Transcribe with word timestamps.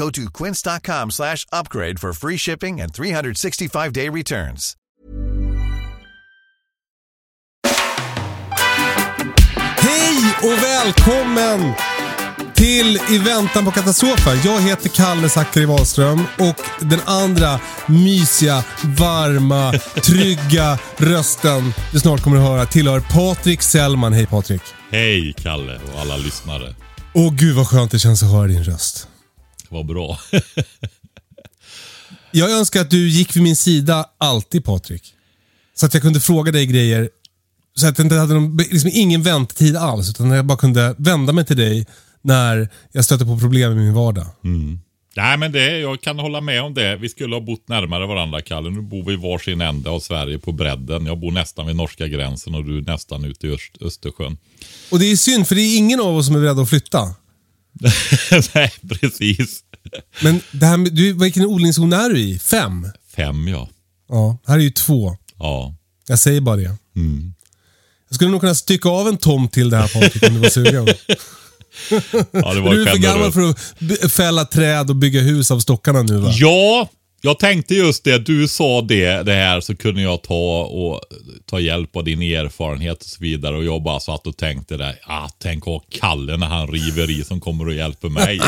Go 0.00 0.10
to 0.10 0.30
quince.com 0.30 1.10
slash 1.10 1.46
upgrade 1.52 1.98
for 2.00 2.12
free 2.12 2.38
shipping 2.38 2.80
and 2.80 2.92
365-day 2.92 4.08
returns. 4.08 4.76
Hej 9.76 10.34
och 10.42 10.62
välkommen 10.62 11.72
till 12.54 12.98
I 13.10 13.18
väntan 13.18 13.64
på 13.64 13.70
katastrofen. 13.70 14.38
Jag 14.44 14.60
heter 14.60 14.88
Kalle 14.88 15.28
Zackari 15.28 15.64
Wahlström 15.64 16.20
och 16.38 16.86
den 16.86 17.00
andra 17.06 17.60
mysiga, 17.86 18.64
varma, 18.98 19.72
trygga 20.04 20.78
rösten 20.96 21.72
du 21.92 22.00
snart 22.00 22.22
kommer 22.22 22.36
att 22.36 22.42
höra 22.42 22.66
tillhör 22.66 23.00
Patrik 23.00 23.62
Sellman. 23.62 24.12
Hej 24.12 24.26
Patrik. 24.26 24.62
Hej 24.90 25.34
Kalle 25.36 25.80
och 25.94 26.00
alla 26.00 26.16
lyssnare. 26.16 26.74
Åh 27.14 27.32
gud 27.34 27.56
vad 27.56 27.68
skönt 27.68 27.90
det 27.90 27.98
känns 27.98 28.22
att 28.22 28.30
höra 28.30 28.46
din 28.46 28.64
röst. 28.64 29.09
Vad 29.70 29.86
bra. 29.86 30.18
Jag 32.32 32.50
önskar 32.50 32.80
att 32.80 32.90
du 32.90 33.08
gick 33.08 33.36
vid 33.36 33.42
min 33.42 33.56
sida 33.56 34.04
alltid 34.18 34.64
Patrik. 34.64 35.14
Så 35.74 35.86
att 35.86 35.94
jag 35.94 36.02
kunde 36.02 36.20
fråga 36.20 36.52
dig 36.52 36.66
grejer. 36.66 37.10
Så 37.74 37.86
att 37.86 37.98
jag 37.98 38.04
inte 38.04 38.14
hade 38.16 38.34
någon, 38.34 38.56
liksom 38.56 38.90
ingen 38.94 39.22
väntetid 39.22 39.76
alls. 39.76 40.10
Utan 40.10 40.30
jag 40.30 40.44
bara 40.46 40.58
kunde 40.58 40.94
vända 40.98 41.32
mig 41.32 41.44
till 41.46 41.56
dig 41.56 41.86
när 42.22 42.68
jag 42.92 43.04
stöter 43.04 43.24
på 43.24 43.38
problem 43.38 43.72
i 43.72 43.74
min 43.74 43.94
vardag. 43.94 44.26
Nej 45.16 45.36
men 45.38 45.52
det, 45.52 45.78
jag 45.78 46.00
kan 46.00 46.18
hålla 46.18 46.40
med 46.40 46.62
om 46.62 46.74
det. 46.74 46.96
Vi 46.96 47.08
skulle 47.08 47.34
ha 47.36 47.40
bott 47.40 47.68
närmare 47.68 48.06
varandra 48.06 48.42
Kalle. 48.42 48.70
Nu 48.70 48.80
bor 48.80 49.04
vi 49.04 49.16
varsin 49.16 49.60
ände 49.60 49.90
av 49.90 50.00
Sverige 50.00 50.38
på 50.38 50.52
bredden. 50.52 51.06
Jag 51.06 51.18
bor 51.18 51.32
nästan 51.32 51.66
vid 51.66 51.76
norska 51.76 52.06
gränsen 52.08 52.54
och 52.54 52.64
du 52.64 52.78
är 52.78 52.82
nästan 52.82 53.24
ute 53.24 53.46
i 53.46 53.50
Öst- 53.50 53.78
Östersjön. 53.86 54.36
Och 54.90 54.98
det 54.98 55.04
är 55.12 55.16
synd 55.16 55.48
för 55.48 55.54
det 55.54 55.60
är 55.62 55.76
ingen 55.78 56.00
av 56.00 56.16
oss 56.16 56.26
som 56.26 56.36
är 56.36 56.40
beredd 56.40 56.58
att 56.58 56.68
flytta. 56.68 57.14
Nej 58.54 58.72
precis. 58.88 59.60
Men 60.22 60.40
det 60.52 60.66
här 60.66 60.76
med, 60.76 60.92
du, 60.92 61.12
vilken 61.12 61.46
odlingszon 61.46 61.92
är 61.92 62.08
du 62.08 62.18
i? 62.20 62.38
Fem? 62.38 62.86
Fem 63.16 63.48
ja. 63.48 63.68
Ja, 64.08 64.38
här 64.46 64.54
är 64.54 64.62
ju 64.62 64.70
två. 64.70 65.16
Ja. 65.38 65.74
Jag 66.06 66.18
säger 66.18 66.40
bara 66.40 66.56
det. 66.56 66.76
Jag 68.08 68.14
skulle 68.14 68.30
nog 68.30 68.40
kunna 68.40 68.54
stycka 68.54 68.88
av 68.88 69.08
en 69.08 69.16
tomt 69.16 69.52
till 69.52 69.70
det 69.70 69.76
här 69.76 69.88
Patrik 69.88 70.22
om 70.22 70.34
du 70.34 70.40
var 70.40 70.48
sugen. 70.48 70.86
ja 72.32 72.54
det 72.54 72.60
var 72.60 72.74
Du 72.74 72.82
är 72.82 72.90
för 72.90 72.98
gammal 72.98 73.32
för 73.32 73.50
att 74.04 74.12
fälla 74.12 74.44
träd 74.44 74.90
och 74.90 74.96
bygga 74.96 75.20
hus 75.20 75.50
av 75.50 75.60
stockarna 75.60 76.02
nu 76.02 76.16
va? 76.16 76.30
Ja, 76.32 76.88
jag 77.20 77.38
tänkte 77.38 77.74
just 77.74 78.04
det. 78.04 78.18
Du 78.18 78.48
sa 78.48 78.82
det, 78.82 79.22
det 79.22 79.32
här 79.32 79.60
så 79.60 79.76
kunde 79.76 80.02
jag 80.02 80.22
ta 80.22 80.64
och 80.64 81.00
ta 81.46 81.60
hjälp 81.60 81.96
av 81.96 82.04
din 82.04 82.22
erfarenhet 82.22 83.02
och 83.02 83.08
så 83.08 83.16
vidare. 83.20 83.56
Och 83.56 83.64
jag 83.64 83.82
bara 83.82 84.00
satt 84.00 84.26
och 84.26 84.36
tänkte 84.36 84.76
där, 84.76 84.94
ah, 85.06 85.28
tänk 85.38 85.64
ha 85.64 85.84
Kalle 85.90 86.36
när 86.36 86.46
han 86.46 86.68
river 86.68 87.10
i 87.10 87.24
som 87.24 87.40
kommer 87.40 87.66
och 87.66 87.74
hjälper 87.74 88.08
mig. 88.08 88.38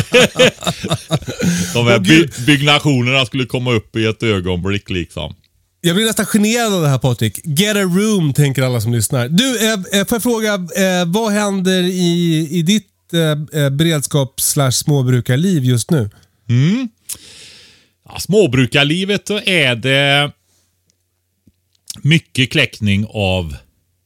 De 1.74 1.86
här 1.86 1.98
by 1.98 2.28
byggnationerna 2.46 3.26
skulle 3.26 3.46
komma 3.46 3.72
upp 3.72 3.96
i 3.96 4.06
ett 4.06 4.22
ögonblick 4.22 4.90
liksom. 4.90 5.34
Jag 5.80 5.96
blir 5.96 6.06
nästan 6.06 6.26
generad 6.26 6.74
av 6.74 6.82
det 6.82 6.88
här 6.88 6.98
Patrik. 6.98 7.40
Get 7.44 7.76
a 7.76 7.80
room, 7.82 8.32
tänker 8.32 8.62
alla 8.62 8.80
som 8.80 8.92
lyssnar. 8.92 9.28
Du, 9.28 9.66
eh, 9.66 9.72
eh, 9.72 10.06
får 10.06 10.16
jag 10.16 10.22
fråga, 10.22 10.54
eh, 10.54 11.06
vad 11.06 11.32
händer 11.32 11.82
i, 11.82 12.48
i 12.50 12.62
ditt 12.62 12.86
eh, 13.12 13.62
eh, 13.62 13.70
beredskaps 13.70 14.44
slash 14.44 14.70
småbrukarliv 14.70 15.64
just 15.64 15.90
nu? 15.90 16.10
Ja, 18.12 18.18
småbrukarlivet 18.18 19.26
då 19.26 19.40
är 19.46 19.74
det 19.76 20.32
mycket 22.02 22.50
kläckning 22.52 23.06
av 23.08 23.56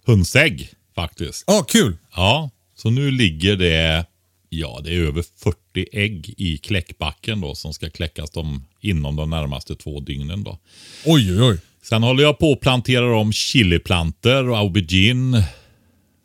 hönsägg 0.07 0.69
faktiskt. 0.95 1.45
Ja, 1.47 1.63
kul. 1.69 1.97
Ja, 2.17 2.51
så 2.77 2.91
nu 2.91 3.11
ligger 3.11 3.57
det, 3.57 4.07
ja 4.49 4.81
det 4.85 4.91
är 4.95 5.01
över 5.01 5.25
40 5.43 5.87
ägg 5.93 6.35
i 6.37 6.59
kläckbacken 6.59 7.41
då 7.41 7.55
som 7.55 7.73
ska 7.73 7.91
kläckas 7.91 8.31
de, 8.31 8.65
inom 8.81 9.17
de 9.17 9.31
närmaste 9.31 9.77
två 9.77 10.01
dygnen 10.01 10.45
då. 10.45 10.59
Oj, 11.05 11.33
oj, 11.33 11.43
oj. 11.43 11.59
Sen 11.83 12.03
håller 12.03 12.23
jag 12.23 12.39
på 12.39 12.53
och 12.53 12.61
planterar 12.61 13.13
om 13.13 13.33
chiliplanter 13.33 14.49
och 14.49 14.59
aubergine. 14.59 15.43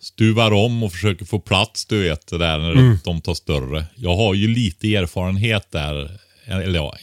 Stuvar 0.01 0.51
om 0.51 0.83
och 0.83 0.91
försöker 0.91 1.25
få 1.25 1.39
plats 1.39 1.85
du 1.85 2.03
vet 2.03 2.27
där 2.27 2.59
när 2.59 2.71
Mm. 2.71 2.97
de 3.03 3.21
tar 3.21 3.33
större. 3.33 3.85
Jag 3.95 4.15
har 4.15 4.33
ju 4.33 4.47
lite 4.47 4.95
erfarenhet 4.95 5.71
där. 5.71 6.17
Eller 6.45 6.75
ja, 6.75 6.97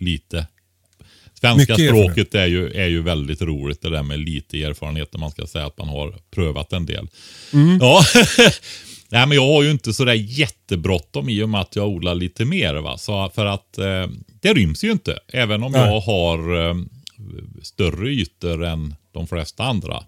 lite. 0.00 0.46
Svenska 1.40 1.72
Mycket 1.72 1.88
språket 1.88 2.34
är 2.34 2.46
ju, 2.46 2.72
är 2.72 2.86
ju 2.86 3.02
väldigt 3.02 3.42
roligt 3.42 3.82
det 3.82 3.90
där 3.90 4.02
med 4.02 4.18
lite 4.20 4.62
erfarenhet 4.62 5.12
när 5.12 5.20
man 5.20 5.30
ska 5.30 5.46
säga 5.46 5.66
att 5.66 5.78
man 5.78 5.88
har 5.88 6.14
prövat 6.30 6.72
en 6.72 6.86
del. 6.86 7.08
Mm. 7.52 7.78
Ja. 7.80 8.04
Nej, 9.08 9.26
men 9.26 9.32
jag 9.36 9.46
har 9.46 9.62
ju 9.62 9.70
inte 9.70 9.92
sådär 9.92 10.14
jättebråttom 10.14 11.28
i 11.28 11.42
och 11.42 11.48
med 11.48 11.60
att 11.60 11.76
jag 11.76 11.88
odlar 11.88 12.14
lite 12.14 12.44
mer. 12.44 12.74
Va? 12.74 12.98
Så 12.98 13.30
för 13.34 13.46
att 13.46 13.78
eh, 13.78 14.06
det 14.40 14.54
ryms 14.54 14.84
ju 14.84 14.90
inte. 14.92 15.18
Även 15.28 15.62
om 15.62 15.72
Nej. 15.72 15.80
jag 15.80 16.00
har 16.00 16.68
eh, 16.68 16.74
större 17.62 18.08
ytor 18.10 18.64
än 18.64 18.94
de 19.12 19.26
flesta 19.26 19.64
andra. 19.64 20.04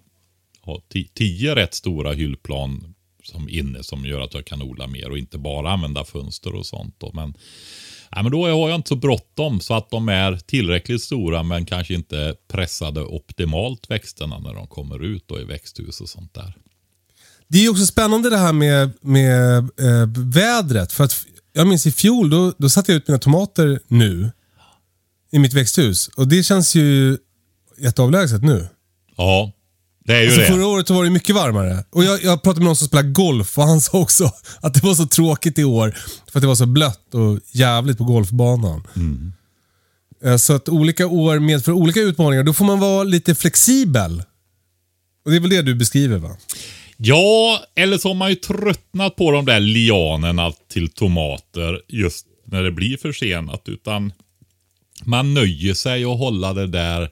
Har 0.61 0.81
ti- 0.93 1.09
tio 1.13 1.55
rätt 1.55 1.73
stora 1.73 2.13
hyllplan 2.13 2.93
som 3.23 3.49
inne 3.49 3.83
som 3.83 4.05
gör 4.05 4.21
att 4.21 4.33
jag 4.33 4.45
kan 4.45 4.61
odla 4.61 4.87
mer 4.87 5.09
och 5.09 5.17
inte 5.17 5.37
bara 5.37 5.71
använda 5.71 6.03
fönster 6.03 6.55
och 6.55 6.65
sånt. 6.65 6.95
Då. 6.97 7.11
Men, 7.13 7.33
nej, 8.15 8.23
men 8.23 8.31
då 8.31 8.47
har 8.47 8.69
jag 8.69 8.75
inte 8.75 8.89
så 8.89 8.95
bråttom 8.95 9.59
så 9.59 9.73
att 9.73 9.89
de 9.89 10.09
är 10.09 10.37
tillräckligt 10.37 11.01
stora 11.01 11.43
men 11.43 11.65
kanske 11.65 11.93
inte 11.93 12.35
pressade 12.47 13.01
optimalt 13.01 13.89
växterna 13.89 14.39
när 14.39 14.53
de 14.53 14.67
kommer 14.67 15.03
ut 15.03 15.27
då 15.27 15.39
i 15.39 15.43
växthus 15.43 16.01
och 16.01 16.09
sånt 16.09 16.33
där. 16.33 16.55
Det 17.47 17.57
är 17.57 17.61
ju 17.61 17.69
också 17.69 17.85
spännande 17.85 18.29
det 18.29 18.37
här 18.37 18.53
med, 18.53 18.91
med 19.01 19.57
eh, 19.57 20.07
vädret. 20.17 20.93
För 20.93 21.03
att 21.03 21.25
jag 21.53 21.67
minns 21.67 21.85
i 21.85 21.91
fjol, 21.91 22.29
då, 22.29 22.53
då 22.57 22.69
satte 22.69 22.91
jag 22.91 22.97
ut 22.97 23.07
mina 23.07 23.19
tomater 23.19 23.79
nu. 23.87 24.31
I 25.31 25.39
mitt 25.39 25.53
växthus. 25.53 26.07
Och 26.07 26.27
det 26.27 26.43
känns 26.43 26.75
ju 26.75 27.17
jätteavlägset 27.77 28.43
nu. 28.43 28.67
Ja, 29.17 29.51
det 30.05 30.13
är 30.13 30.21
ju 30.21 30.25
Alltså 30.27 30.41
det. 30.41 30.47
förra 30.47 30.67
året 30.67 30.89
var 30.89 31.03
det 31.03 31.09
mycket 31.09 31.35
varmare. 31.35 31.85
Och 31.89 32.03
jag, 32.03 32.23
jag 32.23 32.41
pratade 32.43 32.59
med 32.59 32.65
någon 32.65 32.75
som 32.75 32.87
spelar 32.87 33.03
golf 33.03 33.57
och 33.57 33.63
han 33.63 33.81
sa 33.81 33.97
också 33.99 34.31
att 34.61 34.73
det 34.73 34.83
var 34.83 34.95
så 34.95 35.05
tråkigt 35.05 35.59
i 35.59 35.63
år. 35.63 35.97
För 36.31 36.39
att 36.39 36.41
det 36.41 36.47
var 36.47 36.55
så 36.55 36.65
blött 36.65 37.13
och 37.13 37.39
jävligt 37.51 37.97
på 37.97 38.03
golfbanan. 38.03 38.83
Eh, 40.23 40.37
Så 40.37 40.53
att 40.53 40.69
olika 40.69 41.07
år 41.07 41.39
medför 41.39 41.71
olika 41.71 41.99
utmaningar. 41.99 42.43
Då 42.43 42.53
får 42.53 42.65
man 42.65 42.79
vara 42.79 43.03
lite 43.03 43.35
flexibel. 43.35 44.23
Och 45.25 45.31
det 45.31 45.37
är 45.37 45.41
väl 45.41 45.49
det 45.49 45.61
du 45.61 45.75
beskriver 45.75 46.17
va? 46.17 46.37
Ja, 46.97 47.63
eller 47.75 47.97
så 47.97 48.07
har 48.07 48.15
man 48.15 48.29
ju 48.29 48.35
tröttnat 48.35 49.15
på 49.15 49.31
de 49.31 49.45
där 49.45 49.59
lianerna 49.59 50.51
till 50.71 50.89
tomater 50.89 51.81
just 51.87 52.25
när 52.45 52.63
det 52.63 52.71
blir 52.71 52.97
försenat. 52.97 53.61
Utan 53.69 54.13
man 55.03 55.33
nöjer 55.33 55.73
sig 55.73 56.05
och 56.05 56.17
hålla 56.17 56.53
det 56.53 56.67
där 56.67 57.09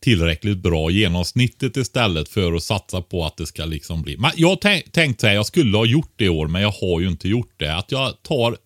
tillräckligt 0.00 0.58
bra 0.58 0.90
genomsnittet 0.90 1.76
istället 1.76 2.28
för 2.28 2.52
att 2.52 2.62
satsa 2.62 3.02
på 3.02 3.24
att 3.24 3.36
det 3.36 3.46
ska 3.46 3.64
liksom 3.64 4.02
bli. 4.02 4.16
Men 4.16 4.30
jag 4.36 4.60
tänk, 4.60 4.92
tänkte 4.92 5.20
säga, 5.20 5.34
jag 5.34 5.46
skulle 5.46 5.76
ha 5.76 5.86
gjort 5.86 6.12
det 6.16 6.24
i 6.24 6.28
år, 6.28 6.48
men 6.48 6.62
jag 6.62 6.72
har 6.72 7.00
ju 7.00 7.08
inte 7.08 7.28
gjort 7.28 7.54
det. 7.56 7.76
Att 7.76 7.92
jag 7.92 8.22
tar 8.22 8.56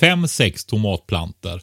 fem, 0.00 0.28
sex 0.28 0.64
tomatplanter 0.64 1.62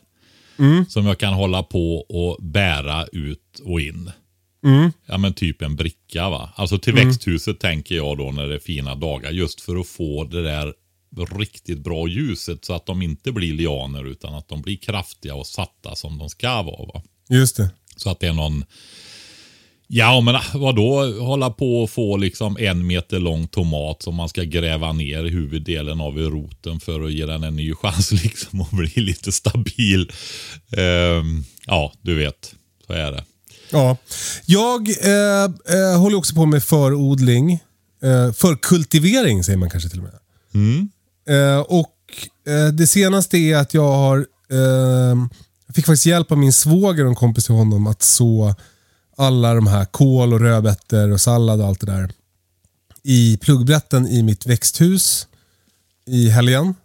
som 0.90 1.06
jag 1.06 1.18
kan 1.18 1.34
hålla 1.34 1.64
på 1.64 1.98
och 1.98 2.44
bära 2.44 3.06
ut 3.06 3.60
och 3.64 3.82
in. 3.82 4.12
Ja 5.06 5.18
men 5.18 5.34
typ 5.34 5.62
en 5.62 5.76
bricka 5.76 6.30
va. 6.30 6.50
Alltså 6.56 6.78
till 6.78 6.94
växthuset 6.94 7.60
tänker 7.60 7.96
jag 7.96 8.18
då 8.18 8.32
när 8.32 8.48
det 8.48 8.56
är 8.56 8.60
fina 8.60 8.96
dagar. 8.96 9.32
Just 9.32 9.62
för 9.62 9.76
att 9.76 9.88
få 9.88 10.24
det 10.24 10.44
där 10.44 10.74
riktigt 11.40 11.80
bra 11.80 12.08
ljuset 12.08 12.66
så 12.66 12.74
att 12.74 12.86
de 12.86 13.02
inte 13.02 13.32
blir 13.32 13.54
lianer 13.54 14.08
utan 14.08 14.34
att 14.34 14.48
de 14.48 14.62
blir 14.62 14.78
kraftiga 14.78 15.36
och 15.36 15.48
satta 15.48 15.96
som 15.96 16.18
de 16.18 16.30
ska 16.30 16.62
vara. 16.62 16.86
Va? 16.86 17.04
Just 17.30 17.56
det. 17.56 17.70
Så 17.96 18.10
att 18.10 18.20
det 18.20 18.28
är 18.28 18.34
någon 18.34 18.64
Ja, 19.94 20.22
men 20.22 20.36
vadå 20.54 21.20
hålla 21.20 21.50
på 21.50 21.84
och 21.84 21.90
få 21.90 22.18
liksom 22.18 22.58
en 22.60 22.88
meter 22.88 23.20
lång 23.20 23.48
tomat 23.48 24.02
som 24.02 24.16
man 24.16 24.30
ska 24.30 24.44
gräva 24.44 24.94
ner 24.94 25.24
huvuddelen 25.24 26.02
av 26.02 26.20
i 26.20 26.24
roten 26.24 26.80
för 26.80 27.02
att 27.02 27.12
ge 27.12 27.26
den 27.26 27.44
en 27.44 27.56
ny 27.56 27.74
chans 27.74 28.12
liksom 28.24 28.62
och 28.62 28.68
bli 28.72 28.92
lite 28.96 29.32
stabil. 29.32 30.12
Ehm, 30.78 31.44
ja, 31.66 31.94
du 32.02 32.16
vet. 32.16 32.56
Så 32.88 32.94
är 32.94 33.12
det. 33.12 33.24
Ja. 33.72 33.98
Jag 34.46 34.90
eh, 34.90 35.44
eh, 35.78 36.00
håller 36.00 36.18
också 36.18 36.36
på 36.36 36.46
med 36.46 36.64
förodling. 36.64 37.52
Eh, 38.04 38.32
förkultivering 38.34 39.44
säger 39.44 39.58
man 39.58 39.70
kanske 39.70 39.90
till 39.90 40.00
och 40.00 40.06
med. 40.06 40.90
Eh, 41.30 41.60
och 41.60 41.96
eh, 42.48 42.74
Det 42.74 42.88
senaste 42.88 43.38
är 43.38 43.56
att 43.56 43.74
jag 43.74 43.92
har 43.92 44.18
eh, 44.52 45.16
jag 45.72 45.76
fick 45.76 45.86
faktiskt 45.86 46.06
hjälp 46.06 46.32
av 46.32 46.38
min 46.38 46.54
svåger 46.54 47.04
och 47.04 47.10
en 47.10 47.16
kompis 47.16 47.46
till 47.46 47.56
honom 47.56 47.88
att 47.88 48.02
så 48.02 48.56
alla 49.18 49.54
de 49.54 49.68
här 49.68 49.86
kål 49.86 50.34
och 50.34 50.40
rödbetor 50.40 51.12
och 51.12 51.22
sallad 51.22 51.62
och 51.62 51.68
allt 51.68 51.80
det 51.80 51.86
där 51.86 52.12
i 53.04 53.38
pluggbrätten 53.38 54.08
i 54.08 54.24
mitt 54.24 54.46
växthus 54.46 55.28
i 56.06 56.30
helgen. 56.30 56.76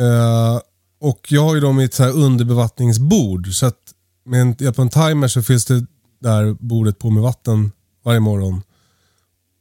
Uh, 0.00 0.60
och 1.00 1.26
jag 1.32 1.42
har 1.42 1.54
ju 1.54 1.60
dem 1.60 1.80
i 1.80 1.84
ett 1.84 1.94
så 1.94 2.02
här 2.02 2.10
underbevattningsbord. 2.10 3.54
Så 3.54 3.66
att 3.66 3.94
med 4.24 4.40
en, 4.40 4.56
hjälp 4.58 4.78
av 4.78 4.82
en 4.82 4.90
timer 4.90 5.28
så 5.28 5.42
fylls 5.42 5.64
det 5.64 5.86
där 6.20 6.56
bordet 6.60 6.98
på 6.98 7.10
med 7.10 7.22
vatten 7.22 7.72
varje 8.04 8.20
morgon. 8.20 8.62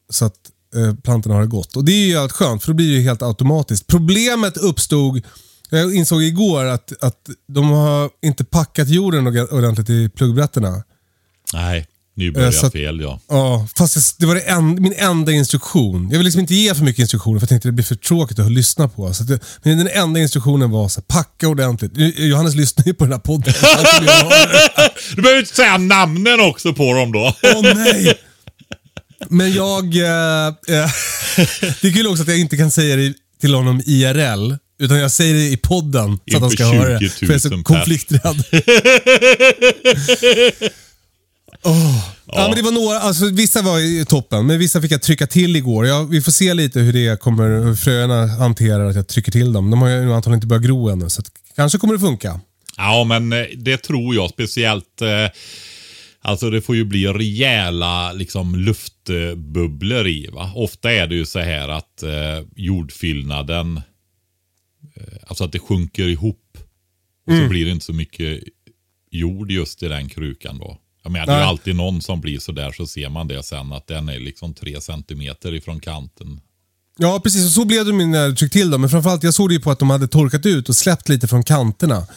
Så 0.09 0.25
att 0.25 0.51
eh, 0.75 0.95
plantorna 0.95 1.35
har 1.35 1.41
det 1.41 1.47
gott. 1.47 1.75
Och 1.75 1.85
det 1.85 1.91
är 1.91 2.07
ju 2.07 2.17
allt 2.17 2.31
skönt 2.31 2.63
för 2.63 2.71
då 2.71 2.75
blir 2.75 2.87
det 2.87 2.93
ju 2.93 3.01
helt 3.01 3.21
automatiskt. 3.21 3.87
Problemet 3.87 4.57
uppstod, 4.57 5.21
jag 5.69 5.95
insåg 5.95 6.23
igår 6.23 6.65
att, 6.65 7.03
att 7.03 7.29
de 7.53 7.69
har 7.69 8.09
inte 8.21 8.43
packat 8.43 8.89
jorden 8.89 9.27
ordentligt 9.27 9.89
i 9.89 10.09
pluggbrätterna. 10.09 10.83
Nej, 11.53 11.77
Eh, 11.79 12.19
nybörjar 12.19 12.51
så 12.51 12.65
att- 12.65 12.71
fel 12.73 12.99
ja. 12.99 13.19
Ja, 13.29 13.67
fast 13.77 13.95
det- 13.95 14.15
det 14.19 14.25
var 14.25 14.35
det 14.35 14.41
en, 14.41 14.81
min 14.81 14.93
enda 14.97 15.31
instruktion. 15.31 16.09
Jag 16.11 16.17
vill 16.17 16.25
liksom 16.25 16.41
inte 16.41 16.55
ge 16.55 16.75
för 16.75 16.83
mycket 16.83 16.99
instruktioner 16.99 17.39
för 17.39 17.43
jag 17.43 17.49
tänkte 17.49 17.67
det 17.67 17.71
blir 17.71 17.85
för 17.85 17.95
tråkigt 17.95 18.39
att 18.39 18.51
lyssna 18.51 18.87
på. 18.87 19.13
Så 19.13 19.23
att 19.23 19.29
det, 19.29 19.39
men 19.63 19.77
den 19.77 19.87
enda 19.87 20.19
instruktionen 20.19 20.71
var 20.71 20.87
så 20.89 20.99
här, 20.99 21.05
packa 21.05 21.47
ordentligt. 21.47 21.95
Nu- 21.95 22.13
Johannes 22.27 22.55
lyssnar 22.55 22.85
ju 22.85 22.93
på 22.93 23.03
den 23.03 23.13
här 23.13 23.19
podden. 23.19 23.53
Du 25.15 25.21
behöver 25.21 25.39
inte 25.39 25.55
säga 25.55 25.77
namnen 25.77 26.39
också 26.39 26.73
på 26.73 26.93
dem 26.93 27.11
då. 27.11 27.33
Åh 27.55 27.61
nej! 27.61 28.13
Men 29.29 29.53
jag... 29.53 29.95
Eh, 29.95 30.47
eh, 30.47 30.53
det 31.81 31.87
är 31.87 31.93
kul 31.93 32.07
också 32.07 32.21
att 32.23 32.27
jag 32.29 32.39
inte 32.39 32.57
kan 32.57 32.71
säga 32.71 32.95
det 32.95 33.13
till 33.41 33.53
honom 33.53 33.81
IRL. 33.85 34.53
Utan 34.79 34.99
jag 34.99 35.11
säger 35.11 35.33
det 35.33 35.47
i 35.49 35.57
podden 35.57 36.19
så 36.31 36.37
att 36.37 36.41
han 36.41 36.51
ska 36.51 36.65
höra 36.65 36.99
det. 36.99 36.99
20 36.99 37.05
000 37.05 37.09
För 37.09 37.25
jag 37.25 37.35
är 37.35 37.39
så 37.39 37.63
konflikträdd. 37.63 38.43
Åh. 41.63 42.17
Ja. 42.25 42.47
men 42.47 42.55
det 42.55 42.61
var 42.61 42.71
några, 42.71 42.99
alltså, 42.99 43.25
vissa 43.25 43.61
var 43.61 43.79
i 43.79 44.05
toppen, 44.05 44.45
men 44.45 44.59
vissa 44.59 44.81
fick 44.81 44.91
jag 44.91 45.01
trycka 45.01 45.27
till 45.27 45.55
igår. 45.55 45.87
Jag, 45.87 46.09
vi 46.09 46.21
får 46.21 46.31
se 46.31 46.53
lite 46.53 46.79
hur 46.79 46.93
det 46.93 47.19
kommer, 47.19 47.65
hur 47.65 47.75
fröerna 47.75 48.27
hanterar 48.27 48.85
att 48.85 48.95
jag 48.95 49.07
trycker 49.07 49.31
till 49.31 49.53
dem. 49.53 49.69
De 49.69 49.81
har 49.81 49.89
ju 49.89 50.13
antagligen 50.13 50.37
inte 50.37 50.47
börjat 50.47 50.63
gro 50.63 50.89
ännu, 50.89 51.09
så 51.09 51.21
att, 51.21 51.27
kanske 51.55 51.77
kommer 51.77 51.93
det 51.93 51.99
funka. 51.99 52.39
Ja, 52.77 53.03
men 53.03 53.33
eh, 53.33 53.45
det 53.57 53.77
tror 53.77 54.15
jag 54.15 54.29
speciellt. 54.29 55.01
Eh, 55.01 55.29
alltså 56.21 56.49
det 56.49 56.61
får 56.61 56.75
ju 56.75 56.85
bli 56.85 57.07
rejäla 57.07 58.11
liksom, 58.13 58.55
luftbubblor 58.55 60.07
i. 60.07 60.27
Va? 60.33 60.51
Ofta 60.55 60.91
är 60.91 61.07
det 61.07 61.15
ju 61.15 61.25
så 61.25 61.39
här 61.39 61.69
att 61.69 62.03
eh, 62.03 62.45
jordfyllnaden, 62.55 63.81
alltså 65.27 65.43
att 65.43 65.51
det 65.51 65.59
sjunker 65.59 66.07
ihop. 66.07 66.57
Och 67.27 67.33
Mm. 67.33 67.45
så 67.45 67.49
blir 67.49 67.65
det 67.65 67.71
inte 67.71 67.85
så 67.85 67.93
mycket 67.93 68.43
jord 69.11 69.51
just 69.51 69.83
i 69.83 69.87
den 69.87 70.09
krukan 70.09 70.57
då. 70.59 70.77
Jag 71.03 71.11
menar, 71.11 71.25
det 71.25 71.33
är 71.33 71.37
alltid 71.45 71.75
någon 71.75 72.01
som 72.01 72.21
blir 72.21 72.39
så 72.39 72.51
där 72.51 72.71
så 72.71 72.87
ser 72.87 73.09
man 73.09 73.27
det 73.27 73.43
sen 73.43 73.71
att 73.73 73.87
den 73.87 74.09
är 74.09 74.19
liksom 74.19 74.53
tre 74.53 74.81
centimeter 74.81 75.53
ifrån 75.53 75.79
kanten. 75.79 76.39
Ja, 76.97 77.19
precis. 77.23 77.45
Och 77.45 77.51
så 77.51 77.65
blev 77.65 77.85
det 77.85 77.91
när 77.93 78.19
jag 78.19 78.37
tryckte 78.37 78.57
till 78.59 78.69
dem. 78.71 78.81
Men 78.81 78.89
framförallt, 78.89 79.23
jag 79.23 79.33
såg 79.33 79.49
det 79.49 79.53
ju 79.53 79.59
på 79.61 79.71
att 79.71 79.79
de 79.79 79.89
hade 79.89 80.07
torkat 80.07 80.45
ut 80.45 80.69
och 80.69 80.75
släppt 80.75 81.09
lite 81.09 81.27
från 81.27 81.43
kanterna 81.43 82.07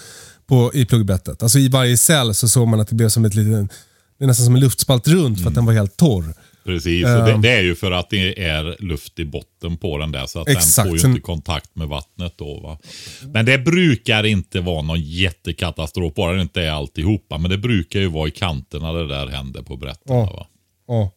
på, 0.47 0.71
i 0.75 0.85
pluggbettet. 0.85 1.43
Alltså 1.43 1.59
i 1.59 1.69
varje 1.69 1.97
cell 1.97 2.35
så 2.35 2.49
såg 2.49 2.69
man 2.69 2.81
att 2.81 2.89
det 2.89 2.95
blev 2.95 3.09
som 3.09 3.25
ett 3.25 3.35
litet, 3.35 3.71
det 4.19 4.25
är 4.25 4.27
nästan 4.27 4.45
som 4.47 4.55
en 4.55 4.61
luftspalt 4.61 5.09
runt 5.09 5.41
för 5.41 5.49
att 5.49 5.55
den 5.55 5.67
var 5.67 5.73
helt 5.73 5.97
torr. 5.97 6.35
Precis, 6.65 7.05
och 7.05 7.25
det, 7.25 7.39
det 7.43 7.51
är 7.51 7.63
ju 7.63 7.75
för 7.75 7.93
att 7.93 8.11
det 8.11 8.45
är 8.45 8.77
luft 8.79 9.19
i 9.19 9.25
botten 9.25 9.77
på 9.77 9.99
den 9.99 10.13
där 10.13 10.27
så 10.27 10.41
att 10.41 10.49
Exakt, 10.49 10.77
den 10.77 10.85
får 10.87 10.99
ju 10.99 11.09
inte 11.09 11.21
kontakt 11.21 11.77
med 11.77 11.89
vattnet 11.89 12.35
då. 12.37 12.61
Va? 12.61 12.79
Men 13.23 13.47
det 13.47 13.59
brukar 13.59 14.27
inte 14.27 14.61
vara 14.61 14.83
någon 14.83 15.01
jättekatastrof, 15.01 16.15
bara 16.15 16.33
det 16.33 16.43
inte 16.43 16.63
är 16.63 16.71
alltihopa. 16.71 17.39
Men 17.39 17.51
det 17.51 17.59
brukar 17.59 18.01
ju 18.01 18.07
vara 18.07 18.29
i 18.29 18.31
kanterna 18.31 18.93
det 18.93 19.09
där 19.09 19.27
händer 19.27 19.63
på 19.63 19.77
brätterna. 19.77 20.15
Ja. 20.15 20.25
Va? 20.25 20.47
Ja, 20.89 21.13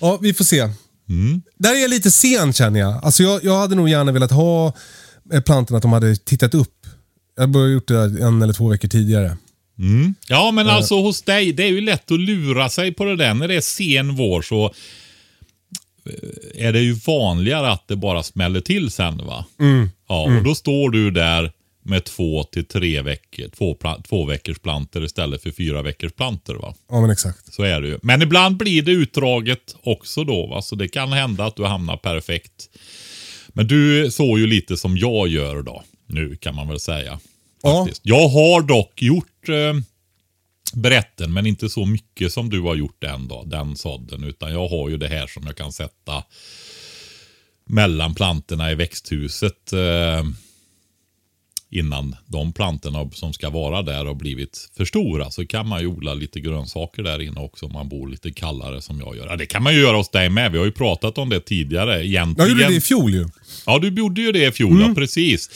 ja 0.00 0.18
vi 0.22 0.34
får 0.34 0.44
se. 0.44 0.68
Där 1.58 1.74
är 1.74 1.80
jag 1.80 1.90
lite 1.90 2.10
sen 2.10 2.52
känner 2.52 2.80
jag. 2.80 3.04
Alltså 3.04 3.22
jag, 3.22 3.44
jag 3.44 3.58
hade 3.58 3.74
nog 3.74 3.88
gärna 3.88 4.12
velat 4.12 4.30
ha 4.30 4.72
eh, 5.32 5.40
plantorna 5.40 5.76
att 5.76 5.82
de 5.82 5.92
hade 5.92 6.16
tittat 6.16 6.54
upp. 6.54 6.86
Jag 7.36 7.50
borde 7.50 7.64
ha 7.64 7.70
gjort 7.70 7.88
det 7.88 8.00
en 8.00 8.42
eller 8.42 8.52
två 8.52 8.68
veckor 8.68 8.88
tidigare. 8.88 9.36
Ja, 10.28 10.50
men 10.50 10.66
alltså 10.68 10.94
hos 11.00 11.22
dig, 11.22 11.52
det 11.52 11.62
är 11.62 11.68
ju 11.68 11.80
lätt 11.80 12.10
att 12.10 12.20
lura 12.20 12.68
sig 12.68 12.92
på 12.92 13.04
det 13.04 13.16
där. 13.16 13.34
När 13.34 13.48
det 13.48 13.54
är 13.54 13.60
sen 13.60 14.16
vår 14.16 14.42
så 14.42 14.64
eh, 16.06 16.66
är 16.66 16.72
det 16.72 16.80
ju 16.80 16.92
vanligare 16.92 17.70
att 17.70 17.88
det 17.88 17.96
bara 17.96 18.22
smäller 18.22 18.60
till 18.60 18.90
sen. 18.90 19.18
va? 19.26 19.44
Ja, 20.08 20.22
och 20.38 20.44
då 20.44 20.54
står 20.54 20.90
du 20.90 21.10
där 21.10 21.52
med 21.82 22.04
två 22.04 22.44
till 22.44 22.64
tre 22.64 23.02
veckor, 23.02 23.48
två, 23.48 23.76
två 24.08 24.24
veckors 24.24 24.58
planter 24.58 25.04
istället 25.04 25.42
för 25.42 25.50
fyra 25.50 25.82
veckors 25.82 26.12
planter. 26.12 26.54
va? 26.54 26.74
Ja, 26.90 27.00
men 27.00 27.10
exakt. 27.10 27.54
Så 27.54 27.62
är 27.62 27.80
det 27.80 27.88
ju. 27.88 27.98
Men 28.02 28.22
ibland 28.22 28.56
blir 28.56 28.82
det 28.82 28.92
utdraget 28.92 29.76
också 29.82 30.24
då. 30.24 30.46
Va? 30.46 30.62
Så 30.62 30.76
det 30.76 30.88
kan 30.88 31.12
hända 31.12 31.44
att 31.44 31.56
du 31.56 31.64
hamnar 31.64 31.96
perfekt. 31.96 32.68
Men 33.48 33.66
du 33.66 34.10
såg 34.10 34.38
ju 34.38 34.46
lite 34.46 34.76
som 34.76 34.96
jag 34.96 35.28
gör 35.28 35.62
då. 35.62 35.84
Nu 36.06 36.36
kan 36.36 36.54
man 36.54 36.68
väl 36.68 36.80
säga. 36.80 37.20
Ja. 37.62 37.84
Faktiskt. 37.84 38.00
Jag 38.04 38.28
har 38.28 38.62
dock 38.62 39.02
gjort 39.02 39.48
eh, 39.48 39.74
brätten, 40.74 41.32
men 41.32 41.46
inte 41.46 41.68
så 41.68 41.86
mycket 41.86 42.32
som 42.32 42.50
du 42.50 42.60
har 42.60 42.74
gjort 42.74 42.96
den 42.98 43.28
då, 43.28 43.44
den 43.46 43.76
sådden. 43.76 44.24
Utan 44.24 44.52
jag 44.52 44.68
har 44.68 44.88
ju 44.88 44.96
det 44.96 45.08
här 45.08 45.26
som 45.26 45.46
jag 45.46 45.56
kan 45.56 45.72
sätta 45.72 46.24
mellan 47.64 48.14
plantorna 48.14 48.70
i 48.70 48.74
växthuset. 48.74 49.72
Eh, 49.72 50.24
innan 51.70 52.16
de 52.26 52.52
plantorna 52.52 53.10
som 53.12 53.32
ska 53.32 53.50
vara 53.50 53.82
där 53.82 54.04
har 54.04 54.14
blivit 54.14 54.70
för 54.76 54.84
stora 54.84 55.30
så 55.30 55.46
kan 55.46 55.68
man 55.68 55.80
ju 55.80 55.86
odla 55.86 56.14
lite 56.14 56.40
grönsaker 56.40 57.02
där 57.02 57.22
inne 57.22 57.40
också 57.40 57.66
om 57.66 57.72
man 57.72 57.88
bor 57.88 58.08
lite 58.08 58.30
kallare 58.30 58.82
som 58.82 59.00
jag 59.00 59.16
gör. 59.16 59.26
Ja, 59.26 59.36
det 59.36 59.46
kan 59.46 59.62
man 59.62 59.74
ju 59.74 59.80
göra 59.80 59.96
hos 59.96 60.08
dig 60.08 60.30
med. 60.30 60.52
Vi 60.52 60.58
har 60.58 60.64
ju 60.64 60.72
pratat 60.72 61.18
om 61.18 61.28
det 61.28 61.40
tidigare. 61.40 61.96
Jag 61.96 62.04
Egentligen, 62.04 62.50
gjorde 62.50 62.68
det 62.68 62.74
i 62.74 62.80
fjol 62.80 63.14
ju. 63.14 63.28
Ja, 63.66 63.78
du 63.78 63.88
gjorde 63.88 64.20
ju 64.20 64.32
det 64.32 64.46
i 64.46 64.52
fjol, 64.52 64.80
ja, 64.80 64.94
precis. 64.94 65.50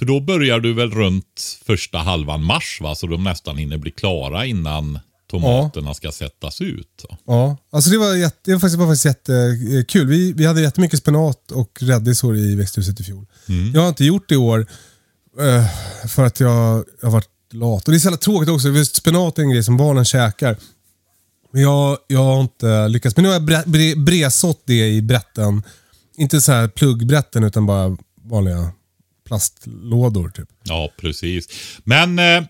För 0.00 0.06
då 0.06 0.20
börjar 0.20 0.60
du 0.60 0.74
väl 0.74 0.90
runt 0.90 1.58
första 1.66 1.98
halvan 1.98 2.44
mars, 2.44 2.78
va? 2.82 2.94
Så 2.94 3.06
de 3.06 3.24
nästan 3.24 3.56
hinner 3.56 3.78
bli 3.78 3.90
klara 3.90 4.46
innan 4.46 4.98
tomaterna 5.30 5.94
ska 5.94 6.12
sättas 6.12 6.60
ut. 6.60 7.04
va? 7.10 7.16
Ja, 7.26 7.56
alltså 7.72 7.90
det 7.90 7.98
var, 7.98 8.14
jätte, 8.14 8.36
det 8.44 8.52
var 8.52 8.60
faktiskt, 8.60 8.78
var 8.78 8.86
faktiskt 8.86 9.04
jättekul. 9.04 10.06
Vi, 10.06 10.32
vi 10.32 10.46
hade 10.46 10.60
jättemycket 10.60 10.98
spenat 10.98 11.50
och 11.50 11.78
rädisor 11.80 12.36
i 12.36 12.54
växthuset 12.56 13.00
i 13.00 13.04
fjol. 13.04 13.26
Jag 13.74 13.80
har 13.80 13.88
inte 13.88 14.04
gjort 14.04 14.28
det 14.28 14.34
i 14.34 14.38
år 14.38 14.66
eh, 15.40 16.08
för 16.08 16.24
att 16.24 16.40
jag 16.40 16.84
jag 17.00 17.08
har 17.08 17.12
varit 17.12 17.52
lat. 17.52 17.84
Och 17.88 17.92
Det 17.92 17.96
är 17.96 17.98
så 18.00 18.06
jävla 18.06 18.18
tråkigt 18.18 18.48
också. 18.48 18.72
för 18.72 18.84
Spenat 18.84 19.38
är 19.38 19.42
en 19.42 19.50
grej 19.50 19.64
som 19.64 19.76
barnen 19.76 20.04
käkar. 20.04 20.56
Men 21.52 21.62
jag, 21.62 21.98
jag 22.06 22.24
har 22.24 22.40
inte 22.40 22.88
lyckats. 22.88 23.16
Men 23.16 23.22
nu 23.22 23.28
har 23.28 23.34
jag 23.34 23.44
bre, 23.44 23.62
bre, 23.66 23.96
bresått 23.96 24.62
det 24.66 24.88
i 24.88 25.02
brätten. 25.02 25.62
Inte 26.16 26.40
så 26.40 26.52
här 26.52 26.68
pluggbrätten 26.68 27.44
utan 27.44 27.66
bara 27.66 27.96
vanliga 28.24 28.72
plastlådor. 29.30 30.28
Typ. 30.28 30.48
Ja, 30.62 30.90
precis. 30.96 31.48
Men 31.84 32.18
eh, 32.18 32.42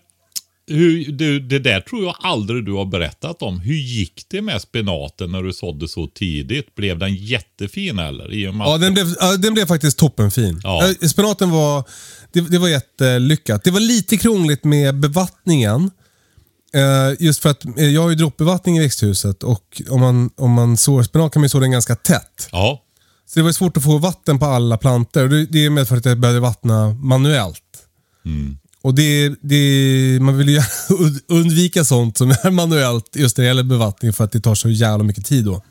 hur, 0.67 1.11
du, 1.11 1.39
det 1.39 1.59
där 1.59 1.81
tror 1.81 2.03
jag 2.03 2.15
aldrig 2.21 2.65
du 2.65 2.73
har 2.73 2.85
berättat 2.85 3.41
om. 3.41 3.59
Hur 3.59 3.75
gick 3.75 4.25
det 4.29 4.41
med 4.41 4.61
spenaten 4.61 5.31
när 5.31 5.43
du 5.43 5.53
sådde 5.53 5.87
så 5.87 6.07
tidigt? 6.07 6.75
Blev 6.75 6.99
den 6.99 7.15
jättefin 7.15 7.99
eller? 7.99 8.33
I 8.33 8.43
Ja, 8.43 8.77
den 8.77 8.93
blev, 8.93 9.05
ja, 9.19 9.37
den 9.37 9.53
blev 9.53 9.65
faktiskt 9.65 9.97
toppenfin. 9.97 10.61
Ja. 10.63 10.89
Eh, 11.01 11.07
Spenaten 11.07 11.49
var, 11.49 11.83
det, 12.33 12.41
det 12.41 12.57
var 12.57 12.67
jättelyckat. 12.67 13.63
Det 13.63 13.71
var 13.71 13.79
lite 13.79 14.17
krångligt 14.17 14.63
med 14.63 14.99
bevattningen. 14.99 15.91
Eh, 16.73 17.15
just 17.19 17.41
för 17.41 17.49
att 17.49 17.65
eh, 17.65 17.89
jag 17.89 18.01
har 18.01 18.09
ju 18.09 18.15
droppbevattning 18.15 18.77
i 18.77 18.79
växthuset 18.79 19.43
och 19.43 19.81
om 19.89 20.01
man, 20.01 20.29
om 20.37 20.51
man 20.51 20.77
sår 20.77 21.03
spenat 21.03 21.33
kan 21.33 21.39
man 21.39 21.45
ju 21.45 21.49
så 21.49 21.59
den 21.59 21.71
ganska 21.71 21.95
tätt. 21.95 22.49
Ja, 22.51 22.83
Så 23.33 23.39
det 23.39 23.43
var 23.43 23.51
svårt 23.51 23.77
att 23.77 23.83
få 23.83 23.97
vatten 23.97 24.39
på 24.39 24.45
alla 24.45 24.77
plantor. 24.77 25.23
Och 25.23 25.29
det, 25.29 25.45
det 25.45 25.65
är 25.65 25.69
medför 25.69 25.97
att 25.97 26.05
jag 26.05 26.19
började 26.19 26.39
vattna 26.39 26.89
manuellt. 26.93 27.63
Och 28.83 28.95
det, 28.95 29.33
det, 29.41 30.17
man 30.21 30.37
vill 30.37 30.49
ju 30.49 30.61
undvika 31.27 31.83
sånt 31.85 32.17
som 32.17 32.31
är 32.31 32.51
manuellt 32.51 33.15
just 33.15 33.37
när 33.37 33.43
det 33.43 33.47
gäller 33.47 33.63
bevattning 33.63 34.13
för 34.13 34.23
att 34.23 34.31
det 34.31 34.39
tar 34.41 34.55
så 34.55 34.69
jävla 34.69 35.03
mycket 35.03 35.25
tid 35.25 35.45
då. 35.45 35.63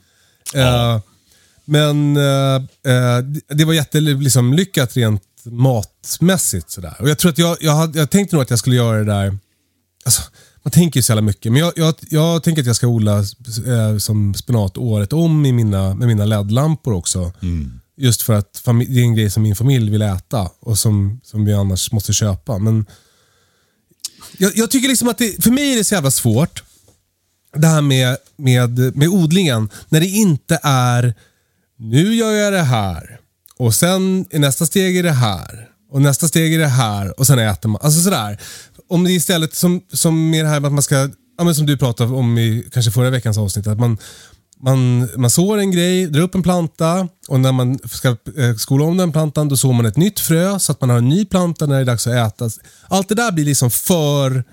Eh, 0.54 1.00
men 1.64 2.16
eh, 2.16 2.54
eh, 2.54 3.18
det- 3.24 3.40
det 3.54 3.64
var 3.64 3.72
jättelyckat 3.72 4.22
liksom, 4.22 4.52
lyckat 4.54 4.96
rent 4.96 5.22
matmässigt. 5.44 6.70
Sådär. 6.70 6.96
Och 7.00 7.08
jag 7.10 7.18
tror 7.18 7.30
att 7.30 7.38
jag, 7.38 7.56
jag, 7.60 7.72
hade, 7.72 7.98
jag 7.98 8.10
tänkte 8.10 8.36
nog 8.36 8.42
att 8.42 8.50
jag 8.50 8.58
skulle 8.58 8.76
göra 8.76 8.98
det 8.98 9.04
där. 9.04 9.38
Alltså, 10.04 10.22
man 10.62 10.72
tänker 10.72 10.98
ju 10.98 11.02
så 11.02 11.12
jävla 11.12 11.22
mycket. 11.22 11.52
Men 11.52 11.60
jag, 11.60 11.72
jag, 11.76 11.94
jag 12.10 12.42
tänker 12.42 12.62
att 12.62 12.66
jag 12.66 12.76
ska 12.76 12.86
odla 12.86 13.18
eh, 13.18 13.98
som 13.98 14.34
spenat 14.34 14.76
året 14.76 15.12
om 15.12 15.46
i 15.46 15.52
mina, 15.52 15.94
med 15.94 16.08
mina 16.08 16.24
LED-lampor 16.24 16.92
också. 16.92 17.32
Just 17.96 18.22
för 18.22 18.32
att 18.32 18.62
det 18.64 18.70
är 18.70 19.02
en 19.02 19.14
grej 19.14 19.30
som 19.30 19.42
min 19.42 19.56
familj 19.56 19.90
vill 19.90 20.02
äta 20.02 20.50
och 20.60 20.78
som, 20.78 21.20
som 21.24 21.44
vi 21.44 21.52
annars 21.52 21.92
måste 21.92 22.12
köpa. 22.12 22.58
Men 22.58 22.86
jag, 24.38 24.52
jag 24.56 24.70
tycker 24.70 24.88
liksom 24.88 25.08
att 25.08 25.18
det, 25.18 25.44
för 25.44 25.50
mig 25.50 25.72
är 25.72 25.76
det 25.76 25.84
så 25.84 25.94
jävla 25.94 26.10
svårt. 26.10 26.62
Det 27.56 27.66
här 27.66 27.80
med, 27.80 28.16
med, 28.36 28.96
med 28.96 29.08
odlingen. 29.08 29.68
När 29.88 30.00
det 30.00 30.06
inte 30.06 30.58
är, 30.62 31.14
nu 31.78 32.14
gör 32.14 32.32
jag 32.32 32.52
det 32.52 32.62
här. 32.62 33.20
Och 33.56 33.74
sen 33.74 34.26
i 34.30 34.38
nästa 34.38 34.66
steg 34.66 34.96
är 34.96 35.02
det 35.02 35.12
här. 35.12 35.68
Och 35.90 36.02
nästa 36.02 36.28
steg 36.28 36.54
är 36.54 36.58
det 36.58 36.66
här. 36.66 37.20
Och 37.20 37.26
sen 37.26 37.38
äter 37.38 37.68
man. 37.68 37.80
Alltså 37.82 38.00
sådär. 38.00 38.40
Om 38.90 39.04
det 39.04 39.12
istället 39.12 39.54
som, 39.54 39.80
som 39.92 40.32
det 40.32 40.46
här 40.46 40.56
att 40.56 40.72
man 40.72 40.82
ska, 40.82 41.10
ja, 41.38 41.44
men 41.44 41.54
som 41.54 41.66
du 41.66 41.76
pratade 41.76 42.14
om 42.14 42.38
i 42.38 42.68
kanske 42.72 42.90
förra 42.90 43.10
veckans 43.10 43.38
avsnitt. 43.38 43.66
Att 43.66 43.78
man, 43.78 43.98
man, 44.62 45.08
man 45.16 45.30
sår 45.30 45.58
en 45.58 45.70
grej, 45.70 46.06
drar 46.06 46.22
upp 46.22 46.34
en 46.34 46.42
planta 46.42 47.08
och 47.28 47.40
när 47.40 47.52
man 47.52 47.78
ska 47.92 48.08
eh, 48.08 48.56
skola 48.56 48.84
om 48.84 48.96
den 48.96 49.12
plantan 49.12 49.48
då 49.48 49.56
sår 49.56 49.72
man 49.72 49.86
ett 49.86 49.96
nytt 49.96 50.20
frö 50.20 50.58
så 50.58 50.72
att 50.72 50.80
man 50.80 50.90
har 50.90 50.98
en 50.98 51.08
ny 51.08 51.24
planta 51.24 51.66
när 51.66 51.74
det 51.74 51.80
är 51.80 51.84
dags 51.84 52.06
att 52.06 52.34
äta. 52.34 52.50
Allt 52.88 53.08
det 53.08 53.14
där 53.14 53.32
blir 53.32 53.44
liksom 53.44 53.70
för... 53.70 54.44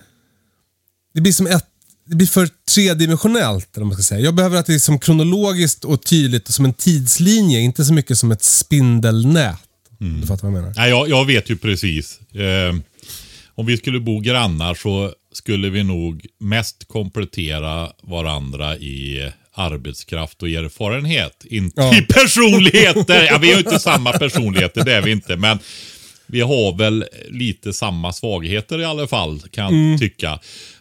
Det 1.14 1.22
blir 1.22 1.34
som 1.34 1.48
ett 1.48 1.66
det 2.10 2.16
blir 2.16 2.28
för 2.28 2.50
tredimensionellt. 2.76 3.76
Eller 3.76 3.84
vad 3.84 3.88
man 3.88 3.94
ska 3.94 4.04
säga. 4.04 4.22
Jag 4.22 4.36
behöver 4.36 4.58
att 4.58 4.66
det 4.66 4.74
är 4.74 4.80
som 4.80 5.00
kronologiskt 5.00 5.86
och 5.86 6.04
tydligt 6.04 6.48
och 6.48 6.54
som 6.54 6.66
en 6.66 6.74
tidslinje, 6.74 7.60
inte 7.60 7.86
så 7.86 7.94
mycket 7.94 8.18
som 8.18 8.32
ett 8.32 8.44
spindelnät. 8.44 9.60
Mm. 10.02 10.22
Du 10.22 10.28
fattar 10.28 10.48
vad 10.48 10.58
jag 10.58 10.62
menar? 10.62 10.74
Nej, 10.78 10.90
jag, 10.90 11.10
jag 11.10 11.26
vet 11.26 11.50
ju 11.50 11.58
precis. 11.58 12.20
Eh, 12.34 12.76
om 13.58 13.66
vi 13.66 13.78
skulle 13.78 14.00
bo 14.00 14.20
grannar 14.20 14.74
så 14.74 15.12
skulle 15.34 15.70
vi 15.70 15.84
nog 15.84 16.26
mest 16.40 16.88
komplettera 16.88 17.92
varandra 18.04 18.78
i 18.78 19.32
arbetskraft 19.54 20.44
och 20.44 20.50
erfarenhet. 20.50 21.46
Inte 21.46 21.82
Ja. 21.82 21.98
i 21.98 22.02
personligheter. 22.02 23.26
Ja, 23.32 23.38
vi 23.38 23.48
har 23.48 23.54
ju 23.54 23.60
inte 23.60 23.80
samma 23.80 24.12
personligheter, 24.14 24.86
det 24.86 24.94
är 24.94 25.02
vi 25.02 25.12
inte. 25.12 25.36
Men 25.38 25.60
vi 26.28 26.42
har 26.42 26.78
väl 26.78 27.06
lite 27.30 27.74
samma 27.74 28.14
svagheter 28.14 28.80
i 28.80 28.86
alla 28.86 29.08
fall, 29.08 29.40
kan 29.52 29.76
jag 29.90 30.00
tycka. 30.00 30.40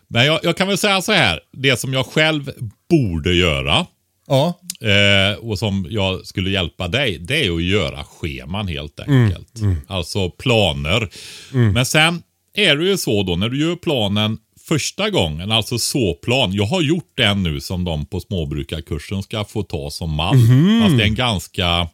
Men 0.08 0.26
jag, 0.26 0.40
jag 0.42 0.56
kan 0.56 0.68
väl 0.68 0.78
säga 0.78 1.02
så 1.02 1.12
här. 1.12 1.40
Det 1.52 1.76
som 1.80 1.92
jag 1.92 2.06
själv 2.06 2.50
borde 2.90 3.34
göra 3.34 3.86
Ja. 4.28 4.60
Eh, 4.80 5.38
och 5.38 5.58
som 5.58 5.86
jag 5.90 6.26
skulle 6.26 6.50
hjälpa 6.50 6.88
dig, 6.88 7.18
det 7.18 7.46
är 7.46 7.54
att 7.56 7.62
göra 7.62 8.04
scheman 8.04 8.68
helt 8.68 9.00
enkelt. 9.00 9.52
Alltså 9.88 10.30
planer. 10.30 11.08
Men 11.50 11.86
sen 11.86 12.22
är 12.58 12.76
det 12.76 12.84
ju 12.84 12.96
så 12.96 13.22
då, 13.22 13.36
när 13.36 13.48
du 13.48 13.60
gör 13.60 13.76
planen 13.76 14.38
första 14.68 15.10
gången, 15.10 15.52
alltså 15.52 15.78
såplan. 15.78 16.52
Jag 16.52 16.66
har 16.66 16.82
gjort 16.82 17.12
den 17.14 17.42
nu 17.42 17.60
som 17.60 17.84
de 17.84 18.06
på 18.06 18.20
småbrukarkursen 18.20 19.22
ska 19.22 19.44
få 19.44 19.62
ta 19.62 19.90
som 19.90 20.10
mall. 20.10 20.36
Fast 20.82 20.96
det 20.96 21.02
är 21.02 21.08
en 21.08 21.14
ganska... 21.14 21.88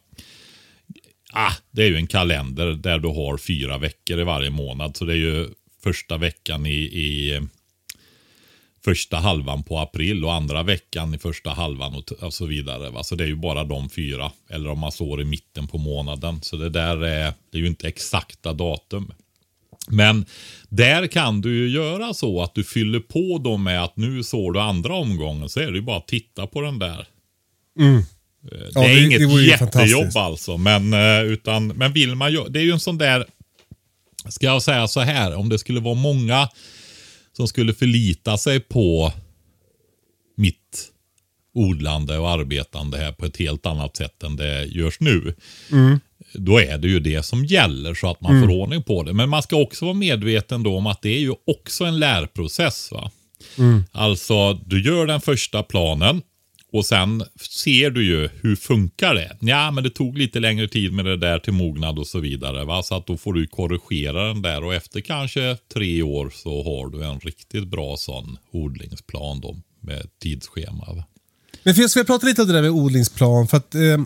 Ah, 1.33 1.53
det 1.71 1.83
är 1.83 1.87
ju 1.87 1.95
en 1.95 2.07
kalender 2.07 2.65
där 2.65 2.99
du 2.99 3.07
har 3.07 3.37
fyra 3.37 3.77
veckor 3.77 4.19
i 4.19 4.23
varje 4.23 4.49
månad. 4.49 4.97
Så 4.97 5.05
det 5.05 5.13
är 5.13 5.17
ju 5.17 5.49
första 5.83 6.17
veckan 6.17 6.65
i, 6.65 6.79
i 6.79 7.41
första 8.85 9.17
halvan 9.17 9.63
på 9.63 9.79
april 9.79 10.25
och 10.25 10.33
andra 10.33 10.63
veckan 10.63 11.13
i 11.13 11.17
första 11.17 11.49
halvan 11.49 11.95
och, 11.95 12.11
och 12.11 12.33
så 12.33 12.45
vidare. 12.45 12.89
Va? 12.89 13.03
Så 13.03 13.15
det 13.15 13.23
är 13.23 13.27
ju 13.27 13.35
bara 13.35 13.63
de 13.63 13.89
fyra. 13.89 14.31
Eller 14.49 14.69
om 14.69 14.79
man 14.79 14.91
sår 14.91 15.21
i 15.21 15.25
mitten 15.25 15.67
på 15.67 15.77
månaden. 15.77 16.41
Så 16.41 16.55
det 16.55 16.69
där 16.69 17.03
är, 17.03 17.33
det 17.51 17.57
är 17.57 17.61
ju 17.61 17.67
inte 17.67 17.87
exakta 17.87 18.53
datum. 18.53 19.13
Men 19.87 20.25
där 20.69 21.07
kan 21.07 21.41
du 21.41 21.55
ju 21.57 21.69
göra 21.69 22.13
så 22.13 22.41
att 22.41 22.55
du 22.55 22.63
fyller 22.63 22.99
på 22.99 23.41
då 23.43 23.57
med 23.57 23.83
att 23.83 23.97
nu 23.97 24.23
sår 24.23 24.51
du 24.53 24.59
andra 24.59 24.93
omgången. 24.95 25.49
Så 25.49 25.59
är 25.59 25.71
det 25.71 25.77
ju 25.77 25.81
bara 25.81 25.97
att 25.97 26.07
titta 26.07 26.47
på 26.47 26.61
den 26.61 26.79
där. 26.79 26.99
Eh, 27.79 27.99
Det 28.51 28.69
Ja, 28.73 28.83
är 28.85 28.95
det- 28.95 29.03
inget 29.03 29.19
det 29.19 29.43
jättejobb 29.43 30.17
alltså. 30.17 30.57
Men, 30.57 30.93
eh, 30.93 31.21
utan, 31.21 31.67
men 31.67 31.93
vill 31.93 32.15
man 32.15 32.31
ju, 32.31 32.43
det 32.49 32.59
är 32.59 32.63
ju 32.63 32.71
en 32.71 32.79
sån 32.79 32.97
där, 32.97 33.25
ska 34.29 34.45
jag 34.45 34.61
säga 34.61 34.87
så 34.87 34.99
här, 34.99 35.35
om 35.35 35.49
det 35.49 35.59
skulle 35.59 35.79
vara 35.79 35.95
många 35.95 36.49
som 37.37 37.47
skulle 37.47 37.73
förlita 37.73 38.37
sig 38.37 38.59
på 38.59 39.13
mitt 40.37 40.89
odlande 41.55 42.17
och 42.17 42.29
arbetande 42.29 42.97
här 42.97 43.11
på 43.11 43.25
ett 43.25 43.37
helt 43.37 43.65
annat 43.65 43.95
sätt 43.95 44.23
än 44.23 44.35
det 44.35 44.65
görs 44.65 44.99
nu. 44.99 45.35
Då 46.33 46.59
är 46.59 46.77
det 46.77 46.87
ju 46.87 46.99
det 46.99 47.23
som 47.23 47.45
gäller 47.45 47.93
så 47.93 48.11
att 48.11 48.21
man 48.21 48.41
får 48.41 48.49
ordning 48.49 48.83
på 48.83 49.03
det. 49.03 49.13
Men 49.13 49.29
man 49.29 49.43
ska 49.43 49.55
också 49.55 49.85
vara 49.85 49.95
medveten 49.95 50.63
då 50.63 50.77
om 50.77 50.87
att 50.87 51.01
det 51.01 51.09
är 51.09 51.19
ju 51.19 51.33
också 51.47 51.85
en 51.85 51.99
lärprocess. 51.99 52.91
va. 52.91 53.11
Alltså, 53.91 54.53
du 54.53 54.83
gör 54.83 55.05
den 55.05 55.21
första 55.21 55.63
planen 55.63 56.21
och 56.73 56.85
sen 56.85 57.23
ser 57.39 57.89
du 57.89 58.05
ju 58.05 58.29
hur 58.41 58.55
funkar 58.55 59.15
det. 59.15 59.37
Ja, 59.39 59.71
men 59.71 59.83
det 59.83 59.89
tog 59.89 60.17
lite 60.17 60.39
längre 60.39 60.67
tid 60.67 60.93
med 60.93 61.05
det 61.05 61.17
där 61.17 61.39
till 61.39 61.53
mognad 61.53 61.99
och 61.99 62.07
så 62.07 62.19
vidare. 62.19 62.65
Va? 62.65 62.83
Så 62.83 62.95
att 62.95 63.07
då 63.07 63.17
får 63.17 63.33
du 63.33 63.47
korrigera 63.47 64.27
den 64.27 64.41
där 64.41 64.63
och 64.63 64.73
efter 64.73 65.01
kanske 65.01 65.57
tre 65.73 66.01
år 66.01 66.31
så 66.35 66.63
har 66.63 66.89
du 66.89 67.03
en 67.05 67.19
riktigt 67.19 67.67
bra 67.67 67.97
sån 67.97 68.37
odlingsplan 68.51 69.41
då 69.41 69.55
med 69.79 70.07
tidsschema. 70.21 70.93
Va? 70.93 71.03
Men 71.63 71.75
för 71.75 71.81
jag 71.81 71.89
ska 71.91 72.03
prata 72.03 72.27
lite 72.27 72.41
om 72.41 72.47
det 72.47 72.53
där 72.53 72.61
med 72.61 72.71
odlingsplan. 72.71 73.47
För 73.47 73.57
att 73.57 73.75
eh, 73.75 73.97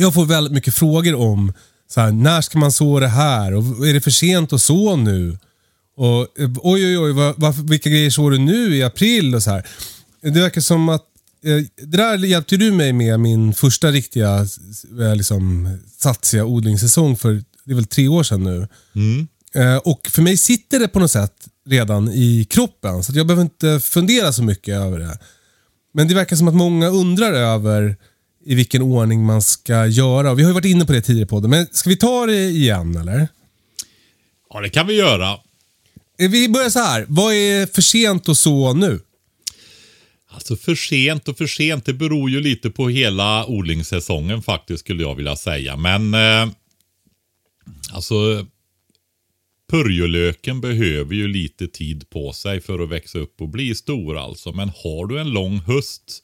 Jag 0.00 0.14
får 0.14 0.26
väldigt 0.26 0.52
mycket 0.52 0.74
frågor 0.74 1.14
om 1.14 1.52
så 1.90 2.00
här, 2.00 2.12
när 2.12 2.40
ska 2.40 2.58
man 2.58 2.72
så 2.72 3.00
det 3.00 3.08
här 3.08 3.54
och 3.54 3.88
är 3.88 3.94
det 3.94 4.00
för 4.00 4.10
sent 4.10 4.52
att 4.52 4.62
så 4.62 4.96
nu? 4.96 5.38
Och 5.96 6.28
oj 6.62 6.86
oj 6.86 6.98
oj, 6.98 7.12
vad, 7.12 7.34
vad, 7.38 7.70
vilka 7.70 7.90
grejer 7.90 8.10
sår 8.10 8.30
du 8.30 8.38
nu 8.38 8.76
i 8.76 8.82
april 8.82 9.34
och 9.34 9.42
så 9.42 9.50
här. 9.50 9.66
Det 10.22 10.40
verkar 10.40 10.60
som 10.60 10.88
att 10.88 11.04
eh, 11.44 11.86
det 11.86 11.96
där 11.96 12.18
hjälpte 12.18 12.56
du 12.56 12.72
mig 12.72 12.92
med 12.92 13.20
min 13.20 13.54
första 13.54 13.90
riktiga 13.90 14.46
eh, 15.00 15.16
liksom, 15.16 15.78
satsiga 15.98 16.44
odlingssäsong 16.44 17.16
för 17.16 17.42
det 17.64 17.72
är 17.72 17.74
väl 17.74 17.86
tre 17.86 18.08
år 18.08 18.22
sedan 18.22 18.44
nu. 18.44 18.68
Eh, 19.62 19.76
och 19.76 20.08
för 20.10 20.22
mig 20.22 20.36
sitter 20.36 20.78
det 20.78 20.88
på 20.88 20.98
något 20.98 21.10
sätt 21.10 21.34
redan 21.66 22.08
i 22.08 22.46
kroppen 22.50 23.04
så 23.04 23.12
jag 23.14 23.26
behöver 23.26 23.42
inte 23.42 23.80
fundera 23.80 24.32
så 24.32 24.42
mycket 24.42 24.74
över 24.74 24.98
det. 24.98 25.18
Men 25.94 26.08
det 26.08 26.14
verkar 26.14 26.36
som 26.36 26.48
att 26.48 26.54
många 26.54 26.88
undrar 26.88 27.32
över 27.32 27.96
i 28.44 28.54
vilken 28.54 28.82
ordning 28.82 29.24
man 29.24 29.42
ska 29.42 29.86
göra. 29.86 30.30
Och 30.30 30.38
vi 30.38 30.42
har 30.42 30.50
ju 30.50 30.54
varit 30.54 30.64
inne 30.64 30.84
på 30.84 30.92
det 30.92 31.00
tidigare 31.02 31.26
på 31.26 31.40
det, 31.40 31.48
men 31.48 31.66
ska 31.72 31.90
vi 31.90 31.96
ta 31.96 32.26
det 32.26 32.48
igen 32.48 32.96
eller? 32.96 33.28
Ja, 34.50 34.60
det 34.60 34.68
kan 34.70 34.86
vi 34.86 34.94
göra. 34.94 35.38
Eh, 36.18 36.30
Vi 36.30 36.48
börjar 36.48 36.70
så 36.70 36.78
här. 36.78 37.06
Vad 37.08 37.34
är 37.34 37.66
för 37.66 37.82
sent 37.82 38.28
att 38.28 38.36
så 38.38 38.72
nu? 38.72 39.00
Alltså 40.32 40.56
för 40.56 40.74
sent 40.74 41.28
och 41.28 41.38
för 41.38 41.46
sent, 41.46 41.84
det 41.84 41.92
beror 41.92 42.30
ju 42.30 42.40
lite 42.40 42.70
på 42.70 42.88
hela 42.88 43.46
odlingssäsongen 43.46 44.42
faktiskt 44.42 44.80
skulle 44.80 45.02
jag 45.02 45.14
vilja 45.14 45.36
säga. 45.36 45.76
Men 45.76 46.14
eh, 46.14 46.48
alltså 47.92 48.46
purjolöken 49.70 50.60
behöver 50.60 51.14
ju 51.14 51.28
lite 51.28 51.68
tid 51.68 52.10
på 52.10 52.32
sig 52.32 52.60
för 52.60 52.78
att 52.78 52.88
växa 52.88 53.18
upp 53.18 53.40
och 53.40 53.48
bli 53.48 53.74
stor 53.74 54.18
alltså. 54.18 54.52
Men 54.52 54.68
har 54.68 55.06
du 55.06 55.20
en 55.20 55.30
lång 55.30 55.58
höst 55.58 56.22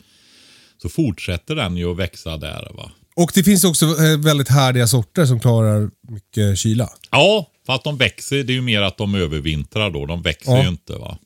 så 0.89 0.95
fortsätter 0.95 1.55
den 1.55 1.77
ju 1.77 1.91
att 1.91 1.97
växa 1.97 2.37
där 2.37 2.71
va. 2.75 2.91
Och 3.17 3.31
det 3.35 3.43
finns 3.45 3.65
också 3.65 3.87
eh, 3.87 4.19
väldigt 4.19 4.49
härdiga 4.49 4.87
sorter 4.87 5.27
som 5.27 5.41
klarar 5.41 5.91
mycket 6.09 6.59
kyla. 6.59 6.89
Ja, 7.11 7.47
för 7.67 7.73
att 7.73 7.85
de 7.85 7.97
växer, 7.97 8.37
det 8.45 8.53
är 8.53 8.55
ju 8.55 8.63
mer 8.63 8.83
att 8.83 8.99
de 8.99 9.15
övervintrar 9.15 9.91
då. 9.91 10.07
De 10.07 10.23
växer 10.23 10.53
Ja. 10.53 10.63
ju 10.63 10.69
inte 10.69 10.93
va. 10.93 11.19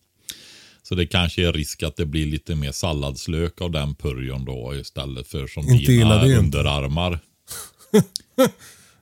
Så 0.83 0.95
det 0.95 1.07
kanske 1.07 1.49
är 1.49 1.52
risk 1.52 1.83
att 1.83 1.97
det 1.97 2.07
blir 2.07 2.26
lite 2.26 2.55
mer 2.55 2.73
salladslök 2.73 3.61
av 3.61 3.71
den 3.71 3.95
purjon 3.95 4.45
då 4.45 4.75
istället 4.75 5.26
för 5.29 5.47
som 5.47 5.69
Inte 5.69 5.93
dina 5.93 6.25
underarmar. 6.25 7.19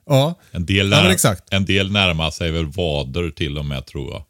Ja, 0.05 0.35
En 0.51 0.65
del, 0.65 0.91
Ja, 0.91 1.11
exakt. 1.11 1.53
en 1.53 1.65
del 1.65 1.91
närmar 1.91 2.31
sig 2.31 2.51
väl 2.51 2.65
vader 2.65 3.31
till 3.31 3.57
och 3.57 3.65
med 3.65 3.85
tror 3.85 4.11
jag. 4.13 4.23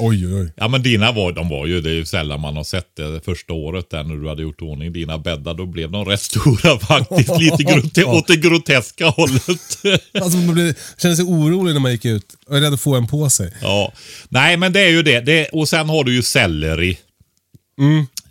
Oj 0.00 0.26
oj 0.26 0.34
oj. 0.34 0.52
Ja 0.56 0.68
men 0.68 0.82
dina 0.82 1.12
var, 1.12 1.32
de 1.32 1.48
var 1.48 1.66
ju, 1.66 1.80
det 1.80 1.90
är 1.90 1.94
ju 1.94 2.04
sällan 2.06 2.40
man 2.40 2.56
har 2.56 2.64
sett 2.64 2.96
det, 2.96 3.20
första 3.24 3.52
året 3.52 3.90
där 3.90 4.04
när 4.04 4.14
du 4.14 4.28
hade 4.28 4.42
gjort 4.42 4.62
ordning 4.62 4.92
dina 4.92 5.18
bäddar. 5.18 5.54
Då 5.54 5.66
blev 5.66 5.90
de 5.90 6.04
rätt 6.04 6.20
stora 6.20 6.78
faktiskt. 6.88 7.30
Lite 7.38 7.62
grote, 7.62 8.04
åt 8.04 8.26
det 8.26 8.36
groteska 8.36 9.06
hållet. 9.06 9.42
Alltså 10.20 10.38
man 10.38 10.54
blev, 10.54 10.74
kände 10.98 11.16
sig 11.16 11.24
orolig 11.24 11.72
när 11.72 11.80
man 11.80 11.92
gick 11.92 12.04
ut. 12.04 12.26
Jag 12.48 12.56
är 12.56 12.60
rädd 12.60 12.72
att 12.74 12.80
få 12.80 12.94
en 12.94 13.06
på 13.06 13.30
sig. 13.30 13.52
ja. 13.62 13.92
Nej 14.28 14.56
men 14.56 14.72
det 14.72 14.80
är 14.80 14.90
ju 14.90 15.02
det. 15.02 15.20
det. 15.20 15.48
Och 15.48 15.68
sen 15.68 15.88
har 15.88 16.04
du 16.04 16.14
ju 16.14 16.22
selleri. 16.22 16.98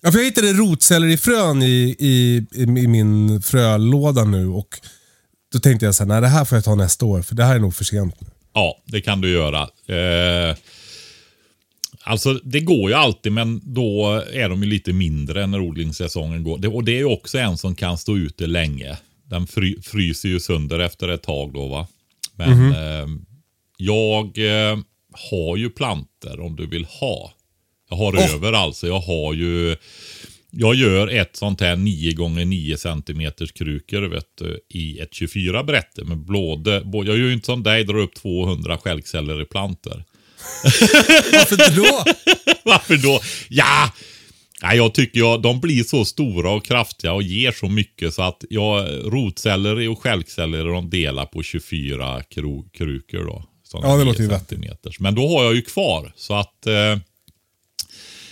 Ja, 0.01 0.11
för 0.11 0.19
jag 0.19 0.25
hittade 0.25 0.53
rotsellerifrön 0.53 1.63
i, 1.63 1.95
i, 1.99 2.45
i, 2.51 2.61
i 2.63 2.87
min 2.87 3.41
frölåda 3.41 4.23
nu 4.23 4.47
och 4.47 4.67
då 5.53 5.59
tänkte 5.59 5.85
jag 5.85 5.95
så 5.95 6.03
här, 6.03 6.07
nej 6.07 6.21
det 6.21 6.27
här 6.27 6.45
får 6.45 6.55
jag 6.55 6.65
ta 6.65 6.75
nästa 6.75 7.05
år 7.05 7.21
för 7.21 7.35
det 7.35 7.43
här 7.43 7.55
är 7.55 7.59
nog 7.59 7.75
för 7.75 7.83
sent 7.83 8.21
nu. 8.21 8.27
Ja, 8.53 8.77
det 8.85 9.01
kan 9.01 9.21
du 9.21 9.31
göra. 9.31 9.61
Eh, 9.61 10.55
alltså 12.09 12.33
det 12.33 12.59
går 12.59 12.89
ju 12.89 12.95
alltid 12.95 13.31
men 13.31 13.61
då 13.63 14.23
är 14.33 14.49
de 14.49 14.63
ju 14.63 14.69
lite 14.69 14.93
mindre 14.93 15.47
när 15.47 15.59
odlingssäsongen 15.59 16.43
går. 16.43 16.57
Det, 16.57 16.67
och 16.67 16.83
det 16.83 16.91
är 16.91 16.97
ju 16.97 17.05
också 17.05 17.37
en 17.37 17.57
som 17.57 17.75
kan 17.75 17.97
stå 17.97 18.17
ute 18.17 18.47
länge. 18.47 18.97
Den 19.25 19.47
fry, 19.47 19.81
fryser 19.81 20.29
ju 20.29 20.39
sönder 20.39 20.79
efter 20.79 21.07
ett 21.07 21.23
tag 21.23 21.53
då 21.53 21.67
va. 21.67 21.87
Men 22.35 22.71
eh, 22.71 23.07
jag 23.77 24.37
eh, 24.37 24.77
har 25.31 25.57
ju 25.57 25.69
planter 25.69 26.39
om 26.39 26.55
du 26.55 26.67
vill 26.67 26.85
ha 26.85 27.33
Jag 27.89 27.97
har 27.97 28.15
Åh. 28.15 28.33
över 28.35 28.53
alltså. 28.53 28.87
Jag 28.87 28.99
har 28.99 29.33
ju... 29.33 29.75
Jag 30.51 30.75
gör 30.75 31.07
ett 31.07 31.35
sånt 31.35 31.61
här 31.61 31.75
9 31.75 32.13
gånger 32.13 32.45
9 32.45 32.77
cm 32.77 33.31
krukor 33.55 34.01
vet 34.01 34.37
du, 34.37 34.59
i 34.69 34.99
ett 34.99 35.13
24 35.13 35.63
brätte 35.63 36.03
med 36.03 36.17
blåde. 36.17 36.83
Jag 36.93 37.05
gör 37.05 37.15
ju 37.15 37.33
inte 37.33 37.45
som 37.45 37.63
dig, 37.63 37.83
drar 37.83 37.97
upp 37.97 38.15
200 38.15 38.77
stjälkceller 38.77 39.41
i 39.41 39.45
plantor. 39.45 40.03
Varför 41.33 41.53
inte 41.53 41.75
då? 41.75 42.03
Varför 42.63 42.97
då? 42.97 43.19
Ja! 43.49 43.91
Nej, 44.61 44.77
jag 44.77 44.93
tycker 44.93 45.19
jag, 45.19 45.41
de 45.41 45.59
blir 45.59 45.83
så 45.83 46.05
stora 46.05 46.51
och 46.51 46.65
kraftiga 46.65 47.13
och 47.13 47.23
ger 47.23 47.51
så 47.51 47.69
mycket 47.69 48.13
så 48.13 48.21
att 48.21 48.43
jag, 48.49 48.87
rotceller 49.13 49.89
och 49.89 50.01
stjälkceller 50.01 50.65
de 50.65 50.89
delar 50.89 51.25
på 51.25 51.43
24 51.43 52.23
kro, 52.23 52.69
krukor 52.69 53.25
då. 53.25 53.43
Ja, 53.73 53.79
det 53.79 53.97
9 53.97 54.05
låter 54.05 54.21
ju 54.21 54.27
vettigt. 54.27 54.99
Men 54.99 55.15
då 55.15 55.27
har 55.37 55.43
jag 55.43 55.55
ju 55.55 55.61
kvar 55.61 56.13
så 56.15 56.33
att 56.33 56.67
eh, 56.67 56.97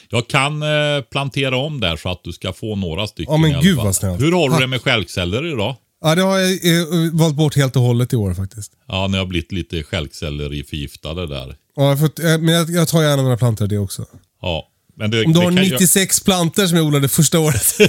jag 0.10 0.28
kan 0.28 0.64
eh, 0.64 1.02
plantera 1.12 1.58
om 1.58 1.80
där 1.80 1.96
så 1.96 2.10
att 2.10 2.24
du 2.24 2.34
ska 2.34 2.54
få 2.54 2.76
några 2.76 3.08
stycken 3.08 3.34
Ja, 3.34 3.38
men 3.38 3.62
gud 3.62 3.78
vad 3.78 3.96
snällt. 3.96 4.22
Hur 4.22 4.32
har 4.32 4.50
du 4.50 4.58
det 4.58 4.68
med 4.68 4.82
stjälkceller 4.82 5.46
idag? 5.54 5.76
Ja, 6.02 6.16
det 6.16 6.22
har 6.22 6.38
jag 6.38 6.52
eh, 6.52 6.86
valt 7.14 7.36
bort 7.36 7.56
helt 7.56 7.76
och 7.76 7.82
hållet 7.82 8.14
i 8.14 8.16
år 8.16 8.34
faktiskt. 8.34 8.72
Ja, 8.88 9.10
jag 9.12 9.20
har 9.20 9.26
blivit 9.26 9.52
lite 9.52 9.84
stjälkcelleriförgiftade 9.84 11.28
där. 11.28 11.56
Ja, 11.78 11.90
jag 11.90 12.04
eh, 12.34 12.38
men 12.40 12.54
jag, 12.54 12.70
jag 12.70 12.88
tar 12.88 13.02
gärna 13.04 13.24
några 13.24 13.38
plantor 13.38 13.66
av 13.66 13.70
det 13.70 13.78
också. 13.78 14.06
Ja, 14.42 14.68
men 14.96 15.12
det, 15.12 15.26
Om 15.26 15.34
du 15.34 15.40
det 15.40 15.46
har 15.46 15.52
kan 15.52 15.64
jag- 15.64 15.72
96 15.72 16.20
plantor 16.20 16.68
som 16.68 16.78
jag 16.78 16.86
odlade 16.86 17.10
första 17.10 17.40
året. 17.40 17.78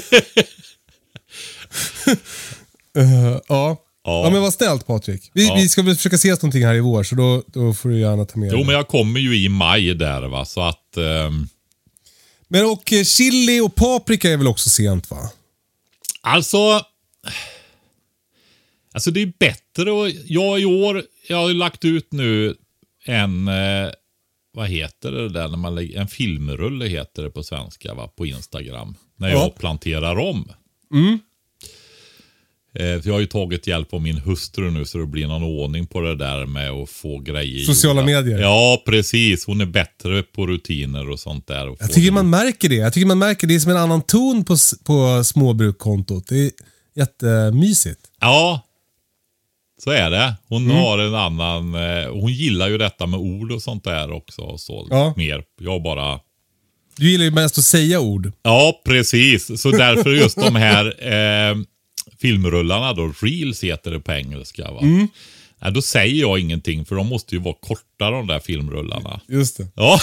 Eh, 2.96 3.38
ja. 3.48 3.76
ja. 4.04 4.30
men 4.32 4.42
vad 4.42 4.52
snällt 4.54 4.86
Patrik. 4.86 5.30
Vi, 5.34 5.46
Ja. 5.46 5.54
vi 5.54 5.68
ska 5.68 5.82
väl 5.82 5.96
försöka 5.96 6.16
ses 6.16 6.42
någonting 6.42 6.64
här 6.66 6.74
i 6.74 6.80
vår, 6.80 7.02
så 7.02 7.14
då, 7.14 7.42
då 7.46 7.74
får 7.74 7.88
du 7.88 8.00
gärna 8.00 8.24
ta 8.24 8.38
med 8.38 8.48
Jo, 8.52 8.56
dig. 8.56 8.66
men 8.66 8.74
jag 8.74 8.88
kommer 8.88 9.20
ju 9.20 9.36
i 9.44 9.48
maj 9.48 9.94
där 9.94 10.22
va, 10.28 10.44
så 10.44 10.60
att... 10.60 10.96
ehm, 10.96 11.48
Men 12.48 12.64
och 12.66 12.92
eh, 12.92 13.04
chili 13.04 13.60
och 13.60 13.74
paprika 13.74 14.30
är 14.30 14.36
väl 14.36 14.46
också 14.46 14.70
sent 14.70 15.10
va? 15.10 15.30
Alltså... 16.20 16.82
Alltså 18.94 19.10
det 19.10 19.22
är 19.22 19.32
bättre 19.38 19.90
och 19.92 20.10
jag 20.26 20.60
i 20.60 20.64
år, 20.64 21.02
jag 21.28 21.36
har 21.36 21.48
ju 21.48 21.54
lagt 21.54 21.84
ut 21.84 22.12
nu 22.12 22.54
en, 23.08 23.48
eh, 23.48 23.90
vad 24.52 24.68
heter 24.68 25.10
det 25.12 25.28
där 25.28 25.48
när 25.48 25.56
man 25.56 25.74
lägger, 25.74 26.00
en 26.00 26.08
filmrulle 26.08 26.86
heter 26.86 27.22
det 27.22 27.30
på 27.30 27.42
svenska 27.42 27.94
va, 27.94 28.08
på 28.16 28.26
Instagram. 28.26 28.94
När 29.16 29.28
jag 29.28 29.38
Ja. 29.38 29.54
planterar 29.58 30.16
om. 30.18 30.50
Eh, 32.74 33.00
för 33.00 33.06
jag 33.08 33.12
har 33.14 33.20
ju 33.20 33.26
tagit 33.26 33.66
hjälp 33.66 33.94
av 33.94 34.02
min 34.02 34.18
hustru 34.18 34.70
nu 34.70 34.84
så 34.84 34.98
det 34.98 35.06
blir 35.06 35.26
någon 35.26 35.42
ordning 35.42 35.86
på 35.86 36.00
det 36.00 36.14
där 36.16 36.46
med 36.46 36.70
att 36.70 36.90
få 36.90 37.18
grejer 37.18 37.64
Sociala 37.64 38.00
gjorda. 38.00 38.12
medier. 38.22 38.38
Ja, 38.38 38.82
precis. 38.86 39.46
Hon 39.46 39.60
är 39.60 39.66
bättre 39.66 40.22
på 40.22 40.46
rutiner 40.46 41.10
och 41.10 41.20
sånt 41.20 41.46
där. 41.46 41.68
och 41.68 41.76
Jag 41.80 41.88
tycker 41.92 42.06
det 42.06 42.12
man 42.14 42.30
märker 42.30 42.68
det. 42.68 42.74
Jag 42.74 42.92
tycker 42.92 43.06
man 43.06 43.18
märker 43.18 43.46
det 43.46 43.54
är 43.54 43.58
som 43.58 43.70
en 43.70 43.76
annan 43.76 44.02
ton 44.02 44.44
på, 44.44 44.56
på 44.84 45.24
småbrukkontot. 45.24 46.26
Det 46.28 46.38
är 46.46 46.50
jättemysigt. 46.94 48.00
Ja, 48.20 48.64
så 49.84 49.90
är 49.90 50.10
det. 50.10 50.34
Hon 50.48 50.64
Mm. 50.64 50.76
har 50.76 50.98
en 50.98 51.14
annan, 51.14 51.74
eh, 51.74 52.10
hon 52.12 52.32
gillar 52.32 52.68
ju 52.68 52.78
detta 52.78 53.06
med 53.06 53.20
ord 53.20 53.52
och 53.52 53.62
sånt 53.62 53.84
där 53.84 54.12
också. 54.12 54.42
Och 54.42 54.60
så 54.60 54.86
Ja. 54.90 55.14
mer. 55.16 55.42
Jag 55.60 55.82
bara, 55.82 56.20
Du 56.96 57.10
gillar 57.10 57.24
ju 57.24 57.30
mest 57.30 57.58
att 57.58 57.64
säga 57.64 58.00
ord. 58.00 58.32
ja 58.42 58.80
precis. 58.84 59.60
Så 59.62 59.70
därför 59.70 60.10
just 60.10 60.36
de 60.36 60.54
här 60.56 60.86
eh, 61.12 61.56
filmrullarna 62.20 62.92
då, 62.92 63.12
reels 63.22 63.64
heter 63.64 63.90
det 63.90 64.00
på 64.00 64.12
engelska 64.12 64.70
va. 64.72 64.80
Mm. 64.82 65.08
Nej, 65.62 65.72
då 65.72 65.82
säger 65.82 66.20
jag 66.20 66.38
ingenting 66.38 66.84
för 66.84 66.96
de 66.96 67.06
måste 67.06 67.34
ju 67.34 67.40
vara 67.40 67.54
korta 67.60 68.10
de 68.10 68.26
där 68.26 68.40
filmrullarna. 68.40 69.20
Just 69.28 69.56
det. 69.56 69.66
Ja, 69.76 70.00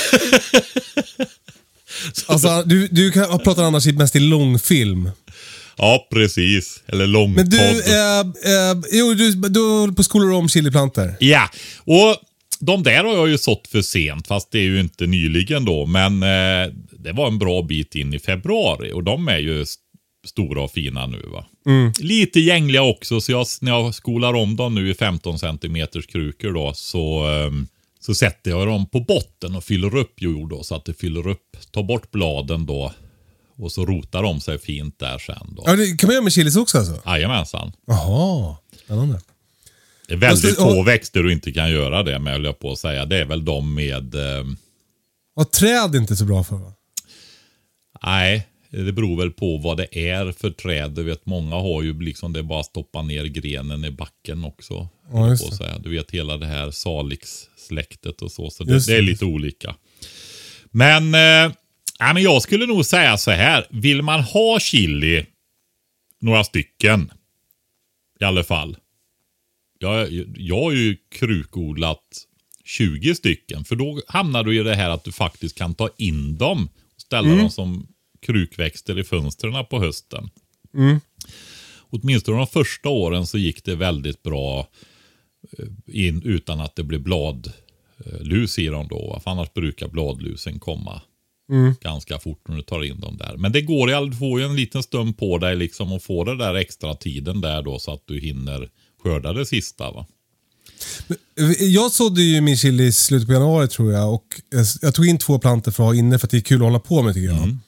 Alltså, 2.28 2.64
du, 2.66 2.88
du 2.88 3.12
kan, 3.12 3.40
pratar 3.40 3.64
annars 3.64 3.86
mest 3.86 4.16
i 4.16 4.20
långfilm. 4.20 5.10
Ja 5.78 6.08
precis. 6.12 6.84
Eller 6.88 7.08
långpodd. 7.08 7.36
Men 7.36 7.50
du, 7.50 7.58
eh, 7.94 8.20
eh, 8.20 8.78
jo, 8.92 9.14
du, 9.14 9.32
du 9.32 9.60
håller 9.60 9.94
på 9.94 10.04
skola 10.04 10.36
om 10.36 10.50
chiliplantor. 10.50 11.16
Ja, 11.20 11.50
och 11.80 12.18
de 12.60 12.84
där 12.84 13.04
har 13.04 13.14
jag 13.16 13.30
ju 13.30 13.38
sått 13.38 13.68
för 13.68 13.82
sent, 13.82 14.28
fast 14.28 14.52
det 14.52 14.60
är 14.60 14.64
ju 14.64 14.80
inte 14.80 15.06
nyligen 15.08 15.66
då. 15.66 15.86
Men 15.86 16.24
eh, 16.24 16.74
det 17.00 17.12
var 17.12 17.28
en 17.28 17.40
bra 17.40 17.62
bit 17.62 17.96
in 17.96 18.14
i 18.14 18.20
februari 18.20 18.92
och 18.92 19.04
de 19.04 19.28
är 19.28 19.38
ju 19.38 19.62
st- 19.62 19.82
stora 20.28 20.62
och 20.62 20.72
fina 20.72 21.08
nu. 21.08 21.22
va. 21.32 21.46
Lite 22.00 22.40
gängliga 22.40 22.82
också, 22.82 23.22
så 23.22 23.32
jag, 23.32 23.48
när 23.62 23.72
jag 23.72 23.96
skolar 23.96 24.34
om 24.34 24.56
dem 24.56 24.76
nu 24.76 24.90
i 24.90 24.94
15 24.94 25.40
cm 25.40 25.88
krukor 26.08 26.54
då, 26.54 26.72
så, 26.76 27.28
eh, 27.28 27.52
så 28.00 28.16
sätter 28.16 28.52
jag 28.52 28.68
dem 28.68 28.90
på 28.90 29.00
botten 29.00 29.56
och 29.56 29.64
fyller 29.64 29.96
upp 29.98 30.22
jord 30.22 30.50
då, 30.50 30.64
så 30.64 30.76
att 30.76 30.86
det 30.86 30.94
fyller 31.00 31.28
upp. 31.28 31.58
Tar 31.72 31.84
bort 31.84 32.12
bladen 32.12 32.66
då 32.66 32.94
och 33.58 33.72
så 33.72 33.86
rotar 33.86 34.24
de 34.24 34.42
sig 34.42 34.60
fint 34.60 35.00
där 35.00 35.18
sen. 35.18 35.48
Då. 35.56 35.64
Ja, 35.66 35.76
det 35.76 35.98
kan 35.98 36.08
man 36.08 36.14
göra 36.14 36.24
med 36.24 36.34
chilis 36.34 36.56
också 36.56 36.78
alltså? 36.78 37.02
Jajamensan. 37.06 37.72
Jaha, 37.88 38.56
spännande. 38.86 39.22
Det 40.08 40.14
är 40.14 40.18
väldigt 40.18 40.56
det- 40.58 40.62
få 40.64 40.76
ja. 40.76 40.82
växter 40.84 41.24
du 41.24 41.32
inte 41.34 41.52
kan 41.52 41.72
göra 41.72 42.04
det 42.04 42.20
med, 42.20 42.34
höll 42.34 42.46
jag 42.46 42.60
på 42.60 42.72
att 42.72 42.80
säga. 42.80 43.06
Det 43.06 43.18
är 43.20 43.26
väl 43.26 43.46
de 43.46 43.74
med... 43.76 44.16
Eh, 44.16 44.44
Och 45.36 45.52
träd 45.52 45.96
är 45.96 46.00
inte 46.00 46.16
så 46.16 46.26
bra 46.26 46.44
för 46.44 46.56
va? 46.56 46.74
nej, 48.04 48.48
det 48.70 48.92
beror 48.92 49.18
väl 49.18 49.32
på 49.32 49.58
vad 49.58 49.78
det 49.78 50.10
är 50.10 50.32
för 50.32 50.50
träd. 50.52 50.92
Du 50.92 51.04
vet, 51.04 51.26
många 51.26 51.56
har 51.56 51.82
ju 51.84 52.02
liksom 52.02 52.34
det 52.34 52.44
bara 52.44 52.64
stoppa 52.64 53.02
ner 53.02 53.24
grenen 53.26 53.86
i 53.86 53.92
backen 53.92 54.46
också. 54.46 54.88
Ja, 55.12 55.30
just 55.30 55.44
på 55.44 55.50
det. 55.50 55.56
säga. 55.56 55.78
Du 55.78 55.90
vet 55.90 56.12
hela 56.12 56.38
det 56.38 56.46
här 56.46 56.72
Salix-släktet 56.72 58.22
och 58.22 58.32
så. 58.32 58.50
Så 58.50 58.64
det, 58.64 58.74
Just 58.74 58.88
det 58.88 58.94
är 58.94 58.96
det. 58.96 59.02
lite 59.02 59.26
olika. 59.26 59.76
Men, 60.72 61.14
eh, 61.16 61.52
nej, 62.00 62.14
men 62.14 62.24
jag 62.24 62.42
skulle 62.42 62.66
nog 62.66 62.86
säga 62.86 63.18
så 63.18 63.32
här. 63.32 63.68
Vill 63.70 64.02
man 64.02 64.22
ha 64.22 64.60
chili, 64.60 65.26
några 66.22 66.44
stycken 66.44 67.12
i 68.20 68.24
alla 68.24 68.44
fall. 68.44 68.78
Jag, 69.80 70.14
jag 70.36 70.62
har 70.64 70.72
ju 70.72 70.98
krukodlat 71.12 72.04
20 72.66 73.16
stycken. 73.16 73.64
För 73.66 73.76
då 73.76 74.02
hamnar 74.08 74.44
du 74.44 74.60
i 74.60 74.64
det 74.64 74.76
här 74.76 74.90
att 74.90 75.04
du 75.04 75.12
faktiskt 75.12 75.58
kan 75.58 75.76
ta 75.76 75.90
in 75.98 76.38
dem 76.38 76.70
och 76.96 77.02
ställa 77.02 77.28
Mm. 77.28 77.38
dem 77.40 77.50
som 77.50 77.88
krukväxter 78.22 79.00
i 79.00 79.04
fönstren 79.04 79.66
på 79.66 79.80
hösten. 79.80 80.30
Mm. 80.74 81.00
Åtminstone 81.90 82.38
de 82.38 82.48
första 82.48 82.90
åren 82.90 83.28
så 83.28 83.38
gick 83.38 83.64
det 83.66 83.76
väldigt 83.76 84.24
bra 84.24 84.68
eh, 85.58 85.66
in, 85.88 86.22
utan 86.26 86.60
att 86.62 86.76
det 86.76 86.84
blev 86.84 87.02
bladlus 87.02 88.60
i 88.60 88.68
dem 88.68 88.88
då. 88.88 89.20
För 89.24 89.32
annars 89.32 89.54
brukar 89.54 89.88
bladlusen 89.88 90.60
komma 90.60 91.02
Mm. 91.52 91.74
ganska 91.82 92.20
fort 92.20 92.48
när 92.48 92.56
du 92.56 92.62
tar 92.62 92.84
in 92.84 93.00
dem 93.00 93.18
där. 93.18 93.38
Men 93.38 93.52
det 93.52 93.62
går 93.62 93.90
ju, 93.90 94.06
du 94.10 94.18
får 94.18 94.40
ju 94.40 94.46
en 94.46 94.56
liten 94.56 94.84
stund 94.84 95.18
på 95.18 95.38
dig 95.38 95.56
liksom 95.56 95.92
att 95.94 96.04
få 96.04 96.24
den 96.24 96.38
där 96.38 96.56
extra 96.56 96.96
tiden 96.96 97.42
där 97.42 97.62
då 97.62 97.80
så 97.80 97.94
att 97.94 98.04
du 98.06 98.20
hinner 98.20 98.70
skörda 99.04 99.34
det 99.34 99.46
sista 99.46 99.92
va. 99.92 100.06
Jag 101.60 101.92
sådde 101.92 102.22
ju 102.22 102.42
min 102.42 102.58
chili 102.58 102.84
i 102.86 102.92
slutet 102.92 103.28
på 103.28 103.34
januari 103.34 103.68
tror 103.68 103.92
jag 103.94 104.14
och 104.14 104.42
jag- 104.82 104.96
tog 104.96 105.06
in 105.08 105.18
två 105.18 105.40
plantor 105.40 105.72
för 105.72 105.84
att 105.84 105.88
ha 105.88 105.96
inne 105.96 106.20
för 106.20 106.28
att 106.28 106.32
det 106.32 106.38
är 106.38 106.42
kul 106.42 106.58
att 106.58 106.64
hålla 106.64 106.80
på 106.80 107.02
med 107.02 107.14
tycker 107.14 107.28
jag. 107.34 107.44
Mm. 107.44 107.60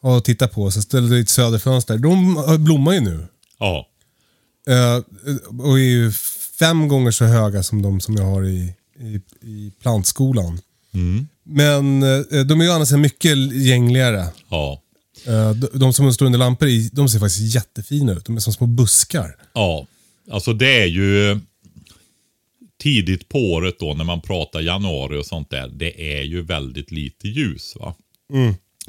Och 0.00 0.24
titta 0.24 0.48
på. 0.48 0.70
Så 0.70 0.82
ställde 0.82 1.14
jag 1.14 1.18
i 1.18 1.22
ett 1.22 1.28
söderfönster. 1.28 1.98
De 1.98 2.36
har- 2.36 2.58
blommar 2.58 2.92
ju 2.92 3.00
nu. 3.00 3.26
Ja, 3.58 3.88
Eh, 4.68 4.96
och 5.60 5.78
är 5.78 5.82
ju 5.82 6.12
fem 6.58 6.88
gånger 6.88 7.10
så 7.10 7.24
höga 7.24 7.62
som 7.62 7.82
de 7.82 8.00
som 8.00 8.14
jag 8.16 8.24
har 8.24 8.44
i, 8.44 8.72
i, 9.00 9.20
i 9.48 9.72
plantskolan. 9.82 10.60
Mm. 10.94 11.28
Men 11.44 12.02
eh, 12.02 12.44
de 12.46 12.60
är 12.60 12.64
ju 12.64 12.70
annars 12.70 12.92
mycket 12.92 13.52
gängligare. 13.52 14.26
ja, 14.48 14.82
Eh, 15.26 15.50
de, 15.50 15.92
som 15.92 16.12
står 16.12 16.26
under 16.26 16.38
lampor 16.38 16.68
i, 16.68 16.90
de 16.92 17.08
ser 17.08 17.18
faktiskt 17.18 17.54
jättefina 17.54 18.12
ut. 18.12 18.24
De 18.24 18.36
är 18.36 18.40
som 18.40 18.52
små 18.52 18.66
buskar. 18.66 19.36
ja. 19.52 19.86
Alltså 20.30 20.52
det 20.52 20.82
är 20.82 20.86
ju 20.86 21.40
tidigt 22.82 23.28
på 23.28 23.38
året 23.38 23.78
då 23.78 23.94
när 23.94 24.04
man 24.04 24.20
pratar 24.20 24.60
januari 24.60 25.18
och 25.20 25.26
sånt 25.26 25.50
där. 25.50 25.68
Det 25.68 26.18
är 26.18 26.22
ju 26.22 26.42
väldigt 26.42 26.90
lite 26.90 27.28
ljus 27.28 27.76
va. 27.80 27.94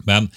Men 0.03 0.29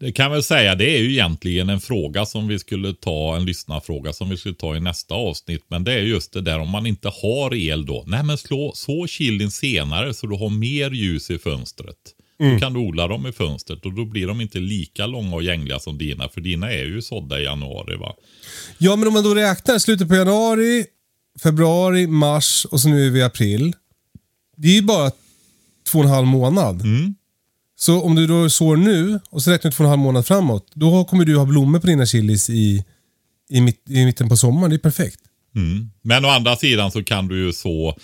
det 0.00 0.12
kan 0.12 0.30
väl 0.30 0.42
säga, 0.42 0.74
det 0.74 0.96
är 0.96 0.98
ju 0.98 1.12
egentligen 1.12 1.68
en 1.68 1.80
fråga 1.80 2.26
som 2.26 2.48
vi 2.48 2.58
skulle 2.58 2.94
ta, 2.94 3.36
en 3.36 3.44
lyssnarfråga 3.44 4.12
som 4.12 4.30
vi 4.30 4.36
skulle 4.36 4.54
ta 4.54 4.76
i 4.76 4.80
nästa 4.80 5.14
avsnitt. 5.14 5.64
Men 5.68 5.84
det 5.84 5.92
är 5.92 5.98
just 5.98 6.32
det 6.32 6.40
där 6.40 6.58
om 6.58 6.70
man 6.70 6.86
inte 6.86 7.08
har 7.08 7.54
el 7.54 7.86
då. 7.86 8.04
Nej 8.06 8.22
men 8.22 8.38
slå 8.38 8.72
så 8.74 9.06
chilin 9.06 9.50
senare 9.50 10.14
så 10.14 10.26
du 10.26 10.36
har 10.36 10.50
mer 10.50 10.90
ljus 10.90 11.30
i 11.30 11.38
fönstret. 11.38 11.96
Då 12.38 12.58
kan 12.58 12.72
du 12.72 12.80
odla 12.80 13.08
dem 13.08 13.26
i 13.26 13.32
fönstret 13.32 13.86
och 13.86 13.92
då 13.92 14.04
blir 14.04 14.26
de 14.26 14.40
inte 14.40 14.58
lika 14.58 15.06
långa 15.06 15.36
och 15.36 15.42
gängliga 15.42 15.78
som 15.78 15.98
dina. 15.98 16.28
För 16.28 16.40
dina 16.40 16.72
är 16.72 16.84
ju 16.84 17.02
sådda 17.02 17.40
i 17.40 17.44
januari 17.44 17.96
va. 17.96 18.14
Ja, 18.78 18.96
men 18.96 19.08
om 19.08 19.14
man 19.14 19.24
då 19.24 19.34
räknar 19.34 19.78
slutet 19.78 20.08
på 20.08 20.14
januari, 20.14 20.86
februari, 21.42 22.06
mars 22.06 22.66
och 22.70 22.80
så 22.80 22.88
nu 22.88 23.06
är 23.06 23.10
vi 23.10 23.18
i 23.18 23.22
april. 23.22 23.74
Det 24.56 24.68
är 24.68 24.74
ju 24.74 24.82
bara 24.82 25.10
två 25.92 25.98
och 25.98 26.04
en 26.04 26.10
halv 26.10 26.26
månad. 26.26 26.82
Så 27.80 28.02
om 28.02 28.14
du 28.14 28.26
då 28.26 28.50
sår 28.50 28.76
nu 28.76 29.20
och 29.30 29.42
så 29.42 29.50
räknar 29.50 29.70
du 29.70 29.76
två 29.76 29.84
och 29.84 29.86
en 29.86 29.90
halv 29.90 30.00
månad 30.02 30.26
framåt. 30.26 30.66
Då 30.74 31.04
kommer 31.04 31.24
du 31.24 31.36
ha 31.36 31.44
blommor 31.44 31.78
på 31.80 31.86
dina 31.86 32.06
chilis 32.06 32.50
i, 32.50 32.84
i, 33.50 33.60
mitt, 33.60 33.84
i 33.90 34.04
mitten 34.04 34.28
på 34.28 34.36
sommaren. 34.36 34.70
Det 34.70 34.76
är 34.76 34.78
perfekt. 34.78 35.20
Mm. 35.56 35.90
Men 36.02 36.24
å 36.24 36.28
andra 36.28 36.56
sidan 36.56 36.90
så 36.90 37.04
kan 37.04 37.28
du 37.28 37.46
ju 37.46 37.52
så 37.52 37.96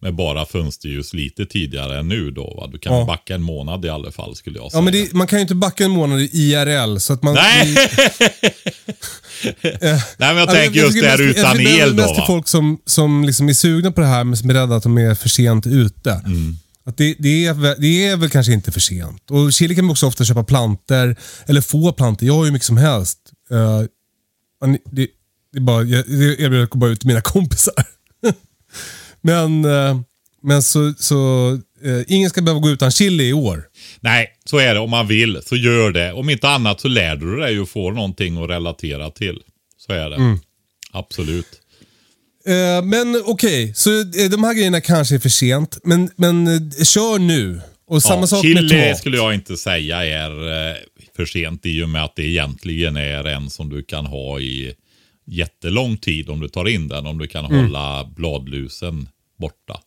med 0.00 0.14
bara 0.14 0.46
fönsterljus 0.46 1.14
lite 1.14 1.46
tidigare 1.46 1.98
än 1.98 2.08
nu 2.08 2.30
då. 2.30 2.54
Va? 2.60 2.66
Du 2.72 2.78
kan 2.78 2.94
Ja. 2.98 3.04
backa 3.04 3.34
en 3.34 3.42
månad 3.42 3.84
i 3.84 3.88
alla 3.88 4.12
fall 4.12 4.36
skulle 4.36 4.58
jag 4.58 4.70
säga. 4.72 4.78
Ja, 4.78 4.84
men 4.84 4.92
det, 4.92 5.12
man 5.12 5.26
kan 5.26 5.38
ju 5.38 5.42
inte 5.42 5.54
backa 5.54 5.84
en 5.84 5.90
månad 5.90 6.20
i 6.20 6.24
IRL. 6.32 6.98
Så 6.98 7.12
att 7.12 7.22
man, 7.22 7.34
Nej! 7.34 7.74
Nej 9.62 10.00
men 10.18 10.36
jag 10.36 10.48
Ja, 10.48 10.52
tänker 10.52 10.80
just 10.80 11.00
det 11.00 11.08
här 11.08 11.20
utan 11.22 11.42
jag 11.42 11.52
tycker 11.56 11.70
det 11.70 11.80
är 11.80 11.82
el 11.86 11.96
då 11.96 12.02
mest 12.02 12.14
till 12.14 12.24
folk 12.26 12.48
som, 12.48 12.78
som 12.86 13.24
liksom 13.24 13.48
är 13.48 13.52
sugna 13.52 13.92
på 13.92 14.00
det 14.00 14.06
här 14.06 14.24
men 14.24 14.36
som 14.36 14.50
är 14.50 14.54
rädda 14.54 14.76
att 14.76 14.82
de 14.82 14.98
är 14.98 15.14
för 15.14 15.28
sent 15.28 15.66
ute. 15.66 16.10
Mm. 16.26 16.56
Att 16.86 16.96
det, 16.96 17.16
det, 17.18 17.46
är, 17.46 17.80
det 17.80 18.06
är 18.06 18.16
väl 18.16 18.30
kanske 18.30 18.52
inte 18.52 18.72
för 18.72 18.80
sent. 18.80 19.30
Och 19.30 19.52
chili 19.52 19.74
kan 19.74 19.84
man 19.84 19.90
också 19.92 20.06
ofta 20.06 20.24
köpa 20.24 20.44
planter, 20.44 21.16
eller 21.46 21.60
få 21.60 21.92
planter. 21.92 22.26
Jag 22.26 22.34
har 22.34 22.44
ju 22.44 22.50
mycket 22.50 22.66
som 22.66 22.76
helst. 22.76 23.18
Man- 24.60 24.78
det, 24.90 25.06
det 25.52 25.58
är 25.58 25.60
bara, 25.60 25.82
jag, 25.82 26.04
jag 26.08 26.40
erbjuder 26.40 26.62
att 26.64 26.70
bara 26.70 26.90
ut 26.90 27.00
till 27.00 27.08
mina 27.08 27.20
kompisar. 27.24 27.74
men 29.20 29.64
eh, 29.64 30.00
men 30.42 30.62
så, 30.62 30.94
så 30.98 31.50
eh, 31.82 32.02
ingen 32.06 32.30
ska 32.30 32.42
behöva 32.42 32.60
gå 32.60 32.70
utan 32.70 32.90
chili 32.90 33.28
i 33.28 33.32
år. 33.32 33.64
Nej, 34.00 34.28
så 34.44 34.58
är 34.58 34.74
det. 34.74 34.80
Om 34.80 34.90
man 34.90 35.06
vill 35.06 35.40
så 35.44 35.56
gör 35.56 35.90
det. 35.90 36.12
Om 36.12 36.30
inte 36.30 36.48
annat 36.48 36.80
så 36.80 36.88
lär 36.88 37.16
du 37.16 37.36
dig 37.36 37.60
och 37.60 37.68
får 37.68 37.92
någonting 37.92 38.42
att 38.44 38.50
relatera 38.50 39.10
till. 39.10 39.38
Så 39.78 39.92
är 39.92 40.10
det. 40.10 40.16
Mm. 40.16 40.38
Absolut. 40.92 41.46
Eh, 42.46 42.84
men 42.84 43.22
okej, 43.26 43.72
så 43.74 44.00
eh, 44.00 44.30
de 44.30 44.44
här 44.44 44.54
grejerna 44.54 44.80
kanske 44.80 45.14
är 45.14 45.18
för 45.18 45.28
sent. 45.28 45.78
Men, 45.84 46.10
men 46.16 46.46
eh, 46.46 46.84
kör 46.84 47.18
nu. 47.18 47.60
Och 47.86 48.02
samma 48.02 48.20
ja, 48.20 48.26
sak 48.26 48.44
med 48.44 48.56
chili 48.58 48.68
tomat. 48.68 48.98
skulle 48.98 49.16
jag 49.16 49.34
inte 49.34 49.56
säga 49.56 50.04
är 50.04 50.30
för 51.16 51.26
sent 51.26 51.66
i 51.66 51.82
och 51.82 51.88
med 51.88 52.04
att 52.04 52.16
det 52.16 52.22
egentligen 52.22 52.96
är 52.96 53.24
en 53.24 53.50
som 53.50 53.68
du 53.68 53.82
kan 53.82 54.06
ha 54.06 54.40
i 54.40 54.74
jättelång 55.26 55.96
tid 55.96 56.30
om 56.30 56.40
du 56.40 56.48
tar 56.48 56.68
in 56.68 56.88
den. 56.88 57.06
Om 57.06 57.18
du 57.18 57.26
kan 57.26 57.44
Mm. 57.46 57.60
hålla 57.64 58.04
bladlusen 58.16 59.08
borta. 59.38 59.80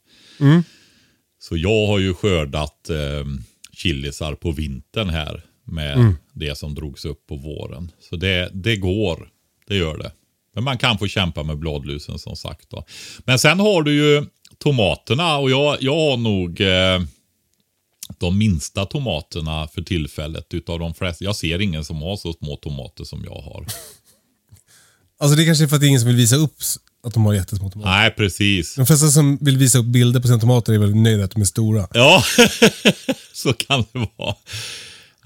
Så 1.40 1.58
jag 1.58 1.88
har 1.88 2.00
ju 2.00 2.14
skördat 2.14 2.90
eh, 2.90 3.26
chilisar 3.74 4.34
på 4.34 4.52
vintern 4.52 5.10
här 5.10 5.42
med 5.66 5.94
Mm. 5.98 6.16
det 6.34 6.58
som 6.58 6.76
drogs 6.76 7.06
upp 7.06 7.28
på 7.28 7.36
våren. 7.36 7.92
Så 8.10 8.16
det, 8.16 8.50
det 8.54 8.76
går, 8.76 9.30
det 9.68 9.76
gör 9.76 9.98
det. 9.98 10.12
Men 10.58 10.64
man 10.64 10.78
kan 10.78 10.98
få 10.98 11.08
kämpa 11.08 11.44
med 11.44 11.58
bladlusen 11.58 12.20
som 12.20 12.36
sagt. 12.36 12.70
Då. 12.70 12.86
Men 13.26 13.40
sen 13.40 13.60
har 13.60 13.82
du 13.82 13.94
ju 13.94 14.26
tomaterna 14.58 15.38
och 15.38 15.52
jag, 15.52 15.78
jag 15.82 15.96
har 15.96 16.18
nog 16.18 16.62
eh, 16.62 17.02
de 18.20 18.38
minsta 18.38 18.86
tomaterna 18.86 19.68
för 19.68 19.82
tillfället 19.82 20.54
utav 20.54 20.80
de 20.80 20.94
flesta. 20.94 21.24
Jag 21.24 21.36
ser 21.36 21.62
ingen 21.62 21.86
som 21.86 22.02
har 22.02 22.18
så 22.18 22.34
små 22.34 22.56
tomater 22.56 23.04
som 23.04 23.24
jag 23.24 23.42
har. 23.42 23.66
Alltså 25.20 25.38
det 25.38 25.46
kanske 25.46 25.64
är 25.64 25.68
för 25.68 25.76
att 25.76 25.82
det 25.82 25.86
är 25.86 25.90
ingen 25.90 26.00
som 26.00 26.08
vill 26.08 26.18
visa 26.18 26.36
upp 26.36 26.56
att 27.04 27.14
de 27.14 27.26
har 27.26 27.34
jättesmå 27.34 27.70
tomater. 27.70 27.92
Nej, 27.92 28.12
precis. 28.12 28.76
De 28.76 28.86
flesta 28.86 29.08
som 29.08 29.38
vill 29.42 29.58
visa 29.58 29.78
upp 29.78 29.86
bilder 29.86 30.20
på 30.20 30.28
sina 30.28 30.40
tomater 30.40 30.74
är 30.74 30.78
väl 30.78 30.96
nöjda 30.96 31.24
att 31.24 31.32
de 31.32 31.42
är 31.42 31.46
stora. 31.46 31.88
Ja, 31.94 32.24
så 33.34 33.54
kan 33.54 33.86
det 33.94 34.10
vara. 34.18 34.36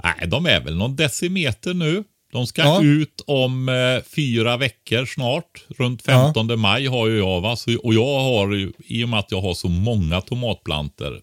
Nej, 0.04 0.28
de 0.28 0.46
är 0.46 0.60
väl 0.60 0.76
någon 0.76 0.96
decimeter 0.96 1.74
nu. 1.74 2.04
De 2.32 2.48
ska 2.48 2.62
Ja. 2.62 2.84
ut 2.84 3.22
om 3.28 3.70
eh, 3.70 4.04
fyra 4.04 4.58
veckor 4.58 5.06
snart. 5.06 5.66
Runt 5.78 6.02
15 6.02 6.60
maj 6.60 6.86
har 6.86 7.08
ju 7.08 7.18
jag. 7.18 7.42
Va? 7.42 7.56
Så, 7.56 7.78
och 7.78 7.94
jag 7.94 8.20
har 8.20 8.54
ju, 8.54 8.72
i 8.78 9.04
och 9.04 9.10
med 9.10 9.20
att 9.20 9.32
jag 9.32 9.42
har 9.42 9.54
så 9.54 9.70
många 9.70 10.22
tomatplanter, 10.22 11.22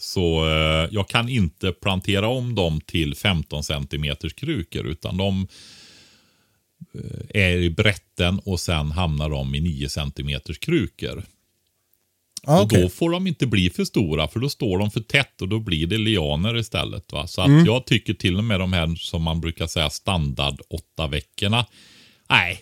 så 0.00 0.46
eh, 0.48 0.88
jag 0.90 1.08
kan 1.08 1.28
inte 1.28 1.72
plantera 1.72 2.28
om 2.28 2.54
dem 2.54 2.80
till 2.80 3.14
15 3.14 3.62
centimeters 3.64 4.34
krukor, 4.34 4.86
utan 4.86 5.16
de 5.16 5.46
eh, 6.94 7.42
är 7.42 7.56
i 7.56 7.70
brätten 7.70 8.38
och 8.44 8.60
sen 8.60 8.90
hamnar 8.92 9.30
de 9.30 9.54
i 9.54 9.60
9 9.60 9.88
centimeters 9.88 10.58
krukor. 10.58 11.22
Ja, 12.42 12.58
Och 12.58 12.64
okej. 12.64 12.82
då 12.82 12.88
får 12.88 13.10
de 13.10 13.26
inte 13.26 13.46
bli 13.46 13.70
för 13.70 13.84
stora 13.84 14.28
för 14.28 14.40
då 14.40 14.48
står 14.48 14.78
de 14.78 14.90
för 14.90 15.00
tätt 15.00 15.42
och 15.42 15.48
då 15.48 15.58
blir 15.58 15.86
det 15.86 15.98
lianer 15.98 16.56
istället. 16.56 17.12
Va? 17.12 17.26
Så 17.26 17.40
att 17.42 17.48
Mm. 17.48 17.64
jag 17.66 17.86
tycker 17.86 18.14
till 18.14 18.36
och 18.38 18.44
med 18.44 18.60
de 18.60 18.72
här 18.72 18.94
som 18.96 19.22
man 19.22 19.40
brukar 19.40 19.66
säga 19.66 19.90
standard 19.90 20.60
åtta 20.70 21.06
veckorna. 21.06 21.66
Nej, 22.30 22.60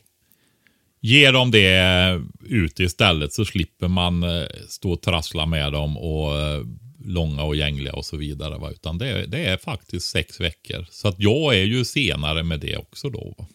ge 1.01 1.31
dem 1.31 1.51
det 1.51 2.23
ut 2.45 2.81
istället 2.81 3.33
så 3.33 3.45
slipper 3.45 3.89
man 3.89 4.23
eh, 4.23 4.47
stå 4.69 4.93
och 4.93 5.03
trassla 5.03 5.47
med 5.47 5.73
dem 5.73 5.97
och 5.99 6.39
eh, 6.39 6.63
långa 7.05 7.43
och 7.43 7.57
gängliga 7.57 7.93
och 7.93 8.07
så 8.07 8.17
vidare. 8.17 8.59
Va? 8.59 8.71
Utan 8.71 8.99
det, 8.99 9.09
är- 9.09 9.27
det 9.27 9.45
är 9.47 9.57
faktiskt 9.57 10.09
sex 10.09 10.41
veckor. 10.41 10.87
Så 10.91 11.09
att 11.09 11.15
jag 11.19 11.55
är 11.57 11.65
ju 11.65 11.85
senare 11.85 12.43
med 12.43 12.61
det 12.61 12.77
också 12.77 13.11
då. 13.11 13.35
Va? 13.39 13.47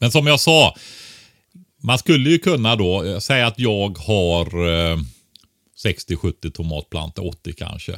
Men 0.00 0.10
som 0.10 0.26
jag 0.26 0.40
sa, 0.40 0.74
man 1.82 1.98
skulle 1.98 2.30
ju 2.30 2.38
kunna 2.38 2.76
då 2.76 3.04
eh, 3.04 3.18
säga 3.18 3.46
att 3.46 3.58
jag 3.58 3.98
har 3.98 4.46
eh, 4.46 4.98
60-70 5.84 6.50
tomatplantor, 6.50 7.26
80 7.26 7.52
kanske. 7.52 7.92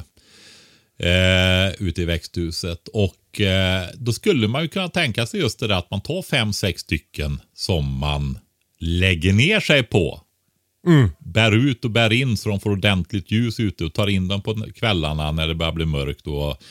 Eh, 0.99 1.73
ute 1.79 2.01
i 2.01 2.05
växthuset. 2.05 2.87
Och 2.87 3.41
eh, 3.41 3.87
då 3.93 4.13
skulle 4.13 4.47
man 4.47 4.61
ju 4.61 4.67
kunna 4.67 4.89
tänka 4.89 5.25
sig 5.25 5.39
just 5.39 5.59
det 5.59 5.67
där 5.67 5.75
att 5.75 5.91
man 5.91 6.01
tar 6.01 6.21
5-6 6.21 6.77
stycken 6.77 7.39
som 7.53 7.97
man 7.97 8.39
lägger 8.79 9.33
ner 9.33 9.59
sig 9.59 9.83
på. 9.83 10.21
Bär 11.19 11.51
ut 11.51 11.85
och 11.85 11.91
bär 11.91 12.13
in 12.13 12.37
så 12.37 12.49
de 12.49 12.59
får 12.59 12.69
ordentligt 12.69 13.31
ljus 13.31 13.59
ute 13.59 13.85
och 13.85 13.93
tar 13.93 14.07
in 14.07 14.27
dem 14.27 14.41
på 14.41 14.65
kvällarna 14.75 15.31
när 15.31 15.47
det 15.47 15.55
börjar 15.55 15.71
bli 15.71 15.85
mörkt 15.85 16.27
och 16.27 16.63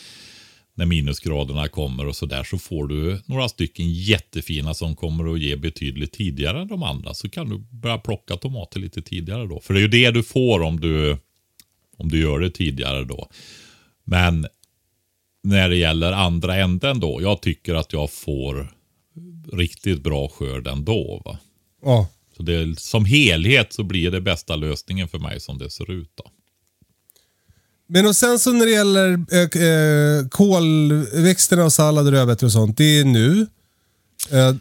när 0.75 0.87
minusgraderna 0.87 1.69
kommer 1.69 2.07
och 2.07 2.17
sådär 2.17 2.45
så 2.45 2.59
får 2.59 2.87
du 2.87 3.21
några 3.27 3.49
stycken 3.49 3.93
jättefina 3.93 4.75
som 4.75 4.97
kommer 4.97 5.33
att 5.33 5.41
ge 5.41 5.57
betydligt 5.57 6.13
tidigare 6.13 6.61
än 6.61 6.69
de 6.69 6.83
andra. 6.83 7.15
Så 7.15 7.29
kan 7.29 7.49
du 7.49 7.59
börja 7.59 7.99
plocka 7.99 8.37
tomater 8.37 8.81
lite 8.81 9.03
tidigare 9.03 9.47
då. 9.47 9.61
För 9.61 9.75
det 9.75 9.81
är 9.81 9.83
ju 9.83 9.89
det 9.89 10.11
du 10.11 10.23
får 10.23 10.63
om 10.63 10.81
du, 10.81 11.19
om 11.97 12.09
du 12.09 12.21
gör 12.21 12.41
det 12.41 12.51
tidigare 12.51 13.05
då. 13.05 13.29
Men 14.05 14.47
när 15.43 15.69
det 15.69 15.77
gäller 15.77 16.13
andra 16.13 16.57
änden 16.57 17.01
då. 17.01 17.23
Jag 17.23 17.43
tycker 17.43 17.75
att 17.75 17.93
jag 17.93 18.11
får 18.11 18.73
riktigt 19.53 20.03
bra 20.03 20.29
skörd 20.29 20.67
ändå. 20.67 21.23
Va? 21.25 21.39
Ja. 21.83 22.09
Så 22.37 22.43
det, 22.43 22.81
som 22.81 23.05
helhet 23.05 23.73
så 23.73 23.83
blir 23.83 24.11
det 24.11 24.21
bästa 24.21 24.57
lösningen 24.57 25.09
för 25.09 25.19
mig 25.19 25.41
som 25.41 25.59
det 25.59 25.71
ser 25.71 25.91
ut. 25.91 26.13
då. 26.15 26.31
Men 27.93 28.07
och 28.07 28.17
sen 28.17 28.39
så 28.39 28.53
när 28.53 28.67
det 28.67 28.73
gäller 28.73 29.13
äh, 29.13 30.29
kolväxterna 30.29 31.65
och 31.65 31.73
sallad 31.73 32.07
och 32.07 32.13
rödbetor 32.13 32.47
och 32.47 32.53
sånt. 32.53 32.77
Det 32.77 33.01
är 33.01 33.05
nu. 33.05 33.47
Äh, 34.31 34.55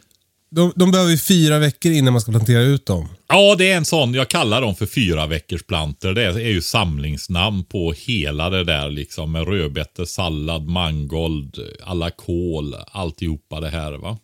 de, 0.52 0.74
de 0.76 0.92
behöver 0.92 1.12
ju 1.12 1.18
fyra 1.18 1.60
veckor 1.60 1.92
innan 1.92 2.14
man 2.14 2.22
ska 2.22 2.32
plantera 2.32 2.62
ut 2.62 2.86
dem. 2.86 3.08
Ja, 3.28 3.56
det 3.56 3.72
är 3.72 3.78
en 3.78 3.86
sån. 3.86 4.14
Jag 4.14 4.28
kallar 4.28 4.62
dem 4.62 4.76
för 4.76 4.86
fyra 4.86 5.28
veckors 5.28 5.64
planter. 5.64 6.14
Det 6.14 6.24
är 6.24 6.50
ju 6.50 6.62
samlingsnamn 6.62 7.64
på 7.64 7.94
hela 7.94 8.50
det 8.50 8.64
där 8.64 8.90
liksom 8.90 9.32
med 9.32 9.48
rödbetor, 9.48 10.06
sallad, 10.06 10.68
mangold, 10.68 11.56
alla 11.84 12.12
kål, 12.12 12.76
alltihopa 12.92 13.60
det 13.60 13.70
här 13.70 13.92
va. 13.92 14.18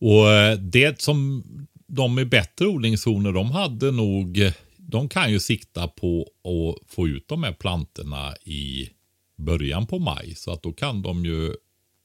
Och 0.00 0.58
det 0.58 1.00
som 1.00 1.44
de 1.86 2.14
med 2.14 2.28
bättre 2.28 2.66
odlingszoner, 2.66 3.32
de 3.32 3.50
hade 3.50 3.90
nog, 3.90 4.52
de 4.94 5.08
kan 5.08 5.32
ju 5.32 5.40
sikta 5.40 5.88
på 5.88 6.22
att 6.22 6.94
få 6.94 7.08
ut 7.08 7.28
de 7.28 7.42
här 7.42 7.52
plantorna 7.52 8.36
i 8.44 8.90
början 9.36 9.86
på 9.86 9.98
maj. 9.98 10.34
Så 10.34 10.52
att 10.52 10.62
då 10.62 10.72
kan 10.72 11.02
de 11.02 11.24
ju 11.24 11.54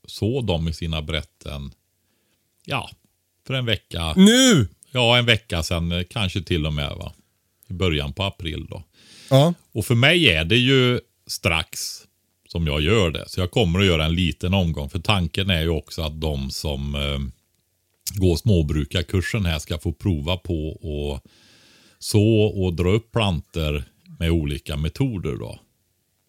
så 0.07 0.41
dem 0.41 0.67
i 0.67 0.73
sina 0.73 1.01
brätten, 1.01 1.71
ja, 2.65 2.89
för 3.47 3.53
en 3.53 3.65
vecka. 3.65 4.13
Nu! 4.15 4.67
Ja, 4.91 5.17
en 5.17 5.25
vecka 5.25 5.63
sedan 5.63 5.91
eh, 5.91 6.03
kanske 6.09 6.41
till 6.41 6.65
och 6.65 6.73
med 6.73 6.89
va. 6.89 7.13
I 7.67 7.73
början 7.73 8.13
på 8.13 8.23
april 8.23 8.67
då. 8.69 8.83
Ja. 9.29 9.53
Och 9.71 9.85
för 9.85 9.95
mig 9.95 10.29
är 10.29 10.45
det 10.45 10.57
ju 10.57 10.99
strax 11.27 11.79
som 12.47 12.67
jag 12.67 12.81
gör 12.81 13.11
det. 13.11 13.29
Så 13.29 13.39
jag 13.39 13.51
kommer 13.51 13.79
att 13.79 13.85
göra 13.85 14.05
en 14.05 14.15
liten 14.15 14.53
omgång. 14.53 14.89
För 14.89 14.99
tanken 14.99 15.49
är 15.49 15.61
ju 15.61 15.69
också 15.69 16.01
att 16.01 16.21
de 16.21 16.51
som 16.51 16.95
eh, 16.95 17.19
går 18.19 18.35
småbrukarkursen 18.35 19.45
här 19.45 19.59
ska 19.59 19.77
få 19.77 19.93
prova 19.93 20.37
på 20.37 20.71
att 21.15 21.31
så 21.99 22.41
och 22.41 22.73
dra 22.73 22.89
upp 22.89 23.11
planter 23.11 23.83
med 24.19 24.31
olika 24.31 24.77
metoder 24.77 25.35
då. 25.35 25.59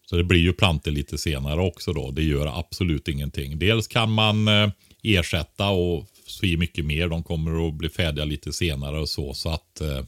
Så 0.06 0.16
det 0.16 0.24
blir 0.24 0.40
ju 0.40 0.52
planter 0.52 0.90
lite 0.90 1.18
senare 1.18 1.60
också 1.60 1.92
då. 1.92 2.10
Det 2.10 2.22
gör 2.22 2.58
absolut 2.58 3.08
ingenting. 3.08 3.58
Dels 3.58 3.88
kan 3.88 4.12
man 4.12 4.48
eh, 4.48 4.70
ersätta 5.02 5.68
och 5.68 6.06
så 6.26 6.46
i 6.46 6.56
mycket 6.56 6.84
mer. 6.84 7.08
De 7.08 7.22
kommer 7.22 7.68
att 7.68 7.74
bli 7.74 7.88
färdiga 7.88 8.24
lite 8.24 8.52
senare 8.52 9.00
och 9.00 9.08
så. 9.08 9.34
Så 9.34 9.48
att 9.48 9.80
eh, 9.80 10.04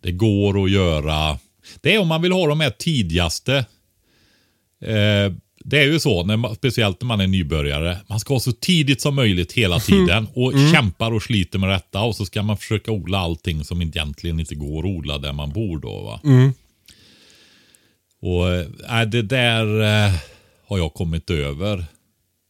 det 0.00 0.12
går 0.12 0.64
att 0.64 0.70
göra. 0.70 1.38
Det 1.80 1.94
är 1.94 1.98
om 1.98 2.08
man 2.08 2.22
vill 2.22 2.32
ha 2.32 2.46
de 2.46 2.60
här 2.60 2.70
tidigaste. 2.70 3.66
Eh, 4.80 5.32
det 5.68 5.78
är 5.78 5.84
ju 5.84 6.00
så, 6.00 6.24
när 6.24 6.36
man, 6.36 6.54
speciellt 6.54 7.00
när 7.00 7.06
man 7.06 7.20
är 7.20 7.26
nybörjare. 7.26 7.98
Man 8.06 8.20
ska 8.20 8.34
ha 8.34 8.40
så 8.40 8.52
tidigt 8.52 9.00
som 9.00 9.14
möjligt 9.14 9.52
hela 9.52 9.80
tiden 9.80 10.28
och 10.34 10.52
kämpar 10.72 11.12
och 11.12 11.22
sliter 11.22 11.58
med 11.58 11.68
detta. 11.68 12.02
Och 12.02 12.16
så 12.16 12.26
ska 12.26 12.42
man 12.42 12.56
försöka 12.56 12.92
odla 12.92 13.18
allting 13.18 13.64
som 13.64 13.82
egentligen 13.82 14.40
inte 14.40 14.54
går 14.54 14.78
att 14.78 14.84
odla 14.84 15.18
där 15.18 15.32
man 15.32 15.52
bor 15.52 15.78
då. 15.78 16.02
Va? 16.02 16.20
Och 18.20 18.48
äh, 18.98 19.08
det 19.08 19.22
där 19.22 19.80
äh, 20.06 20.12
har 20.68 20.78
jag 20.78 20.94
kommit 20.94 21.30
över, 21.30 21.84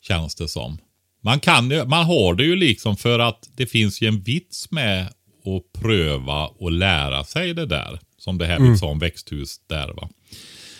känns 0.02 0.34
det 0.34 0.48
som. 0.48 0.78
Man, 1.22 1.40
kan 1.40 1.68
man 1.88 2.04
har 2.04 2.34
det 2.34 2.44
ju 2.44 2.56
liksom 2.56 2.96
för 2.96 3.18
att 3.18 3.50
det 3.56 3.66
finns 3.66 4.02
ju 4.02 4.08
en 4.08 4.20
vits 4.20 4.70
med 4.70 5.02
att 5.06 5.82
pröva 5.82 6.46
och 6.46 6.72
lära 6.72 7.24
sig 7.24 7.54
det 7.54 7.66
där. 7.66 7.98
Som 8.18 8.38
det 8.38 8.46
här 8.46 8.60
vi 8.60 8.78
sa 8.78 8.86
om 8.86 8.98
växthus 8.98 9.56
där 9.68 9.92
va. 9.92 10.08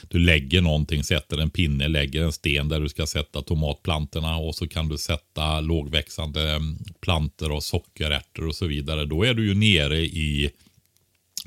Du 0.09 0.19
lägger 0.19 0.61
någonting, 0.61 1.05
sätter 1.05 1.38
en 1.38 1.51
pinne, 1.51 1.88
lägger 1.88 2.23
en 2.23 2.33
sten 2.33 2.69
där 2.69 2.81
du 2.81 2.88
ska 2.88 3.07
sätta 3.07 3.42
tomatplantorna 3.42 4.37
och 4.37 4.55
så 4.55 4.69
kan 4.69 4.88
du 4.88 4.99
sätta 4.99 5.61
lågväxande 5.61 6.51
mm, 6.53 6.79
plantor 7.01 7.53
och 7.53 7.62
sockerärtor 7.62 8.47
och 8.47 8.55
så 8.55 8.66
vidare. 8.66 9.05
Då 9.05 9.25
är 9.25 9.35
du 9.35 9.47
ju 9.47 9.55
nere 9.55 9.99
i 9.99 10.51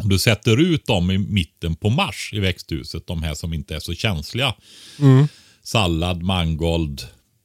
om 0.04 0.10
du 0.10 0.19
sätter 0.19 0.58
ut 0.58 0.86
dem 0.86 1.12
i 1.12 1.17
mitten 1.17 1.76
på 1.76 1.89
mars 1.89 2.30
i 2.34 2.39
växthuset, 2.39 3.08
de 3.08 3.24
här 3.24 3.34
som 3.34 3.54
inte 3.54 3.76
är 3.76 3.80
så 3.80 3.93
känsliga. 3.93 4.56
Sallad, 5.63 6.24
mangold, 6.24 7.02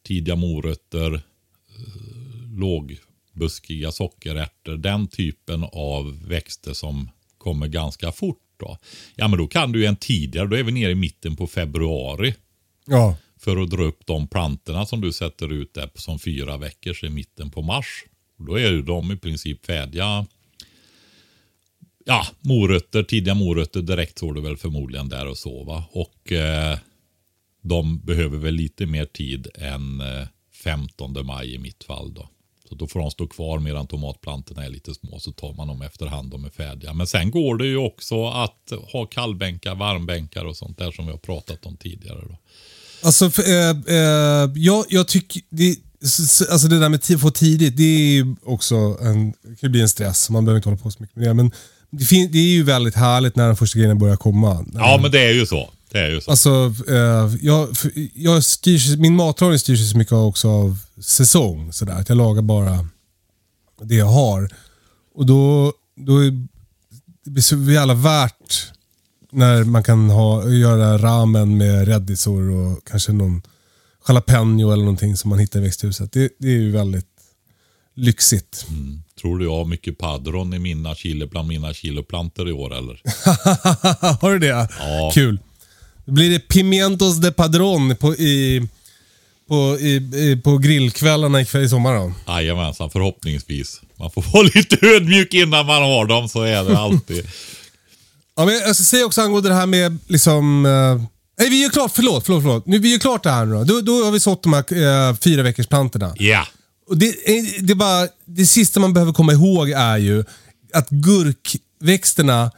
tidiga 0.07 0.37
morötter, 0.37 1.15
eh, 1.15 1.21
lågbuskiga 2.59 3.93
sockerärtor. 3.93 4.77
Den 4.77 5.09
typen 5.09 5.65
av 5.73 6.29
växter 6.29 6.73
som 6.73 7.11
kommer 7.39 7.67
ganska 7.67 8.13
fort. 8.13 8.44
Då. 8.57 8.79
Ja, 9.17 9.29
men 9.29 9.39
då 9.39 9.47
kan 9.47 9.73
du 9.73 9.81
ju 9.81 9.87
en 9.87 9.97
tidigare, 9.97 10.47
då 10.47 10.57
är 10.57 10.63
vi 10.63 10.73
nere 10.73 10.91
i 10.91 10.95
mitten 10.95 11.37
på 11.37 11.47
februari. 11.47 12.35
Ja. 12.87 13.17
För 13.39 13.63
att 13.63 13.71
dra 13.71 13.83
upp 13.83 14.07
de 14.07 14.29
plantorna 14.29 14.87
som 14.87 15.01
du 15.01 15.13
sätter 15.13 15.53
ut 15.53 15.75
där 15.75 15.91
som 15.95 16.19
fyra 16.19 16.57
veckor 16.57 17.05
i 17.05 17.09
mitten 17.09 17.51
på 17.51 17.63
mars. 17.63 18.05
Då 18.39 18.55
är 18.55 18.71
ju 18.71 18.83
de 18.83 19.13
i 19.13 19.17
princip 19.17 19.67
färdiga. 19.67 20.27
Ja, 22.05 22.27
morötter, 22.41 23.03
tidiga 23.03 23.35
morötter 23.35 23.83
direkt 23.83 24.19
står 24.19 24.35
du 24.35 24.41
väl 24.41 24.57
förmodligen 24.57 25.09
där 25.09 25.27
och 25.27 25.39
så 25.39 25.65
va. 25.65 25.85
Och 25.93 26.33
eh, 26.33 26.79
de 27.63 28.01
behöver 28.01 28.39
väl 28.39 28.55
lite 28.55 28.87
mer 28.87 29.05
tid 29.05 29.49
än 29.55 30.01
eh, 30.01 30.27
15 30.53 31.27
maj 31.27 31.55
i 31.55 31.59
mitt 31.59 31.85
fall 31.85 32.15
då. 32.15 32.29
Så 32.69 32.75
då 32.75 32.87
får 32.87 33.01
de 33.01 33.11
stå 33.11 33.27
kvar 33.27 33.59
medan 33.59 33.87
tomatplantorna 33.87 34.65
är 34.65 34.69
lite 34.69 34.95
små 34.95 35.19
så 35.21 35.33
tar 35.33 35.55
man 35.55 35.69
dem 35.69 35.83
efterhand 35.83 36.31
de 36.31 36.45
är 36.45 36.51
färdiga. 36.51 36.93
Men 36.93 37.07
sen 37.07 37.31
går 37.31 37.57
det 37.57 37.67
ju 37.67 37.77
också 37.77 38.27
att 38.27 38.73
ha 38.93 39.07
kallbänkar, 39.07 39.75
varmbänkar 39.75 40.45
och 40.45 40.57
sånt 40.57 40.79
där 40.79 40.93
som 40.93 41.07
vi 41.07 41.11
har 41.11 41.19
pratat 41.19 41.67
om 41.67 41.77
tidigare. 41.77 42.21
Då. 42.29 42.39
Alltså, 43.03 43.31
för, 43.31 43.43
eh, 43.43 43.71
eh, 43.97 44.51
jag, 44.55 44.85
jag 44.89 45.09
tycker... 45.09 45.43
Det, 45.51 45.77
alltså 46.51 46.69
det 46.69 46.79
där 46.79 46.89
med 46.89 46.97
att 46.97 47.21
få 47.21 47.31
tidigt, 47.31 47.77
det 47.77 47.83
är 47.83 48.13
ju 48.13 48.37
också 48.43 48.75
en, 49.01 49.33
det 49.43 49.57
kan 49.61 49.73
bli 49.73 49.81
en 49.81 49.89
stress. 49.89 50.31
Man 50.31 50.45
behöver 50.45 50.57
inte 50.57 50.69
hålla 50.69 50.83
på 50.83 50.91
så 50.91 51.03
mycket 51.03 51.17
med 51.17 51.27
det. 51.27 51.35
Men 51.35 51.53
det, 51.91 52.05
fin, 52.05 52.33
det 52.33 52.39
är 52.39 52.53
ju 52.53 52.63
väldigt 52.63 52.95
härligt 52.95 53.37
när 53.37 53.47
de 53.47 53.57
första 53.57 53.79
grejerna 53.79 53.95
börjar 54.01 54.17
komma. 54.17 54.67
Ja, 54.75 54.99
men 55.03 55.11
det 55.11 55.21
är 55.21 55.33
ju 55.33 55.47
så. 55.47 55.71
Det 55.95 56.01
är 56.01 56.11
ju 56.11 56.21
så. 56.21 56.31
Alltså, 56.31 56.75
eh, 56.89 57.35
jag, 57.41 57.69
jag 58.15 58.45
styrs, 58.45 58.97
min 58.97 59.17
matlagning 59.17 59.59
styrs 59.59 59.81
ju 59.81 59.85
så 59.85 59.99
mycket 59.99 60.13
också 60.13 60.49
av 60.49 60.79
säsong. 61.01 61.73
Sådär. 61.73 61.95
Att 61.95 62.09
jag 62.09 62.19
lagar 62.19 62.43
bara 62.43 62.89
det 63.83 63.95
jag 63.95 64.07
har. 64.07 64.51
Och 65.15 65.27
då, 65.27 65.73
då 65.97 66.19
är 66.19 66.47
det 67.25 67.43
så 67.43 67.57
jävla 67.57 67.95
värt 67.95 68.73
när 69.33 69.65
man 69.65 69.83
kan 69.83 70.11
ha, 70.11 70.49
göra 70.49 70.99
ramen 70.99 71.59
med 71.59 71.89
rädisor 71.89 72.51
och 72.51 72.85
kanske 72.85 73.13
någon 73.13 73.43
jalapeno 74.09 74.73
eller 74.73 74.85
någonting 74.85 75.17
som 75.17 75.31
man 75.31 75.39
hittar 75.39 75.61
i 75.61 75.63
växthuset. 75.63 76.13
Det, 76.13 76.33
det 76.39 76.49
är 76.49 76.59
ju 76.59 76.71
väldigt 76.71 77.07
lyxigt. 77.95 78.67
Tror 79.21 79.39
du 79.39 79.45
jag 79.45 79.57
har 79.57 79.65
mycket 79.65 79.99
padron 79.99 80.55
i 80.55 80.59
mina 80.59 80.95
kilo, 80.95 81.27
bland 81.27 81.49
mina 81.49 81.75
kiloplantor 81.75 82.49
i 82.49 82.53
år 82.53 82.75
eller? 82.75 83.01
har 84.21 84.33
du 84.33 84.39
det? 84.39 84.69
Ja. 84.79 85.11
Kul. 85.15 85.39
Blir 86.05 86.31
det 86.31 86.39
pimientos 86.39 87.17
de 87.21 87.31
padron 87.33 87.97
på, 87.97 88.15
i, 88.15 88.69
på, 89.49 89.79
i, 89.81 89.95
i, 89.97 90.41
på 90.45 90.59
grillkvällarna 90.59 91.41
i, 91.41 91.47
i 91.65 91.69
sommar 91.69 91.95
då. 91.95 92.13
Jajamensan, 92.29 92.91
förhoppningsvis. 92.91 93.81
Man 93.97 94.11
får 94.11 94.23
vara 94.33 94.49
lite 94.55 94.87
ödmjuk 94.87 95.35
innan 95.35 95.67
man 95.67 95.83
har 95.83 96.07
dem, 96.07 96.29
så 96.29 96.43
är 96.43 96.65
det 96.65 96.79
alltid. 96.79 97.27
Ja, 98.37 98.45
men 98.45 98.55
jag 98.55 98.75
ska 98.77 98.85
säga 98.85 99.07
också 99.07 99.21
angående 99.23 99.49
det 99.49 99.55
här 99.55 99.67
med 99.67 99.99
liksom... 100.07 100.67
eh, 100.67 101.03
nej, 101.39 101.51
vi 101.51 101.63
gör 101.63 101.71
klart, 101.71 101.93
förlåt, 101.95 102.25
förlåt, 102.27 102.43
förlåt. 102.43 102.67
Nu, 102.67 102.79
vi 102.79 102.93
gör 102.93 102.99
klart 102.99 103.23
det 103.23 103.31
här 103.31 103.47
nu 103.47 103.55
då. 103.55 103.65
Då, 103.65 103.81
då 103.81 104.05
har 104.05 104.11
vi 104.13 104.21
sått 104.21 104.43
de 104.43 104.53
här 104.53 104.73
uh, 105.11 105.17
fyra 105.17 105.43
veckors 105.43 105.67
plantorna. 105.67 106.15
Ja, 106.19 106.47
Och 106.89 106.99
det, 106.99 107.07
är- 107.07 107.63
det, 107.63 107.73
är 107.73 107.75
bara, 107.75 108.09
det 108.25 108.47
sista 108.47 108.81
man 108.81 108.93
behöver 108.93 109.13
komma 109.13 109.33
ihåg 109.33 109.71
är 109.71 109.97
ju 109.99 110.25
att 110.73 110.89
gurkväxterna 110.91 112.51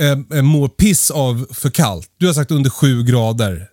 eh, 0.00 0.38
eh, 0.38 0.42
mår 0.42 0.68
piss 0.68 1.10
av 1.10 1.46
för 1.52 1.70
kallt. 1.70 2.10
Du 2.18 2.26
har 2.26 2.34
sagt 2.34 2.50
under 2.50 2.70
sju 2.70 3.02
grader. 3.02 3.66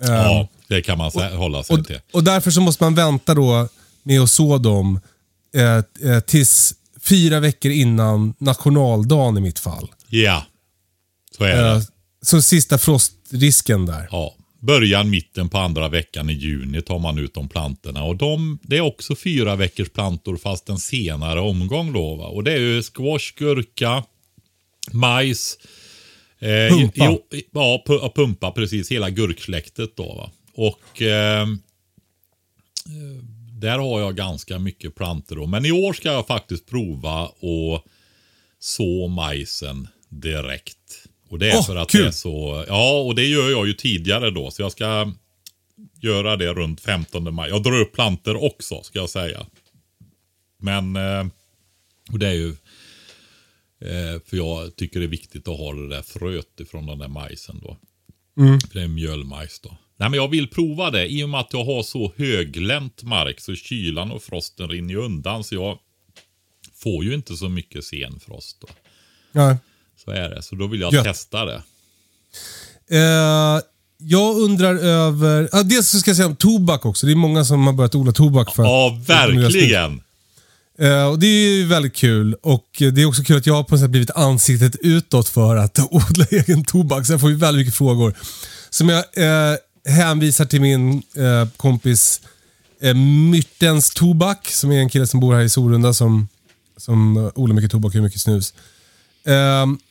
ja 0.00 0.48
det 0.68 0.82
kan 0.82 0.98
man 0.98 1.10
sä- 1.10 1.36
hålla 1.36 1.62
sig 1.62 1.76
Och, 1.76 1.86
till. 1.86 2.00
och 2.12 2.24
därför 2.24 2.50
så 2.50 2.60
måste 2.60 2.84
man 2.84 2.94
vänta 2.94 3.34
då 3.34 3.68
med 4.02 4.20
att 4.20 4.30
så 4.30 4.58
dem 4.58 5.00
eh, 5.54 6.10
eh, 6.12 6.20
tills 6.20 6.74
fyra 7.00 7.40
veckor 7.40 7.70
innan 7.72 8.34
nationaldagen 8.38 9.36
i 9.38 9.40
mitt 9.40 9.58
fall. 9.58 9.88
Ja, 10.08 10.44
så 11.38 11.44
är 11.44 11.56
Eh, 11.72 11.76
det. 11.78 11.86
så 12.22 12.42
sista 12.42 12.78
frostrisken 12.78 13.86
där. 13.86 14.08
Ja. 14.10 14.34
Början, 14.60 15.10
mitten 15.10 15.48
på 15.48 15.58
andra 15.58 15.88
veckan 15.88 16.30
i 16.30 16.32
juni 16.32 16.82
tar 16.82 16.98
man 16.98 17.18
ut 17.18 17.34
de 17.34 17.48
plantorna. 17.48 18.04
Och 18.04 18.16
de, 18.16 18.58
det 18.62 18.76
är 18.76 18.80
också 18.80 19.16
fyra 19.16 19.56
veckors 19.56 19.88
plantor 19.90 20.36
fast 20.36 20.68
en 20.68 20.78
senare 20.78 21.40
omgång 21.40 21.92
då. 21.92 22.14
Va? 22.16 22.26
Och 22.26 22.44
det 22.44 22.52
är 22.52 22.58
ju 22.58 22.82
squash, 22.82 23.32
gurka, 23.38 24.04
majs. 24.90 25.58
Eh, 26.38 26.76
Pumpa. 26.78 27.18
i- 27.32 27.36
i- 27.38 27.48
ja, 27.52 27.82
pu- 27.86 27.98
ja, 28.02 28.12
pumpa 28.16 28.50
precis. 28.50 28.90
Hela 28.92 29.10
gurksläktet 29.10 29.96
då. 29.96 30.14
Va? 30.14 30.30
Och 30.54 31.02
eh, 31.02 31.46
där 33.60 33.78
har 33.78 34.00
jag 34.00 34.16
ganska 34.16 34.58
mycket 34.58 34.94
plantor 34.94 35.36
då. 35.36 35.46
Men 35.46 35.64
i 35.64 35.72
år 35.72 35.92
ska 35.92 36.12
jag 36.12 36.26
faktiskt 36.26 36.66
prova 36.66 37.22
att 37.24 37.84
så 38.58 39.08
majsen 39.08 39.88
direkt. 40.08 40.78
Och 41.28 41.38
det 41.38 41.50
är 41.50 41.56
Åh, 41.56 41.66
för 41.66 41.76
att 41.76 41.90
kul. 41.90 42.00
det 42.02 42.06
är 42.08 42.12
så. 42.12 42.64
Ja, 42.68 43.00
och 43.00 43.14
det 43.14 43.24
gör 43.26 43.50
jag 43.50 43.66
ju 43.66 43.72
tidigare 43.72 44.30
då. 44.30 44.50
Så 44.50 44.62
jag 44.62 44.72
ska 44.72 45.12
göra 46.00 46.36
det 46.36 46.52
runt 46.52 46.80
15 46.80 47.34
maj. 47.34 47.50
Jag 47.50 47.62
drar 47.62 47.80
upp 47.80 47.92
planter 47.92 48.44
också, 48.44 48.82
ska 48.82 48.98
jag 48.98 49.10
säga. 49.10 49.46
Men, 50.60 50.96
eh, 50.96 51.26
och 52.12 52.18
det 52.18 52.26
är 52.28 52.32
ju 52.32 52.56
eh, 53.84 54.20
för 54.26 54.36
jag 54.36 54.76
tycker 54.76 55.00
det 55.00 55.06
är 55.06 55.08
viktigt 55.08 55.48
att 55.48 55.58
ha 55.58 55.72
det 55.72 55.88
där 55.88 56.02
fröet 56.02 56.60
ifrån 56.60 56.86
den 56.86 56.98
där 56.98 57.08
majsen 57.08 57.60
då. 57.62 57.76
För 58.68 58.78
det 58.78 58.84
är 58.84 58.88
mjölmajs 58.88 59.60
då. 59.60 59.76
Nej 59.96 60.10
men 60.10 60.16
jag 60.16 60.28
vill 60.28 60.48
prova 60.48 60.90
det 60.90 61.12
i 61.12 61.24
och 61.24 61.28
med 61.28 61.40
att 61.40 61.52
jag 61.52 61.64
har 61.64 61.82
så 61.82 62.12
höglänt 62.16 63.02
mark 63.02 63.40
så 63.40 63.54
kylan 63.54 64.10
och 64.10 64.22
frosten 64.22 64.68
rinner 64.68 64.90
ju 64.94 65.00
undan 65.00 65.44
så 65.44 65.54
jag 65.54 65.78
får 66.74 67.04
ju 67.04 67.14
inte 67.14 67.36
så 67.36 67.48
mycket 67.48 67.84
senfrost 67.84 68.60
då. 68.60 68.68
Ja. 69.32 69.56
Så 70.04 70.10
är 70.10 70.30
det. 70.30 70.42
Så 70.42 70.54
då 70.54 70.66
vill 70.66 70.80
jag 70.80 70.92
Gött. 70.94 71.04
testa 71.04 71.44
det. 71.44 71.62
Eh, 72.90 73.60
jag 73.98 74.36
undrar 74.36 74.74
över... 74.74 75.48
Ah, 75.52 75.62
dels 75.62 75.88
så 75.88 75.98
ska 75.98 76.10
jag 76.10 76.16
säga 76.16 76.26
om 76.26 76.36
tobak 76.36 76.86
också. 76.86 77.06
Det 77.06 77.12
är 77.12 77.16
många 77.16 77.44
som 77.44 77.66
har 77.66 77.72
börjat 77.72 77.94
odla 77.94 78.12
tobak. 78.12 78.54
För 78.54 78.62
Ja, 78.62 79.00
verkligen. 79.06 80.02
Uh, 80.82 81.04
och 81.04 81.18
det 81.18 81.26
är 81.26 81.48
ju 81.48 81.66
väldigt 81.66 81.94
kul. 81.94 82.34
Och 82.42 82.66
det 82.78 83.02
är 83.02 83.06
också 83.06 83.22
kul 83.22 83.36
att 83.36 83.46
jag 83.46 83.54
har 83.54 83.62
på 83.62 83.74
något 83.74 83.80
sätt 83.80 83.90
blivit 83.90 84.10
ansiktet 84.10 84.76
utåt 84.80 85.28
för 85.28 85.56
att 85.56 85.78
odla 85.90 86.26
egen 86.30 86.64
tobak. 86.64 87.06
Så 87.06 87.12
jag 87.12 87.20
får 87.20 87.30
ju 87.30 87.36
väldigt 87.36 87.60
mycket 87.60 87.74
frågor. 87.74 88.14
Som 88.70 88.88
jag 88.88 88.98
uh, 88.98 89.56
hänvisar 89.94 90.44
till 90.44 90.60
min 90.60 91.02
uh, 91.18 91.48
kompis 91.56 92.20
eh, 92.80 92.94
Myrtens 92.94 93.90
Tobak, 93.90 94.48
som 94.48 94.72
är 94.72 94.78
en 94.78 94.88
kille 94.88 95.06
som 95.06 95.20
bor 95.20 95.34
här 95.34 95.40
i 95.40 95.48
Sorunda 95.48 95.94
som, 95.94 96.28
som 96.76 97.30
odlar 97.34 97.54
mycket 97.54 97.70
tobak 97.70 97.94
och 97.94 98.02
mycket 98.02 98.20
snus. 98.20 98.54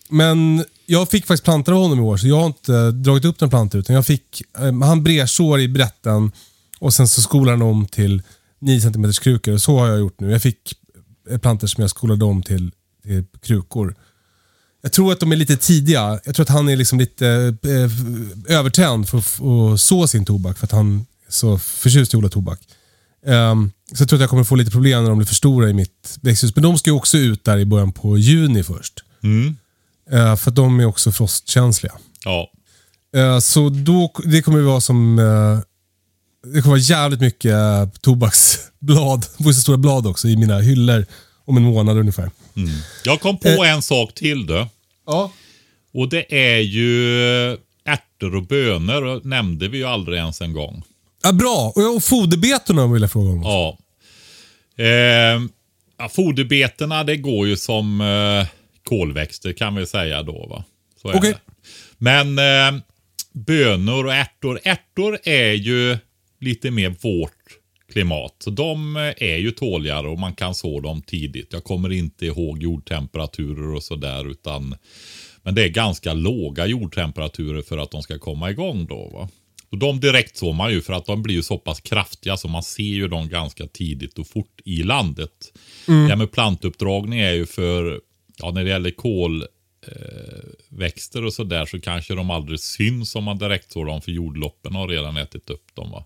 Men 0.09 0.65
jag 0.85 1.09
fick 1.09 1.25
faktiskt 1.25 1.43
plantor 1.43 1.73
av 1.73 1.81
honom 1.81 1.99
i 1.99 2.01
år, 2.01 2.17
så 2.17 2.27
jag 2.27 2.39
har 2.39 2.45
inte 2.45 2.91
dragit 2.91 3.25
upp 3.25 3.41
några 3.41 3.49
plantor. 3.49 3.79
Utan 3.79 3.95
jag 3.95 4.05
fick, 4.05 4.41
han 4.83 5.03
bredsår 5.03 5.59
i 5.59 5.67
brätten 5.67 6.31
och 6.79 6.93
sen 6.93 7.07
så 7.07 7.21
skolar 7.21 7.51
han 7.51 7.61
om 7.61 7.85
till 7.85 8.21
9 8.61 8.81
cm 8.81 9.11
krukor. 9.13 9.53
Och 9.53 9.61
så 9.61 9.79
har 9.79 9.87
jag 9.87 9.99
gjort 9.99 10.19
nu. 10.19 10.31
Jag 10.31 10.41
fick 10.41 10.75
eh, 11.31 11.37
plantor 11.37 11.67
som 11.67 11.81
jag 11.81 11.89
skolade 11.89 12.25
om 12.25 12.43
till, 12.43 12.71
till 13.03 13.23
krukor. 13.41 13.95
Jag 14.81 14.91
tror 14.91 15.11
att 15.11 15.19
de 15.19 15.31
är 15.31 15.35
lite 15.35 15.57
tidiga. 15.57 16.19
Jag 16.25 16.35
tror 16.35 16.43
att 16.43 16.49
han 16.49 16.69
är 16.69 16.75
liksom 16.75 16.99
lite 16.99 17.55
eh, 17.63 18.57
övertänd 18.57 19.09
för 19.09 19.17
att 19.17 19.79
så 19.79 20.07
sin 20.07 20.25
tobak. 20.25 20.57
För 20.57 20.65
att 20.65 20.71
han 20.71 21.05
är 21.27 21.31
så 21.31 21.57
förtjust 21.59 22.13
i 22.13 22.17
att 22.17 22.17
odla 22.17 22.29
tobak. 22.29 22.59
Ehm, 23.25 23.71
så 23.93 24.01
jag 24.01 24.09
tror 24.09 24.17
att 24.17 24.21
jag 24.21 24.29
kommer 24.29 24.43
få 24.43 24.55
lite 24.55 24.71
problem 24.71 25.03
när 25.03 25.09
de 25.09 25.17
blir 25.17 25.27
för 25.27 25.35
stora 25.35 25.69
i 25.69 25.73
mitt 25.73 26.17
växthus. 26.21 26.55
Men 26.55 26.63
de 26.63 26.77
ska 26.77 26.89
ju 26.89 26.95
också 26.95 27.17
ut 27.17 27.43
där 27.43 27.57
i 27.57 27.65
början 27.65 27.91
på 27.91 28.17
juni 28.17 28.63
först. 28.63 29.03
Mm. 29.23 29.55
Eh, 30.11 30.35
för 30.35 30.51
att 30.51 30.55
de 30.55 30.79
är 30.79 30.85
också 30.85 31.11
frostkänsliga. 31.11 31.93
Ja. 32.25 32.51
Eh, 33.15 33.39
så 33.39 33.69
då, 33.69 34.11
det 34.25 34.41
kommer 34.41 34.61
vara 34.61 34.81
som... 34.81 35.19
eh, 35.19 35.59
det 36.43 36.61
kommer 36.61 36.67
vara 36.75 36.79
jävligt 36.79 37.21
mycket 37.21 37.51
eh, 37.51 37.89
tobaksblad, 38.01 39.23
stora 39.61 39.77
blad 39.77 40.07
också, 40.07 40.27
i 40.27 40.37
mina 40.37 40.59
hyllor 40.59 41.05
om 41.45 41.57
en 41.57 41.63
månad 41.63 41.97
ungefär. 41.97 42.31
Jag 43.05 43.19
kom 43.21 43.37
på 43.37 43.47
Eh. 43.47 43.73
en 43.73 43.81
sak 43.81 44.13
till 44.15 44.45
du. 44.45 44.67
Ja. 45.05 45.31
Och 45.93 46.09
det 46.09 46.53
är 46.53 46.59
ju 46.59 47.51
ärtor 47.85 48.35
och 48.35 48.43
bönor. 48.47 49.03
och 49.03 49.25
nämnde 49.25 49.67
vi 49.67 49.77
ju 49.77 49.85
aldrig 49.85 50.17
ens 50.17 50.41
en 50.41 50.53
gång. 50.53 50.83
ja 51.23 51.31
bra, 51.31 51.73
och, 51.75 51.95
och 51.95 52.03
foderbetorna 52.03 52.87
vill 52.87 53.01
jag 53.01 53.11
fråga 53.11 53.29
om. 53.31 53.37
också. 53.39 53.49
Ja. 53.49 53.77
Eh, 54.85 55.41
ja 55.97 56.09
foderbetena 56.09 57.03
det 57.03 57.17
går 57.17 57.47
ju 57.47 57.57
som 57.57 58.01
eh, 58.01 58.47
kolväxter 58.83 59.53
kan 59.53 59.75
vi 59.75 59.85
säga 59.85 60.23
då. 60.23 60.47
va. 60.49 60.63
Okej. 61.03 61.31
det. 61.31 61.37
Men 61.97 62.39
eh, 62.39 62.81
bönor 63.33 64.05
och 64.05 64.13
ärtor. 64.13 64.59
Ärtor 64.63 65.19
är 65.23 65.51
ju 65.53 65.97
lite 66.41 66.71
mer 66.71 66.95
vårt 67.01 67.57
klimat. 67.91 68.35
Så 68.39 68.49
de 68.49 68.95
eh, 68.95 69.13
är 69.17 69.37
ju 69.37 69.51
tåligare 69.51 70.07
och 70.07 70.19
man 70.19 70.35
kan 70.35 70.55
så 70.55 70.79
dem 70.79 71.01
tidigt. 71.01 71.53
Jag 71.53 71.63
kommer 71.63 71.91
inte 71.91 72.25
ihåg 72.25 72.63
jordtemperaturer 72.63 73.75
och 73.75 73.83
sådär 73.83 74.31
utan 74.31 74.75
men 75.43 75.55
det 75.55 75.63
är 75.63 75.69
ganska 75.69 76.13
låga 76.13 76.65
jordtemperaturer 76.65 77.61
för 77.61 77.77
att 77.77 77.91
de 77.91 78.03
ska 78.03 78.19
komma 78.19 78.51
igång 78.51 78.85
då. 78.85 79.09
Va? 79.13 79.29
Och 79.69 79.77
de 79.77 79.99
direkt 79.99 80.37
så 80.37 80.51
man 80.51 80.71
ju 80.71 80.81
för 80.81 80.93
att 80.93 81.05
de 81.05 81.23
blir 81.23 81.35
ju 81.35 81.43
så 81.43 81.57
pass 81.57 81.81
kraftiga 81.81 82.37
så 82.37 82.47
man 82.47 82.63
ser 82.63 82.83
ju 82.83 83.07
dem 83.07 83.29
ganska 83.29 83.67
tidigt 83.67 84.19
och 84.19 84.27
fort 84.27 84.61
i 84.65 84.83
landet. 84.83 85.31
Det 85.85 85.93
här 85.93 86.15
med 86.15 86.31
plantuppdragning 86.31 87.19
är 87.19 87.33
ju 87.33 87.45
för, 87.45 88.01
ja 88.37 88.51
när 88.51 88.63
det 88.63 88.69
gäller 88.69 88.91
kol 88.91 89.45
växter 90.69 91.25
och 91.25 91.33
sådär 91.33 91.65
så 91.65 91.81
kanske 91.81 92.15
de 92.15 92.29
aldrig 92.29 92.59
syns 92.59 93.15
om 93.15 93.23
man 93.23 93.37
direkt 93.37 93.71
sår 93.71 93.85
dem 93.85 94.01
för 94.01 94.11
jordloppen 94.11 94.75
har 94.75 94.87
redan 94.87 95.17
ätit 95.17 95.49
upp 95.49 95.75
dem. 95.75 95.91
Va? 95.91 96.05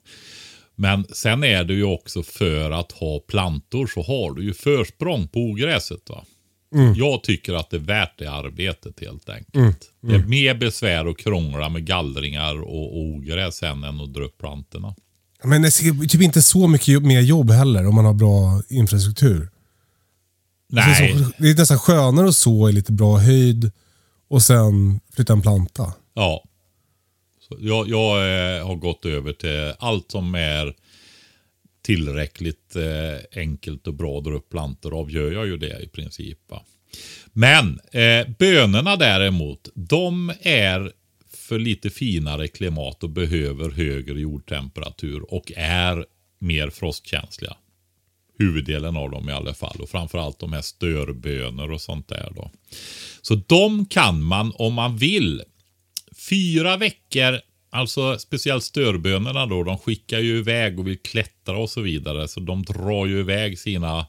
Men 0.75 1.05
sen 1.13 1.43
är 1.43 1.63
det 1.63 1.73
ju 1.73 1.83
också 1.83 2.23
för 2.23 2.71
att 2.71 2.91
ha 2.91 3.19
plantor 3.19 3.87
så 3.87 4.01
har 4.01 4.35
du 4.35 4.43
ju 4.43 4.53
försprång 4.53 5.27
på 5.27 5.39
ogräset. 5.39 6.09
Va? 6.09 6.25
Jag 6.95 7.23
tycker 7.23 7.53
att 7.53 7.69
det 7.69 7.77
är 7.77 7.81
värt 7.81 8.17
det 8.17 8.27
arbetet 8.27 8.99
helt 8.99 9.29
enkelt. 9.29 9.91
Det 10.01 10.15
är 10.15 10.25
mer 10.25 10.55
besvär 10.55 11.05
att 11.05 11.17
krångla 11.17 11.69
med 11.69 11.85
gallringar 11.85 12.61
och, 12.61 12.97
och 12.97 13.01
ogräs 13.01 13.63
än 13.63 13.83
att 13.83 14.13
dra 14.13 14.23
upp 14.23 14.37
plantorna. 14.37 14.95
Men 15.43 15.61
det 15.61 15.67
är 15.67 16.07
typ 16.07 16.21
inte 16.21 16.41
så 16.41 16.67
mycket 16.67 17.03
mer 17.03 17.21
jobb 17.21 17.51
heller 17.51 17.87
om 17.87 17.95
man 17.95 18.05
har 18.05 18.13
bra 18.13 18.61
infrastruktur. 18.69 19.49
Nej, 20.75 21.17
så, 21.17 21.31
det 21.37 21.49
är 21.49 21.55
nästan 21.55 21.79
skönare 21.79 22.27
att 22.27 22.35
så 22.35 22.69
i 22.69 22.71
lite 22.71 22.91
bra 22.91 23.17
höjd 23.17 23.71
och 24.27 24.41
sen 24.41 24.99
flytta 25.13 25.33
en 25.33 25.41
planta. 25.41 25.93
ja. 26.13 26.43
Så 27.49 27.57
jag 27.59 27.89
jag 27.89 28.17
eh, 28.57 28.67
har 28.67 28.75
gått 28.75 29.05
över 29.05 29.33
till 29.33 29.73
allt 29.79 30.11
som 30.11 30.35
är 30.35 30.75
tillräckligt 31.81 32.75
eh, 32.75 33.41
enkelt 33.41 33.87
och 33.87 33.93
bra 33.93 34.17
att 34.17 34.23
dra 34.23 34.33
upp 34.33 34.49
plantor 34.49 34.99
av 34.99 35.11
gör 35.11 35.31
jag 35.31 35.47
ju 35.47 35.57
det 35.57 35.83
i 35.83 35.87
princip. 35.87 36.39
Va? 36.49 36.61
Men 37.33 37.79
eh, 37.91 38.27
bönorna 38.39 38.95
däremot, 38.95 39.69
de 39.73 40.33
är 40.41 40.91
för 41.29 41.59
lite 41.59 41.89
finare 41.89 42.47
klimat 42.47 43.03
och 43.03 43.09
behöver 43.09 43.69
högre 43.69 44.19
jordtemperatur 44.19 45.33
och 45.33 45.51
är 45.55 46.05
mer 46.39 46.69
frostkänsliga. 46.69 47.57
Huvuddelen 48.37 48.97
av 48.97 49.11
dem 49.11 49.29
i 49.29 49.31
alla 49.31 49.53
fall 49.53 49.77
och 49.81 49.89
framförallt 49.89 50.39
de 50.39 50.53
här 50.53 50.61
störbönor 50.61 51.71
och 51.71 51.81
sånt 51.81 52.07
där 52.07 52.31
då. 52.35 52.51
Så 53.21 53.35
de 53.35 53.85
kan 53.85 54.23
man 54.23 54.53
om 54.55 54.73
man 54.73 54.97
vill. 54.97 55.41
Fyra 56.29 56.77
veckor, 56.77 57.39
alltså 57.69 58.19
speciellt 58.19 58.63
störbönorna 58.63 59.45
då, 59.45 59.63
de 59.63 59.77
skickar 59.77 60.19
ju 60.19 60.37
iväg 60.37 60.79
och 60.79 60.87
vill 60.87 60.99
klättra 60.99 61.57
och 61.57 61.69
så 61.69 61.81
vidare. 61.81 62.27
Så 62.27 62.39
de 62.39 62.63
drar 62.63 63.05
ju 63.05 63.19
iväg 63.19 63.59
sina 63.59 64.07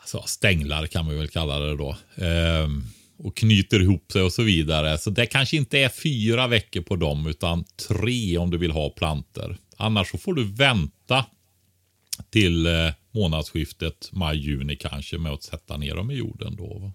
alltså, 0.00 0.22
stänglar 0.26 0.86
kan 0.86 1.06
man 1.06 1.16
väl 1.16 1.28
kalla 1.28 1.58
det 1.58 1.76
då. 1.76 1.96
Ehm, 2.16 2.84
och 3.16 3.36
knyter 3.36 3.82
ihop 3.82 4.12
sig 4.12 4.22
och 4.22 4.32
så 4.32 4.42
vidare. 4.42 4.98
Så 4.98 5.10
det 5.10 5.26
kanske 5.26 5.56
inte 5.56 5.78
är 5.78 5.88
fyra 5.88 6.46
veckor 6.46 6.80
på 6.80 6.96
dem 6.96 7.26
utan 7.26 7.64
tre 7.88 8.38
om 8.38 8.50
du 8.50 8.58
vill 8.58 8.70
ha 8.70 8.90
planter. 8.90 9.56
Annars 9.76 10.10
så 10.10 10.18
får 10.18 10.34
du 10.34 10.44
vänta 10.44 11.24
till 12.30 12.66
eh, 12.66 12.72
månadsskiftet 13.14 14.08
maj-juni 14.12 14.76
kanske 14.76 15.18
med 15.18 15.32
att 15.32 15.42
sätta 15.42 15.76
ner 15.76 15.94
dem 15.94 16.10
i 16.10 16.14
jorden 16.14 16.56
då. 16.56 16.92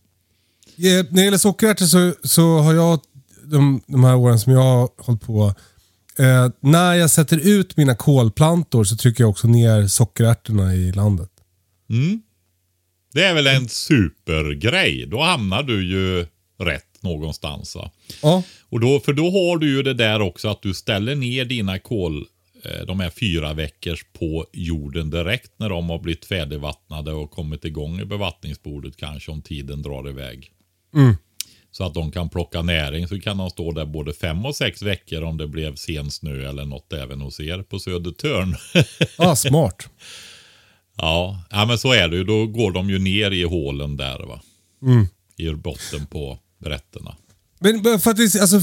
Eh, 0.78 0.78
När 0.78 1.04
det 1.12 1.24
gäller 1.24 1.38
sockerärtor 1.38 1.86
så, 1.86 2.14
så 2.28 2.58
har 2.58 2.74
jag 2.74 3.00
de, 3.44 3.82
de 3.88 4.04
här 4.04 4.16
åren 4.16 4.40
som 4.40 4.54
jag 4.54 4.60
har 4.64 4.90
hållit 4.98 5.22
på. 5.22 5.54
Eh, 6.20 6.50
när 6.60 6.94
jag 6.94 7.10
sätter 7.10 7.38
ut 7.48 7.78
mina 7.78 7.96
kolplantor 7.96 8.84
så 8.84 8.96
trycker 8.98 9.24
jag 9.24 9.30
också 9.30 9.48
ner 9.48 9.88
sockerärtorna 9.88 10.76
i 10.76 10.92
landet. 10.92 11.30
Det 13.14 13.24
är 13.24 13.34
väl 13.34 13.48
en 13.48 13.70
supergrej. 13.70 15.06
Då 15.08 15.22
hamnar 15.22 15.64
du 15.64 15.84
ju 15.92 16.26
rätt 16.66 17.02
någonstans. 17.04 17.76
Va? 17.76 17.92
Ja, 18.22 18.44
Och 18.70 18.80
då, 18.80 19.00
för 19.00 19.14
då 19.14 19.24
har 19.32 19.58
du 19.58 19.70
ju 19.70 19.84
det 19.84 19.94
där 19.94 20.22
också 20.22 20.48
att 20.50 20.62
du 20.62 20.74
ställer 20.74 21.16
ner 21.16 21.46
dina 21.46 21.80
kol, 21.80 22.26
de 22.88 23.00
här 23.00 23.10
fyra 23.10 23.54
veckors 23.54 24.06
på 24.14 24.46
jorden 24.54 25.10
direkt 25.10 25.52
när 25.58 25.70
de 25.70 25.90
har 25.90 26.00
blivit 26.00 26.26
färdigvattnade 26.26 27.12
och 27.12 27.32
kommit 27.32 27.66
igång 27.66 28.00
i 28.00 28.06
bevattningsbordet 28.06 28.98
kanske 28.98 29.32
om 29.32 29.42
tiden 29.42 29.82
drar 29.82 30.10
iväg. 30.10 30.52
Så 31.72 31.84
att 31.84 31.94
de 31.94 32.12
kan 32.12 32.30
plocka 32.30 32.62
näring 32.62 33.08
så 33.08 33.20
kan 33.20 33.38
de 33.38 33.50
stå 33.50 33.72
där 33.72 33.86
både 33.86 34.14
fem 34.14 34.46
och 34.46 34.56
sex 34.56 34.82
veckor 34.82 35.22
om 35.24 35.38
det 35.38 35.48
blev 35.48 35.76
sen 35.76 36.12
snö 36.12 36.50
eller 36.50 36.66
något 36.66 36.94
även 36.94 37.22
hos 37.22 37.40
er 37.40 37.62
på 37.62 37.80
Södertörn. 37.80 38.56
ah, 39.18 39.36
smart. 39.36 39.90
ja. 40.98 41.44
ja, 41.50 41.66
men 41.66 41.78
så 41.78 41.94
är 41.94 42.08
det 42.08 42.16
ju. 42.16 42.24
Då 42.24 42.46
går 42.48 42.72
de 42.72 42.90
ju 42.90 43.00
ner 43.00 43.32
i 43.32 43.44
hålen 43.44 43.98
där 43.98 44.20
va. 44.20 44.42
I 45.38 45.50
botten 45.50 46.06
på 46.06 46.40
rätterna. 46.60 47.16
Men 47.60 48.00
för 48.00 48.12
att 48.12 48.18
det, 48.18 48.36
alltså, 48.42 48.62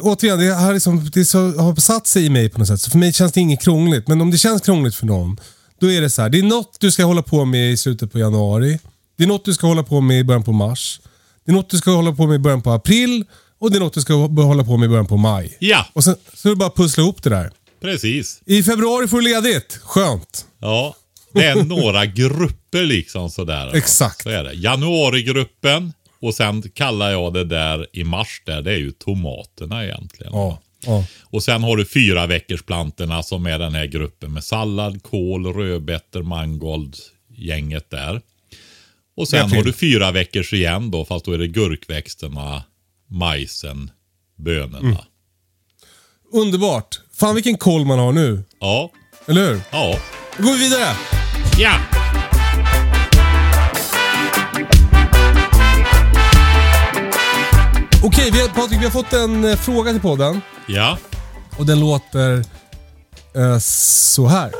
återigen, 0.00 0.38
det, 0.38 0.54
har, 0.54 0.74
liksom, 0.74 1.10
det 1.14 1.24
så, 1.24 1.38
har 1.38 1.76
satt 1.76 2.06
sig 2.06 2.24
i 2.24 2.30
mig 2.30 2.48
på 2.48 2.58
något 2.58 2.68
sätt. 2.68 2.80
Så 2.80 2.90
för 2.90 2.98
mig 2.98 3.12
känns 3.12 3.32
det 3.32 3.40
inget 3.40 3.62
krångligt. 3.62 4.08
Men 4.08 4.20
om 4.20 4.30
det 4.30 4.38
känns 4.38 4.62
krångligt 4.62 4.94
för 4.94 5.06
någon, 5.06 5.40
då 5.80 5.90
är 5.90 6.00
det 6.00 6.10
så 6.10 6.22
här. 6.22 6.28
Det 6.28 6.38
är 6.38 6.42
något 6.42 6.76
du 6.80 6.90
ska 6.90 7.04
hålla 7.04 7.22
på 7.22 7.44
med 7.44 7.72
i 7.72 7.76
slutet 7.76 8.12
på 8.12 8.18
januari. 8.18 8.78
Det 9.18 9.24
är 9.24 9.28
något 9.28 9.44
du 9.44 9.54
ska 9.54 9.66
hålla 9.66 9.82
på 9.82 10.00
med 10.00 10.20
i 10.20 10.24
början 10.24 10.42
på 10.42 10.52
mars. 10.52 11.00
Det 11.46 11.52
är 11.52 11.54
något 11.54 11.70
du 11.70 11.76
ska 11.76 11.90
hålla 11.90 12.12
på 12.12 12.26
med 12.26 12.34
i 12.34 12.38
början 12.38 12.62
på 12.62 12.70
april. 12.70 13.24
Och 13.60 13.70
det 13.70 13.76
är 13.78 13.80
något 13.80 13.94
du 13.94 14.00
ska 14.00 14.12
hå- 14.12 14.42
hålla 14.42 14.64
på 14.64 14.76
med 14.76 14.86
i 14.86 14.88
början 14.88 15.06
på 15.06 15.16
maj. 15.16 15.56
Ja, 15.58 15.86
Och 15.92 16.04
sen 16.04 16.16
så 16.34 16.48
är 16.48 16.50
det 16.50 16.56
bara 16.56 16.66
att 16.68 16.76
pussla 16.76 17.02
ihop 17.02 17.22
det 17.22 17.30
där. 17.30 17.50
precis. 17.82 18.40
I 18.46 18.62
februari 18.62 19.08
får 19.08 19.16
du 19.20 19.22
ledigt. 19.28 19.78
Skönt. 19.82 20.44
Ja, 20.60 20.94
det 21.34 21.44
är 21.44 21.54
några 21.64 22.06
grupper 22.06 22.84
liksom 22.84 23.30
sådär. 23.30 23.74
Exakt. 23.74 24.22
Så 24.22 24.28
är 24.28 24.44
det. 24.44 24.52
Januarigruppen 24.52 25.92
och 26.22 26.34
sen 26.34 26.62
kallar 26.62 27.10
jag 27.10 27.32
det 27.32 27.44
där 27.44 27.86
i 27.92 28.04
mars 28.04 28.42
där, 28.46 28.62
det 28.62 28.72
är 28.72 28.76
ju 28.78 28.90
tomaterna 28.90 29.84
egentligen. 29.84 30.32
Ja. 30.34 30.58
ja. 30.86 31.04
Och 31.22 31.42
sen 31.42 31.62
har 31.62 31.76
du 31.76 31.84
fyra 31.84 32.26
veckors 32.26 32.62
plantorna 32.62 33.22
som 33.22 33.46
är 33.46 33.58
den 33.58 33.74
här 33.74 33.86
gruppen 33.86 34.32
med 34.32 34.44
sallad, 34.44 35.02
kål, 35.02 35.46
rödbetor, 35.54 36.22
mangold, 36.22 36.96
gänget 37.36 37.90
där. 37.90 38.20
Och 39.16 39.28
sen 39.28 39.50
har 39.52 39.62
du 39.62 39.72
fyra 39.72 40.10
veckors 40.10 40.52
igen 40.52 40.90
då, 40.90 41.04
fast 41.04 41.24
då 41.24 41.32
är 41.32 41.38
det 41.38 41.48
gurkväxterna, 41.48 42.62
majsen, 43.08 43.90
bönorna. 44.36 44.78
Mm. 44.78 44.96
Underbart. 46.32 47.00
Fan 47.12 47.34
vilken 47.34 47.56
koll 47.58 47.84
man 47.84 47.98
har 47.98 48.12
nu. 48.12 48.42
Ja, 48.60 48.90
Eller 49.26 49.48
hur? 49.48 49.60
ja, 49.72 49.98
Då 50.36 50.42
går 50.42 50.52
vi 50.52 50.58
vidare. 50.58 50.96
ja. 51.58 51.99
Okej, 58.04 58.30
vi 58.32 58.40
har, 58.40 58.48
Patrik, 58.48 58.80
vi 58.80 58.84
har 58.84 58.90
fått 58.90 59.12
en 59.12 59.44
eh, 59.44 59.56
fråga 59.56 59.92
till 59.92 60.00
podden. 60.00 60.40
Ja, 60.68 60.98
Och 61.58 61.66
den 61.66 61.80
låter 61.80 62.32
eh, 63.36 63.58
så 63.60 64.26
här. 64.26 64.50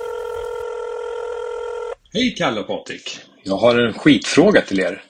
Hej 2.13 2.35
Kalle 2.39 2.61
och 2.61 2.67
Patrik! 2.67 3.21
Jag 3.43 3.57
har 3.57 3.79
en 3.79 3.93
skitfråga 3.93 4.61
till 4.61 4.81
er. 4.81 5.03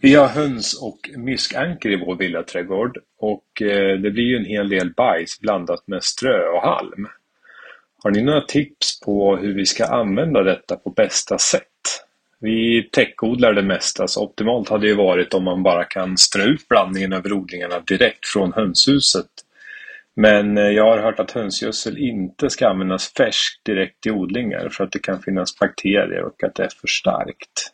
Vi 0.00 0.14
har 0.14 0.26
höns 0.26 0.82
och 0.82 0.98
myskanker 1.16 1.90
i 1.90 2.04
vår 2.06 2.16
villaträdgård 2.16 2.98
och 3.20 3.62
eh, 3.62 3.98
det 3.98 4.10
blir 4.10 4.24
ju 4.24 4.36
en 4.36 4.44
hel 4.44 4.68
del 4.68 4.94
bajs 4.94 5.40
blandat 5.40 5.82
med 5.86 6.04
strö 6.04 6.48
och 6.48 6.62
halm. 6.62 7.08
Har 8.02 8.10
ni 8.10 8.22
några 8.22 8.40
tips 8.40 9.00
på 9.00 9.36
hur 9.36 9.54
vi 9.54 9.66
ska 9.66 9.84
använda 9.84 10.42
detta 10.42 10.76
på 10.76 10.90
bästa 10.90 11.38
sätt? 11.38 11.62
Vi 12.40 12.88
täckodlar 12.92 13.52
det 13.52 13.62
mesta 13.62 14.08
så 14.08 14.24
optimalt 14.24 14.68
hade 14.68 14.86
ju 14.86 14.94
varit 14.94 15.34
om 15.34 15.44
man 15.44 15.62
bara 15.62 15.84
kan 15.84 16.18
strö 16.18 16.44
ut 16.44 16.68
blandningen 16.68 17.12
över 17.12 17.32
odlingarna 17.32 17.80
direkt 17.80 18.26
från 18.26 18.52
hönshuset. 18.52 19.26
Men 20.16 20.58
eh, 20.58 20.64
jag 20.64 20.84
har 20.84 20.98
hört 20.98 21.20
att 21.20 21.30
hönsgödsel 21.30 21.98
inte 21.98 22.50
ska 22.50 22.68
användas 22.68 23.12
färskt 23.12 23.64
direkt 23.64 24.06
i 24.06 24.10
odlingar 24.10 24.68
för 24.68 24.84
att 24.84 24.92
det 24.92 24.98
kan 24.98 25.22
finnas 25.22 25.58
bakterier 25.58 26.22
och 26.22 26.44
att 26.44 26.54
det 26.54 26.64
är 26.64 26.68
för 26.80 26.88
starkt. 26.88 27.72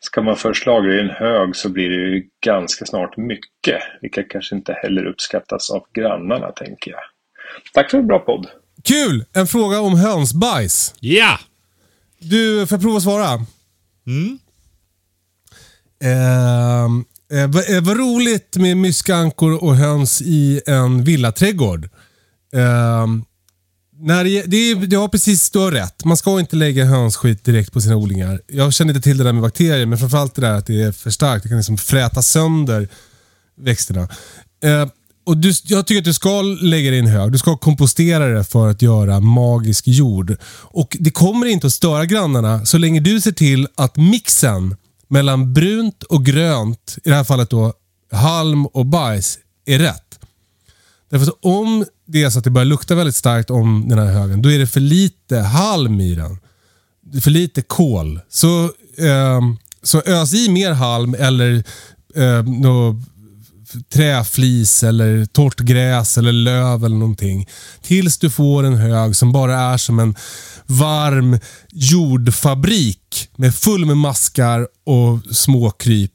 Ska 0.00 0.22
man 0.22 0.36
först 0.36 0.66
lagra 0.66 0.94
i 0.94 1.00
en 1.00 1.10
hög 1.10 1.56
så 1.56 1.68
blir 1.68 1.88
det 1.88 2.10
ju 2.10 2.28
ganska 2.40 2.86
snart 2.86 3.16
mycket, 3.16 3.82
vilket 4.00 4.30
kanske 4.30 4.56
inte 4.56 4.72
heller 4.72 5.06
uppskattas 5.06 5.70
av 5.70 5.86
grannarna 5.94 6.52
tänker 6.52 6.90
jag. 6.90 7.00
Tack 7.74 7.90
för 7.90 7.98
en 7.98 8.06
bra 8.06 8.18
podd! 8.18 8.46
Kul! 8.84 9.24
En 9.34 9.46
fråga 9.46 9.80
om 9.80 9.96
hönsbajs. 9.98 10.94
ja. 11.00 11.38
Du, 12.18 12.66
får 12.66 12.76
jag 12.76 12.82
prova 12.82 12.96
att 12.96 13.02
svara? 13.02 13.46
Mm. 14.06 14.38
Ehm, 16.00 17.04
eh, 17.32 17.46
vad, 17.46 17.76
eh, 17.76 17.80
vad 17.82 17.96
roligt 17.96 18.56
med 18.56 18.76
myskankor 18.76 19.64
och 19.64 19.76
höns 19.76 20.22
i 20.22 20.60
en 20.66 21.04
villaträdgård. 21.04 21.88
Ehm, 22.52 23.24
när 23.98 24.24
det, 24.24 24.42
det, 24.42 24.56
är, 24.56 24.76
det 24.76 24.96
har 24.96 25.08
precis, 25.08 25.50
du 25.50 25.58
har 25.58 25.72
rätt. 25.72 26.04
Man 26.04 26.16
ska 26.16 26.40
inte 26.40 26.56
lägga 26.56 26.84
hönsskit 26.84 27.44
direkt 27.44 27.72
på 27.72 27.80
sina 27.80 27.96
odlingar. 27.96 28.40
Jag 28.46 28.72
känner 28.72 28.94
inte 28.94 29.04
till 29.04 29.18
det 29.18 29.24
där 29.24 29.32
med 29.32 29.42
bakterier, 29.42 29.86
men 29.86 29.98
framförallt 29.98 30.34
det 30.34 30.42
där 30.42 30.52
att 30.52 30.66
det 30.66 30.82
är 30.82 30.92
för 30.92 31.10
starkt. 31.10 31.42
Det 31.42 31.48
kan 31.48 31.58
liksom 31.58 31.78
fräta 31.78 32.22
sönder 32.22 32.88
växterna. 33.56 34.08
Eh, 34.62 34.86
och 35.26 35.36
du, 35.36 35.52
jag 35.64 35.86
tycker 35.86 35.98
att 35.98 36.04
du 36.04 36.12
ska 36.12 36.42
lägga 36.42 36.90
det 36.90 36.96
i 36.96 37.00
en 37.00 37.06
hög. 37.06 37.32
Du 37.32 37.38
ska 37.38 37.56
kompostera 37.56 38.26
det 38.26 38.44
för 38.44 38.68
att 38.68 38.82
göra 38.82 39.20
magisk 39.20 39.88
jord. 39.88 40.36
Och 40.60 40.96
Det 41.00 41.10
kommer 41.10 41.46
inte 41.46 41.66
att 41.66 41.72
störa 41.72 42.06
grannarna 42.06 42.66
så 42.66 42.78
länge 42.78 43.00
du 43.00 43.20
ser 43.20 43.32
till 43.32 43.68
att 43.74 43.96
mixen 43.96 44.76
mellan 45.08 45.52
brunt 45.52 46.02
och 46.02 46.24
grönt, 46.24 46.98
i 47.04 47.08
det 47.08 47.14
här 47.14 47.24
fallet 47.24 47.50
då 47.50 47.72
halm 48.12 48.66
och 48.66 48.86
bajs, 48.86 49.38
är 49.64 49.78
rätt. 49.78 50.18
Därför 51.10 51.26
att 51.26 51.38
om 51.42 51.84
det 52.06 52.22
är 52.22 52.30
så 52.30 52.38
att 52.38 52.44
det 52.44 52.50
börjar 52.50 52.66
lukta 52.66 52.94
väldigt 52.94 53.16
starkt 53.16 53.50
om 53.50 53.88
den 53.88 53.98
här 53.98 54.12
högen, 54.12 54.42
då 54.42 54.50
är 54.50 54.58
det 54.58 54.66
för 54.66 54.80
lite 54.80 55.38
halm 55.38 56.00
i 56.00 56.14
den. 56.14 56.38
Det 57.02 57.18
är 57.18 57.22
för 57.22 57.30
lite 57.30 57.62
kol. 57.62 58.20
Så, 58.28 58.64
eh, 58.98 59.40
så 59.82 60.02
ös 60.06 60.34
i 60.34 60.48
mer 60.48 60.72
halm 60.72 61.14
eller 61.14 61.64
eh, 62.14 62.42
träflis 63.88 64.82
eller 64.82 65.24
torrt 65.24 65.60
gräs 65.60 66.18
eller 66.18 66.32
löv 66.32 66.84
eller 66.84 66.96
någonting. 66.96 67.48
Tills 67.82 68.18
du 68.18 68.30
får 68.30 68.64
en 68.64 68.76
hög 68.76 69.16
som 69.16 69.32
bara 69.32 69.56
är 69.56 69.76
som 69.76 69.98
en 69.98 70.14
varm 70.66 71.38
jordfabrik 71.72 73.28
med 73.36 73.54
full 73.54 73.84
med 73.84 73.96
maskar 73.96 74.68
och 74.84 75.36
småkryp 75.36 76.12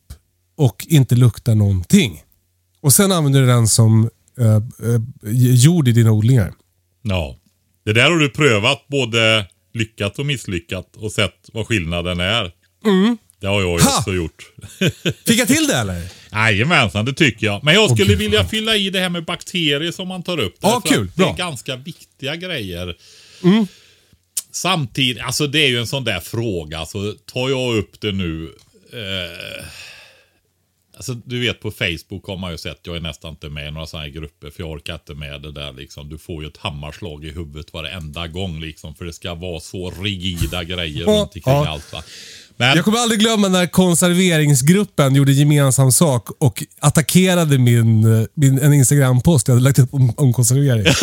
och 0.57 0.85
inte 0.89 1.15
luktar 1.15 1.55
någonting. 1.55 2.23
Och 2.81 2.93
sen 2.93 3.11
använder 3.11 3.41
du 3.41 3.47
den 3.47 3.67
som 3.67 4.09
eh, 4.39 4.55
eh, 4.55 5.01
jord 5.53 5.87
i 5.87 5.91
dina 5.91 6.11
odlingar. 6.11 6.53
Ja. 7.01 7.35
Det 7.85 7.93
där 7.93 8.11
har 8.11 8.17
du 8.17 8.29
prövat 8.29 8.87
både 8.87 9.45
lyckat 9.73 10.19
och 10.19 10.25
misslyckat 10.25 10.95
och 10.95 11.11
sett 11.11 11.49
vad 11.53 11.67
skillnaden 11.67 12.19
är. 12.19 12.51
Det 13.41 13.47
har 13.47 13.61
jag 13.61 13.79
ju 13.79 13.85
Ha! 13.85 13.97
också 13.97 14.13
gjort. 14.13 14.51
Fick 15.27 15.39
jag 15.39 15.47
till 15.47 15.67
det 15.67 15.75
eller? 15.75 16.03
Jajamensan, 16.31 17.05
det 17.05 17.13
tycker 17.13 17.45
jag. 17.45 17.63
Men 17.63 17.73
jag 17.73 17.91
skulle 17.91 18.09
gud, 18.09 18.17
vilja 18.17 18.45
fylla 18.45 18.75
i 18.75 18.89
det 18.89 18.99
här 18.99 19.09
med 19.09 19.25
bakterier 19.25 19.91
som 19.91 20.07
man 20.07 20.23
tar 20.23 20.39
upp. 20.39 20.55
Ja, 20.61 20.81
kul. 20.85 21.07
att 21.09 21.15
Det 21.15 21.21
är 21.21 21.25
Bra. 21.25 21.35
ganska 21.35 21.75
viktiga 21.75 22.35
grejer. 22.35 22.95
Samtidigt, 24.51 25.23
alltså 25.23 25.47
det 25.47 25.59
är 25.59 25.67
ju 25.67 25.79
en 25.79 25.87
sån 25.87 26.03
där 26.03 26.19
fråga. 26.19 26.85
Så 26.85 27.11
tar 27.25 27.49
jag 27.49 27.75
upp 27.77 28.01
det 28.01 28.11
nu. 28.11 28.43
Eh, 28.93 29.65
alltså 30.97 31.13
du 31.13 31.39
vet 31.39 31.59
på 31.59 31.71
Facebook 31.71 32.25
har 32.25 32.37
man 32.37 32.51
ju 32.51 32.57
sett, 32.57 32.79
jag 32.83 32.95
är 32.95 32.99
nästan 33.01 33.29
inte 33.31 33.49
med 33.49 33.67
i 33.67 33.71
några 33.71 33.87
sådana 33.87 34.05
här 34.05 34.13
grupper. 34.13 34.49
För 34.49 34.63
jag 34.63 34.69
orkar 34.71 34.93
inte 34.93 35.13
med 35.15 35.41
det 35.41 35.51
där 35.51 35.73
liksom. 35.73 36.09
Du 36.09 36.17
får 36.17 36.43
ju 36.43 36.49
ett 36.49 36.57
hammarslag 36.57 37.25
i 37.25 37.31
huvudet 37.31 37.73
varenda 37.73 38.27
gång 38.27 38.59
liksom. 38.61 38.95
För 38.95 39.05
det 39.05 39.13
ska 39.13 39.33
vara 39.33 39.59
så 39.59 39.91
rigida 39.91 40.63
grejer 40.63 41.05
runt 41.05 41.35
omkring 41.35 41.53
allt 41.53 41.93
va. 41.93 42.03
Men, 42.61 42.75
Jag 42.75 42.85
kommer 42.85 42.97
aldrig 42.97 43.19
glömma 43.19 43.47
när 43.47 43.67
konserveringsgruppen 43.67 45.15
gjorde 45.15 45.31
gemensam 45.31 45.91
sak 45.91 46.27
och 46.39 46.63
attackerade 46.79 47.57
min, 47.57 48.01
min, 48.33 48.59
en 48.59 48.73
Instagram-post 48.73 49.47
jag 49.47 49.55
hade 49.55 49.63
lagt 49.63 49.79
upp 49.79 49.93
om, 49.93 50.13
om 50.17 50.33
konservering. 50.33 50.85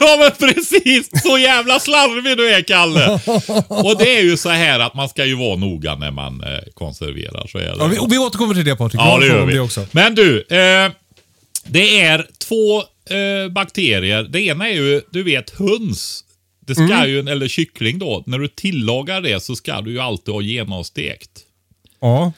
ja 0.00 0.16
men 0.18 0.48
precis! 0.48 1.22
Så 1.22 1.38
jävla 1.38 1.80
slarvig 1.80 2.36
du 2.36 2.54
är 2.54 2.62
Kalle! 2.62 3.20
Och 3.68 3.98
det 3.98 4.18
är 4.18 4.22
ju 4.22 4.36
så 4.36 4.48
här 4.48 4.80
att 4.80 4.94
man 4.94 5.08
ska 5.08 5.24
ju 5.24 5.34
vara 5.34 5.56
noga 5.56 5.94
när 5.94 6.10
man 6.10 6.42
eh, 6.42 6.48
konserverar. 6.74 7.46
Så 7.46 7.58
är 7.58 7.62
det. 7.62 7.76
Ja, 7.78 7.86
vi, 7.86 7.98
och 7.98 8.12
vi 8.12 8.18
återkommer 8.18 8.54
till 8.54 8.64
det 8.64 8.76
Patrik. 8.76 9.00
Ja, 9.00 9.18
det 9.18 9.26
gör 9.26 9.46
vi. 9.46 9.58
också. 9.58 9.86
Men 9.90 10.14
du, 10.14 10.38
eh, 10.38 10.92
det 11.64 12.00
är 12.00 12.26
två 12.48 12.78
eh, 13.16 13.52
bakterier. 13.52 14.22
Det 14.22 14.40
ena 14.40 14.68
är 14.68 14.74
ju, 14.74 15.00
du 15.10 15.22
vet, 15.22 15.50
höns. 15.50 16.24
Det 16.66 16.74
ska 16.74 16.82
Mm. 16.84 17.08
ju, 17.10 17.18
eller 17.18 17.48
kyckling 17.48 17.98
då, 17.98 18.22
när 18.26 18.38
du 18.38 18.48
tillagar 18.48 19.20
det 19.20 19.42
så 19.42 19.56
ska 19.56 19.80
du 19.80 19.90
ju 19.90 19.98
alltid 20.00 20.34
ha 20.34 20.42
genomstekt. 20.42 21.30
Ja, 22.00 22.32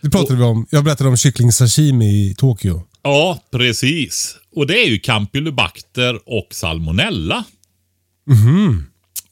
det 0.00 0.10
pratade 0.10 0.38
vi 0.38 0.44
om. 0.44 0.66
Jag 0.70 0.84
berättade 0.84 1.08
om 1.10 1.16
kyckling-sashimi 1.16 2.04
i 2.04 2.34
Tokyo. 2.38 2.82
Ja, 3.02 3.44
precis. 3.52 4.36
Och 4.56 4.66
det 4.66 4.84
är 4.84 4.86
ju 4.88 4.98
Campylobacter 4.98 6.20
och 6.26 6.48
salmonella. 6.50 7.44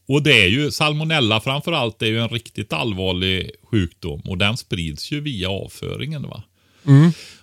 Och 0.09 0.23
det 0.23 0.43
är 0.43 0.47
ju, 0.47 0.71
salmonella 0.71 1.41
framförallt 1.41 2.03
är 2.03 2.07
ju 2.07 2.21
en 2.21 2.29
riktigt 2.29 2.73
allvarlig 2.73 3.51
sjukdom 3.71 4.21
och 4.21 4.39
den 4.39 4.57
sprids 4.57 5.11
ju 5.13 5.21
via 5.21 5.51
avföringen. 5.51 6.23
va. 6.23 6.43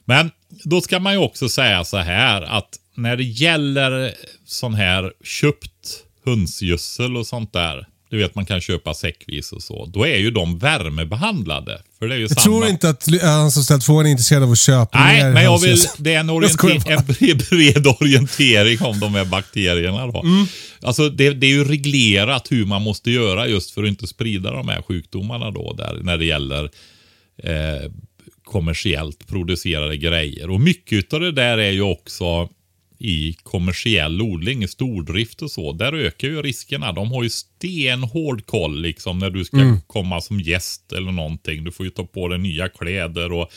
Men 0.06 0.32
då 0.64 0.82
ska 0.82 1.00
man 1.00 1.14
ju 1.14 1.20
också 1.20 1.50
säga 1.50 1.84
så 1.84 1.98
här 1.98 2.42
att 2.42 2.80
när 2.96 3.18
det 3.18 3.24
gäller 3.24 4.14
sån 4.46 4.74
här 4.74 5.14
köpt 5.24 6.04
hönsgödsel 6.26 7.18
och 7.18 7.28
sånt 7.28 7.54
där. 7.54 7.88
Du 8.10 8.18
vet 8.18 8.36
man 8.36 8.46
kan 8.46 8.62
köpa 8.62 8.94
säckvis 8.94 9.52
och 9.52 9.64
så. 9.64 9.86
Då 9.86 10.08
är 10.08 10.18
ju 10.18 10.32
de 10.32 10.58
värmebehandlade. 10.60 11.82
För 12.00 12.08
det 12.08 12.16
är 12.16 12.18
ju 12.18 12.24
Jag 12.24 12.32
samma. 12.32 12.44
tror 12.44 12.68
inte 12.68 12.90
att 12.90 13.08
han 13.22 13.52
som 13.52 13.64
ställt 13.64 13.84
frågan 13.84 14.06
är 14.06 14.10
intresserad 14.10 14.44
av 14.44 14.52
att 14.52 14.60
köpa 14.60 15.00
Nej, 15.00 15.34
men 15.34 15.44
jag 15.44 15.62
vill, 15.62 15.78
det 15.98 16.14
är 16.14 16.20
en, 16.20 16.30
orienter, 16.30 16.92
en 16.92 17.06
bred, 17.06 17.38
bred 17.50 17.88
orientering 17.88 18.82
om 18.82 19.00
de 19.00 19.16
här 19.16 19.26
bakterierna. 19.26 20.08
Då. 20.08 20.22
Mm. 20.22 20.46
Alltså 20.82 21.10
det, 21.10 21.30
det 21.30 21.48
är 21.48 21.52
ju 21.52 21.64
reglerat 21.64 22.52
hur 22.52 22.66
man 22.66 22.82
måste 22.82 23.12
göra 23.12 23.48
just 23.48 23.72
för 23.72 23.84
att 23.84 23.90
inte 23.90 24.08
sprida 24.08 24.52
de 24.52 24.70
här 24.70 24.82
sjukdomarna 24.82 25.52
då, 25.52 25.74
där, 25.74 26.00
när 26.04 26.18
det 26.18 26.26
gäller 26.26 26.64
eh, 27.44 27.92
kommersiellt 28.44 29.28
producerade 29.28 29.98
grejer. 29.98 30.50
Och 30.50 30.62
mycket 30.62 31.14
av 31.14 31.20
det 31.20 31.32
där 31.32 31.58
är 31.58 31.72
ju 31.72 31.82
också 31.82 32.50
i 33.00 33.34
kommersiell 33.44 34.22
odling, 34.22 34.64
i 34.64 34.68
stordrift 34.68 35.42
och 35.42 35.52
så. 35.52 35.72
Där 35.74 35.94
ökar 35.94 36.28
ju 36.28 36.42
riskerna. 36.42 36.92
De 36.92 37.12
har 37.12 37.24
ju 37.24 37.30
stenhård 37.30 38.46
koll 38.46 38.82
liksom 38.82 39.20
när 39.20 39.30
du 39.30 39.46
ska 39.46 39.58
Mm. 39.58 39.82
komma 39.88 40.22
som 40.22 40.40
gäst 40.40 40.92
eller 40.94 41.12
någonting. 41.12 41.64
Du 41.64 41.72
får 41.72 41.86
ju 41.86 41.90
ta 41.90 42.06
på 42.06 42.28
dig 42.28 42.40
nya 42.40 42.70
kläder 42.70 43.32
och 43.32 43.52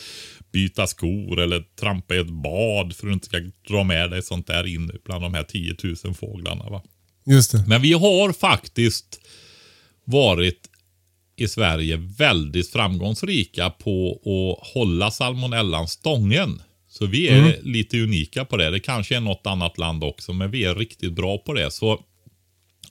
byta 0.51 0.87
skor 0.87 1.39
eller 1.39 1.63
trampa 1.79 2.15
i 2.15 2.17
ett 2.19 2.29
bad 2.29 2.95
för 2.95 3.07
att 3.07 3.09
du 3.09 3.13
inte 3.13 3.25
ska 3.25 3.37
dra 3.73 3.83
med 3.83 4.09
dig 4.11 4.23
sånt 4.23 4.47
där 4.47 4.67
in 4.67 4.91
bland 5.05 5.23
de 5.23 5.33
här 5.33 5.43
10 5.43 5.75
000 6.03 6.13
fåglarna. 6.13 6.69
Va? 6.69 6.83
Just 7.25 7.51
det. 7.51 7.63
Men 7.67 7.81
vi 7.81 7.93
har 7.93 8.33
faktiskt 8.33 9.19
varit 10.05 10.69
i 11.35 11.47
Sverige 11.47 11.97
väldigt 12.17 12.69
framgångsrika 12.71 13.69
på 13.69 14.11
att 14.11 14.67
hålla 14.73 15.11
salmonellan 15.11 15.87
stången. 15.87 16.61
Så 16.99 17.05
vi 17.05 17.27
är 17.27 17.59
lite 17.63 17.99
unika 17.99 18.45
på 18.45 18.57
det. 18.57 18.69
Det 18.69 18.79
kanske 18.79 19.15
är 19.15 19.19
något 19.19 19.47
annat 19.47 19.77
land 19.77 20.03
också, 20.03 20.33
men 20.33 20.51
vi 20.51 20.63
är 20.65 20.75
riktigt 20.75 21.13
bra 21.13 21.37
på 21.37 21.53
det. 21.53 21.71
Så 21.71 22.01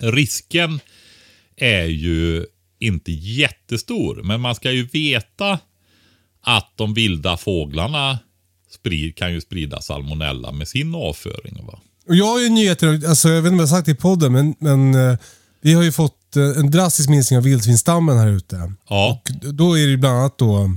risken 0.01 0.81
är 1.57 1.85
ju 1.85 2.47
inte 2.79 3.13
jättestor, 3.13 4.23
men 4.25 4.41
man 4.41 4.55
ska 4.55 4.73
ju 4.73 4.89
veta 4.93 5.59
att 6.43 6.73
de 6.77 6.95
vilda 6.95 7.37
fåglarna 7.37 8.19
sprid, 8.71 9.17
kan 9.17 9.33
ju 9.33 9.41
sprida 9.41 9.81
salmonella 9.81 10.53
med 10.53 10.69
sin 10.69 10.95
avföring. 10.95 11.67
Va? 11.67 11.81
Och 12.09 12.17
jag 12.17 12.27
har 12.27 12.41
ju 12.41 12.49
nyheter, 12.49 13.09
alltså, 13.09 13.29
jag 13.29 13.43
vet 13.43 13.53
inte 13.53 13.53
om 13.53 13.59
jag 13.59 13.67
har 13.67 13.77
sagt 13.77 13.87
det 13.87 13.93
i 13.93 13.95
podden, 13.95 14.33
men, 14.33 14.55
men 14.59 14.95
eh, 14.95 15.19
vi 15.61 15.73
har 15.73 15.83
ju 15.83 15.93
fått 15.93 16.37
eh, 16.37 16.43
en 16.43 16.71
drastisk 16.71 17.09
minskning 17.09 17.37
av 17.37 17.45
vildsvinsstammen 17.45 18.19
här 18.19 18.29
ute. 18.29 18.73
Ja, 18.89 19.23
Och 19.25 19.55
då 19.55 19.79
är 19.79 19.87
det 19.87 19.97
bland 19.97 20.19
annat 20.19 20.39
då, 20.39 20.77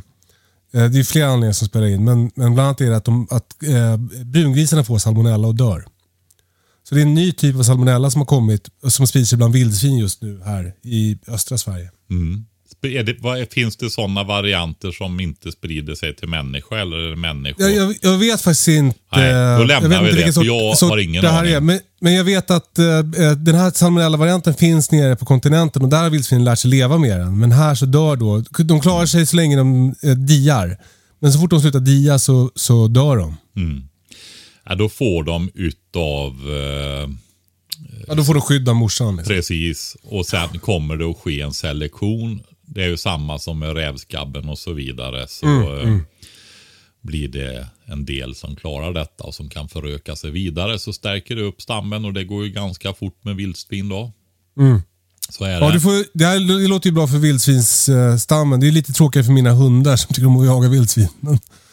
Eh, 0.74 0.86
det 0.86 1.00
är 1.00 1.04
flera 1.04 1.28
anledningar 1.28 1.54
som 1.54 1.68
spelar 1.68 1.88
in, 1.88 2.04
men, 2.04 2.32
men 2.36 2.54
bland 2.54 2.60
annat 2.60 2.82
är 2.82 2.90
det 2.90 2.98
att, 2.98 3.06
de, 3.06 3.28
att 3.32 3.64
eh, 3.64 3.98
brungrisarna 4.26 4.84
får 4.84 4.98
salmonella 4.98 5.48
och 5.48 5.56
dör. 5.56 5.86
Så 6.84 6.96
det 6.96 7.02
är 7.02 7.06
en 7.06 7.14
ny 7.14 7.32
typ 7.32 7.56
av 7.56 7.64
salmonella 7.64 8.12
som 8.12 8.22
har 8.22 8.26
kommit 8.26 8.70
och 8.84 8.94
som 8.94 9.08
sprids 9.08 9.34
bland 9.34 9.54
vildsvin 9.54 9.98
just 9.98 10.22
nu 10.22 10.42
här 10.46 10.74
i 10.84 11.18
östra 11.28 11.58
Sverige. 11.58 11.92
Mm 12.10 12.46
det, 12.82 13.16
vad, 13.20 13.52
finns 13.52 13.78
det 13.78 13.90
sådana 13.90 14.24
varianter 14.24 14.92
som 14.92 15.20
inte 15.20 15.52
sprider 15.52 15.96
sig 15.96 16.16
till 16.16 16.28
människa 16.28 16.82
eller 16.82 17.16
människor? 17.16 17.70
Jag, 17.70 17.76
jag, 17.76 17.96
jag 18.02 18.18
vet 18.18 18.42
faktiskt 18.42 18.68
inte. 18.68 19.00
Nej, 19.16 19.58
då 19.58 19.64
lämnar 19.64 19.96
jag 19.96 20.04
vi 20.04 20.10
inte 20.10 20.26
det, 20.26 20.34
för 20.34 20.44
jag 20.44 20.78
sort 20.78 20.90
har 20.90 20.98
ingen 20.98 21.24
det 21.24 21.30
här 21.30 21.40
aning. 21.40 21.54
Är. 21.54 21.60
Men, 21.60 21.80
men 22.02 22.14
jag 22.14 22.24
vet 22.24 22.52
att 22.52 22.80
eh, 22.80 22.86
den 23.38 23.56
här 23.56 23.72
salmonella-varianten 23.72 24.54
finns 24.54 24.92
nere 24.92 25.16
på 25.16 25.26
kontinenten 25.26 25.82
och 25.82 25.90
där 25.90 26.04
har 26.04 26.10
vildsvinen 26.10 26.44
lärt 26.44 26.60
sig 26.60 26.72
leva 26.72 26.98
med 26.98 27.20
den. 27.20 27.40
Men 27.40 27.52
här 27.52 27.76
så 27.76 27.86
dör 27.86 28.16
då, 28.16 28.44
de 28.64 28.82
klarar 28.82 29.06
sig 29.06 29.26
så 29.26 29.36
länge 29.36 29.58
de 29.58 29.96
eh, 30.04 30.12
diar. 30.12 30.78
Men 31.20 31.34
så 31.34 31.40
fort 31.40 31.50
de 31.50 31.62
slutar 31.62 31.80
dia 31.80 32.20
så, 32.20 32.52
så 32.56 32.88
dör 32.88 33.18
de. 33.18 33.38
Ja, 34.66 34.76
då 34.76 34.90
får 34.90 35.24
de 35.24 35.50
utav... 35.54 36.32
Eh, 36.32 37.10
Ja, 38.08 38.16
då 38.16 38.24
får 38.24 38.34
de 38.34 38.42
skydd 38.42 38.70
av 38.70 38.76
morsan. 38.76 39.16
Liksom. 39.16 39.36
precis. 39.36 39.98
Och 40.04 40.26
sen 40.26 40.60
kommer 40.60 40.98
det 40.98 41.06
att 41.06 41.18
ske 41.18 41.42
en 41.42 41.54
selektion. 41.54 42.42
Det 42.74 42.84
är 42.84 42.88
ju 42.88 42.98
samma 42.98 43.40
som 43.40 43.60
med 43.60 43.76
rävskabben 43.76 44.50
och 44.50 44.60
så 44.60 44.74
vidare. 44.74 45.28
Så 45.28 45.78
eh, 45.80 45.98
blir 47.02 47.28
det 47.28 47.68
en 47.86 48.06
del 48.06 48.36
som 48.36 48.56
klarar 48.56 48.94
detta 48.94 49.24
och 49.24 49.36
som 49.36 49.50
kan 49.50 49.70
föröka 49.70 50.16
sig 50.16 50.32
vidare. 50.32 50.80
Så 50.80 50.94
stärker 50.94 51.36
det 51.36 51.42
upp 51.42 51.62
stammen 51.62 52.06
och 52.06 52.14
det 52.14 52.24
går 52.24 52.46
ju 52.46 52.52
ganska 52.52 52.94
fort 52.94 53.24
med 53.24 53.36
vildsvin 53.36 53.90
då. 53.90 54.12
Så 55.30 55.44
är 55.44 55.60
det. 55.60 55.66
Ja, 55.66 55.72
du 55.72 55.80
får, 55.80 56.18
det, 56.18 56.26
här, 56.26 56.60
det 56.62 56.68
låter 56.68 56.90
ju 56.90 56.94
bra 56.94 57.08
för 57.08 57.18
vildsvinsstammen. 57.18 58.60
Det 58.60 58.68
är 58.68 58.72
lite 58.72 58.94
tråkigare 58.94 59.26
för 59.26 59.34
mina 59.34 59.52
hundar 59.52 59.96
som 59.96 60.14
tycker 60.14 60.28
om 60.28 60.38
att 60.38 60.46
jaga 60.46 60.70
vildsvin. 60.70 61.10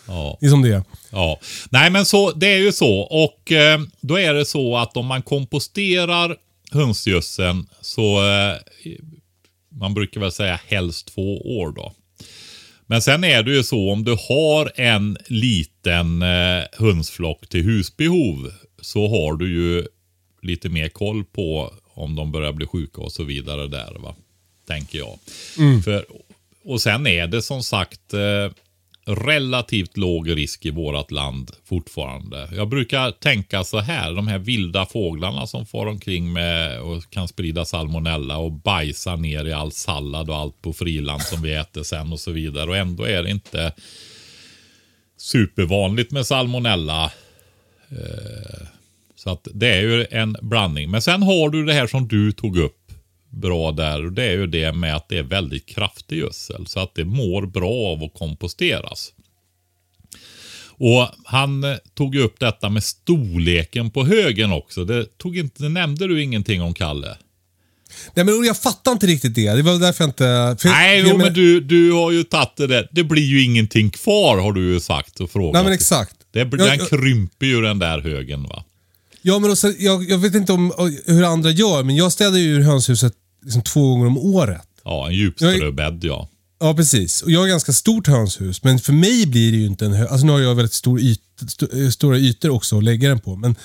Ja. 0.07 0.39
det 0.41 0.47
är 0.47 0.51
som 0.51 0.63
det 0.63 0.75
är. 0.75 0.83
Ja, 1.11 1.41
nej 1.71 1.91
men 1.91 2.07
så, 2.07 2.33
det 2.33 2.47
är 2.47 2.59
ju 2.59 2.73
så. 2.73 2.99
Och 3.01 3.53
eh, 3.53 3.81
då 4.01 4.19
är 4.19 4.35
det 4.35 4.45
så 4.45 4.77
att 4.77 4.97
om 4.97 5.07
man 5.07 5.23
komposterar 5.23 6.37
hönsgödseln 6.73 7.67
så, 7.81 8.27
eh, 8.27 8.57
man 9.79 9.95
brukar 9.95 10.21
väl 10.21 10.33
säga 10.33 10.61
helst 10.67 11.15
två 11.15 11.59
år 11.59 11.73
då. 11.73 11.95
Men 12.87 13.03
sen 13.03 13.25
är 13.25 13.43
det 13.43 13.51
ju 13.51 13.63
så 13.63 13.93
om 13.93 14.05
du 14.05 14.17
har 14.29 14.73
en 14.75 15.19
liten 15.27 16.23
eh, 16.23 16.65
hönsflock 16.73 17.49
till 17.49 17.65
husbehov 17.65 18.53
så 18.81 19.09
har 19.09 19.37
du 19.37 19.53
ju 19.53 19.87
lite 20.43 20.69
mer 20.69 20.89
koll 20.89 21.25
på 21.25 21.75
om 21.95 22.17
de 22.17 22.33
börjar 22.33 22.53
bli 22.53 22.67
sjuka 22.67 23.01
och 23.01 23.13
så 23.13 23.25
vidare 23.25 23.67
där 23.67 23.97
va. 23.99 24.15
Tänker 24.67 24.99
jag. 24.99 25.19
För, 25.85 26.07
och 26.65 26.81
sen 26.81 27.07
är 27.07 27.27
det 27.27 27.43
som 27.43 27.63
sagt 27.63 28.15
eh, 28.15 28.53
relativt 29.09 29.97
låg 29.97 30.37
risk 30.37 30.67
i 30.67 30.71
vårt 30.71 31.11
land 31.11 31.51
fortfarande. 31.65 32.49
Jag 32.53 32.69
brukar 32.69 33.11
tänka 33.11 33.65
så 33.65 33.79
här, 33.79 34.13
de 34.13 34.29
här 34.29 34.39
vilda 34.39 34.87
fåglarna 34.87 35.47
som 35.47 35.67
far 35.67 35.87
omkring 35.87 36.33
med 36.33 36.81
och 36.81 37.11
kan 37.11 37.29
sprida 37.29 37.65
salmonella 37.65 38.39
och 38.39 38.53
bajsa 38.53 39.17
ner 39.17 39.45
i 39.45 39.53
all 39.53 39.73
sallad 39.73 40.31
och 40.31 40.37
allt 40.37 40.63
på 40.63 40.73
friland 40.73 41.23
som 41.23 41.43
vi 41.43 41.55
äter 41.55 41.83
sen 41.83 42.13
och 42.13 42.21
så 42.21 42.31
vidare. 42.31 42.71
Och 42.71 42.77
ändå 42.77 43.05
är 43.05 43.23
det 43.23 43.31
inte 43.31 43.73
supervanligt 45.17 46.11
med 46.11 46.27
salmonella. 46.27 47.05
Eh, 47.91 48.67
så 49.17 49.31
att 49.31 49.49
det 49.55 49.69
är 49.69 49.81
ju 49.81 50.07
en 50.11 50.37
blandning. 50.43 50.91
Men 50.91 51.03
sen 51.03 51.23
har 51.23 51.51
du 51.51 51.65
det 51.65 51.73
här 51.73 51.87
som 51.87 52.09
du 52.09 52.33
tog 52.33 52.59
upp 52.59 52.78
bra 53.31 53.73
där. 53.73 54.05
Och 54.05 54.13
det 54.13 54.25
är 54.25 54.33
ju 54.33 54.47
det 54.47 54.73
med 54.73 54.97
att 54.97 55.09
det 55.09 55.19
är 55.19 55.23
väldigt 55.23 55.67
kraftig 55.67 56.19
gödsel. 56.19 56.67
Så 56.67 56.81
att 56.81 56.95
det 56.95 57.05
mår 57.05 57.47
bra 57.47 57.73
av 57.73 58.03
att 58.03 58.15
komposteras. 58.15 59.13
Och 60.81 61.09
han 61.25 61.65
eh, 61.65 61.77
tog 61.95 62.17
upp 62.17 62.41
detta 62.41 62.69
med 62.69 62.85
storleken 62.85 63.91
på 63.91 64.05
högen 64.05 64.53
också. 64.53 64.85
Det, 64.85 65.19
tog 65.19 65.37
inte, 65.37 65.63
det 65.63 65.69
nämnde 65.69 66.07
du 66.07 66.23
ingenting 66.23 66.63
om 66.63 66.75
Kalle. 66.75 67.17
Nej, 68.15 68.25
men 68.25 68.45
jag 68.45 68.57
fattar 68.57 68.93
inte 68.93 69.07
riktigt 69.07 69.35
det. 69.35 69.51
Det 69.53 69.63
var 69.63 69.79
därför 69.79 70.05
jag 70.05 70.09
inte... 70.09 70.57
För, 70.59 70.69
Nej, 70.69 70.99
jag 70.99 71.09
jo, 71.09 71.17
men 71.17 71.35
du, 71.35 71.61
du 71.61 71.93
har 71.93 72.11
ju 72.11 72.23
tagit 72.23 72.57
det 72.57 72.67
där. 72.67 72.89
Det 72.93 73.05
blir 73.05 73.23
ju 73.23 73.45
ingenting 73.45 73.91
kvar 73.91 74.39
har 74.39 74.53
du 74.53 74.73
ju 74.73 74.81
sagt 74.81 75.21
och 75.21 75.31
frågat. 75.31 75.53
Nej, 75.53 75.65
men 75.65 75.73
exakt. 75.73 76.17
Det, 76.33 76.45
den 76.45 76.67
jag- 76.67 76.89
krymper 76.89 77.47
ju 77.47 77.61
den 77.61 77.79
där 77.79 78.01
högen 78.01 78.43
va. 78.43 78.65
Ja, 79.23 79.39
men 79.39 79.51
också, 79.51 79.73
jag, 79.79 80.11
jag 80.11 80.19
vet 80.19 80.35
inte 80.35 80.53
om 80.53 80.73
hur 81.07 81.25
andra 81.25 81.51
gör, 81.51 81.83
men 81.83 81.97
jag 81.97 82.13
städar 82.13 82.39
ju 82.39 82.55
ur 82.55 82.61
hönshuset 82.61 83.13
liksom 83.45 83.63
två 83.63 83.89
gånger 83.89 84.07
om 84.07 84.19
året. 84.19 84.69
Ja, 84.85 85.07
en 85.09 85.15
djupströbädd 85.15 86.05
ja. 86.05 86.29
Ja, 86.61 86.75
precis. 86.75 87.23
Och 87.23 87.31
jag 87.31 87.41
har 87.41 87.49
ganska 87.49 87.73
stort 87.73 88.07
hönshus, 88.07 88.63
men 88.63 88.79
för 88.79 88.93
mig 88.93 89.27
blir 89.27 89.53
det 89.53 89.59
ju 89.59 89.67
inte 89.67 89.87
en 89.87 89.93
hö... 89.93 90.07
Alltså 90.07 90.27
nu 90.27 90.33
har 90.33 90.41
jag 90.41 90.55
väldigt 90.55 90.73
stor 90.73 91.01
yt, 91.01 91.21
st 91.47 91.67
eh, 91.73 91.89
stora 91.89 92.19
ytor 92.19 92.51
också 92.51 92.79
att 92.79 92.85
lägga 92.85 93.09
den 93.09 93.21
på, 93.21 93.37
men, 93.37 93.57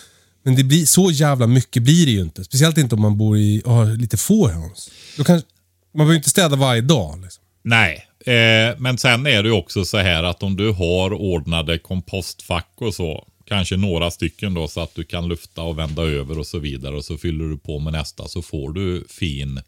men 0.44 0.56
det 0.56 0.64
blir, 0.64 0.86
så 0.86 1.12
jävla 1.12 1.48
mycket 1.48 1.84
blir 1.84 2.06
det 2.06 2.12
ju 2.12 2.22
inte. 2.22 2.44
Speciellt 2.44 2.78
inte 2.78 2.96
om 2.96 3.02
man 3.02 3.18
bor 3.18 3.38
i 3.38 3.62
har 3.66 3.86
lite 3.86 4.18
få 4.18 4.48
höns. 4.50 4.90
Då 5.18 5.24
kan, 5.24 5.36
man 5.36 6.08
behöver 6.08 6.16
inte 6.16 6.30
städa 6.30 6.56
varje 6.56 6.82
dag. 6.82 7.22
Liksom. 7.24 7.44
Nej, 7.64 8.08
eh, 8.26 8.80
men 8.80 8.98
sen 8.98 9.28
är 9.28 9.44
det 9.44 9.50
ju 9.50 9.56
också 9.56 9.86
så 9.86 9.98
här 9.98 10.24
att 10.24 10.44
om 10.44 10.56
du 10.56 10.72
har 10.72 11.14
ordnade 11.14 11.80
kompostfack 11.80 12.74
och 12.76 12.94
så, 12.94 13.28
kanske 13.46 13.78
några 13.78 14.12
stycken 14.12 14.54
då 14.54 14.68
så 14.68 14.82
att 14.82 14.96
du 14.96 15.04
kan 15.04 15.28
lufta 15.28 15.62
och 15.62 15.80
vända 15.80 16.02
över 16.02 16.40
och 16.40 16.48
så 16.48 16.60
vidare 16.60 16.96
och 16.96 17.06
så 17.06 17.18
fyller 17.18 17.46
du 17.46 17.58
på 17.58 17.80
med 17.80 17.94
nästa 17.94 18.28
så 18.28 18.42
får 18.42 18.74
du 18.74 19.06
fin 19.10 19.62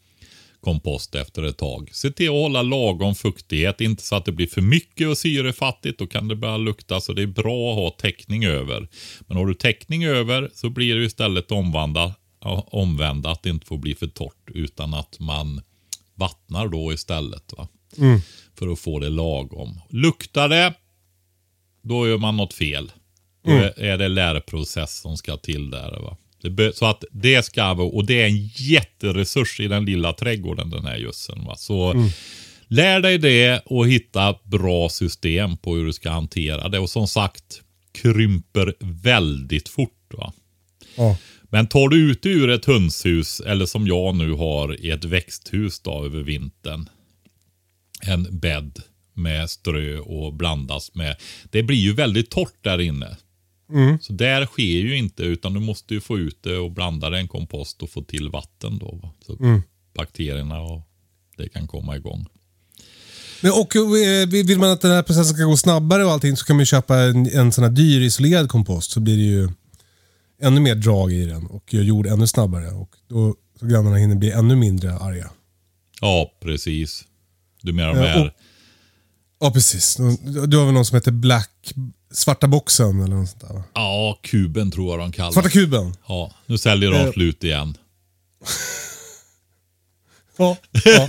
kompost 0.66 1.16
efter 1.16 1.44
ett 1.44 1.58
tag. 1.58 1.90
Se 1.94 2.12
till 2.12 2.28
att 2.28 2.34
hålla 2.34 2.62
lagom 2.62 3.16
fuktighet, 3.16 3.82
inte 3.82 4.04
så 4.04 4.16
att 4.16 4.26
det 4.26 4.32
blir 4.32 4.48
för 4.48 4.62
mycket 4.62 5.08
och 5.08 5.18
syrefattigt. 5.18 6.00
Då 6.00 6.08
kan 6.08 6.28
det 6.28 6.36
börja 6.36 6.58
lukta 6.58 7.02
så 7.02 7.14
det 7.14 7.22
är 7.22 7.28
bra 7.28 7.72
att 7.72 7.78
ha 7.78 7.90
täckning 7.90 8.46
över. 8.46 8.88
Men 9.28 9.38
har 9.38 9.46
du 9.46 9.54
täckning 9.54 10.06
över 10.06 10.50
så 10.54 10.70
blir 10.70 10.96
det 10.96 11.06
istället 11.06 11.52
omvandla, 11.52 12.16
ja, 12.42 12.68
omvända 12.72 13.32
att 13.32 13.44
det 13.44 13.50
inte 13.50 13.66
får 13.66 13.78
bli 13.78 13.96
för 13.96 14.08
torrt 14.08 14.50
utan 14.54 14.94
att 14.94 15.20
man 15.20 15.62
vattnar 16.16 16.68
då 16.68 16.94
istället. 16.94 17.54
Va? 17.58 17.68
För 18.60 18.68
att 18.68 18.80
få 18.80 19.00
det 19.00 19.10
lagom. 19.10 19.80
Luktar 19.90 20.50
det, 20.50 20.74
då 21.82 22.08
gör 22.08 22.18
man 22.18 22.38
något 22.38 22.54
fel. 22.54 22.92
Då 23.46 23.52
är- 23.52 23.80
är 23.80 23.98
det 23.98 24.08
lärprocess 24.08 24.98
som 25.02 25.18
ska 25.18 25.38
till 25.38 25.70
där. 25.70 25.92
Va? 26.02 26.18
Så 26.74 26.86
att 26.86 27.04
det 27.12 27.46
ska 27.46 27.74
vara, 27.74 27.88
och 27.88 28.06
det 28.06 28.22
är 28.22 28.26
en 28.26 28.48
jätteresurs 28.48 29.60
i 29.60 29.68
den 29.68 29.86
lilla 29.86 30.14
trädgården 30.14 30.70
den 30.70 30.86
här 30.86 30.98
gödseln. 30.98 31.46
Va? 31.46 31.56
Så 31.56 31.94
lär 32.68 33.00
dig 33.00 33.18
det 33.18 33.62
och 33.66 33.88
hitta 33.88 34.36
bra 34.44 34.90
system 34.90 35.58
på 35.58 35.76
hur 35.76 35.86
du 35.86 35.94
ska 35.94 36.10
hantera 36.10 36.70
det. 36.70 36.80
Och 36.80 36.90
som 36.90 37.08
sagt, 37.08 37.62
krymper 38.02 38.74
väldigt 38.80 39.70
fort. 39.70 40.14
Va? 40.14 40.34
Ja. 40.98 41.18
Men 41.50 41.68
tar 41.68 41.90
du 41.90 42.12
ut 42.12 42.26
ur 42.26 42.50
ett 42.50 42.66
hönshus, 42.66 43.40
eller 43.40 43.66
som 43.66 43.88
jag 43.88 44.16
nu 44.16 44.32
har 44.32 44.86
i 44.86 44.92
ett 44.92 45.06
växthus 45.06 45.80
då 45.80 46.06
över 46.06 46.24
vintern. 46.24 46.90
En 48.02 48.40
bädd 48.40 48.80
med 49.14 49.50
strö 49.50 49.98
och 49.98 50.34
blandas 50.34 50.94
med. 50.96 51.16
Det 51.52 51.64
blir 51.64 51.78
ju 51.78 51.94
väldigt 51.94 52.30
torrt 52.30 52.58
där 52.64 52.82
inne. 52.82 53.18
Så 54.02 54.14
där 54.14 54.46
sker 54.46 54.64
ju 54.64 54.98
inte, 54.98 55.24
utan 55.24 55.54
du 55.54 55.60
måste 55.60 55.94
ju 55.94 56.02
få 56.02 56.18
ut 56.20 56.44
det 56.44 56.58
och 56.58 56.72
blanda 56.72 57.10
det 57.10 57.18
i 57.18 57.22
en 57.22 57.28
kompost 57.28 57.82
och 57.82 57.90
få 57.90 58.02
till 58.04 58.30
vatten 58.30 58.78
då. 58.78 59.00
Va? 59.04 59.10
Så 59.26 59.34
att 59.34 59.40
bakterierna 59.96 60.62
och 60.62 60.82
det 61.38 61.50
kan 61.50 61.68
komma 61.68 61.96
igång. 61.96 62.26
Men, 63.42 63.52
och 63.52 63.76
eh, 63.76 64.28
vill 64.28 64.60
man 64.60 64.70
att 64.72 64.82
den 64.82 64.92
här 64.92 65.04
processen 65.04 65.36
ska 65.36 65.44
gå 65.46 65.58
snabbare 65.58 66.06
och 66.06 66.12
allting 66.12 66.38
så 66.38 66.46
kan 66.46 66.56
man 66.56 66.62
ju 66.62 66.66
köpa 66.66 66.98
en, 67.00 67.26
en 67.40 67.52
sån 67.52 67.64
här 67.64 67.72
dyr 67.72 68.02
isolerad 68.02 68.50
kompost 68.50 68.92
så 68.92 69.00
blir 69.00 69.18
det 69.18 69.24
ju 69.24 69.50
ännu 70.42 70.60
mer 70.62 70.76
drag 70.76 71.14
i 71.14 71.26
den 71.26 71.46
och 71.48 71.74
gör 71.74 71.84
jord 71.84 72.08
ännu 72.08 72.28
snabbare. 72.28 72.68
Och 72.72 72.96
då 73.08 73.36
så 73.60 73.66
grannarna 73.66 73.96
hinner 73.98 74.16
bli 74.16 74.32
ännu 74.32 74.56
mindre 74.56 74.94
arga. 74.98 75.30
Ja, 76.02 76.32
precis. 76.42 77.04
Du 77.62 77.74
menar 77.74 77.94
de 77.94 78.00
Ja, 78.00 78.06
här... 78.08 78.26
och- 78.26 78.32
Ja, 79.40 79.52
precis. 79.52 79.96
Du 80.48 80.58
har 80.58 80.66
väl 80.66 80.74
någon 80.74 80.86
som 80.86 80.96
heter 80.96 81.12
Black... 81.12 81.74
Svarta 82.16 82.48
boxen 82.48 83.04
eller 83.04 83.16
något 83.16 83.30
sånt 83.30 83.42
där 83.42 83.54
va? 83.54 83.64
Ja, 83.74 84.20
kuben 84.24 84.72
tror 84.72 84.90
jag 84.92 85.00
de 85.00 85.12
kallar 85.12 85.32
Svarta 85.32 85.50
kuben. 85.50 85.96
Ja, 86.08 86.32
nu 86.46 86.58
säljer 86.58 86.92
de 86.92 86.98
Eh. 86.98 87.12
slut 87.12 87.44
igen. 87.44 87.78
Ja. 90.38 90.58
ja. 90.86 91.08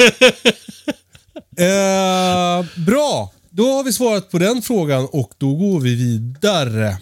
eh, 1.64 2.66
bra, 2.86 3.32
då 3.50 3.72
har 3.72 3.84
vi 3.84 3.92
svarat 3.92 4.30
på 4.30 4.38
den 4.38 4.62
frågan 4.62 5.08
och 5.12 5.32
då 5.38 5.54
går 5.54 5.80
vi 5.80 5.94
vidare. 5.94 6.98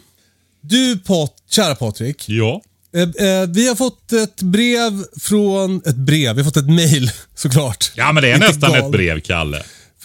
Du, 0.61 0.99
Pat, 0.99 1.33
kära 1.51 1.75
Patrik. 1.75 2.29
Ja. 2.29 2.63
Eh, 2.97 3.03
eh, 3.29 3.47
vi 3.49 3.69
har 3.69 3.75
fått 3.75 4.13
ett 4.13 4.43
brev 4.43 5.05
från... 5.21 5.83
Ett 5.87 5.97
brev? 5.97 6.35
Vi 6.37 6.43
har 6.43 6.45
fått 6.45 6.57
ett 6.57 6.71
mail 6.71 7.11
såklart. 7.35 7.93
Ja, 7.95 8.13
men 8.13 8.23
det 8.23 8.29
är 8.29 8.35
Lite 8.35 8.47
nästan 8.47 8.73
gal. 8.73 8.85
ett 8.85 8.91
brev, 8.93 9.21
Kalle. 9.21 9.63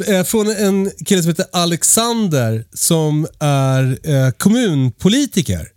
Eh, 0.08 0.24
från 0.24 0.50
en 0.50 0.92
kille 1.06 1.22
som 1.22 1.30
heter 1.30 1.46
Alexander 1.52 2.66
som 2.74 3.28
är 3.40 4.00
eh, 4.04 4.32
kommunpolitiker. 4.32 5.68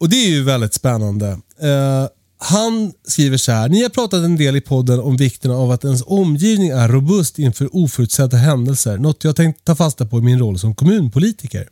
Och 0.00 0.08
det 0.08 0.16
är 0.16 0.28
ju 0.28 0.44
väldigt 0.44 0.74
spännande. 0.74 1.26
Eh, 1.62 2.06
han 2.38 2.92
skriver 3.08 3.36
så 3.36 3.52
här. 3.52 3.68
Ni 3.68 3.82
har 3.82 3.88
pratat 3.88 4.24
en 4.24 4.36
del 4.36 4.56
i 4.56 4.60
podden 4.60 5.00
om 5.00 5.16
vikten 5.16 5.50
av 5.50 5.70
att 5.70 5.84
ens 5.84 6.02
omgivning 6.06 6.68
är 6.68 6.88
robust 6.88 7.38
inför 7.38 7.76
oförutsedda 7.76 8.36
händelser. 8.36 8.98
Något 8.98 9.24
jag 9.24 9.36
tänkt 9.36 9.64
ta 9.64 9.76
fasta 9.76 10.06
på 10.06 10.18
i 10.18 10.22
min 10.22 10.38
roll 10.38 10.58
som 10.58 10.74
kommunpolitiker. 10.74 11.68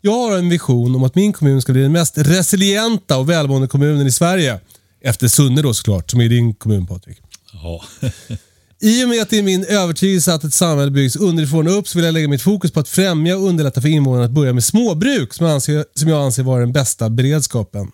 Jag 0.00 0.12
har 0.12 0.38
en 0.38 0.48
vision 0.48 0.94
om 0.94 1.04
att 1.04 1.14
min 1.14 1.32
kommun 1.32 1.62
ska 1.62 1.72
bli 1.72 1.82
den 1.82 1.92
mest 1.92 2.18
resilienta 2.18 3.18
och 3.18 3.30
välmående 3.30 3.68
kommunen 3.68 4.06
i 4.06 4.12
Sverige. 4.12 4.60
Efter 5.00 5.28
Sunne 5.28 5.62
då 5.62 5.74
såklart, 5.74 6.10
som 6.10 6.20
är 6.20 6.28
din 6.28 6.54
kommun 6.54 6.86
Patrik. 6.86 7.18
Ja. 7.52 7.84
I 8.80 9.04
och 9.04 9.08
med 9.08 9.22
att 9.22 9.30
det 9.30 9.38
är 9.38 9.42
min 9.42 9.64
övertygelse 9.64 10.34
att 10.34 10.44
ett 10.44 10.54
samhälle 10.54 10.90
byggs 10.90 11.16
underifrån 11.16 11.66
och 11.66 11.78
upp 11.78 11.88
så 11.88 11.98
vill 11.98 12.04
jag 12.04 12.14
lägga 12.14 12.28
mitt 12.28 12.42
fokus 12.42 12.70
på 12.70 12.80
att 12.80 12.88
främja 12.88 13.36
och 13.36 13.42
underlätta 13.42 13.80
för 13.80 13.88
invånarna 13.88 14.24
att 14.24 14.30
börja 14.30 14.52
med 14.52 14.64
småbruk 14.64 15.34
som 15.34 15.46
jag 15.46 15.54
anser, 15.54 15.84
som 15.94 16.08
jag 16.08 16.22
anser 16.22 16.42
vara 16.42 16.60
den 16.60 16.72
bästa 16.72 17.10
beredskapen. 17.10 17.90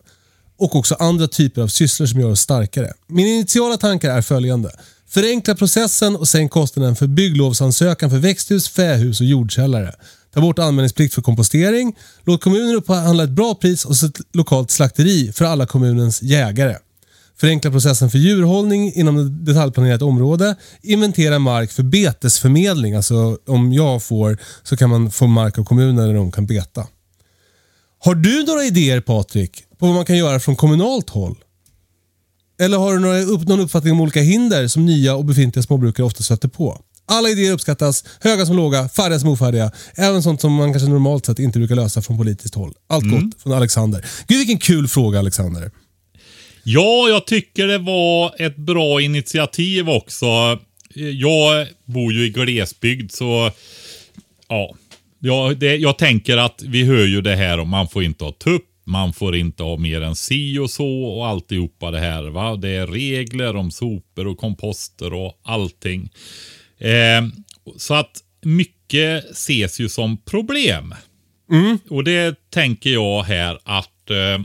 Och 0.59 0.76
också 0.76 0.95
andra 0.95 1.28
typer 1.28 1.62
av 1.62 1.68
sysslor 1.68 2.07
som 2.07 2.20
gör 2.20 2.30
oss 2.30 2.41
starkare. 2.41 2.93
Mina 3.07 3.28
initiala 3.28 3.76
tankar 3.76 4.11
är 4.11 4.22
följande. 4.22 4.70
Förenkla 5.09 5.55
processen 5.55 6.16
och 6.16 6.28
sänk 6.28 6.51
kostnaden 6.51 6.97
för 6.97 7.07
bygglovsansökan 7.07 8.11
för 8.11 8.18
växthus, 8.18 8.68
fähus 8.68 9.20
och 9.20 9.26
jordkällare. 9.26 9.95
Ta 10.35 10.41
bort 10.41 10.59
anmälningsplikt 10.59 11.14
för 11.14 11.22
kompostering. 11.22 11.97
Låt 12.24 12.43
kommunen 12.43 12.74
upphandla 12.74 13.24
ett 13.24 13.30
bra 13.30 13.55
pris 13.55 13.85
och 13.85 14.03
ett 14.03 14.20
lokalt 14.32 14.70
slakteri 14.70 15.32
för 15.32 15.45
alla 15.45 15.66
kommunens 15.66 16.22
jägare. 16.22 16.76
Förenkla 17.45 17.70
processen 17.70 18.11
för 18.11 18.18
djurhållning 18.18 18.92
inom 18.95 19.18
ett 19.18 19.47
detaljplanerat 19.47 20.03
område. 20.03 20.57
Inventera 20.82 21.38
mark 21.38 21.72
för 21.72 21.82
betesförmedling. 21.82 22.95
Alltså 22.95 23.38
om 23.47 23.72
jag 23.72 24.03
får 24.03 24.38
så 24.62 24.76
kan 24.76 24.90
man 24.90 25.11
få 25.11 25.26
mark 25.26 25.59
av 25.59 25.64
kommunen 25.64 25.97
där 25.97 26.14
de 26.14 26.32
kan 26.32 26.47
beta. 26.47 26.86
Har 27.99 28.14
du 28.14 28.45
några 28.47 28.64
idéer 28.64 29.01
Patrik 29.01 29.64
på 29.78 29.86
vad 29.86 29.95
man 29.95 30.05
kan 30.05 30.16
göra 30.16 30.40
från 30.40 30.57
kommunalt 30.57 31.11
håll? 31.11 31.36
Eller 32.61 32.78
har 32.78 32.92
du 32.92 32.99
några 32.99 33.20
upp, 33.20 33.49
någon 33.49 33.61
uppfattning 33.61 33.92
om 33.92 34.01
olika 34.01 34.20
hinder 34.20 34.68
som 34.68 34.86
nya 34.86 35.14
och 35.14 35.24
befintliga 35.24 35.62
småbrukare 35.62 36.07
ofta 36.07 36.22
stöter 36.22 36.49
på? 36.49 36.80
Alla 37.07 37.28
idéer 37.28 37.53
uppskattas, 37.53 38.05
höga 38.20 38.47
som 38.47 38.57
låga, 38.57 38.88
färdiga 38.88 39.18
som 39.18 39.28
ofärdiga. 39.28 39.70
Även 39.95 40.22
sånt 40.22 40.40
som 40.40 40.53
man 40.53 40.72
kanske 40.72 40.90
normalt 40.90 41.26
sett 41.26 41.38
inte 41.38 41.59
brukar 41.59 41.74
lösa 41.74 42.03
från 42.03 42.18
politiskt 42.18 42.55
håll. 42.55 42.72
Allt 42.86 43.11
gott 43.11 43.42
från 43.42 43.53
Alexander. 43.53 44.07
Gud 44.26 44.38
vilken 44.38 44.59
kul 44.59 44.88
fråga 44.88 45.18
Alexander. 45.18 45.70
Ja, 46.65 47.09
jag 47.09 47.27
tycker 47.27 47.67
det 47.67 47.79
var 47.79 48.35
ett 48.39 48.57
bra 48.57 49.01
initiativ 49.01 49.91
också. 49.91 50.59
Jag 51.12 51.67
bor 51.85 52.12
ju 52.12 52.25
i 52.25 52.31
glesbygd 52.31 53.12
så 53.12 53.51
Ja, 54.49 54.75
ja 55.19 55.55
det, 55.57 55.77
jag 55.77 55.99
tänker 55.99 56.37
att 56.37 56.62
vi 56.62 56.85
hör 56.85 57.05
ju 57.05 57.21
det 57.21 57.37
här 57.37 57.59
om 57.59 57.69
man 57.69 57.89
får 57.89 58.03
inte 58.03 58.25
ha 58.25 58.33
tupp, 58.33 58.65
man 58.85 59.12
får 59.12 59.37
inte 59.37 59.62
ha 59.62 59.77
mer 59.77 60.01
än 60.01 60.17
si 60.17 60.59
och 60.59 60.71
så 60.71 61.05
och 61.05 61.27
alltihopa 61.27 61.91
det 61.91 62.01
här. 62.01 62.23
Va? 62.23 62.57
Det 62.57 62.69
är 62.69 62.87
regler 62.87 63.57
om 63.57 63.71
sopor 63.71 64.27
och 64.27 64.39
komposter 64.39 65.12
och 65.12 65.41
allting. 65.43 66.11
Eh, 66.79 67.29
så 67.77 67.95
att 67.95 68.23
mycket 68.43 69.31
ses 69.31 69.81
ju 69.81 69.89
som 69.89 70.17
problem. 70.17 70.95
Och 71.89 72.05
det 72.05 72.51
tänker 72.51 72.91
jag 72.91 73.23
här 73.23 73.59
att 73.65 74.11
eh, 74.11 74.45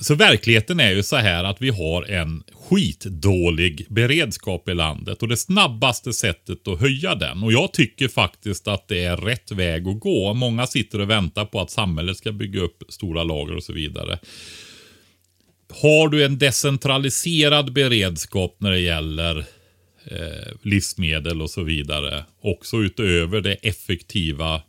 så 0.00 0.14
verkligheten 0.14 0.80
är 0.80 0.90
ju 0.90 1.02
så 1.02 1.16
här 1.16 1.44
att 1.44 1.62
vi 1.62 1.70
har 1.70 2.02
en 2.02 2.42
skitdålig 2.52 3.86
beredskap 3.88 4.68
i 4.68 4.74
landet 4.74 5.22
och 5.22 5.28
det 5.28 5.36
snabbaste 5.36 6.12
sättet 6.12 6.68
att 6.68 6.80
höja 6.80 7.14
den. 7.14 7.42
Och 7.42 7.52
jag 7.52 7.72
tycker 7.72 8.08
faktiskt 8.08 8.68
att 8.68 8.88
det 8.88 9.04
är 9.04 9.16
rätt 9.16 9.52
väg 9.52 9.88
att 9.88 10.00
gå. 10.00 10.34
Många 10.34 10.66
sitter 10.66 11.00
och 11.00 11.10
väntar 11.10 11.44
på 11.44 11.60
att 11.60 11.70
samhället 11.70 12.16
ska 12.16 12.32
bygga 12.32 12.60
upp 12.60 12.82
stora 12.88 13.24
lager 13.24 13.56
och 13.56 13.62
så 13.62 13.72
vidare. 13.72 14.18
Har 15.82 16.08
du 16.08 16.24
en 16.24 16.38
decentraliserad 16.38 17.72
beredskap 17.72 18.56
när 18.58 18.70
det 18.70 18.80
gäller 18.80 19.38
eh, 20.04 20.52
livsmedel 20.62 21.42
och 21.42 21.50
så 21.50 21.62
vidare, 21.62 22.24
också 22.42 22.76
utöver 22.76 23.40
det 23.40 23.54
effektiva 23.54 24.62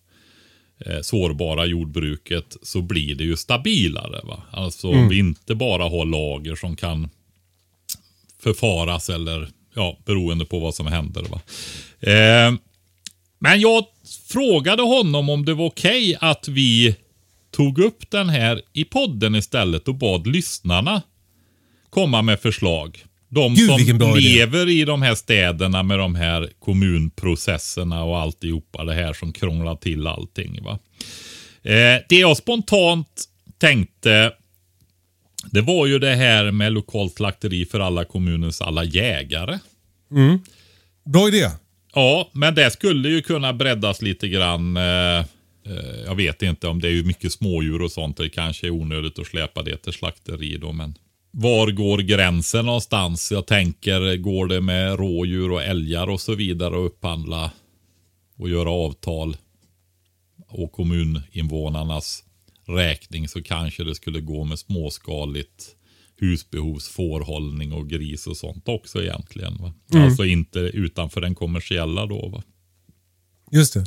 eh, 0.86 1.02
sårbara 1.02 1.66
jordbruket 1.66 2.58
så 2.62 2.82
blir 2.82 3.16
det 3.16 3.24
ju 3.24 3.38
stabilare. 3.38 4.22
Va? 4.24 4.44
Alltså 4.52 4.90
om 4.90 5.10
vi 5.10 5.18
inte 5.18 5.56
bara 5.56 5.84
har 5.84 6.06
lager 6.06 6.56
som 6.56 6.76
kan 6.76 7.10
förfaras 8.40 9.10
eller 9.10 9.50
ja, 9.74 9.98
beroende 10.06 10.46
på 10.46 10.60
vad 10.60 10.76
som 10.76 10.88
händer. 10.88 11.24
Va? 11.24 11.42
Eh, 12.00 12.54
men 13.40 13.60
jag 13.60 13.86
frågade 14.28 14.82
honom 14.82 15.30
om 15.30 15.46
det 15.46 15.54
var 15.54 15.66
okej 15.66 16.18
att 16.22 16.48
vi 16.48 16.96
tog 17.52 17.80
upp 17.80 18.12
den 18.12 18.30
här 18.30 18.62
i 18.74 18.84
podden 18.84 19.36
istället 19.36 19.88
och 19.88 19.96
bad 19.96 20.28
lyssnarna 20.28 21.02
komma 21.90 22.22
med 22.22 22.40
förslag. 22.40 23.04
De 23.34 23.56
Gud, 23.56 23.88
som 23.88 23.98
bra 23.98 24.18
idé. 24.18 24.30
lever 24.30 24.70
i 24.70 24.86
de 24.86 25.02
här 25.02 25.16
städerna 25.16 25.84
med 25.84 26.00
de 26.00 26.16
här 26.16 26.50
kommunprocesserna 26.60 28.04
och 28.04 28.18
alltihopa 28.20 28.84
det 28.84 28.94
här 28.94 29.14
som 29.14 29.34
krånglar 29.34 29.76
till 29.76 30.08
allting. 30.08 30.64
Va? 30.64 30.80
Eh, 31.64 32.02
det 32.10 32.16
jag 32.20 32.38
spontant 32.38 33.24
tänkte 33.58 34.32
det 35.52 35.62
var 35.62 35.86
ju 35.86 36.00
det 36.00 36.16
här 36.16 36.52
med 36.52 36.74
lokalt 36.74 37.14
slakteri 37.14 37.66
för 37.66 37.80
alla 37.80 38.06
kommunens 38.06 38.62
alla 38.62 38.84
jägare. 38.84 39.60
Bra 41.06 41.28
idé. 41.28 41.50
Ja, 41.94 42.30
men 42.32 42.56
det 42.56 42.72
skulle 42.72 43.10
ju 43.10 43.22
kunna 43.22 43.54
breddas 43.54 44.02
lite 44.02 44.28
grann. 44.28 44.78
Eh, 44.78 45.20
eh, 45.20 45.26
jag 46.06 46.16
vet 46.16 46.42
inte 46.42 46.68
om 46.68 46.82
det 46.82 46.90
är 46.90 47.04
mycket 47.04 47.32
smådjur 47.32 47.82
och 47.82 47.92
sånt. 47.92 48.18
Det 48.18 48.30
kanske 48.30 48.68
är 48.68 48.72
onödigt 48.72 49.20
att 49.20 49.28
släpa 49.28 49.64
det 49.64 49.78
till 49.78 49.94
slakteri 49.94 50.58
då, 50.58 50.72
men 50.72 50.96
var 51.36 51.72
går 51.72 51.98
gränsen 51.98 52.66
någonstans? 52.66 53.32
Jag 53.32 53.48
tänker, 53.48 54.18
går 54.18 54.48
det 54.48 54.62
med 54.62 55.00
rådjur 55.00 55.52
och 55.52 55.64
älgar 55.64 56.08
och 56.10 56.22
så 56.22 56.36
vidare 56.36 56.76
och 56.76 56.86
upphandla 56.86 57.52
och 58.38 58.50
göra 58.50 58.72
avtal 58.72 59.38
och 60.48 60.72
kommuninvånarnas 60.72 62.24
räkning 62.68 63.28
så 63.28 63.44
kanske 63.44 63.84
det 63.84 63.96
skulle 63.96 64.22
gå 64.22 64.44
med 64.44 64.60
småskaligt 64.60 65.76
husbehovsfårhållning 66.20 67.74
och 67.74 67.90
gris 67.90 68.28
och 68.28 68.38
sånt 68.38 68.68
också 68.68 69.02
egentligen. 69.04 69.58
Va? 69.58 69.74
Alltså 69.94 70.26
inte 70.26 70.60
utanför 70.60 71.22
den 71.22 71.36
kommersiella 71.36 72.06
då. 72.06 72.30
Va? 72.30 72.44
Just 73.52 73.74
det. 73.74 73.86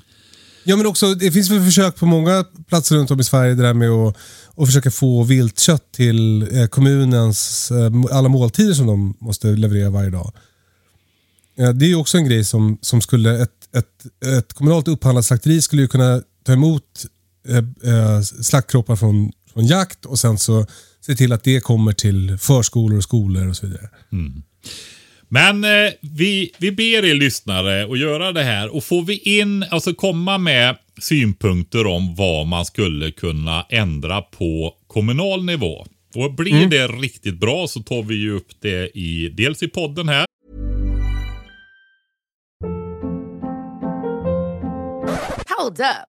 Ja, 0.65 0.77
men 0.77 0.87
också, 0.87 1.15
det 1.15 1.33
finns 1.33 1.51
väl 1.51 1.65
försök 1.65 1.97
på 1.97 2.07
många 2.07 2.45
platser 2.69 2.97
runt 2.97 3.11
om 3.11 3.21
i 3.21 3.25
Sverige 3.25 3.55
det 3.55 3.63
där 3.63 3.75
med 3.75 3.91
att, 3.91 4.17
och 4.57 4.67
försöka 4.67 4.91
få 4.91 5.23
viltkött 5.23 5.93
till 5.93 6.43
eh, 6.57 6.67
kommunens 6.67 7.71
eh, 7.71 8.17
alla 8.17 8.29
måltider 8.29 8.75
som 8.75 8.87
de 8.87 9.17
måste 9.21 9.49
leverera 9.49 9.91
varje 9.91 10.11
dag. 10.11 10.33
Eh, 11.59 11.71
det 11.71 11.87
är 11.87 11.89
ju 11.89 11.97
också 11.97 12.19
en 12.19 12.25
grej 12.25 12.45
som, 12.45 12.79
som 12.83 13.01
skulle, 13.01 13.43
ett, 13.43 13.77
ett, 13.77 14.27
ett 14.39 14.53
kommunalt 14.53 14.89
upphandlat 14.89 15.25
slakteri 15.25 15.63
skulle 15.63 15.83
ju 15.83 15.89
kunna 15.89 16.23
ta 16.45 16.53
emot 16.53 17.07
slaktkroppar 18.43 18.97
från, 18.97 19.33
från 19.53 19.67
jakt 19.67 20.07
och 20.07 20.19
sen 20.19 20.39
så 20.39 20.67
se 21.01 21.15
till 21.15 21.33
att 21.33 21.45
det 21.45 21.61
kommer 21.61 21.93
till 21.93 22.39
förskolor 22.39 22.97
och 22.97 23.03
skolor 23.03 23.49
och 23.49 23.57
så 23.57 23.67
vidare. 23.67 23.89
Mm. 24.13 24.43
Men 25.29 25.65
eh, 25.65 25.93
vi, 26.01 26.51
vi 26.59 26.73
ber 26.73 27.05
er 27.05 27.15
lyssnare 27.15 27.93
att 27.93 27.99
göra 27.99 28.33
det 28.33 28.43
här 28.43 28.75
och 28.75 28.85
får 28.85 29.03
vi 29.03 29.19
in, 29.19 29.65
alltså 29.71 29.95
komma 29.95 30.39
med 30.39 30.77
synpunkter 31.01 31.87
om 31.87 32.15
vad 32.15 32.47
man 32.47 32.65
skulle 32.65 33.11
kunna 33.11 33.67
ändra 33.69 34.23
på 34.23 34.75
kommunal 34.87 35.45
nivå. 35.45 35.87
Och 36.15 36.35
blir 36.35 36.67
det 36.67 36.87
riktigt 36.87 37.41
bra 37.41 37.67
så 37.67 37.83
tar 37.83 38.03
vi 38.03 38.15
ju 38.15 38.37
upp 38.37 38.49
det 38.61 38.99
i, 38.99 39.29
dels 39.29 39.63
i 39.63 39.69
podden 39.69 40.09
här. 40.09 40.27
Hold 45.59 45.81
up. 45.81 46.16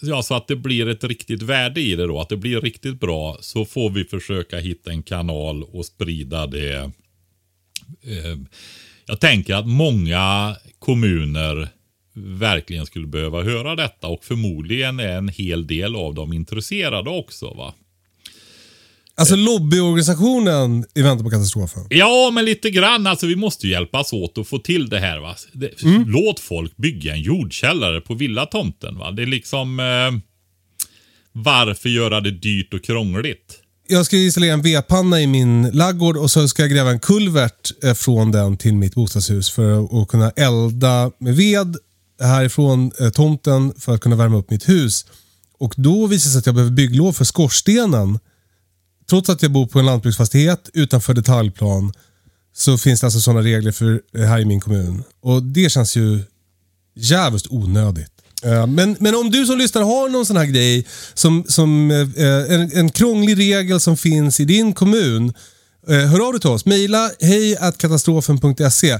ja, 0.00 0.22
så 0.22 0.34
att 0.34 0.48
det 0.48 0.56
blir 0.56 0.88
ett 0.88 1.04
riktigt 1.04 1.42
värde 1.42 1.80
i 1.80 1.96
det 1.96 2.06
då, 2.06 2.20
att 2.20 2.28
det 2.28 2.36
blir 2.36 2.60
riktigt 2.60 3.00
bra, 3.00 3.38
så 3.40 3.64
får 3.64 3.90
vi 3.90 4.04
försöka 4.04 4.58
hitta 4.58 4.90
en 4.90 5.02
kanal 5.02 5.62
och 5.62 5.86
sprida 5.86 6.46
det. 6.46 6.90
Eh, 8.02 8.38
jag 9.06 9.20
tänker 9.20 9.54
att 9.54 9.66
många 9.66 10.56
kommuner 10.78 11.68
verkligen 12.14 12.86
skulle 12.86 13.06
behöva 13.06 13.42
höra 13.42 13.76
detta 13.76 14.06
och 14.06 14.24
förmodligen 14.24 15.00
är 15.00 15.16
en 15.16 15.28
hel 15.28 15.66
del 15.66 15.96
av 15.96 16.14
dem 16.14 16.32
intresserade 16.32 17.10
också. 17.10 17.54
va. 17.54 17.74
Alltså 19.16 19.36
lobbyorganisationen 19.36 20.84
i 20.94 21.02
väntan 21.02 21.24
på 21.24 21.30
katastrofen. 21.30 21.86
Ja, 21.90 22.30
men 22.34 22.44
lite 22.44 22.70
grann. 22.70 23.06
Alltså 23.06 23.26
vi 23.26 23.36
måste 23.36 23.66
ju 23.66 23.72
hjälpas 23.72 24.12
åt 24.12 24.38
att 24.38 24.48
få 24.48 24.58
till 24.58 24.88
det 24.88 24.98
här. 25.00 25.18
Va? 25.20 25.36
Det, 25.52 25.70
Låt 26.06 26.40
folk 26.40 26.76
bygga 26.76 27.12
en 27.14 27.20
jordkällare 27.22 28.00
på 28.00 28.14
villatomten. 28.14 28.98
Va? 28.98 29.10
Det 29.10 29.22
är 29.22 29.26
liksom... 29.26 29.80
Eh, 29.80 30.20
varför 31.32 31.88
göra 31.88 32.20
det 32.20 32.30
dyrt 32.30 32.74
och 32.74 32.84
krångligt? 32.84 33.58
Jag 33.88 34.06
ska 34.06 34.16
installera 34.16 34.52
en 34.52 34.62
vedpanna 34.62 35.20
i 35.20 35.26
min 35.26 35.70
laggård 35.70 36.16
och 36.16 36.30
så 36.30 36.48
ska 36.48 36.62
jag 36.62 36.70
gräva 36.70 36.90
en 36.90 37.00
kulvert 37.00 37.84
eh, 37.84 37.94
från 37.94 38.30
den 38.32 38.56
till 38.56 38.74
mitt 38.74 38.94
bostadshus 38.94 39.50
för 39.50 39.84
att- 39.84 39.94
att 39.94 40.08
kunna 40.08 40.30
elda 40.30 41.10
med 41.18 41.36
ved 41.36 41.76
härifrån 42.20 42.92
eh, 43.00 43.10
tomten 43.10 43.72
för 43.78 43.94
att 43.94 44.00
kunna 44.00 44.16
värma 44.16 44.36
upp 44.36 44.50
mitt 44.50 44.68
hus. 44.68 45.06
Och 45.58 45.74
då 45.76 46.06
visar 46.06 46.28
det 46.28 46.32
sig 46.32 46.38
att 46.38 46.46
jag 46.46 46.54
behöver 46.54 46.72
bygglov 46.72 47.12
för 47.12 47.24
skorstenen. 47.24 48.18
Trots 49.12 49.28
att 49.28 49.42
jag 49.42 49.52
bor 49.52 49.66
på 49.66 49.78
en 49.78 49.86
lantbruksfastighet 49.86 50.70
utanför 50.74 51.14
detaljplan 51.14 51.92
så 52.54 52.78
finns 52.78 53.00
det 53.00 53.06
alltså 53.06 53.20
sådana 53.20 53.42
regler 53.42 53.72
för 53.72 54.00
eh, 54.16 54.24
här 54.24 54.38
i 54.38 54.44
min 54.44 54.60
kommun. 54.60 55.02
Och 55.22 55.42
det 55.42 55.70
känns 55.72 55.96
ju 55.96 56.20
jävligt 56.96 57.46
onödigt. 57.50 58.12
Eh, 58.44 58.66
Men, 58.66 58.96
men 59.00 59.14
om 59.14 59.30
du 59.30 59.46
som 59.46 59.58
lyssnar 59.58 59.82
har 59.82 60.08
någon 60.08 60.26
sån 60.26 60.36
här 60.36 60.44
grej, 60.44 60.86
som, 61.14 61.44
som 61.48 61.90
eh, 61.90 62.54
en, 62.54 62.72
en 62.72 62.90
krånglig 62.90 63.38
regel 63.38 63.80
som 63.80 63.96
finns 63.96 64.40
i 64.40 64.44
din 64.44 64.72
kommun. 64.72 65.32
Hör 65.86 66.26
av 66.26 66.32
dig 66.32 66.40
till 66.40 66.50
oss. 66.50 66.66
Mejla 66.66 67.10
hejkatastrofen.se. 67.20 68.98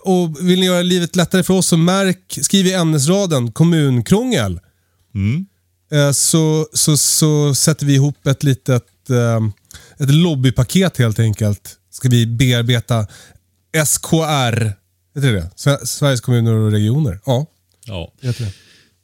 Och 0.00 0.48
vill 0.48 0.60
ni 0.60 0.66
göra 0.66 0.82
livet 0.82 1.16
lättare 1.16 1.42
för 1.42 1.54
oss 1.54 1.66
så 1.66 1.76
märk, 1.76 2.38
skriv 2.42 2.66
i 2.66 2.72
ämnesraden 2.72 3.52
kommunkrångel. 3.52 4.60
Eh, 5.92 6.12
Så, 6.12 6.68
så, 6.72 6.96
så 6.96 7.54
sätter 7.54 7.86
vi 7.86 7.94
ihop 7.94 8.26
ett 8.26 8.42
litet 8.42 8.82
eh, 9.10 9.40
ett 9.98 10.10
lobbypaket 10.14 10.98
helt 10.98 11.18
enkelt. 11.18 11.74
Ska 11.90 12.08
vi 12.08 12.26
bearbeta 12.26 13.06
SKR. 13.86 14.72
Heter 15.14 15.32
det 15.32 15.32
det? 15.32 15.50
Sve- 15.56 15.84
Sveriges 15.84 16.20
kommuner 16.20 16.54
och 16.54 16.72
regioner. 16.72 17.20
Ja, 17.26 17.46
Ja. 17.86 18.12
heter 18.22 18.44
det. 18.44 18.52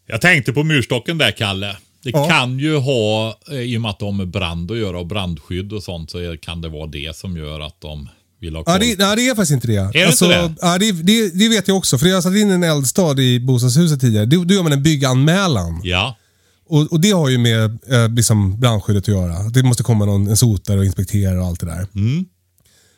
Jag 0.07 0.21
tänkte 0.21 0.53
på 0.53 0.65
murstocken 0.65 1.19
där, 1.19 1.31
Kalle. 1.31 1.77
Det 2.03 2.11
Ja. 2.11 2.29
kan 2.29 2.59
ju 2.59 2.77
ha, 2.77 3.39
eh, 3.51 3.59
i 3.59 3.77
och 3.77 3.81
med 3.83 3.91
att 3.91 3.99
de 3.99 4.05
har 4.05 4.13
med 4.13 4.29
brand 4.29 4.71
att 4.71 4.79
göra 4.79 4.99
och 4.99 5.07
brandskydd 5.07 5.73
och 5.73 5.83
sånt, 5.83 6.11
så 6.11 6.37
kan 6.43 6.61
det 6.61 6.69
vara 6.69 6.87
det 6.87 7.17
som 7.17 7.37
gör 7.37 7.61
att 7.61 7.81
de 7.81 8.09
vill 8.41 8.57
ha 8.57 8.65
koll. 8.65 8.75
Ja, 8.75 8.79
det, 8.79 8.99
nej, 9.07 9.17
det 9.17 9.29
är 9.29 9.35
faktiskt 9.35 9.53
inte 9.53 9.67
det. 9.67 9.77
Är 9.77 9.93
det 9.93 10.11
inte 10.11 10.27
det? 10.29 10.55
Ja, 10.61 10.79
det, 10.79 10.93
det? 10.93 11.29
Det 11.39 11.49
vet 11.49 11.69
jag 11.69 11.77
också. 11.77 11.99
För 11.99 12.07
jag 12.07 12.15
har 12.17 12.23
satt 12.23 12.35
in 12.37 12.51
en 12.51 12.63
eldstad 12.65 13.21
i 13.21 13.41
bostadshuset 13.41 14.01
tidigare. 14.01 14.27
Då, 14.27 14.45
då 14.45 14.55
gör 14.55 14.63
man 14.63 14.73
en 14.73 14.83
bygganmälan. 14.83 15.81
Ja. 15.85 16.17
Och, 16.67 16.93
och 16.93 17.01
det 17.01 17.11
har 17.11 17.29
ju 17.29 17.39
med 17.39 17.65
eh, 17.65 18.09
liksom 18.09 18.61
brandskyddet 18.61 19.05
att 19.05 19.09
göra. 19.09 19.43
Det 19.49 19.63
måste 19.63 19.83
komma 19.83 20.05
någon, 20.05 20.29
en 20.29 20.37
sotare 20.37 20.79
och 20.79 20.85
inspektera 20.85 21.41
och 21.41 21.47
allt 21.47 21.61
det 21.61 21.67
där. 21.67 21.87
Mm. 21.95 22.25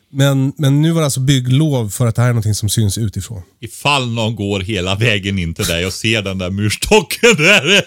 Men, 0.09 0.53
men 0.57 0.81
nu 0.81 0.91
var 0.91 1.01
det 1.01 1.05
alltså 1.05 1.19
bygglov 1.19 1.89
för 1.89 2.07
att 2.07 2.15
det 2.15 2.21
här 2.21 2.29
är 2.29 2.33
någonting 2.33 2.55
som 2.55 2.69
syns 2.69 2.97
utifrån. 2.97 3.41
Ifall 3.59 4.07
någon 4.11 4.35
går 4.35 4.59
hela 4.59 4.95
vägen 4.95 5.39
in 5.39 5.53
till 5.53 5.65
dig 5.65 5.85
och 5.85 5.93
ser 5.93 6.21
den 6.21 6.37
där 6.37 6.49
murstocken 6.49 7.35
där. 7.37 7.83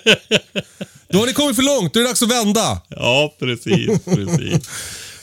Då 1.09 1.19
har 1.19 1.27
ni 1.27 1.33
kommit 1.33 1.57
för 1.57 1.63
långt. 1.63 1.95
Då 1.95 2.01
är 2.01 2.05
det 2.05 2.11
dags 2.11 2.23
att 2.23 2.31
vända. 2.31 2.83
Ja, 2.89 3.35
precis. 3.39 4.05
precis. 4.05 4.71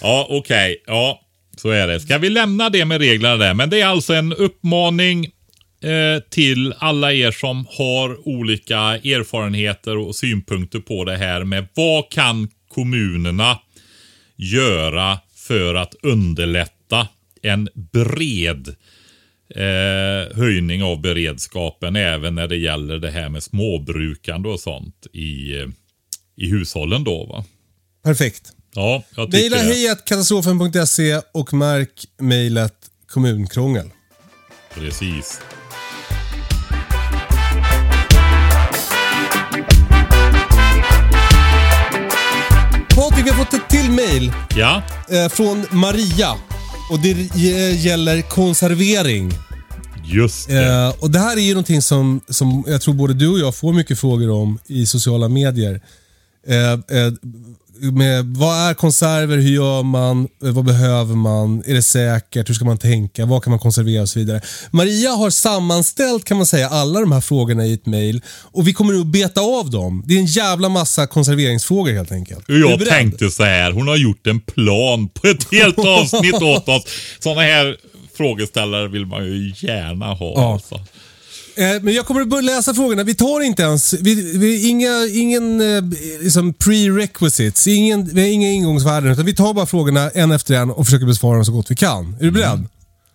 Ja, 0.02 0.28
okej. 0.30 0.84
Ja, 0.88 1.22
så 1.62 1.70
är 1.70 1.88
det. 1.88 2.00
Ska 2.00 2.18
vi 2.18 2.30
lämna 2.30 2.70
det 2.70 2.86
med 2.86 2.98
reglerna 3.02 3.36
där? 3.36 3.54
Men 3.54 3.70
det 3.70 3.82
är 3.82 3.86
alltså 3.86 4.14
en 4.14 4.34
uppmaning 4.34 5.28
eh, 5.84 6.24
till 6.30 6.74
alla 6.78 7.14
er 7.14 7.32
som 7.32 7.66
har 7.70 8.28
olika 8.28 8.78
erfarenheter 8.80 9.98
och 9.98 10.16
synpunkter 10.16 10.80
på 10.80 11.06
det 11.06 11.18
här 11.18 11.44
med 11.44 11.68
vad 11.74 12.10
kan 12.12 12.50
kommunerna 12.70 13.60
göra 14.36 15.20
för 15.36 15.76
att 15.76 15.96
underlätta 16.04 17.08
en 17.42 17.70
bred 17.74 18.76
eh, 19.56 20.38
höjning 20.38 20.84
av 20.84 21.02
beredskapen 21.02 21.96
även 21.96 22.36
när 22.36 22.48
det 22.48 22.58
gäller 22.58 22.98
det 23.00 23.12
här 23.12 23.30
med 23.30 23.44
småbrukande 23.44 24.50
och 24.50 24.60
sånt 24.60 25.08
i, 25.14 25.60
eh, 25.60 25.68
i 26.36 26.50
hushållen 26.50 27.04
då 27.04 27.26
va? 27.26 27.46
Perfekt. 28.04 28.54
Ja, 28.74 29.04
jag 29.16 29.32
tycker 29.32 29.38
Mejla 29.50 29.58
det. 29.58 29.64
hejkatastrofen.se 29.64 31.22
och 31.34 31.54
märk 31.54 32.06
mejlet 32.18 32.76
kommunkrångel. 33.08 33.90
Precis. 34.74 35.42
Mejl 44.08 44.32
Ja, 44.56 44.82
eh, 45.10 45.30
från 45.30 45.66
Maria. 45.72 46.32
Och 46.92 47.00
det 47.00 47.12
eh, 47.12 47.86
gäller 47.86 48.22
konservering. 48.22 49.32
just 50.06 50.48
det. 50.48 50.66
Eh, 50.66 50.94
och 51.00 51.12
Det 51.12 51.20
här 51.20 51.38
är 51.38 51.42
ju 51.42 51.54
någonting 51.54 51.82
som, 51.82 52.22
som 52.30 52.64
jag 52.68 52.82
tror 52.82 52.94
både 52.94 53.14
du 53.14 53.28
och 53.28 53.40
jag 53.40 53.56
får 53.56 53.74
mycket 53.74 54.00
frågor 54.00 54.30
om 54.32 54.60
i 54.68 54.86
sociala 54.86 55.28
medier. 55.30 55.82
Eh, 56.48 56.72
eh, 56.72 57.14
med 57.82 58.26
vad 58.26 58.70
är 58.70 58.74
konserver? 58.74 59.38
Hur 59.38 59.50
gör 59.52 59.84
man? 59.84 60.28
Eh, 60.44 60.50
Vad 60.52 60.66
behöver 60.66 61.16
man? 61.16 61.64
Är 61.66 61.74
det 61.74 61.82
säkert? 61.84 62.50
Hur 62.50 62.54
ska 62.54 62.66
man 62.66 62.78
tänka? 62.78 63.26
Vad 63.26 63.44
kan 63.44 63.52
man 63.52 63.60
konservera 63.60 64.02
och 64.02 64.10
så 64.10 64.20
vidare. 64.20 64.42
Maria 64.72 65.10
har 65.12 65.30
sammanställt 65.30 66.26
kan 66.26 66.38
man 66.38 66.46
säga 66.46 66.70
alla 66.70 67.00
de 67.00 67.12
här 67.12 67.22
frågorna 67.22 67.66
i 67.66 67.74
ett 67.74 67.86
mejl 67.86 68.22
och 68.28 68.68
vi 68.68 68.74
kommer 68.74 68.94
nu 68.94 69.00
att 69.02 69.08
beta 69.08 69.42
av 69.42 69.70
dem. 69.70 70.04
Det 70.08 70.14
är 70.16 70.20
en 70.20 70.26
jävla 70.26 70.70
massa 70.70 71.08
konserveringsfrågor 71.08 71.94
helt 71.94 72.12
enkelt. 72.12 72.46
Jag 72.48 72.86
tänkte 72.86 73.30
så 73.30 73.44
här, 73.44 73.72
hon 73.72 73.88
har 73.88 73.96
gjort 73.98 74.28
en 74.28 74.40
plan 74.40 75.10
på 75.10 75.28
ett 75.28 75.52
helt 75.52 75.80
avsnitt 75.80 76.42
åt 76.42 76.70
oss. 76.70 76.84
Sådana 77.20 77.42
här 77.42 77.78
frågeställare 78.18 78.88
vill 78.88 79.06
man 79.06 79.26
ju 79.26 79.54
gärna 79.58 80.06
ha. 80.14 80.34
Ja. 80.36 80.54
Alltså. 80.54 80.80
Eh, 81.58 81.82
Men 81.82 81.94
jag 81.94 82.06
kommer 82.06 82.22
att 82.22 82.28
börja 82.28 82.42
läsa 82.42 82.74
frågorna. 82.74 83.04
Vi 83.04 83.16
tar 83.16 83.42
inte 83.42 83.64
ens, 83.64 83.94
vi, 83.94 84.38
vi, 84.38 84.70
inga, 84.70 85.08
ingen 85.14 85.62
eh, 85.62 85.84
liksom 86.22 86.54
prerequisites, 86.54 87.68
ingen, 87.68 88.06
vi 88.06 88.22
har 88.22 88.28
inga 88.28 88.48
ingångsvärden. 88.50 89.12
Utan 89.12 89.26
vi 89.26 89.36
tar 89.36 89.54
bara 89.54 89.66
frågorna 89.66 90.10
en 90.10 90.32
efter 90.32 90.56
en 90.56 90.72
och 90.72 90.86
försöker 90.86 91.06
besvara 91.06 91.36
dem 91.36 91.46
så 91.46 91.52
gott 91.52 91.72
vi 91.72 91.76
kan. 91.76 92.16
Är 92.20 92.24
du 92.24 92.32
beredd? 92.32 92.66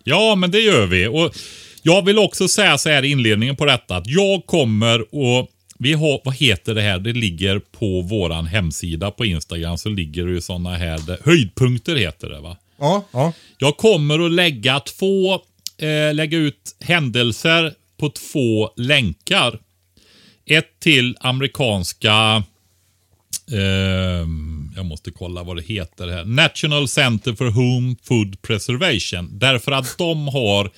Ja, 0.03 0.35
men 0.35 0.51
det 0.51 0.59
gör 0.59 0.85
vi. 0.85 1.07
Och 1.07 1.35
jag 1.81 2.05
vill 2.05 2.19
också 2.19 2.47
säga 2.47 2.77
så 2.77 2.89
här 2.89 3.03
i 3.05 3.11
inledningen 3.11 3.55
på 3.55 3.65
detta 3.65 3.95
att 3.95 4.07
jag 4.07 4.45
kommer 4.45 5.15
och 5.15 5.49
vi 5.79 5.93
har, 5.93 6.21
vad 6.25 6.35
heter 6.35 6.75
det 6.75 6.81
här? 6.81 6.99
Det 6.99 7.13
ligger 7.13 7.59
på 7.59 8.01
våran 8.01 8.45
hemsida 8.45 9.11
på 9.11 9.25
Instagram 9.25 9.77
så 9.77 9.89
ligger 9.89 10.25
det 10.25 10.31
ju 10.31 10.41
sådana 10.41 10.75
här, 10.77 11.25
höjdpunkter 11.25 11.95
heter 11.95 12.29
det 12.29 12.39
va? 12.39 12.57
Ja. 12.79 13.05
ja. 13.11 13.33
Jag 13.57 13.77
kommer 13.77 14.25
att 14.25 14.31
lägga 14.31 14.79
två, 14.79 15.33
eh, 15.77 16.13
lägga 16.13 16.37
ut 16.37 16.75
händelser 16.79 17.73
på 18.03 18.09
två 18.09 18.69
länkar. 18.75 19.59
Ett 20.45 20.79
till 20.79 21.17
amerikanska, 21.19 22.43
eh, 23.51 24.27
jag 24.75 24.85
måste 24.85 25.11
kolla 25.11 25.43
vad 25.43 25.55
det 25.55 25.61
heter 25.61 26.07
här, 26.07 26.25
National 26.25 26.87
Center 26.87 27.33
for 27.33 27.45
Home 27.45 27.95
Food 28.03 28.41
Preservation. 28.41 29.39
Därför 29.39 29.71
att 29.71 29.97
de 29.97 30.27
har 30.27 30.71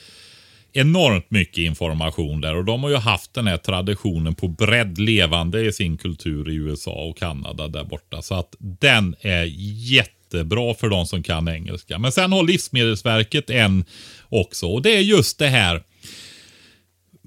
enormt 0.74 1.32
mycket 1.32 1.58
information 1.58 2.42
där 2.42 2.56
och 2.56 2.66
de 2.66 2.84
har 2.84 2.90
ju 2.90 2.96
haft 2.96 3.34
den 3.34 3.48
här 3.48 3.58
traditionen 3.58 4.36
på 4.36 4.48
bredd 4.48 4.98
levande 4.98 5.66
i 5.66 5.74
sin 5.74 5.98
kultur 5.98 6.50
i 6.50 6.56
USA 6.56 6.92
och 6.92 7.18
Kanada 7.18 7.68
där 7.68 7.84
borta. 7.84 8.22
Så 8.22 8.36
att 8.36 8.56
den 8.60 9.16
är 9.22 9.44
jättebra 9.92 10.74
för 10.74 10.90
de 10.90 11.06
som 11.06 11.24
kan 11.24 11.48
engelska. 11.48 12.00
Men 12.00 12.12
sen 12.12 12.32
har 12.32 12.44
Livsmedelsverket 12.44 13.50
en 13.50 13.86
också 14.30 14.68
och 14.68 14.82
det 14.82 14.96
är 14.96 15.02
just 15.02 15.40
det 15.40 15.48
här. 15.48 15.84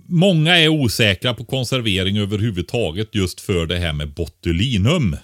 Många 0.08 0.58
är 0.58 0.68
osäkra 0.68 1.34
på 1.34 1.44
konservering 1.44 2.18
överhuvudtaget 2.18 3.14
just 3.14 3.40
för 3.40 3.66
det 3.66 3.78
här 3.78 3.92
med 3.92 4.14
botulinum. 4.14 5.16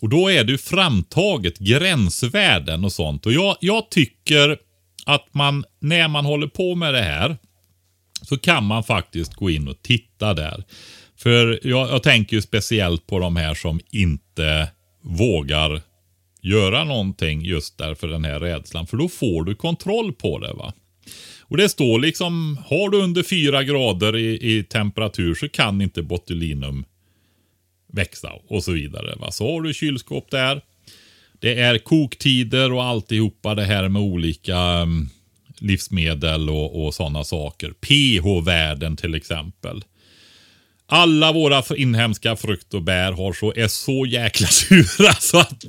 Och 0.00 0.08
då 0.08 0.28
är 0.28 0.44
det 0.44 0.52
ju 0.52 0.58
framtaget 0.58 1.58
gränsvärden 1.58 2.84
och 2.84 2.92
sånt. 2.92 3.26
Och 3.26 3.32
jag, 3.32 3.56
jag 3.60 3.90
tycker 3.90 4.58
att 5.06 5.34
man, 5.34 5.64
när 5.80 6.08
man 6.08 6.24
håller 6.24 6.46
på 6.46 6.74
med 6.74 6.94
det 6.94 7.02
här, 7.02 7.36
så 8.22 8.38
kan 8.38 8.64
man 8.64 8.84
faktiskt 8.84 9.34
gå 9.34 9.50
in 9.50 9.68
och 9.68 9.82
titta 9.82 10.34
där. 10.34 10.64
För 11.16 11.60
jag, 11.62 11.90
jag 11.90 12.02
tänker 12.02 12.36
ju 12.36 12.42
speciellt 12.42 13.06
på 13.06 13.18
de 13.18 13.36
här 13.36 13.54
som 13.54 13.80
inte 13.90 14.68
vågar 15.02 15.82
göra 16.42 16.84
någonting 16.84 17.42
just 17.42 17.78
därför 17.78 18.08
den 18.08 18.24
här 18.24 18.40
rädslan. 18.40 18.86
För 18.86 18.96
då 18.96 19.08
får 19.08 19.44
du 19.44 19.54
kontroll 19.54 20.12
på 20.12 20.38
det. 20.38 20.52
va. 20.52 20.72
Och 21.52 21.58
det 21.58 21.68
står 21.68 21.98
liksom, 21.98 22.58
har 22.66 22.90
du 22.90 23.02
under 23.02 23.22
fyra 23.22 23.64
grader 23.64 24.16
i, 24.16 24.58
i 24.58 24.64
temperatur 24.64 25.34
så 25.34 25.48
kan 25.48 25.82
inte 25.82 26.02
botulinum 26.02 26.84
växa 27.92 28.32
och 28.48 28.64
så 28.64 28.72
vidare. 28.72 29.16
Va? 29.16 29.30
Så 29.30 29.52
har 29.52 29.60
du 29.60 29.74
kylskåp 29.74 30.30
där. 30.30 30.60
Det 31.40 31.60
är 31.60 31.78
koktider 31.78 32.72
och 32.72 32.84
alltihopa 32.84 33.54
det 33.54 33.64
här 33.64 33.88
med 33.88 34.02
olika 34.02 34.58
mm, 34.58 35.08
livsmedel 35.58 36.50
och, 36.50 36.84
och 36.84 36.94
sådana 36.94 37.24
saker. 37.24 37.70
pH-värden 37.70 38.96
till 38.96 39.14
exempel. 39.14 39.84
Alla 40.86 41.32
våra 41.32 41.62
inhemska 41.76 42.36
frukt 42.36 42.74
och 42.74 42.82
bär 42.82 43.12
har 43.12 43.32
så, 43.32 43.52
är 43.56 43.68
så 43.68 44.06
jäkla 44.06 44.46
sura 44.50 45.12
så 45.12 45.38
att 45.38 45.64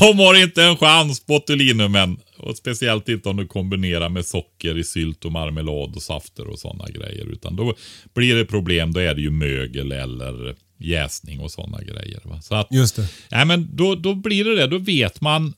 de 0.00 0.18
har 0.18 0.42
inte 0.42 0.62
en 0.62 0.76
chans 0.76 1.26
botulinumen. 1.26 2.16
Och 2.36 2.56
speciellt 2.56 3.08
inte 3.08 3.28
om 3.28 3.36
du 3.36 3.46
kombinerar 3.46 4.08
med 4.08 4.26
socker 4.26 4.78
i 4.78 4.84
sylt 4.84 5.24
och 5.24 5.32
marmelad 5.32 5.96
och 5.96 6.02
safter 6.02 6.46
och 6.46 6.58
sådana 6.58 6.88
grejer. 6.88 7.32
Utan 7.32 7.56
då 7.56 7.74
blir 8.14 8.34
det 8.34 8.44
problem, 8.44 8.92
då 8.92 9.00
är 9.00 9.14
det 9.14 9.20
ju 9.20 9.30
mögel 9.30 9.92
eller 9.92 10.54
jäsning 10.78 11.40
och 11.40 11.50
sådana 11.50 11.82
grejer. 11.82 12.20
Va? 12.24 12.42
Så 12.42 12.54
att, 12.54 12.68
Just 12.70 12.96
det. 12.96 13.08
Nej, 13.30 13.44
men 13.44 13.68
då, 13.72 13.94
då 13.94 14.14
blir 14.14 14.44
det 14.44 14.56
det. 14.56 14.66
Då 14.66 14.78
vet 14.78 15.20
man 15.20 15.54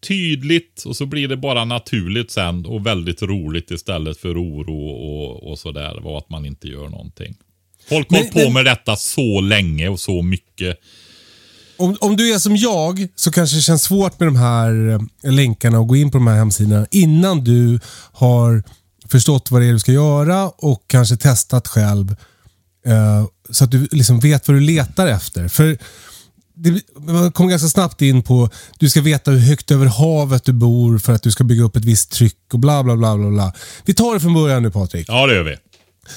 tydligt 0.00 0.82
och 0.86 0.96
så 0.96 1.06
blir 1.06 1.28
det 1.28 1.36
bara 1.36 1.64
naturligt 1.64 2.30
sen 2.30 2.66
och 2.66 2.86
väldigt 2.86 3.22
roligt 3.22 3.70
istället 3.70 4.18
för 4.18 4.42
oro 4.42 4.88
och, 4.88 5.50
och 5.50 5.58
sådär. 5.58 6.06
Och 6.06 6.18
att 6.18 6.30
man 6.30 6.46
inte 6.46 6.68
gör 6.68 6.88
någonting. 6.88 7.34
Folk 7.88 8.10
har 8.10 8.18
Men- 8.22 8.30
på 8.30 8.38
men- 8.38 8.52
med 8.52 8.64
detta 8.64 8.96
så 8.96 9.40
länge 9.40 9.88
och 9.88 10.00
så 10.00 10.22
mycket. 10.22 10.76
Om, 11.76 11.96
om 12.00 12.16
du 12.16 12.34
är 12.34 12.38
som 12.38 12.56
jag 12.56 13.08
så 13.16 13.30
kanske 13.32 13.56
det 13.56 13.62
känns 13.62 13.82
svårt 13.82 14.20
med 14.20 14.28
de 14.28 14.36
här 14.36 14.98
eh, 15.24 15.32
länkarna 15.32 15.78
och 15.80 15.88
gå 15.88 15.96
in 15.96 16.10
på 16.10 16.18
de 16.18 16.26
här 16.26 16.34
hemsidorna 16.36 16.86
innan 16.90 17.44
du 17.44 17.80
har 18.12 18.62
förstått 19.08 19.50
vad 19.50 19.62
det 19.62 19.66
är 19.68 19.72
du 19.72 19.78
ska 19.78 19.92
göra 19.92 20.48
och 20.48 20.84
kanske 20.86 21.16
testat 21.16 21.68
själv. 21.68 22.10
eh, 22.86 23.26
så 23.50 23.64
att 23.64 23.70
du 23.70 23.88
liksom 23.90 24.20
vet 24.20 24.48
vad 24.48 24.56
du 24.56 24.60
letar 24.60 25.06
efter. 25.06 25.48
För 25.48 25.78
det, 26.56 26.80
man 26.98 27.32
kommer 27.32 27.50
ganska 27.50 27.68
snabbt 27.68 28.02
in 28.02 28.22
på 28.22 28.50
du 28.78 28.90
ska 28.90 29.00
veta 29.00 29.30
hur 29.30 29.38
högt 29.38 29.70
över 29.70 29.86
havet 29.86 30.44
du 30.44 30.52
bor 30.52 30.98
för 30.98 31.12
att 31.12 31.22
du 31.22 31.30
ska 31.30 31.44
bygga 31.44 31.62
upp 31.64 31.76
ett 31.76 31.84
visst 31.84 32.10
tryck 32.12 32.36
och 32.52 32.58
bla 32.58 32.82
bla 32.82 32.96
bla. 32.96 33.16
bla, 33.16 33.30
bla. 33.30 33.52
Vi 33.84 33.94
tar 33.94 34.14
det 34.14 34.20
från 34.20 34.34
början 34.34 34.62
nu 34.62 34.70
Patrik. 34.70 35.06
Ja, 35.08 35.26
det 35.26 35.34
gör 35.34 35.42
vi. 35.42 35.56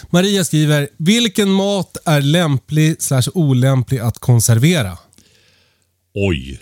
Maria 0.09 0.43
skriver, 0.45 0.89
vilken 0.97 1.49
mat 1.51 1.97
är 2.05 2.21
lämplig 2.21 3.01
slash 3.01 3.23
olämplig 3.33 3.99
att 3.99 4.19
konservera? 4.19 4.97
Oj. 6.13 6.59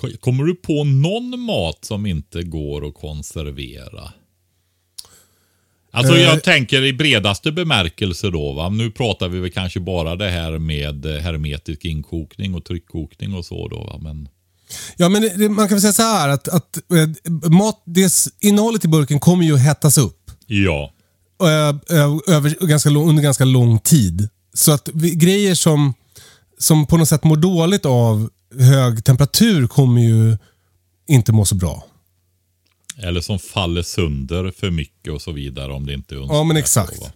Ko- 0.00 0.16
Kommer 0.20 0.44
du 0.44 0.54
på 0.54 0.84
någon 0.84 1.40
mat 1.40 1.84
som 1.84 2.06
inte 2.06 2.42
går 2.42 2.86
att 2.88 2.94
konservera? 2.94 4.12
Alltså 5.90 6.14
Eh. 6.16 6.22
jag 6.22 6.42
tänker 6.44 6.82
i 6.84 6.92
bredaste 6.92 7.52
bemärkelse 7.52 8.30
då. 8.30 8.52
Va? 8.52 8.68
Nu 8.68 8.90
pratar 8.90 9.28
vi 9.28 9.40
väl 9.40 9.50
kanske 9.50 9.80
bara 9.80 10.16
det 10.16 10.30
här 10.30 10.58
med 10.58 11.06
eh, 11.06 11.20
hermetisk 11.22 11.84
inkokning 11.84 12.54
och 12.54 12.64
tryckkokning 12.64 13.34
och 13.34 13.44
så 13.44 13.68
då. 13.68 13.84
Va? 13.84 13.98
Men 14.02 14.28
Ja, 14.96 15.08
men 15.08 15.22
det, 15.22 15.48
man 15.48 15.68
kan 15.68 15.74
väl 15.76 15.80
säga 15.80 15.92
så 15.92 16.02
här 16.02 16.28
att, 16.28 16.48
att 16.48 16.76
eh, 16.92 17.50
mat, 17.50 17.82
det, 17.86 18.02
s- 18.04 18.28
innehållet 18.40 18.84
i 18.84 18.88
burken 18.88 19.20
kommer 19.20 19.44
ju 19.44 19.54
att 19.54 19.60
hettas 19.62 19.98
upp 19.98 20.30
ja, 20.46 20.54
eh, 20.72 20.84
eh, 20.84 20.90
över, 21.40 22.66
ganska 22.66 22.90
under 22.90 23.22
ganska 23.22 23.44
lång 23.44 23.78
tid. 23.78 24.28
Så 24.54 24.72
att 24.72 24.88
vi, 24.94 25.14
grejer 25.14 25.54
som, 25.54 25.94
som 26.58 26.86
på 26.86 26.96
något 26.96 27.08
sätt 27.08 27.24
mår 27.24 27.36
dåligt 27.36 27.86
av 27.86 28.30
hög 28.58 29.04
temperatur 29.04 29.66
kommer 29.66 30.02
ju 30.02 30.36
inte 31.08 31.32
må 31.32 31.44
så 31.44 31.54
bra. 31.54 31.84
eller 33.02 33.20
som 33.20 33.38
faller 33.38 33.82
sönder 33.82 34.52
för 34.56 34.70
mycket 34.70 35.12
och 35.12 35.22
så 35.22 35.32
vidare 35.32 35.72
om 35.72 35.86
det 35.86 35.94
inte 35.94 36.14
är 36.14 36.18
Ja, 36.18 36.44
men 36.44 36.56
exakt. 36.56 37.12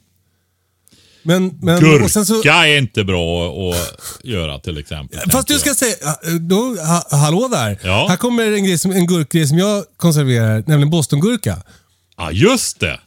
Men, 1.23 1.59
men, 1.63 1.81
Gurka 1.81 2.25
så, 2.25 2.43
är 2.49 2.79
inte 2.79 3.05
bra 3.05 3.53
att 3.71 3.77
göra 4.25 4.59
till 4.59 4.79
exempel. 4.79 5.31
Fast 5.31 5.49
du 5.49 5.59
ska 5.59 5.69
jag. 5.69 5.77
säga, 5.77 5.97
då, 6.41 6.57
ha, 6.57 7.07
hallå 7.11 7.49
där. 7.49 7.79
Ja. 7.83 8.07
Här 8.09 8.17
kommer 8.17 8.53
en, 8.53 8.65
grej 8.65 8.79
som, 8.79 8.93
en 8.93 9.07
gurkgrej 9.07 9.47
som 9.47 9.59
jag 9.59 9.85
konserverar, 9.97 10.65
nämligen 10.67 10.91
bostongurka. 10.91 11.63
Ja, 12.17 12.33
just 12.33 12.81
det. 12.81 13.01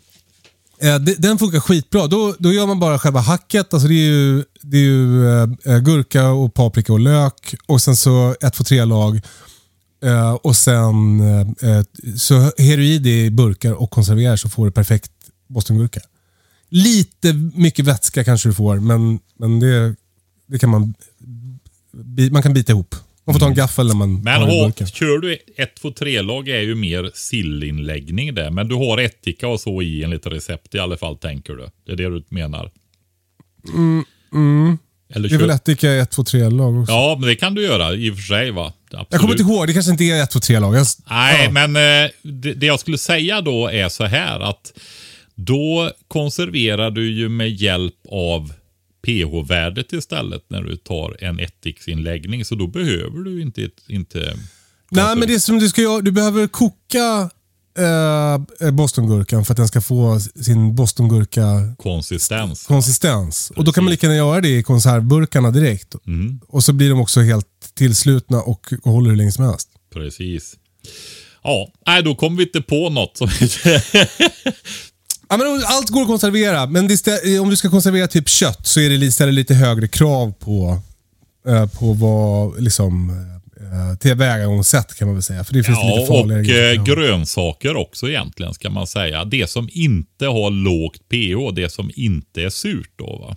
Eh, 0.79 0.99
den 0.99 1.37
funkar 1.37 1.59
skitbra. 1.59 2.07
Då, 2.07 2.35
då 2.39 2.53
gör 2.53 2.65
man 2.65 2.79
bara 2.79 2.99
själva 2.99 3.19
hacket. 3.19 3.73
Alltså 3.73 3.87
det 3.87 3.93
är 3.93 4.09
ju, 4.09 4.43
det 4.61 4.77
är 4.77 4.81
ju 4.81 5.27
eh, 5.27 5.49
eh, 5.65 5.79
gurka, 5.79 6.29
och 6.29 6.53
paprika 6.53 6.93
och 6.93 6.99
lök. 6.99 7.55
Och 7.65 7.81
sen 7.81 7.95
så 7.95 8.35
ett, 8.41 8.53
två, 8.53 8.63
tre 8.63 8.85
lag. 8.85 9.21
Och 10.41 10.55
sen 10.55 11.21
så 12.17 12.35
häller 12.57 12.77
du 12.77 12.85
i 12.85 12.99
det 12.99 13.25
i 13.25 13.31
burkar 13.31 13.73
och 13.73 13.91
konserverar 13.91 14.35
så 14.35 14.49
får 14.49 14.65
du 14.65 14.71
perfekt 14.71 15.11
bostongurka. 15.47 15.99
Lite 16.69 17.33
mycket 17.33 17.85
vätska 17.85 18.23
kanske 18.23 18.49
du 18.49 18.53
får, 18.53 18.79
men, 18.79 19.19
men 19.39 19.59
det, 19.59 19.95
det 20.47 20.59
kan 20.59 20.69
man, 20.69 20.93
man 22.31 22.43
kan 22.43 22.53
bita 22.53 22.71
ihop. 22.71 22.95
Man 23.25 23.33
får 23.35 23.39
ta 23.39 23.47
en 23.47 23.53
gaffel 23.55 23.87
när 23.87 23.95
man 23.95 24.09
Mm. 24.09 24.23
Men 24.23 24.47
burken. 24.47 24.87
kör 24.87 25.17
du 25.19 25.37
ett, 25.57 25.75
två, 25.81 25.91
tre 25.91 26.21
lag 26.21 26.49
är 26.49 26.61
ju 26.61 26.75
mer 26.75 27.11
sillinläggning 27.13 28.35
det. 28.35 28.51
Men 28.51 28.67
du 28.67 28.75
har 28.75 28.97
ättika 28.97 29.47
och 29.47 29.59
så 29.59 29.81
i 29.81 30.03
enligt 30.03 30.25
recept 30.27 30.75
i 30.75 30.79
alla 30.79 30.97
fall 30.97 31.17
tänker 31.17 31.53
du. 31.53 31.69
Det 31.85 31.91
är 31.91 31.95
det 31.95 32.09
du 32.09 32.23
menar. 32.29 32.71
Eller 35.15 35.29
Det 35.29 35.35
är 35.35 35.39
kör... 35.39 35.45
väl 35.47 35.55
ättika 35.55 35.87
i 35.93 35.99
ett, 35.99 36.11
två, 36.11 36.23
tre 36.23 36.49
lag 36.49 36.81
också. 36.81 36.93
Ja, 36.93 37.15
men 37.19 37.29
det 37.29 37.35
kan 37.35 37.55
du 37.55 37.61
göra 37.63 37.93
i 37.93 38.11
och 38.11 38.15
för 38.15 38.21
sig 38.23 38.51
va. 38.51 38.73
Absolut. 38.85 39.07
Jag 39.11 39.21
kommer 39.21 39.33
inte 39.33 39.43
ihåg, 39.43 39.67
det 39.67 39.73
kanske 39.73 39.91
inte 39.91 40.03
är 40.03 40.23
ett, 40.23 40.31
två, 40.31 40.39
tre 40.39 40.59
lag. 40.59 40.75
Jag, 40.75 40.85
Nej, 41.09 41.43
ja. 41.45 41.65
men 41.67 41.75
eh, 42.05 42.11
det, 42.23 42.53
det 42.53 42.65
jag 42.65 42.79
skulle 42.79 42.97
säga 42.97 43.41
då 43.41 43.67
är 43.67 43.89
så 43.89 44.05
här 44.05 44.39
att 44.39 44.73
då 45.35 45.91
konserverar 46.07 46.91
du 46.91 47.11
ju 47.11 47.29
med 47.29 47.49
hjälp 47.49 47.93
av 48.11 48.53
pH-värdet 49.05 49.93
istället 49.93 50.45
när 50.47 50.61
du 50.61 50.77
tar 50.77 51.23
en 51.23 51.39
ättiksinläggning. 51.39 52.45
Så 52.45 52.55
då 52.55 52.67
behöver 52.67 53.19
du 53.19 53.41
inte... 53.41 53.69
inte 53.87 54.37
Nej, 54.91 55.15
men 55.15 55.27
det 55.27 55.39
som 55.39 55.59
du 55.59 55.69
ska 55.69 55.81
göra, 55.81 56.01
du 56.01 56.11
behöver 56.11 56.47
koka 56.47 57.29
eh, 57.77 58.71
bostongurkan 58.71 59.45
för 59.45 59.53
att 59.53 59.57
den 59.57 59.67
ska 59.67 59.81
få 59.81 60.19
sin 60.19 60.75
bostongurka 60.75 61.75
konsistens. 61.77 62.65
konsistens. 62.65 63.51
Och 63.55 63.63
då 63.63 63.71
kan 63.71 63.83
man 63.83 63.91
lika 63.91 64.07
gärna 64.07 64.17
göra 64.17 64.41
det 64.41 64.57
i 64.57 64.63
konservburkarna 64.63 65.51
direkt. 65.51 65.95
Mm. 66.07 66.39
Och 66.47 66.63
så 66.63 66.73
blir 66.73 66.89
de 66.89 66.99
också 66.99 67.21
helt 67.21 67.47
tillslutna 67.73 68.41
och, 68.41 68.73
håller 68.83 69.09
hur 69.09 69.17
länge 69.17 69.31
som 69.31 69.45
helst. 69.45 69.69
Precis. 69.93 70.55
Ja, 71.43 71.71
nej 71.87 72.03
då 72.03 72.15
kommer 72.15 72.37
vi 72.37 72.43
inte 72.43 72.61
på 72.61 72.89
något 72.89 73.17
som 73.17 73.27
Ja, 75.29 75.37
men 75.37 75.47
allt 75.65 75.89
går 75.89 76.01
att 76.01 76.07
konservera, 76.07 76.65
men 76.65 76.89
stä- 76.89 77.39
om 77.39 77.49
du 77.49 77.55
ska 77.55 77.69
konservera 77.69 78.07
typ 78.07 78.29
kött 78.29 78.67
så 78.67 78.79
är 78.79 78.89
det 78.89 79.11
ställer 79.11 79.31
lite 79.31 79.53
högre 79.53 79.87
krav 79.87 80.33
på, 80.39 80.81
eh, 81.47 81.67
på 81.67 81.93
vad, 81.93 82.61
liksom, 82.63 83.09
eh, 83.59 83.97
tillvägagångssätt 83.99 84.95
kan 84.95 85.07
man 85.07 85.15
väl 85.15 85.23
säga. 85.23 85.43
För 85.43 85.53
det 85.53 85.63
finns 85.63 85.77
Ja, 85.81 85.87
lite 85.89 86.01
och 86.01 86.07
farligare 86.07 86.43
grejer. 86.43 86.75
eh, 86.75 86.83
grönsaker 86.83 87.75
också 87.75 88.09
egentligen 88.09 88.53
ska 88.53 88.69
man 88.69 88.87
säga. 88.87 89.25
Det 89.25 89.49
som 89.49 89.69
inte 89.71 90.25
har 90.25 90.49
lågt 90.51 91.09
pH, 91.09 91.55
det 91.55 91.69
som 91.71 91.91
inte 91.95 92.41
är 92.41 92.49
surt 92.49 92.91
då 92.95 93.17
va. 93.17 93.35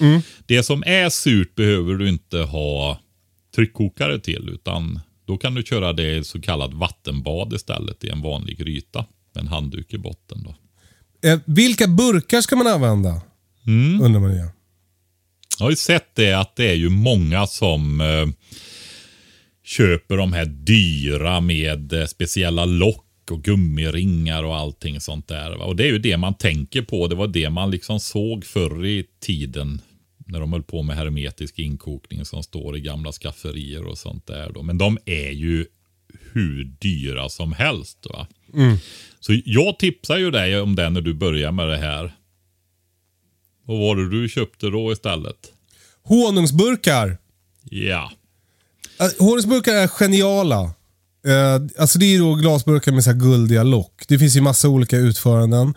Mm. 0.00 0.20
Det 0.46 0.62
som 0.62 0.82
är 0.86 1.08
surt 1.10 1.54
behöver 1.54 1.94
du 1.94 2.08
inte 2.08 2.38
ha 2.38 2.98
tryckkokare 3.54 4.18
till 4.20 4.50
utan 4.54 5.00
då 5.26 5.36
kan 5.36 5.54
du 5.54 5.62
köra 5.62 5.92
det 5.92 6.16
i 6.16 6.24
så 6.24 6.40
kallat 6.40 6.74
vattenbad 6.74 7.52
istället 7.52 8.04
i 8.04 8.08
en 8.10 8.22
vanlig 8.22 8.58
gryta 8.58 9.04
med 9.34 9.42
en 9.42 9.48
handduk 9.48 9.94
i 9.94 9.98
botten. 9.98 10.42
Då. 10.44 10.54
Eh, 11.24 11.38
vilka 11.44 11.86
burkar 11.88 12.40
ska 12.40 12.56
man 12.56 12.66
använda? 12.66 13.22
Mm. 13.66 14.00
Undrar 14.00 14.20
man 14.20 14.32
ju. 14.32 14.38
Jag 15.58 15.64
har 15.66 15.70
ju 15.70 15.76
sett 15.76 16.14
det 16.14 16.32
att 16.32 16.56
det 16.56 16.70
är 16.70 16.74
ju 16.74 16.88
många 16.88 17.46
som 17.46 18.00
eh, 18.00 18.28
köper 19.64 20.16
de 20.16 20.32
här 20.32 20.44
dyra 20.44 21.40
med 21.40 21.92
eh, 21.92 22.06
speciella 22.06 22.64
lock 22.64 23.04
och 23.30 23.42
gummiringar 23.42 24.42
och 24.42 24.56
allting 24.56 25.00
sånt 25.00 25.28
där. 25.28 25.56
va. 25.56 25.64
Och 25.64 25.76
det 25.76 25.84
är 25.84 25.92
ju 25.92 25.98
det 25.98 26.16
man 26.16 26.34
tänker 26.34 26.82
på. 26.82 27.08
Det 27.08 27.14
var 27.14 27.26
det 27.26 27.50
man 27.50 27.70
liksom 27.70 28.00
såg 28.00 28.44
förr 28.44 28.86
i 28.86 29.04
tiden 29.20 29.80
när 30.26 30.40
de 30.40 30.52
höll 30.52 30.62
på 30.62 30.82
med 30.82 30.96
hermetisk 30.96 31.58
inkokning 31.58 32.24
som 32.24 32.42
står 32.42 32.76
i 32.76 32.80
gamla 32.80 33.12
skafferier 33.12 33.86
och 33.86 33.98
sånt 33.98 34.26
där. 34.26 34.50
Då. 34.54 34.62
Men 34.62 34.78
de 34.78 34.98
är 35.04 35.30
ju 35.30 35.66
hur 36.32 36.64
dyra 36.64 37.28
som 37.28 37.52
helst. 37.52 38.06
Va? 38.10 38.26
Så 39.20 39.40
jag 39.44 39.78
tipsar 39.78 40.16
ju 40.16 40.30
dig 40.30 40.60
om 40.60 40.76
det 40.76 40.90
när 40.90 41.00
du 41.00 41.14
börjar 41.14 41.52
med 41.52 41.68
det 41.68 41.78
här. 41.78 42.04
Och 43.66 43.78
vad 43.78 43.78
var 43.78 43.96
det 43.96 44.10
du 44.10 44.28
köpte 44.28 44.66
då 44.66 44.92
istället? 44.92 45.52
Honungsburkar. 46.02 47.18
Ja. 47.64 48.12
Uh, 49.02 49.26
honungsburkar 49.26 49.74
är 49.74 49.88
geniala. 49.88 50.74
Eh, 51.26 51.62
alltså 51.78 51.98
det 51.98 52.14
är 52.14 52.18
då 52.18 52.34
glasburkar 52.34 52.92
med 52.92 53.04
så 53.04 53.10
här 53.10 53.18
guldiga 53.18 53.62
lock. 53.62 54.04
Det 54.08 54.18
finns 54.18 54.36
ju 54.36 54.40
massa 54.40 54.68
olika 54.68 54.96
utföranden. 54.96 55.74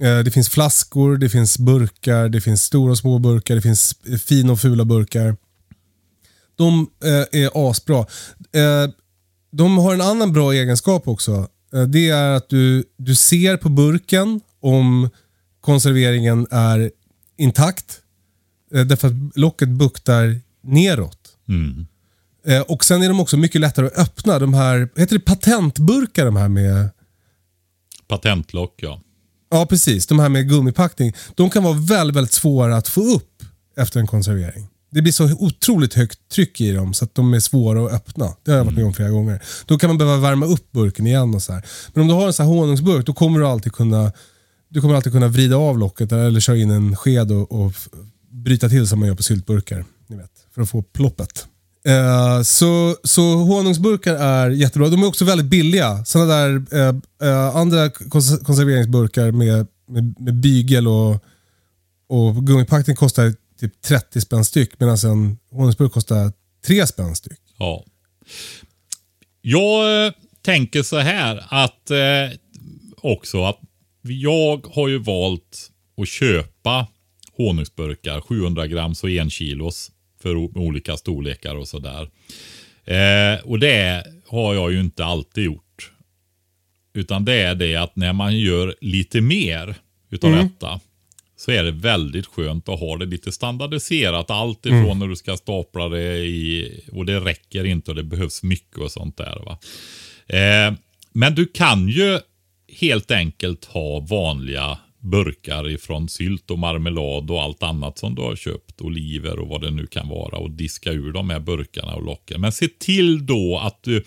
Eh, 0.00 0.18
det 0.18 0.30
finns 0.30 0.48
flaskor, 0.48 1.16
det 1.16 1.28
finns 1.28 1.58
burkar, 1.58 2.28
det 2.28 2.40
finns 2.40 2.62
stora 2.62 2.90
och 2.90 2.98
små 2.98 3.18
burkar, 3.18 3.54
det 3.54 3.62
finns 3.62 3.96
fina 4.26 4.52
och 4.52 4.60
fula 4.60 4.84
burkar. 4.84 5.36
De 6.56 6.90
eh, 7.04 7.42
är 7.42 7.70
asbra. 7.70 8.06
De 9.56 9.78
har 9.78 9.94
en 9.94 10.00
annan 10.00 10.32
bra 10.32 10.52
egenskap 10.52 11.08
också. 11.08 11.48
Eh, 11.74 11.82
det 11.82 12.10
är 12.10 12.30
att 12.30 12.48
du, 12.48 12.84
du 12.96 13.14
ser 13.14 13.56
på 13.56 13.68
burken 13.68 14.40
om 14.60 15.10
konserveringen 15.60 16.46
är 16.50 16.90
intakt. 17.36 18.00
Eh, 18.74 18.84
därför 18.84 19.08
att 19.08 19.14
locket 19.34 19.68
buktar 19.68 20.40
neråt. 20.62 21.18
Mm. 21.48 21.86
Eh, 22.46 22.60
och 22.60 22.84
sen 22.84 23.02
är 23.02 23.08
de 23.08 23.20
också 23.20 23.36
mycket 23.36 23.60
lättare 23.60 23.86
att 23.86 23.98
öppna. 23.98 24.38
De 24.38 24.54
här, 24.54 24.88
heter 24.96 25.18
det 25.18 25.24
patentburkar 25.24 26.24
de 26.24 26.36
här 26.36 26.48
med? 26.48 26.90
Patentlock 28.08 28.74
ja. 28.76 29.00
Ja, 29.50 29.66
precis. 29.66 30.06
De 30.06 30.18
här 30.18 30.28
med 30.28 30.48
gummipackning. 30.48 31.12
De 31.34 31.50
kan 31.50 31.62
vara 31.62 31.74
väldigt, 31.74 32.16
väldigt 32.16 32.32
svåra 32.32 32.76
att 32.76 32.88
få 32.88 33.00
upp 33.00 33.42
efter 33.76 34.00
en 34.00 34.06
konservering. 34.06 34.68
Det 34.94 35.02
blir 35.02 35.12
så 35.12 35.24
otroligt 35.24 35.94
högt 35.94 36.28
tryck 36.32 36.60
i 36.60 36.72
dem 36.72 36.94
så 36.94 37.04
att 37.04 37.14
de 37.14 37.34
är 37.34 37.40
svåra 37.40 37.86
att 37.86 37.92
öppna. 37.92 38.34
Det 38.44 38.50
har 38.50 38.58
jag 38.58 38.64
varit 38.64 38.76
med 38.76 38.86
om 38.86 38.94
flera 38.94 39.10
gånger. 39.10 39.42
Då 39.66 39.78
kan 39.78 39.90
man 39.90 39.98
behöva 39.98 40.16
värma 40.16 40.46
upp 40.46 40.72
burken 40.72 41.06
igen 41.06 41.34
och 41.34 41.42
så 41.42 41.52
här. 41.52 41.62
Men 41.92 42.02
om 42.02 42.08
du 42.08 42.14
har 42.14 42.26
en 42.26 42.32
sån 42.32 42.46
här 42.46 42.54
honungsburk, 42.54 43.06
då 43.06 43.12
kommer 43.12 43.40
du 43.40 43.46
alltid 43.46 43.72
kunna 43.72 44.12
du 44.68 44.80
kommer 44.80 44.94
alltid 44.94 45.12
kunna 45.12 45.28
vrida 45.28 45.56
av 45.56 45.78
locket 45.78 46.12
eller 46.12 46.40
köra 46.40 46.56
in 46.56 46.70
en 46.70 46.96
sked 46.96 47.32
och, 47.32 47.52
och 47.52 47.72
bryta 48.30 48.68
till 48.68 48.88
som 48.88 48.98
man 48.98 49.08
gör 49.08 49.14
på 49.14 49.22
syltburkar. 49.22 49.84
Ni 50.08 50.16
vet, 50.16 50.30
för 50.54 50.62
att 50.62 50.70
få 50.70 50.82
ploppet. 50.82 51.46
Eh, 51.86 52.42
så, 52.42 52.96
så 53.04 53.36
honungsburkar 53.36 54.14
är 54.14 54.50
jättebra. 54.50 54.88
De 54.88 55.02
är 55.02 55.06
också 55.06 55.24
väldigt 55.24 55.46
billiga. 55.46 56.04
Sådana 56.04 56.34
där 56.34 56.64
eh, 56.72 57.28
eh, 57.28 57.56
andra 57.56 57.88
kons- 57.88 58.44
konserveringsburkar 58.44 59.30
med, 59.30 59.66
med, 59.90 60.14
med 60.18 60.34
bygel 60.34 60.88
och, 60.88 61.24
och 62.08 62.46
gummipackning 62.46 62.96
kostar 62.96 63.34
typ 63.68 63.82
30 63.82 64.20
spänn 64.20 64.44
styck 64.44 64.80
medan 64.80 64.96
en 65.04 65.38
honungsburk 65.50 65.92
kostar 65.92 66.32
3 66.66 66.86
spänn 66.86 67.16
styck. 67.16 67.40
Ja. 67.58 67.84
Jag 69.42 70.06
eh, 70.06 70.12
tänker 70.42 70.82
så 70.82 70.98
här 70.98 71.44
att 71.48 71.90
eh, 71.90 72.38
också 72.96 73.44
att 73.44 73.60
jag 74.02 74.66
har 74.72 74.88
ju 74.88 74.98
valt 74.98 75.70
att 75.96 76.08
köpa 76.08 76.86
honungsburkar, 77.36 78.20
700 78.20 78.66
grams 78.66 79.02
och 79.04 79.10
1 79.10 79.32
kilos 79.32 79.90
för 80.22 80.36
olika 80.36 80.96
storlekar 80.96 81.54
och 81.54 81.68
sådär. 81.68 82.10
Eh, 82.84 83.44
och 83.44 83.58
det 83.58 84.06
har 84.26 84.54
jag 84.54 84.72
ju 84.72 84.80
inte 84.80 85.04
alltid 85.04 85.44
gjort. 85.44 85.92
Utan 86.94 87.24
det 87.24 87.34
är 87.34 87.54
det 87.54 87.76
att 87.76 87.96
när 87.96 88.12
man 88.12 88.38
gör 88.38 88.74
lite 88.80 89.20
mer 89.20 89.74
utav 90.10 90.32
detta 90.32 90.80
så 91.44 91.50
är 91.50 91.64
det 91.64 91.70
väldigt 91.70 92.26
skönt 92.26 92.68
att 92.68 92.80
ha 92.80 92.96
det 92.96 93.06
lite 93.06 93.32
standardiserat. 93.32 94.30
Allt 94.30 94.66
ifrån 94.66 94.98
när 94.98 95.08
du 95.08 95.16
ska 95.16 95.36
stapla 95.36 95.88
det 95.88 96.16
i, 96.16 96.80
och 96.92 97.06
det 97.06 97.20
räcker 97.20 97.64
inte 97.64 97.90
och 97.90 97.94
det 97.94 98.02
behövs 98.02 98.42
mycket 98.42 98.78
och 98.78 98.90
sånt 98.90 99.16
där. 99.16 99.42
Va? 99.44 99.58
Eh, 100.26 100.74
men 101.12 101.34
du 101.34 101.46
kan 101.46 101.88
ju 101.88 102.18
helt 102.80 103.10
enkelt 103.10 103.64
ha 103.64 104.00
vanliga 104.00 104.78
burkar 104.98 105.68
ifrån 105.68 106.08
sylt 106.08 106.50
och 106.50 106.58
marmelad 106.58 107.30
och 107.30 107.42
allt 107.42 107.62
annat 107.62 107.98
som 107.98 108.14
du 108.14 108.22
har 108.22 108.36
köpt. 108.36 108.80
Oliver 108.80 109.38
och 109.38 109.48
vad 109.48 109.60
det 109.60 109.70
nu 109.70 109.86
kan 109.86 110.08
vara 110.08 110.36
och 110.36 110.50
diska 110.50 110.92
ur 110.92 111.12
de 111.12 111.30
här 111.30 111.40
burkarna 111.40 111.94
och 111.94 112.04
locken. 112.04 112.40
Men 112.40 112.52
se 112.52 112.68
till 112.68 113.26
då 113.26 113.58
att 113.58 113.82
du, 113.82 114.04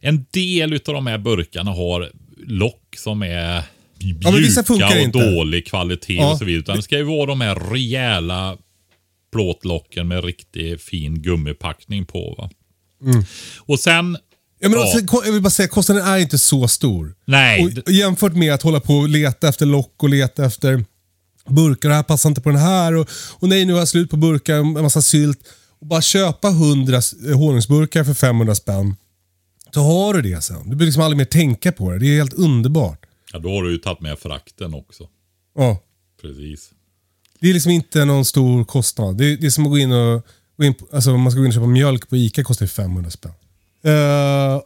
en 0.00 0.26
del 0.30 0.72
av 0.72 0.94
de 0.94 1.06
här 1.06 1.18
burkarna 1.18 1.70
har 1.70 2.10
lock 2.46 2.96
som 2.96 3.22
är 3.22 3.62
Ja, 4.00 4.30
men 4.30 4.40
vissa 4.42 4.60
mjuka 4.60 4.62
funkar 4.66 4.96
och 4.96 5.02
inte. 5.02 5.30
dålig 5.34 5.66
kvalitet 5.66 6.14
Ja. 6.14 6.32
och 6.32 6.38
så 6.38 6.44
vidare. 6.44 6.60
Utan 6.60 6.76
det 6.76 6.82
ska 6.82 6.96
ju 6.96 7.02
vara 7.04 7.26
de 7.26 7.40
här 7.40 7.54
rejäla 7.54 8.56
plåtlocken 9.32 10.08
med 10.08 10.24
riktigt 10.24 10.82
fin 10.82 11.22
gummipackning 11.22 12.06
på. 12.06 12.34
Va? 12.38 12.50
Mm. 13.10 13.24
Och 13.58 13.80
sen, 13.80 14.16
Ja, 14.62 14.68
men 14.68 14.78
Ja. 14.78 15.00
ko- 15.06 15.22
jag 15.24 15.32
vill 15.32 15.42
bara 15.42 15.50
säga, 15.50 15.68
kostnaden 15.68 16.06
är 16.06 16.18
inte 16.18 16.38
så 16.38 16.68
stor. 16.68 17.14
nej, 17.24 17.64
Och, 17.86 17.92
jämfört 17.92 18.32
med 18.36 18.54
att 18.54 18.62
hålla 18.62 18.80
på 18.80 18.94
och 18.94 19.08
leta 19.08 19.48
efter 19.48 19.66
lock 19.66 20.02
och 20.02 20.08
leta 20.08 20.44
efter 20.44 20.84
burkar. 21.48 21.88
Det 21.88 21.94
här 21.94 22.02
passar 22.02 22.28
inte 22.28 22.40
på 22.40 22.48
den 22.48 22.58
här. 22.58 22.94
Och, 22.94 23.08
och 23.38 23.48
nej, 23.48 23.64
nu 23.64 23.72
har 23.72 23.78
jag 23.80 23.88
slut 23.88 24.10
på 24.10 24.16
burkar, 24.16 24.56
en 24.56 24.72
massa 24.72 25.02
sylt. 25.02 25.38
Och 25.80 25.86
bara 25.86 26.02
köpa 26.02 26.48
100 26.48 26.96
s- 26.96 27.14
honungsburkar 27.34 28.04
för 28.04 28.14
500 28.14 28.54
spänn. 28.54 28.96
Så 29.74 29.80
har 29.82 30.14
du 30.14 30.22
det 30.22 30.40
sen. 30.44 30.56
Du 30.62 30.64
behöver 30.70 30.84
liksom 30.84 31.02
aldrig 31.02 31.16
mer 31.18 31.24
tänka 31.24 31.72
på 31.72 31.90
det. 31.90 31.98
Det 31.98 32.06
är 32.06 32.16
helt 32.16 32.32
underbart. 32.32 32.99
Ja, 33.32 33.38
då 33.38 33.48
har 33.48 33.62
du 33.62 33.72
ju 33.72 33.78
tagit 33.78 34.00
med 34.00 34.18
frakten 34.18 34.74
också. 34.74 35.08
Ja. 35.56 35.78
Precis. 36.22 36.70
Det 37.40 37.50
är 37.50 37.54
liksom 37.54 37.72
inte 37.72 38.04
någon 38.04 38.24
stor 38.24 38.64
kostnad. 38.64 39.16
Det 39.16 39.24
är, 39.24 39.36
det 39.36 39.46
är 39.46 39.50
som 39.50 39.64
att 39.64 39.70
gå 39.70 39.78
in 39.78 39.92
och... 39.92 40.26
Gå 40.56 40.64
in 40.64 40.74
alltså 40.92 41.12
om 41.12 41.20
man 41.20 41.32
ska 41.32 41.38
gå 41.38 41.44
in 41.44 41.48
och 41.48 41.54
köpa 41.54 41.66
mjölk 41.66 42.08
på 42.08 42.16
ICA 42.16 42.44
kostar 42.44 42.66
det 42.66 42.72
500 42.72 43.10
spänn. 43.10 43.32
Eh, 43.84 43.92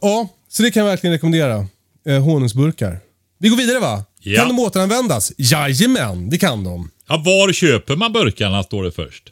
ja, 0.01 0.27
så 0.49 0.63
det 0.63 0.71
kan 0.71 0.83
jag 0.83 0.89
verkligen 0.89 1.13
rekommendera. 1.13 1.67
Uh, 2.09 2.19
honungsburkar. 2.19 2.99
Vi 3.37 3.49
går 3.49 3.57
vidare 3.57 3.79
va? 3.79 4.05
Ja. 4.19 4.39
Kan 4.39 4.47
de 4.47 4.59
återanvändas? 4.59 5.31
Jajamän, 5.37 6.29
det 6.29 6.37
kan 6.37 6.63
de. 6.63 6.91
Ja, 7.07 7.17
var 7.25 7.53
köper 7.53 7.95
man 7.95 8.13
burkarna 8.13 8.63
står 8.63 8.83
det 8.83 8.91
först. 8.91 9.31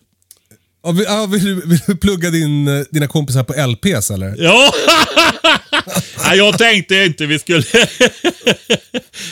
Ja, 0.83 0.91
vill, 0.91 1.05
vill, 1.27 1.45
du, 1.45 1.67
vill 1.67 1.79
du 1.87 1.95
plugga 1.95 2.29
din, 2.29 2.67
eh, 2.67 2.83
dina 2.91 3.07
kompisar 3.07 3.43
på 3.43 3.53
LPs 3.53 4.11
eller? 4.11 4.35
Ja! 4.37 4.71
Nej, 6.27 6.37
jag 6.37 6.57
tänkte 6.57 6.95
inte 7.03 7.25
vi 7.25 7.39
skulle... 7.39 7.63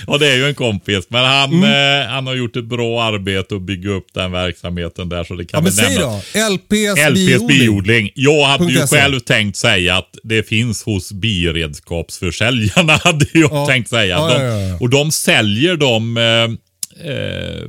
ja, 0.08 0.18
det 0.18 0.28
är 0.28 0.36
ju 0.36 0.46
en 0.48 0.56
kompis. 0.56 1.06
Men 1.10 1.26
han, 1.26 1.54
Mm. 1.54 2.02
eh, 2.02 2.08
han 2.08 2.28
har 2.28 2.36
gjort 2.36 2.56
ett 2.56 2.66
bra 2.66 3.04
arbete 3.04 3.56
att 3.56 3.62
bygga 3.62 3.89
upp 3.89 4.08
den 4.14 4.32
verksamheten 4.32 5.10
där. 5.10 5.24
Så 5.24 5.34
det 5.36 5.46
kan 5.46 5.58
Ja, 5.58 5.62
men 5.64 5.72
säg 5.72 5.98
nämnas. 5.98 6.34
då. 6.34 6.39
LPs, 6.50 7.10
LPs 7.10 7.16
biodling. 7.28 7.48
biodling. 7.48 8.12
Jag 8.16 8.44
hade 8.46 8.72
ju 8.72 8.78
.se. 8.80 8.88
själv 8.98 9.20
tänkt 9.20 9.56
säga 9.58 9.98
att 9.98 10.18
det 10.24 10.44
finns 10.48 10.84
hos 10.84 11.12
biredskapsförsäljarna. 11.12 12.94
hade 13.04 13.26
jag 13.34 13.52
Ja. 13.52 13.66
tänkt 13.68 13.89
säga. 13.89 14.16
Ja, 14.18 14.38
De. 14.38 14.78
Och 14.80 14.89
de 14.89 15.12
säljer 15.12 15.76
dem... 15.76 16.18
Eh, 16.18 16.44
eh, 17.12 17.62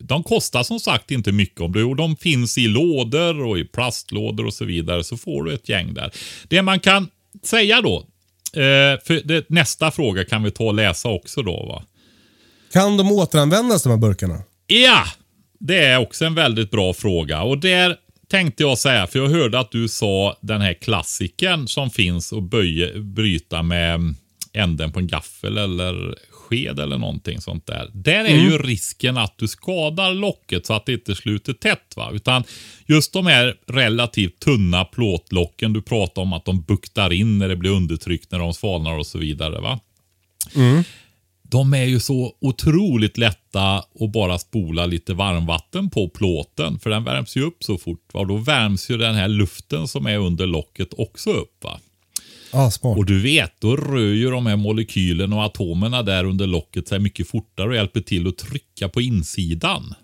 de 0.00 0.22
kostar 0.22 0.62
som 0.62 0.80
sagt 0.80 1.10
inte 1.10 1.32
mycket. 1.32 1.60
om 1.60 1.88
och 1.90 1.96
De 1.96 2.16
finns 2.16 2.58
i 2.58 2.68
lådor 2.68 3.42
och 3.46 3.58
i 3.58 3.64
plastlådor 3.64 4.46
och 4.46 4.54
så 4.54 4.64
vidare. 4.64 5.04
Så 5.04 5.16
får 5.16 5.44
du 5.44 5.54
ett 5.54 5.68
gäng 5.68 5.94
där. 5.94 6.10
Det 6.48 6.62
man 6.62 6.80
kan 6.80 7.08
säga 7.44 7.80
då. 7.80 8.06
Eh, 8.56 9.00
för 9.04 9.26
det, 9.26 9.48
nästa 9.48 9.90
fråga 9.90 10.24
kan 10.24 10.42
vi 10.42 10.50
ta 10.50 10.64
och 10.64 10.74
läsa 10.74 11.08
också 11.08 11.42
då. 11.42 11.66
va? 11.66 11.82
Kan 12.72 12.96
de 12.96 13.12
återanvändas 13.12 13.82
de 13.82 13.88
här 13.88 13.96
burkarna? 13.96 14.42
Ja, 14.66 15.04
det 15.58 15.78
är 15.78 15.98
också 15.98 16.24
en 16.24 16.34
väldigt 16.34 16.70
bra 16.70 16.94
fråga. 16.94 17.42
Och 17.42 17.58
där 17.58 17.96
tänkte 18.28 18.62
jag 18.62 18.78
säga, 18.78 19.06
för 19.06 19.18
jag 19.18 19.28
hörde 19.28 19.58
att 19.58 19.70
du 19.70 19.88
sa 19.88 20.36
den 20.40 20.60
här 20.60 20.74
klassiken 20.74 21.68
som 21.68 21.90
finns 21.90 22.32
att 22.32 22.42
böja, 22.42 22.98
bryta 22.98 23.62
med 23.62 24.14
änden 24.52 24.92
på 24.92 24.98
en 24.98 25.06
gaffel 25.06 25.58
eller 25.58 26.14
sked 26.48 26.80
eller 26.80 26.98
någonting 26.98 27.40
sånt 27.40 27.66
där. 27.66 27.90
Där 27.92 28.24
är 28.24 28.36
ju 28.36 28.58
risken 28.58 29.16
att 29.16 29.38
du 29.38 29.48
skadar 29.48 30.14
locket 30.14 30.66
så 30.66 30.74
att 30.74 30.86
det 30.86 30.92
inte 30.92 31.14
sluter 31.14 31.52
tätt. 31.52 31.94
Va? 31.96 32.10
Utan 32.12 32.44
just 32.86 33.12
de 33.12 33.26
här 33.26 33.56
relativt 33.66 34.40
tunna 34.40 34.84
plåtlocken 34.84 35.72
du 35.72 35.82
pratar 35.82 36.22
om 36.22 36.32
att 36.32 36.44
de 36.44 36.62
buktar 36.62 37.12
in 37.12 37.38
när 37.38 37.48
det 37.48 37.56
blir 37.56 37.70
undertryckt 37.70 38.32
när 38.32 38.38
de 38.38 38.54
svalnar 38.54 38.98
och 38.98 39.06
så 39.06 39.18
vidare. 39.18 39.60
va? 39.60 39.80
de 41.50 41.74
är 41.74 41.84
ju 41.84 42.00
så 42.00 42.32
otroligt 42.40 43.18
lätta 43.18 43.76
att 44.00 44.12
bara 44.12 44.38
spola 44.38 44.86
lite 44.86 45.14
varmvatten 45.14 45.90
på 45.90 46.08
plåten. 46.08 46.78
För 46.78 46.90
den 46.90 47.04
värms 47.04 47.36
ju 47.36 47.42
upp 47.42 47.64
så 47.64 47.78
fort. 47.78 48.14
Va? 48.14 48.20
Och 48.20 48.26
då 48.26 48.36
värms 48.36 48.90
ju 48.90 48.96
den 48.96 49.14
här 49.14 49.28
luften 49.28 49.88
som 49.88 50.06
är 50.06 50.18
under 50.18 50.46
locket 50.46 50.88
också 50.98 51.30
upp. 51.30 51.64
Va? 51.64 51.80
Ah, 52.50 52.70
smart. 52.70 52.98
Och 52.98 53.06
du 53.06 53.22
vet, 53.22 53.52
då 53.60 53.76
rör 53.76 54.12
ju 54.12 54.30
de 54.30 54.46
här 54.46 54.56
molekylerna 54.56 55.36
och 55.36 55.42
atomerna 55.42 56.02
där 56.02 56.24
under 56.24 56.46
locket 56.46 56.88
sig 56.88 56.98
mycket 56.98 57.28
fortare 57.28 57.68
och 57.68 57.74
hjälper 57.74 58.00
till 58.00 58.28
att 58.28 58.38
trycka 58.38 58.88
på 58.88 59.00
insidan. 59.00 59.94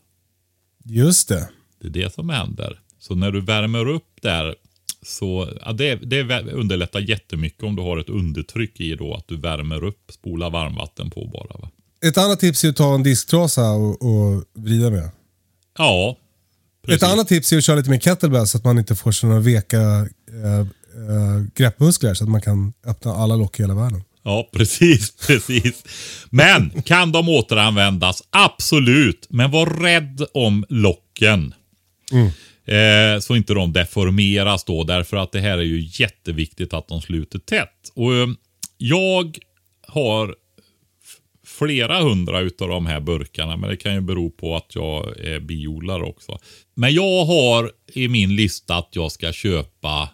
Just 0.85 1.29
det. 1.29 1.49
Det 1.81 1.87
är 1.87 1.91
det 1.91 2.15
som 2.15 2.29
händer. 2.29 2.81
Så 2.99 3.15
när 3.15 3.31
du 3.31 3.41
värmer 3.41 3.89
upp 3.89 4.09
där 4.23 4.55
så 5.07 5.49
ja, 5.65 5.73
det, 5.73 5.95
det 5.95 6.43
underlättar 6.53 7.01
jättemycket 7.01 7.63
om 7.63 7.77
du 7.77 7.83
har 7.83 7.99
ett 7.99 8.09
undertryck 8.09 8.81
i 8.81 8.95
då 8.95 9.15
att 9.15 9.29
du 9.29 9.37
värmer 9.37 9.85
upp, 9.85 10.13
spolar 10.13 10.51
varmvatten 10.51 11.11
på 11.11 11.25
bara. 11.33 11.61
Va? 11.61 11.71
Ett 12.05 12.19
annat 12.19 12.41
tips 12.41 12.65
är 12.65 12.69
att 12.69 12.77
ta 12.77 12.95
en 12.95 13.03
disktrasa 13.03 13.71
och, 13.71 14.03
och 14.03 14.45
vrida 14.55 14.91
med. 14.91 15.11
Ja, 15.79 16.17
precis. 16.87 17.03
Ett 17.03 17.09
annat 17.09 17.29
tips 17.29 17.53
är 17.53 17.59
att 17.59 17.65
köra 17.65 17.77
lite 17.77 17.91
mer 17.91 17.99
kettlebell 17.99 18.47
så 18.47 18.59
att 18.59 18.65
man 18.65 18.79
inte 18.79 18.95
får 18.95 19.13
sådana 19.13 19.41
veka 19.41 19.81
eh, 19.81 20.67
eh, 20.95 21.45
greppmuskler 21.55 22.15
så 22.15 22.25
att 22.25 22.31
man 22.31 22.41
kan 22.41 22.73
öppna 22.87 23.15
alla 23.15 23.37
lock 23.37 23.59
i 23.59 23.63
hela 23.63 23.75
världen. 23.75 24.03
Ja, 24.23 24.49
precis, 24.53 25.17
precis. 25.27 25.85
Men 26.31 26.83
kan 26.83 27.13
de 27.13 27.29
återanvändas? 27.29 28.23
Absolut. 28.31 29.27
Men 29.31 29.51
var 29.51 29.67
rädd 29.67 30.27
om 30.35 30.65
locken. 30.69 31.55
Eh, 32.65 33.21
så 33.21 33.37
inte 33.37 33.55
de 33.55 33.73
deformeras 33.73 34.65
då. 34.65 34.85
Därför 34.85 35.17
att 35.17 35.33
det 35.33 35.41
här 35.41 35.59
är 35.59 35.63
ju 35.63 35.89
jätteviktigt 35.93 36.75
att 36.75 36.89
de 36.89 37.01
sluter 37.01 37.39
tätt. 37.39 37.93
Och 37.95 38.15
eh, 38.15 38.29
jag 38.79 39.39
har 39.89 40.35
flera 41.47 42.03
hundra 42.03 42.41
utav 42.41 42.69
de 42.69 42.87
här 42.87 43.01
burkarna. 43.01 43.57
Men 43.57 43.71
det 43.71 43.77
kan 43.77 43.95
ju 43.95 44.01
bero 44.01 44.31
på 44.31 44.57
att 44.57 44.75
jag 44.75 45.21
är 45.21 45.41
biodlare 45.41 46.03
också. 46.03 46.39
Men 46.75 46.95
jag 46.95 47.25
har 47.25 47.73
i 47.93 48.09
min 48.09 48.37
lista 48.37 48.77
att 48.77 48.89
jag 48.91 49.13
ska 49.13 49.33
köpa 49.33 50.09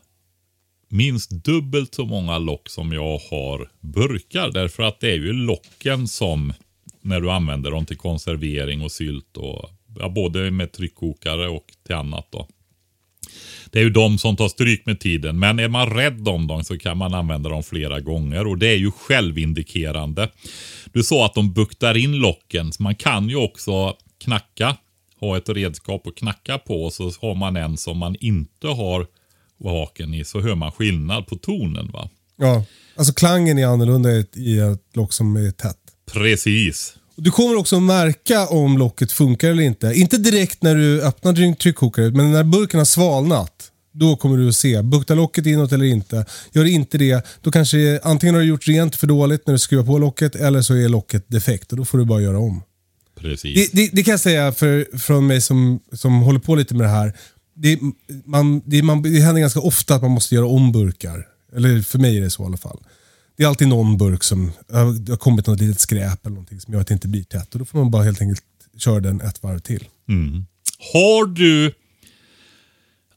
minst 0.88 1.30
dubbelt 1.30 1.94
så 1.94 2.06
många 2.06 2.38
lock 2.38 2.68
som 2.68 2.92
jag 2.92 3.18
har 3.30 3.70
burkar. 3.80 4.50
Därför 4.50 4.82
att 4.82 5.00
det 5.00 5.10
är 5.10 5.16
ju 5.16 5.32
locken 5.32 6.08
som, 6.08 6.52
när 7.00 7.20
du 7.20 7.30
använder 7.30 7.70
dem 7.70 7.86
till 7.86 7.96
konservering 7.96 8.82
och 8.82 8.92
sylt 8.92 9.36
och 9.36 9.70
ja, 9.98 10.08
både 10.08 10.50
med 10.50 10.72
tryckkokare 10.72 11.48
och 11.48 11.66
till 11.86 11.94
annat 11.94 12.26
då. 12.30 12.48
Det 13.70 13.78
är 13.78 13.82
ju 13.82 13.90
de 13.90 14.18
som 14.18 14.36
tar 14.36 14.48
stryk 14.48 14.86
med 14.86 15.00
tiden. 15.00 15.38
Men 15.38 15.58
är 15.58 15.68
man 15.68 15.90
rädd 15.90 16.28
om 16.28 16.46
dem 16.46 16.64
så 16.64 16.78
kan 16.78 16.98
man 16.98 17.14
använda 17.14 17.50
dem 17.50 17.62
flera 17.62 18.00
gånger. 18.00 18.46
Och 18.46 18.58
det 18.58 18.68
är 18.68 18.76
ju 18.76 18.90
självindikerande. 18.90 20.28
Du 20.92 21.02
sa 21.02 21.26
att 21.26 21.34
de 21.34 21.52
buktar 21.52 21.96
in 21.96 22.12
locken. 22.12 22.72
Så 22.72 22.82
man 22.82 22.94
kan 22.94 23.28
ju 23.28 23.36
också 23.36 23.96
knacka. 24.18 24.76
Ha 25.20 25.36
ett 25.36 25.48
redskap 25.48 26.06
att 26.06 26.14
knacka 26.14 26.58
på. 26.58 26.84
Och 26.84 26.92
så 26.92 27.12
har 27.20 27.34
man 27.34 27.56
en 27.56 27.76
som 27.76 27.98
man 27.98 28.16
inte 28.20 28.68
har 28.68 29.06
vaken 29.58 30.14
i. 30.14 30.24
Så 30.24 30.40
hör 30.40 30.54
man 30.54 30.72
skillnad 30.72 31.26
på 31.26 31.36
tonen 31.36 31.90
va. 31.92 32.10
Ja, 32.36 32.64
alltså 32.96 33.12
klangen 33.14 33.58
är 33.58 33.66
annorlunda 33.66 34.12
i 34.12 34.20
ett, 34.20 34.36
i 34.36 34.58
ett 34.58 34.96
lock 34.96 35.12
som 35.12 35.36
är 35.36 35.50
tätt. 35.50 35.76
Precis. 36.12 36.94
Du 37.16 37.30
kommer 37.30 37.56
också 37.56 37.80
märka 37.80 38.46
om 38.46 38.78
locket 38.78 39.12
funkar 39.12 39.50
eller 39.50 39.62
inte. 39.62 39.92
Inte 39.94 40.18
direkt 40.18 40.62
när 40.62 40.74
du 40.74 41.02
öppnar 41.02 41.32
din 41.32 41.56
tryckkokare, 41.56 42.10
men 42.10 42.32
när 42.32 42.44
burken 42.44 42.78
har 42.78 42.84
svalnat. 42.84 43.70
Då 43.92 44.16
kommer 44.16 44.36
du 44.36 44.48
att 44.48 44.56
se, 44.56 44.82
buktar 44.82 45.14
locket 45.14 45.46
inåt 45.46 45.72
eller 45.72 45.84
inte. 45.84 46.26
Gör 46.52 46.64
det 46.64 46.70
inte 46.70 46.98
det, 46.98 47.26
då 47.42 47.50
kanske 47.50 48.00
antingen 48.02 48.34
har 48.34 48.42
du 48.42 48.48
gjort 48.48 48.68
rent 48.68 48.96
för 48.96 49.06
dåligt 49.06 49.46
när 49.46 49.54
du 49.54 49.58
skruvar 49.58 49.84
på 49.84 49.98
locket 49.98 50.34
eller 50.34 50.62
så 50.62 50.74
är 50.74 50.88
locket 50.88 51.24
defekt 51.28 51.72
och 51.72 51.78
då 51.78 51.84
får 51.84 51.98
du 51.98 52.04
bara 52.04 52.20
göra 52.20 52.38
om. 52.38 52.62
Precis. 53.20 53.70
Det, 53.70 53.82
det, 53.82 53.90
det 53.92 54.02
kan 54.02 54.10
jag 54.10 54.20
säga 54.20 54.52
för, 54.52 54.98
från 54.98 55.26
mig 55.26 55.40
som, 55.40 55.80
som 55.92 56.22
håller 56.22 56.40
på 56.40 56.54
lite 56.54 56.74
med 56.74 56.86
det 56.86 56.90
här. 56.90 57.12
Det, 57.60 57.80
man, 58.24 58.62
det, 58.64 58.82
man, 58.82 59.02
det 59.02 59.20
händer 59.20 59.40
ganska 59.40 59.60
ofta 59.60 59.94
att 59.94 60.02
man 60.02 60.10
måste 60.10 60.34
göra 60.34 60.46
om 60.46 60.72
burkar. 60.72 61.26
Eller 61.52 61.82
för 61.82 61.98
mig 61.98 62.16
är 62.16 62.20
det 62.20 62.30
så 62.30 62.42
i 62.42 62.46
alla 62.46 62.56
fall. 62.56 62.78
Det 63.36 63.44
är 63.44 63.48
alltid 63.48 63.68
någon 63.68 63.98
burk 63.98 64.22
som 64.24 64.52
det 65.00 65.12
har 65.12 65.16
kommit 65.16 65.46
något 65.46 65.60
litet 65.60 65.80
skräp 65.80 66.26
eller 66.26 66.34
någonting 66.34 66.60
som 66.60 66.74
gör 66.74 66.80
att 66.80 66.86
det 66.86 66.94
inte 66.94 67.08
blir 67.08 67.24
tätt. 67.24 67.52
Och 67.52 67.58
då 67.58 67.64
får 67.64 67.78
man 67.78 67.90
bara 67.90 68.02
helt 68.02 68.20
enkelt 68.20 68.44
köra 68.76 69.00
den 69.00 69.20
ett 69.20 69.42
varv 69.42 69.58
till. 69.58 69.88
Har 70.92 71.26
du 71.26 71.74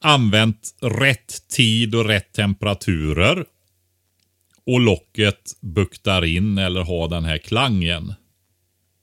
använt 0.02 0.76
rätt 0.82 1.48
tid 1.48 1.96
och 1.96 2.06
rätt 2.06 2.34
temperaturer 2.34 3.46
och 4.66 4.80
locket 4.80 5.52
buktar 5.62 6.26
in 6.26 6.58
eller 6.58 6.82
har 6.82 7.10
den 7.10 7.26
här 7.26 7.38
klangen. 7.38 8.14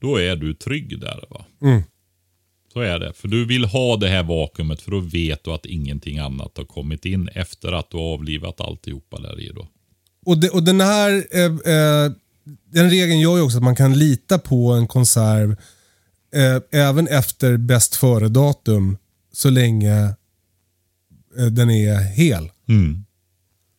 Då 0.01 0.16
är 0.16 0.36
du 0.36 0.55
trygg 0.55 1.01
där. 1.01 1.24
va? 1.30 1.45
Mm. 1.62 1.82
Så 2.79 2.83
är 2.83 2.99
det. 2.99 3.12
För 3.12 3.29
du 3.29 3.45
vill 3.45 3.64
ha 3.64 3.97
det 3.97 4.09
här 4.09 4.22
vakuumet 4.22 4.83
för 4.83 4.91
då 4.91 5.01
vet 5.01 5.45
du 5.45 5.51
att 5.51 5.66
ingenting 5.66 6.18
annat 6.18 6.57
har 6.57 6.64
kommit 6.64 7.05
in 7.05 7.29
efter 7.29 7.72
att 7.72 7.91
du 7.91 7.97
har 7.97 8.05
avlivat 8.05 8.61
alltihopa 8.61 9.20
där 9.20 9.41
i. 9.41 9.53
Då. 9.55 9.68
Och, 10.26 10.39
det, 10.39 10.51
och 10.51 10.62
den 10.62 10.81
här 10.81 11.26
eh, 11.33 11.45
eh, 11.45 12.12
den 12.72 12.91
regeln 12.91 13.20
gör 13.20 13.37
ju 13.37 13.43
också 13.43 13.57
att 13.57 13.62
man 13.64 13.76
kan 13.76 13.99
lita 13.99 14.39
på 14.39 14.72
en 14.72 14.87
konserv 14.87 15.57
eh, 16.35 16.81
även 16.81 17.09
efter 17.09 17.57
bäst 17.57 17.97
före-datum 17.97 18.97
så 19.33 19.51
länge 19.51 20.14
eh, 21.39 21.47
den 21.47 21.70
är 21.70 22.14
hel. 22.14 22.51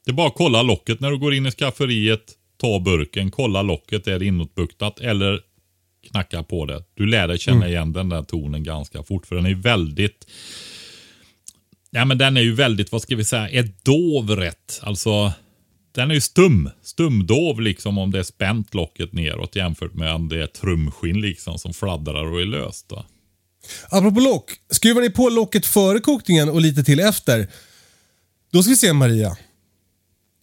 Det 0.06 0.12
är 0.12 0.16
bara 0.16 0.28
att 0.28 0.38
kolla 0.38 0.62
locket 0.62 1.00
när 1.00 1.12
du 1.12 1.18
går 1.18 1.34
in 1.34 1.46
i 1.46 1.52
skafferiet. 1.52 2.24
Ta 2.62 2.80
burken, 2.80 3.32
kolla 3.32 3.62
locket. 3.62 4.08
Är 4.08 4.20
det 4.20 4.26
inåtbuktat 4.26 5.00
eller 5.00 5.40
knacka 6.12 6.44
på 6.44 6.66
det. 6.66 6.84
Du 6.94 7.06
lär 7.06 7.28
dig 7.28 7.40
känna 7.40 7.68
igen 7.68 7.94
den 7.94 8.10
där 8.10 8.24
tonen 8.24 8.64
ganska 8.64 9.04
fort. 9.04 9.28
För 9.28 9.36
den 9.36 9.46
är 9.46 9.56
väldigt 9.56 10.26
Ja 11.92 12.06
men 12.06 12.18
den 12.18 12.38
är 12.38 12.42
ju 12.42 12.56
väldigt, 12.56 12.92
vad 12.92 13.02
ska 13.02 13.16
vi 13.16 13.24
säga, 13.24 13.50
är 13.50 13.72
dov 13.84 14.36
rätt. 14.36 14.80
Alltså 14.82 15.34
den 15.92 16.12
är 16.12 16.16
ju 16.16 16.22
stum. 16.22 16.70
Stumdov 16.84 17.62
liksom 17.62 17.98
om 17.98 18.12
det 18.12 18.20
är 18.20 18.24
spänt 18.24 18.74
locket 18.74 19.14
neråt 19.14 19.56
jämfört 19.56 19.94
med 19.94 20.14
om 20.14 20.30
det 20.30 20.44
är 20.44 20.48
trumskinn 20.48 21.22
liksom 21.22 21.60
som 21.60 21.74
fladdrar 21.74 22.26
och 22.26 22.42
är 22.42 22.46
löst. 22.46 22.90
Då. 22.90 23.06
Apropå 23.90 24.20
lock, 24.20 24.52
skruvar 24.70 25.02
ni 25.02 25.10
på 25.10 25.30
locket 25.30 25.66
före 25.66 26.00
kokningen 26.00 26.50
och 26.50 26.62
lite 26.62 26.84
till 26.84 27.00
efter. 27.00 27.48
Då 28.52 28.64
ska 28.64 28.70
vi 28.70 28.78
se 28.78 28.94
Maria. 28.94 29.38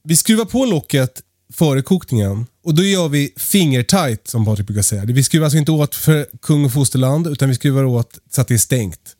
Vi 0.05 0.17
skruvar 0.17 0.45
på 0.45 0.65
locket 0.65 1.23
före 1.53 1.83
kokningen 1.83 2.47
och 2.65 2.75
då 2.75 2.83
gör 2.83 3.09
vi 3.09 3.33
fingertight 3.37 4.29
som 4.29 4.45
Patrik 4.45 4.67
brukar 4.67 4.83
säga. 4.83 5.05
Vi 5.05 5.23
skruvar 5.23 5.45
alltså 5.45 5.59
inte 5.59 5.73
åt 5.73 5.95
för 5.95 6.27
kung 6.43 6.65
och 6.65 6.73
fosterland 6.73 7.27
utan 7.27 7.49
vi 7.49 7.55
skruvar 7.55 7.85
åt 7.85 8.19
så 8.31 8.41
att 8.41 8.49
det 8.49 8.55
är 8.55 8.59
stängt. 8.59 9.17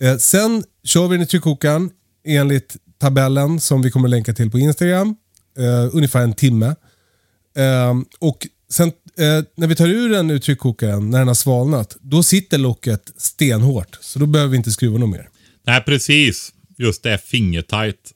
Eh, 0.00 0.16
sen 0.16 0.64
kör 0.84 1.08
vi 1.08 1.16
den 1.16 1.22
i 1.22 1.26
tryckkokaren 1.26 1.90
enligt 2.24 2.76
tabellen 2.98 3.60
som 3.60 3.82
vi 3.82 3.90
kommer 3.90 4.08
länka 4.08 4.34
till 4.34 4.50
på 4.50 4.58
Instagram. 4.58 5.16
Eh, 5.58 5.96
ungefär 5.96 6.22
en 6.22 6.32
timme. 6.32 6.74
Eh, 7.56 7.94
och 8.18 8.46
sen 8.70 8.88
eh, 9.18 9.44
när 9.56 9.66
vi 9.66 9.76
tar 9.76 9.88
ur 9.88 10.08
den 10.08 10.30
ur 10.30 10.38
tryckkokaren, 10.38 11.10
när 11.10 11.18
den 11.18 11.28
har 11.28 11.34
svalnat, 11.34 11.96
då 12.00 12.22
sitter 12.22 12.58
locket 12.58 13.12
stenhårt. 13.16 13.98
Så 14.00 14.18
då 14.18 14.26
behöver 14.26 14.50
vi 14.50 14.56
inte 14.56 14.70
skruva 14.70 14.98
något 14.98 15.10
mer. 15.10 15.28
Nej 15.66 15.82
precis, 15.86 16.52
just 16.76 17.02
det 17.02 17.18
fingertight. 17.18 18.12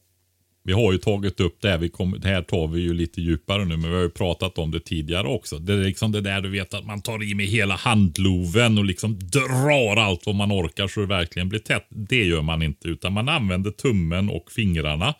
Vi 0.64 0.72
har 0.72 0.92
ju 0.92 0.98
tagit 0.98 1.40
upp 1.40 1.56
det, 1.60 1.78
vi 1.78 1.88
kommer, 1.88 2.18
det 2.18 2.28
här 2.28 2.42
tar 2.42 2.68
vi 2.68 2.80
ju 2.80 2.94
lite 2.94 3.20
djupare 3.20 3.64
nu, 3.64 3.76
men 3.76 3.90
vi 3.90 3.96
har 3.96 4.02
ju 4.02 4.10
pratat 4.10 4.58
om 4.58 4.70
det 4.70 4.80
tidigare 4.80 5.28
också. 5.28 5.58
Det 5.58 5.72
är 5.72 5.76
liksom 5.76 6.12
det 6.12 6.20
där 6.20 6.40
du 6.40 6.50
vet 6.50 6.74
att 6.74 6.86
man 6.86 7.02
tar 7.02 7.22
i 7.30 7.34
med 7.34 7.46
hela 7.46 7.76
handloven 7.76 8.78
och 8.78 8.84
liksom 8.84 9.18
drar 9.18 9.96
allt 9.96 10.26
vad 10.26 10.34
man 10.34 10.52
orkar 10.52 10.88
så 10.88 11.00
det 11.00 11.06
verkligen 11.06 11.48
blir 11.48 11.60
tätt. 11.60 11.86
Det 11.88 12.24
gör 12.24 12.42
man 12.42 12.62
inte, 12.62 12.88
utan 12.88 13.12
man 13.12 13.28
använder 13.28 13.70
tummen 13.70 14.28
och 14.28 14.52
fingrarna 14.52 15.14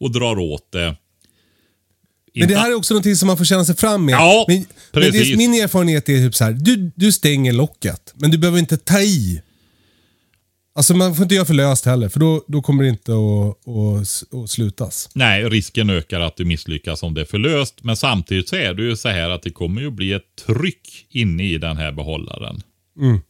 och 0.00 0.12
drar 0.12 0.38
åt 0.38 0.72
det. 0.72 0.96
Men 2.34 2.48
det 2.48 2.56
här 2.56 2.70
är 2.70 2.74
också 2.74 2.94
någonting 2.94 3.16
som 3.16 3.26
man 3.26 3.36
får 3.36 3.44
känna 3.44 3.64
sig 3.64 3.76
fram 3.76 4.04
med. 4.04 4.12
Ja, 4.12 4.44
men, 4.48 4.66
men 4.92 5.02
det, 5.02 5.10
precis. 5.12 5.36
min 5.36 5.54
erfarenhet 5.54 6.08
är 6.08 6.16
typ 6.16 6.34
så 6.34 6.44
här. 6.44 6.52
Du, 6.52 6.90
du 6.94 7.12
stänger 7.12 7.52
locket, 7.52 8.14
men 8.14 8.30
du 8.30 8.38
behöver 8.38 8.58
inte 8.58 8.76
ta 8.76 9.00
i. 9.00 9.42
Alltså 10.80 10.94
man 10.94 11.14
får 11.14 11.22
inte 11.22 11.34
göra 11.34 11.44
för 11.44 11.54
löst 11.54 11.84
heller, 11.84 12.08
för 12.08 12.20
då, 12.20 12.44
då 12.48 12.62
kommer 12.62 12.82
det 12.82 12.88
inte 12.88 13.12
att, 13.12 13.68
att, 13.68 14.34
att 14.42 14.50
slutas. 14.50 15.08
Nej, 15.14 15.44
risken 15.44 15.90
ökar 15.90 16.20
att 16.20 16.36
du 16.36 16.44
misslyckas 16.44 17.02
om 17.02 17.14
det 17.14 17.20
är 17.20 17.24
för 17.24 17.38
löst. 17.38 17.84
Men 17.84 17.96
samtidigt 17.96 18.48
så 18.48 18.56
är 18.56 18.74
det 18.74 18.82
ju 18.82 18.96
så 18.96 19.08
här 19.08 19.30
att 19.30 19.42
det 19.42 19.50
kommer 19.50 19.80
ju 19.80 19.90
bli 19.90 20.12
ett 20.12 20.36
tryck 20.46 21.06
inne 21.10 21.42
i 21.44 21.58
den 21.58 21.76
här 21.76 21.92
behållaren. 21.92 22.62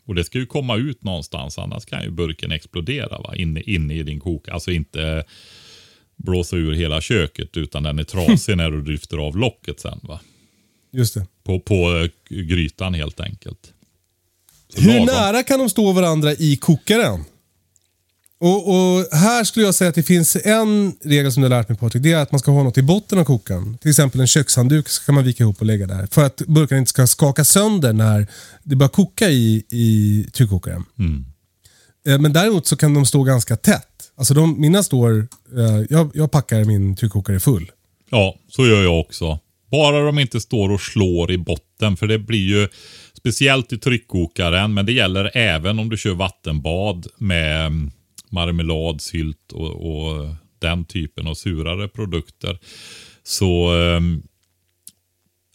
Och 0.06 0.14
det 0.14 0.24
ska 0.24 0.38
ju 0.38 0.46
komma 0.46 0.76
ut 0.76 1.04
någonstans, 1.04 1.58
annars 1.58 1.84
kan 1.84 2.02
ju 2.02 2.10
burken 2.10 2.52
explodera 2.52 3.18
va? 3.18 3.34
Inne, 3.36 3.60
inne 3.60 3.94
i 3.94 4.02
din 4.02 4.20
kok. 4.20 4.48
Alltså 4.48 4.70
inte 4.70 5.24
blåsa 6.16 6.56
ur 6.56 6.72
hela 6.72 7.00
köket, 7.00 7.56
utan 7.56 7.82
den 7.82 7.98
är 7.98 8.04
trasig 8.04 8.56
när 8.56 8.70
du 8.70 8.84
lyfter 8.84 9.18
av 9.18 9.36
locket 9.36 9.80
sen. 9.80 10.00
va? 10.02 10.20
Just 10.92 11.14
det. 11.14 11.26
På, 11.44 11.60
på 11.60 11.74
eh, 11.74 12.36
grytan 12.40 12.94
helt 12.94 13.20
enkelt. 13.20 13.72
Så 14.74 14.80
Hur 14.80 14.92
lagom. 14.92 15.06
nära 15.06 15.42
kan 15.42 15.58
de 15.58 15.70
stå 15.70 15.92
varandra 15.92 16.32
i 16.32 16.56
kokaren? 16.56 17.24
Och, 18.40 18.68
och 18.68 19.06
Här 19.12 19.44
skulle 19.44 19.66
jag 19.66 19.74
säga 19.74 19.88
att 19.88 19.94
det 19.94 20.02
finns 20.02 20.36
en 20.44 20.92
regel 21.04 21.32
som 21.32 21.42
du 21.42 21.48
har 21.48 21.56
lärt 21.58 21.68
mig 21.68 21.78
Patrik. 21.78 22.02
Det 22.02 22.12
är 22.12 22.22
att 22.22 22.32
man 22.32 22.38
ska 22.38 22.50
ha 22.50 22.62
något 22.62 22.78
i 22.78 22.82
botten 22.82 23.18
av 23.18 23.24
kokaren. 23.24 23.78
Till 23.78 23.90
exempel 23.90 24.20
en 24.20 24.26
kökshandduk 24.26 24.88
så 24.88 25.04
kan 25.04 25.14
man 25.14 25.24
vika 25.24 25.44
ihop 25.44 25.60
och 25.60 25.66
lägga 25.66 25.86
där. 25.86 26.08
För 26.10 26.24
att 26.24 26.36
burkarna 26.36 26.78
inte 26.78 26.88
ska 26.88 27.06
skaka 27.06 27.44
sönder 27.44 27.92
när 27.92 28.26
det 28.62 28.76
börjar 28.76 28.88
koka 28.88 29.28
i, 29.30 29.64
i 29.70 30.26
tryckkokaren. 30.32 30.84
Eh, 32.06 32.18
Men 32.18 32.32
däremot 32.32 32.66
så 32.66 32.76
kan 32.76 32.94
de 32.94 33.06
stå 33.06 33.22
ganska 33.22 33.56
tätt. 33.56 33.86
Alltså 34.16 34.34
de, 34.34 34.60
mina 34.60 34.82
står, 34.82 35.18
eh, 35.56 35.84
jag, 35.90 36.10
jag 36.14 36.30
packar 36.30 36.64
min 36.64 36.96
tryckkokare 36.96 37.40
full. 37.40 37.70
Ja, 38.10 38.34
så 38.48 38.66
gör 38.66 38.82
jag 38.82 39.00
också. 39.00 39.38
Bara 39.70 40.04
de 40.04 40.18
inte 40.18 40.40
står 40.40 40.70
och 40.70 40.80
slår 40.80 41.30
i 41.32 41.38
botten. 41.38 41.96
För 41.96 42.06
det 42.06 42.18
blir 42.18 42.48
ju 42.48 42.68
speciellt 43.18 43.72
i 43.72 43.78
tryckkokaren. 43.78 44.74
Men 44.74 44.86
det 44.86 44.92
gäller 44.92 45.36
även 45.36 45.78
om 45.78 45.88
du 45.88 45.96
kör 45.96 46.14
vattenbad 46.14 47.06
med 47.18 47.66
mm, 47.66 47.90
marmelad, 48.30 49.00
sylt 49.00 49.52
och, 49.52 49.70
och 49.70 50.34
den 50.58 50.84
typen 50.84 51.26
av 51.26 51.34
surare 51.34 51.88
produkter. 51.88 52.58
Så 53.22 53.72
um, 53.72 54.22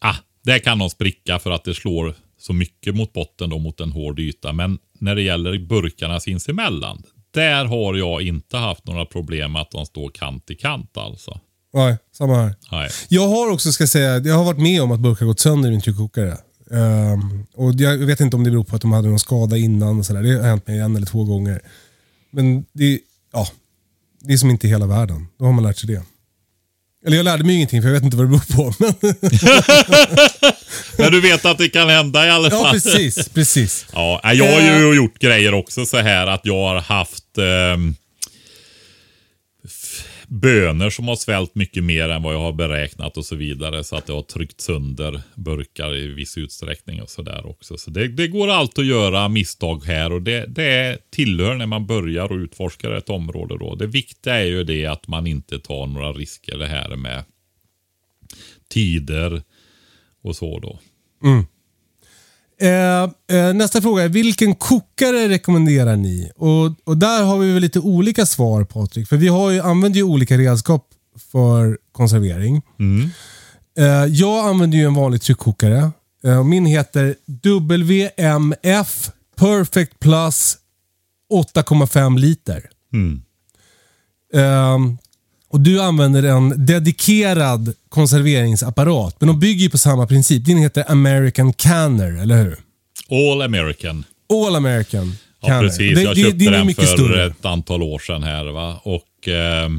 ah, 0.02 0.16
där 0.44 0.60
kan 0.60 0.80
de 0.80 0.90
spricka 0.90 1.40
för 1.40 1.52
att 1.52 1.64
det 1.64 1.74
slår 1.74 2.16
så 2.38 2.54
mycket 2.54 2.96
mot 2.96 3.14
botten 3.14 3.50
då 3.50 3.58
mot 3.58 3.80
en 3.80 3.92
hård 3.92 4.20
yta. 4.20 4.54
Men 4.54 4.78
när 5.00 5.16
det 5.16 5.22
gäller 5.22 5.60
burkarna 5.60 6.20
sinsemellan. 6.20 7.04
Där 7.32 7.66
har 7.66 7.96
jag 7.96 8.22
inte 8.22 8.58
haft 8.58 8.88
några 8.88 9.06
problem 9.06 9.52
med 9.52 9.62
att 9.62 9.72
de 9.72 9.86
står 9.86 10.10
kant 10.10 10.52
i 10.52 10.56
kant 10.56 10.98
alltså. 10.98 11.40
Nej, 11.74 11.98
samma 12.12 12.36
här. 12.36 12.56
Nej. 12.72 12.90
Jag 13.10 13.28
har 13.28 13.52
också, 13.52 13.72
ska 13.72 13.88
säga, 13.88 14.18
jag 14.18 14.36
har 14.36 14.44
varit 14.44 14.62
med 14.62 14.82
om 14.82 14.92
att 14.92 15.00
burkar 15.00 15.26
gått 15.26 15.40
sönder 15.40 15.70
i 15.70 15.72
min 15.72 15.82
tryckkokare. 15.82 16.38
Ehm, 16.72 17.46
och 17.54 17.74
jag 17.74 17.98
vet 17.98 18.20
inte 18.20 18.36
om 18.36 18.44
det 18.44 18.52
beror 18.52 18.64
på 18.64 18.76
att 18.76 18.82
de 18.82 18.92
hade 18.92 19.08
någon 19.08 19.20
skada 19.20 19.58
innan. 19.58 20.00
Och 20.00 20.06
så 20.06 20.14
där. 20.14 20.24
Det 20.24 20.38
har 20.38 20.48
hänt 20.48 20.68
mig 20.68 20.80
en 20.80 20.96
eller 20.96 21.06
två 21.06 21.24
gånger. 21.24 21.62
Men 22.36 22.66
det, 22.74 23.00
ja, 23.34 23.48
det 24.22 24.34
är 24.34 24.38
som 24.38 24.50
inte 24.50 24.68
hela 24.68 24.86
världen. 24.88 25.28
Då 25.40 25.46
har 25.46 25.52
man 25.54 25.64
lärt 25.64 25.78
sig 25.78 25.88
det. 25.88 26.04
Eller 27.06 27.18
jag 27.18 27.24
lärde 27.24 27.44
mig 27.44 27.56
ingenting 27.56 27.82
för 27.82 27.90
jag 27.90 27.94
vet 27.94 28.04
inte 28.04 28.18
vad 28.18 28.26
det 28.26 28.30
beror 28.30 28.56
på. 28.56 28.74
Men, 28.84 29.14
Men 30.98 31.12
du 31.12 31.22
vet 31.22 31.46
att 31.46 31.58
det 31.58 31.70
kan 31.70 31.90
hända 31.90 32.28
i 32.28 32.30
alla 32.30 32.50
fall. 32.50 32.60
ja, 32.66 32.72
precis. 32.72 33.30
precis. 33.30 33.86
Ja, 33.94 34.34
jag 34.34 34.52
har 34.52 34.62
ju 34.80 34.96
gjort 34.96 35.20
grejer 35.20 35.54
också 35.54 35.86
så 35.86 35.98
här 35.98 36.28
att 36.28 36.42
jag 36.44 36.54
har 36.68 36.76
haft 36.82 37.24
f- 37.38 37.96
bönor 40.28 40.90
som 40.90 41.08
har 41.08 41.16
svällt 41.16 41.56
mycket 41.56 41.84
mer 41.84 42.10
än 42.10 42.24
vad 42.24 42.34
jag 42.34 42.40
har 42.40 42.54
beräknat 42.54 43.18
och 43.18 43.26
så 43.26 43.36
vidare. 43.36 43.84
Så 43.84 43.96
att 43.96 44.06
det 44.06 44.14
har 44.14 44.22
tryckt 44.22 44.62
sönder 44.62 45.22
burkar 45.36 45.96
i 45.96 46.08
viss 46.08 46.38
utsträckning 46.38 47.02
och 47.02 47.10
sådär 47.10 47.46
också. 47.46 47.78
Så 47.78 47.92
det, 47.92 48.08
det 48.08 48.28
går 48.28 48.48
alltid 48.48 48.84
att 48.84 48.90
göra 48.90 49.30
misstag 49.30 49.86
här 49.86 50.12
och 50.12 50.22
det, 50.22 50.46
det 50.46 50.98
tillhör 51.10 51.56
när 51.56 51.66
man 51.66 51.86
börjar 51.86 52.32
och 52.32 52.38
utforskar 52.38 52.92
ett 52.92 53.10
område 53.10 53.58
då. 53.58 53.76
Det 53.76 53.88
viktiga 53.88 54.36
är 54.36 54.46
ju 54.46 54.64
det 54.64 54.86
att 54.86 55.08
man 55.08 55.28
inte 55.28 55.60
tar 55.60 55.88
några 55.88 56.12
risker 56.12 56.58
det 56.58 56.68
här 56.68 56.96
med 56.96 57.24
tider 58.70 59.42
och 60.22 60.36
så 60.36 60.60
då. 60.60 60.80
Mm. 61.24 61.46
Eh, 62.62 63.04
eh, 63.38 63.54
nästa 63.54 63.82
fråga 63.82 64.04
är, 64.04 64.10
vilken 64.10 64.56
kokare 64.56 65.30
rekommenderar 65.30 65.96
ni? 65.96 66.32
Och, 66.36 66.66
och 66.84 66.98
där 66.98 67.24
har 67.24 67.38
vi 67.38 67.54
väl 67.54 67.62
lite 67.62 67.80
olika 67.80 68.26
svar 68.26 68.64
Patrik. 68.64 69.08
För 69.08 69.18
vi 69.18 69.28
har 69.28 69.52
ju, 69.52 69.62
använder 69.62 69.98
ju 69.98 70.04
olika 70.04 70.38
redskap 70.38 70.88
för 71.32 71.78
konservering. 71.92 72.62
Eh, 73.78 74.06
jag 74.06 74.46
använder 74.50 74.78
ju 74.78 74.86
en 74.86 74.94
vanlig 74.94 75.22
tryckkokare. 75.22 75.92
Eh, 76.24 76.44
min 76.44 76.66
heter 76.66 77.16
WMF 77.26 79.12
Perfect 79.38 80.00
Plus 80.00 80.58
8,5 81.34 82.20
liter. 82.20 82.70
Ehm, 84.34 84.98
och 85.56 85.62
Du 85.62 85.82
använder 85.82 86.24
en 86.24 86.66
dedikerad 86.66 87.74
konserveringsapparat, 87.90 89.16
men 89.20 89.28
de 89.28 89.40
bygger 89.40 89.64
ju 89.64 89.70
på 89.70 89.78
samma 89.78 90.08
princip. 90.08 90.46
Din 90.46 90.58
heter 90.58 90.92
American 90.92 91.54
Canner, 91.54 92.22
eller 92.22 92.44
hur? 92.44 92.58
All 93.10 93.42
American. 93.42 94.04
All 94.48 94.56
American 94.56 95.16
Ja, 95.42 95.48
Canner. 95.48 95.62
precis. 95.62 95.96
Det- 95.96 96.02
jag 96.04 96.16
det- 96.16 96.22
köpte 96.22 96.38
det 96.38 96.46
är 96.46 96.52
den 96.52 96.68
mycket 96.68 96.90
för 96.90 96.98
större. 96.98 97.26
ett 97.26 97.46
antal 97.46 97.84
år 97.84 98.00
sedan 98.00 98.24
här. 98.24 98.46
Va? 98.46 98.80
Och, 98.84 99.28
eh, 99.28 99.70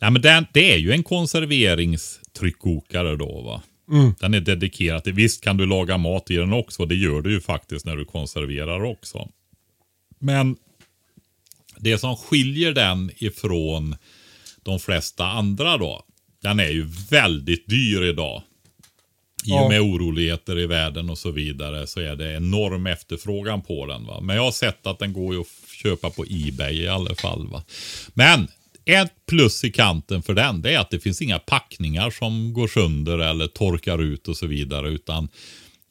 nej, 0.00 0.10
men 0.10 0.22
den, 0.22 0.46
det 0.52 0.72
är 0.72 0.76
ju 0.78 0.92
en 0.92 1.02
konserveringstryckkokare 1.02 3.16
då. 3.16 3.42
Va? 3.42 3.62
Mm. 3.92 4.14
Den 4.20 4.34
är 4.34 4.40
dedikerad 4.40 5.04
till, 5.04 5.12
visst 5.12 5.44
kan 5.44 5.56
du 5.56 5.66
laga 5.66 5.98
mat 5.98 6.30
i 6.30 6.36
den 6.36 6.52
också. 6.52 6.86
Det 6.86 6.94
gör 6.94 7.20
du 7.22 7.32
ju 7.32 7.40
faktiskt 7.40 7.86
när 7.86 7.96
du 7.96 8.04
konserverar 8.04 8.84
också. 8.84 9.28
Men 10.18 10.56
det 11.78 11.98
som 11.98 12.16
skiljer 12.16 12.72
den 12.72 13.10
ifrån 13.16 13.96
de 14.70 14.80
flesta 14.80 15.26
andra 15.26 15.76
då. 15.76 16.02
Den 16.42 16.60
är 16.60 16.68
ju 16.68 16.88
väldigt 17.10 17.68
dyr 17.68 18.02
idag. 18.02 18.42
I 19.44 19.52
och 19.52 19.68
med 19.68 19.80
oroligheter 19.80 20.58
i 20.58 20.66
världen 20.66 21.10
och 21.10 21.18
så 21.18 21.30
vidare 21.30 21.86
så 21.86 22.00
är 22.00 22.16
det 22.16 22.36
enorm 22.36 22.86
efterfrågan 22.86 23.62
på 23.62 23.86
den. 23.86 24.06
Va? 24.06 24.20
Men 24.20 24.36
jag 24.36 24.42
har 24.42 24.52
sett 24.52 24.86
att 24.86 24.98
den 24.98 25.12
går 25.12 25.34
ju 25.34 25.40
att 25.40 25.46
köpa 25.82 26.10
på 26.10 26.24
Ebay 26.30 26.82
i 26.82 26.88
alla 26.88 27.14
fall. 27.14 27.46
Va? 27.46 27.62
Men 28.14 28.48
ett 28.84 29.12
plus 29.26 29.64
i 29.64 29.72
kanten 29.72 30.22
för 30.22 30.34
den 30.34 30.62
det 30.62 30.74
är 30.74 30.78
att 30.78 30.90
det 30.90 31.00
finns 31.00 31.22
inga 31.22 31.38
packningar 31.38 32.10
som 32.10 32.52
går 32.52 32.68
sönder 32.68 33.18
eller 33.18 33.46
torkar 33.46 34.02
ut 34.02 34.28
och 34.28 34.36
så 34.36 34.46
vidare. 34.46 34.88
Utan 34.88 35.28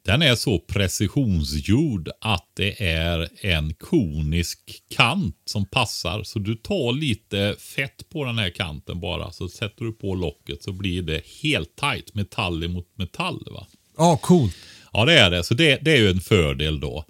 den 0.02 0.22
är 0.22 0.34
så 0.34 0.58
precisionsgjord 0.58 2.08
att 2.20 2.46
det 2.54 2.82
är 2.82 3.28
en 3.40 3.74
konisk 3.74 4.58
kant 4.96 5.36
som 5.44 5.66
passar. 5.66 6.22
Så 6.22 6.38
du 6.38 6.54
tar 6.54 6.92
lite 6.92 7.56
fett 7.58 8.08
på 8.12 8.24
den 8.24 8.38
här 8.38 8.50
kanten 8.50 9.00
bara. 9.00 9.32
Så 9.32 9.48
sätter 9.48 9.84
du 9.84 9.92
på 9.92 10.14
locket 10.14 10.62
så 10.62 10.72
blir 10.72 11.02
det 11.02 11.22
helt 11.42 11.76
tight. 11.76 12.14
Metall 12.14 12.64
emot 12.64 12.86
metall. 12.94 13.48
Va? 13.50 13.66
Ja, 13.98 14.16
coolt. 14.16 14.56
Ja 14.92 15.04
det 15.04 15.18
är 15.18 15.30
det. 15.30 15.44
Så 15.44 15.54
det, 15.54 15.78
det 15.82 15.92
är 15.92 15.96
ju 15.96 16.10
en 16.10 16.20
fördel 16.20 16.80
då. 16.80 17.04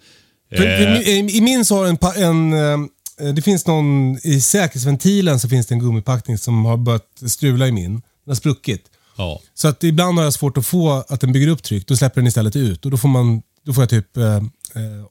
För, 0.56 0.64
Eh, 0.64 1.36
I 1.36 1.40
min 1.40 1.64
så 1.64 1.76
har 1.76 1.86
en, 1.86 1.98
en 2.24 2.52
eh, 2.52 3.34
det 3.34 3.42
finns 3.42 3.66
någon, 3.66 4.18
i 4.22 4.40
säkerhetsventilen 4.40 5.40
så 5.40 5.48
finns 5.48 5.66
det 5.66 5.74
en 5.74 5.78
gummipackning 5.78 6.38
som 6.38 6.64
har 6.64 6.76
börjat 6.76 7.22
strula 7.26 7.68
i 7.68 7.72
min. 7.72 7.92
Den 7.92 8.02
har 8.26 8.34
spruckit. 8.34 8.90
Ja. 9.20 9.40
Så 9.54 9.68
att 9.68 9.84
ibland 9.84 10.18
har 10.18 10.24
jag 10.24 10.32
svårt 10.32 10.58
att 10.58 10.66
få 10.66 11.04
att 11.08 11.20
den 11.20 11.32
bygger 11.32 11.48
upp 11.48 11.62
tryck. 11.62 11.86
Då 11.86 11.96
släpper 11.96 12.20
den 12.20 12.28
istället 12.28 12.56
ut 12.56 12.84
och 12.84 12.90
då 12.90 12.96
får, 12.96 13.08
man, 13.08 13.42
då 13.66 13.72
får 13.72 13.82
jag 13.82 13.90
typ 13.90 14.16
eh, 14.16 14.36
eh, 14.36 14.42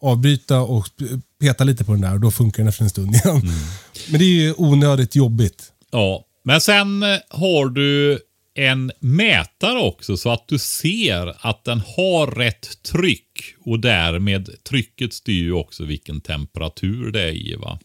avbryta 0.01 0.59
och 0.59 0.87
peta 1.41 1.63
lite 1.63 1.83
på 1.83 1.91
den 1.91 2.01
där 2.01 2.13
och 2.13 2.19
då 2.19 2.31
funkar 2.31 2.63
den 2.63 2.67
efter 2.67 2.83
en 2.83 2.89
stund 2.89 3.15
igen. 3.25 3.41
Men 4.09 4.19
det 4.19 4.25
är 4.25 4.41
ju 4.41 4.53
onödigt 4.57 5.15
jobbigt. 5.15 5.63
Ja, 5.91 6.25
men 6.43 6.61
sen 6.61 7.03
eh, 7.03 7.17
har 7.29 7.69
du 7.69 8.19
en 8.55 8.91
mätare 8.99 9.79
också 9.79 10.17
så 10.17 10.29
att 10.29 10.47
du 10.47 10.59
ser 10.59 11.47
att 11.47 11.63
den 11.63 11.81
har 11.97 12.27
rätt 12.27 12.83
tryck 12.83 13.55
och 13.65 13.79
därmed 13.79 14.49
trycket 14.69 15.13
styr 15.13 15.43
ju 15.43 15.53
också 15.53 15.83
vilken 15.83 16.21
temperatur 16.21 17.11
det 17.11 17.21
är 17.21 17.31
i. 17.31 17.55
Va? 17.55 17.79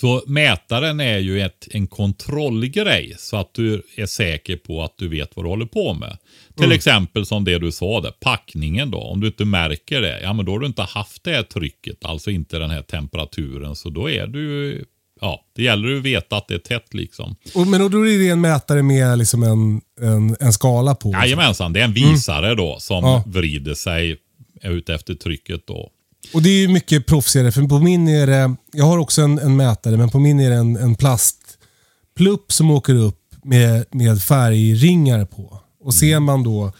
Så 0.00 0.22
mätaren 0.26 1.00
är 1.00 1.18
ju 1.18 1.40
ett, 1.40 1.68
en 1.70 1.86
kontrollgrej 1.86 3.14
så 3.18 3.36
att 3.36 3.54
du 3.54 3.82
är 3.96 4.06
säker 4.06 4.56
på 4.56 4.82
att 4.82 4.94
du 4.98 5.08
vet 5.08 5.36
vad 5.36 5.44
du 5.44 5.48
håller 5.48 5.66
på 5.66 5.94
med. 5.94 6.18
Till 6.56 6.72
exempel 6.72 7.26
som 7.26 7.44
det 7.44 7.58
du 7.58 7.72
sa 7.72 8.00
där, 8.00 8.10
packningen 8.20 8.90
då. 8.90 8.98
Om 8.98 9.20
du 9.20 9.26
inte 9.26 9.44
märker 9.44 10.00
det, 10.00 10.20
ja 10.22 10.32
men 10.32 10.44
då 10.46 10.52
har 10.52 10.58
du 10.58 10.66
inte 10.66 10.82
haft 10.82 11.24
det 11.24 11.30
här 11.30 11.42
trycket, 11.42 12.04
alltså 12.04 12.30
inte 12.30 12.58
den 12.58 12.70
här 12.70 12.82
temperaturen. 12.82 13.76
Så 13.76 13.90
då 13.90 14.10
är 14.10 14.26
du, 14.26 14.84
ja, 15.20 15.44
det 15.56 15.62
gäller 15.62 15.96
att 15.96 16.02
veta 16.02 16.36
att 16.36 16.48
det 16.48 16.54
är 16.54 16.58
tätt 16.58 16.94
liksom. 16.94 17.36
Och, 17.54 17.66
men 17.66 17.90
då 17.90 18.06
är 18.08 18.18
det 18.18 18.28
en 18.28 18.40
mätare 18.40 18.82
med 18.82 19.18
liksom 19.18 19.42
en, 19.42 19.80
en, 20.00 20.36
en 20.40 20.52
skala 20.52 20.94
på. 20.94 21.12
Jajamensan, 21.12 21.72
det 21.72 21.80
är 21.80 21.84
en 21.84 21.92
visare 21.92 22.54
då 22.54 22.76
som 22.78 23.04
Ja. 23.04 23.24
vrider 23.26 23.74
sig 23.74 24.16
ut 24.62 24.88
efter 24.88 25.14
trycket 25.14 25.66
då. 25.66 25.90
Och 26.34 26.42
det 26.42 26.48
är 26.48 26.60
ju 26.60 26.68
mycket 26.68 27.06
proffsigare. 27.06 27.52
För 27.52 27.62
på 27.62 27.78
min 27.78 28.08
är 28.08 28.26
det, 28.26 28.54
jag 28.72 28.84
har 28.84 28.98
också 28.98 29.22
en, 29.22 29.38
en 29.38 29.56
mätare, 29.56 29.96
men 29.96 30.10
på 30.10 30.18
min 30.18 30.40
är 30.40 30.50
det 30.50 30.56
en, 30.56 30.76
en 30.76 30.94
plastplupp 30.94 32.52
som 32.52 32.70
åker 32.70 32.94
upp 32.94 33.22
med, 33.42 33.84
med 33.90 34.22
färgringar 34.22 35.24
på. 35.24 35.60
Och 35.80 35.94
ser 35.94 36.20
man 36.20 36.42
då 36.42 36.72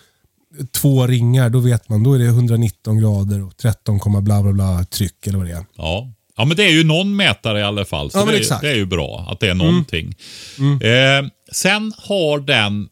två 0.70 1.06
ringar, 1.06 1.50
då 1.50 1.58
vet 1.58 1.88
man, 1.88 2.02
då 2.02 2.14
är 2.14 2.18
det 2.18 2.24
119 2.24 2.98
grader 2.98 3.46
och 3.46 3.56
13, 3.56 3.98
komma 3.98 4.20
bla 4.20 4.42
bla 4.42 4.52
bla 4.52 4.84
tryck 4.84 5.26
eller 5.26 5.38
vad 5.38 5.46
det 5.46 5.52
är. 5.52 5.64
Ja. 5.76 6.12
ja, 6.36 6.44
men 6.44 6.56
det 6.56 6.64
är 6.64 6.72
ju 6.72 6.84
någon 6.84 7.16
mätare 7.16 7.60
i 7.60 7.62
alla 7.62 7.84
fall. 7.84 8.10
Så 8.10 8.18
Ja, 8.18 8.24
men 8.24 8.34
det, 8.34 8.50
är, 8.50 8.60
det 8.60 8.70
är 8.70 8.76
ju 8.76 8.86
bra 8.86 9.26
att 9.30 9.40
det 9.40 9.48
är 9.48 9.54
någonting. 9.54 10.14
Eh, 10.58 11.28
sen 11.52 11.92
har 11.98 12.38
den 12.40 12.88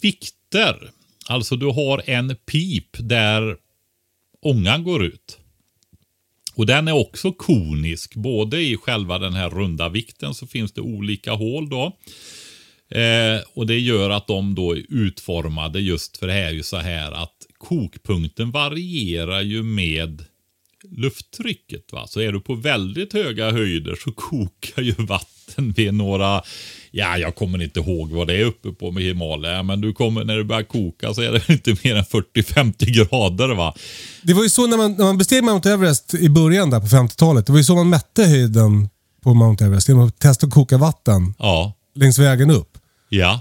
vikter. 0.00 0.90
Alltså 1.26 1.56
du 1.56 1.66
har 1.66 2.02
en 2.10 2.36
pip 2.36 2.96
där 2.98 3.56
ångan 4.42 4.84
går 4.84 5.04
ut. 5.04 5.38
Och 6.60 6.66
den 6.66 6.88
är 6.88 6.92
också 6.92 7.32
konisk. 7.32 8.14
Både 8.14 8.60
i 8.62 8.76
själva 8.76 9.18
den 9.18 9.34
här 9.34 9.50
runda 9.50 9.88
vikten 9.88 10.34
så 10.34 10.46
finns 10.46 10.72
det 10.72 10.80
olika 10.80 11.32
hål 11.32 11.68
då. 11.68 11.98
Eh, 12.98 13.40
och 13.54 13.66
det 13.66 13.78
gör 13.78 14.10
att 14.10 14.26
de 14.26 14.54
då 14.54 14.76
är 14.76 14.84
utformade 14.88 15.80
just 15.80 16.16
för 16.16 16.26
det 16.26 16.32
här 16.32 16.48
är 16.48 16.50
ju 16.50 16.62
så 16.62 16.76
här 16.76 17.12
att 17.12 17.46
kokpunkten 17.58 18.50
varierar 18.50 19.40
ju 19.40 19.62
med 19.62 20.24
lufttrycket. 20.96 21.92
Va? 21.92 22.06
Så 22.06 22.20
är 22.20 22.32
du 22.32 22.40
på 22.40 22.54
väldigt 22.54 23.12
höga 23.12 23.50
höjder 23.50 23.94
så 23.94 24.12
kokar 24.12 24.82
ju 24.82 24.92
vatten 24.92 25.72
vid 25.72 25.94
några, 25.94 26.42
ja 26.90 27.18
jag 27.18 27.34
kommer 27.36 27.62
inte 27.62 27.80
ihåg 27.80 28.10
vad 28.10 28.26
det 28.26 28.34
är 28.40 28.44
uppe 28.44 28.72
på 28.72 28.90
med 28.90 29.02
Himalaya, 29.02 29.62
men 29.62 29.80
du 29.80 29.92
kommer, 29.92 30.24
när 30.24 30.36
det 30.36 30.44
börjar 30.44 30.62
koka 30.62 31.14
så 31.14 31.22
är 31.22 31.32
det 31.32 31.48
inte 31.52 31.76
mer 31.84 31.96
än 31.96 32.04
40-50 32.04 32.84
grader. 32.84 33.54
va. 33.54 33.74
Det 34.22 34.34
var 34.34 34.42
ju 34.42 34.50
så 34.50 34.66
när 34.66 34.76
man, 34.76 34.92
när 34.92 35.04
man 35.04 35.18
besteg 35.18 35.44
Mount 35.44 35.70
Everest 35.70 36.14
i 36.14 36.28
början 36.28 36.70
där 36.70 36.80
på 36.80 36.86
50-talet. 36.86 37.46
Det 37.46 37.52
var 37.52 37.58
ju 37.58 37.64
så 37.64 37.74
man 37.74 37.88
mätte 37.88 38.24
höjden 38.24 38.88
på 39.22 39.34
Mount 39.34 39.64
Everest. 39.64 39.88
Genom 39.88 40.06
att 40.08 40.18
testa 40.18 40.46
att 40.46 40.52
koka 40.52 40.78
vatten 40.78 41.34
Ja, 41.38 41.72
längs 41.94 42.18
vägen 42.18 42.50
upp. 42.50 42.78
ja, 43.08 43.40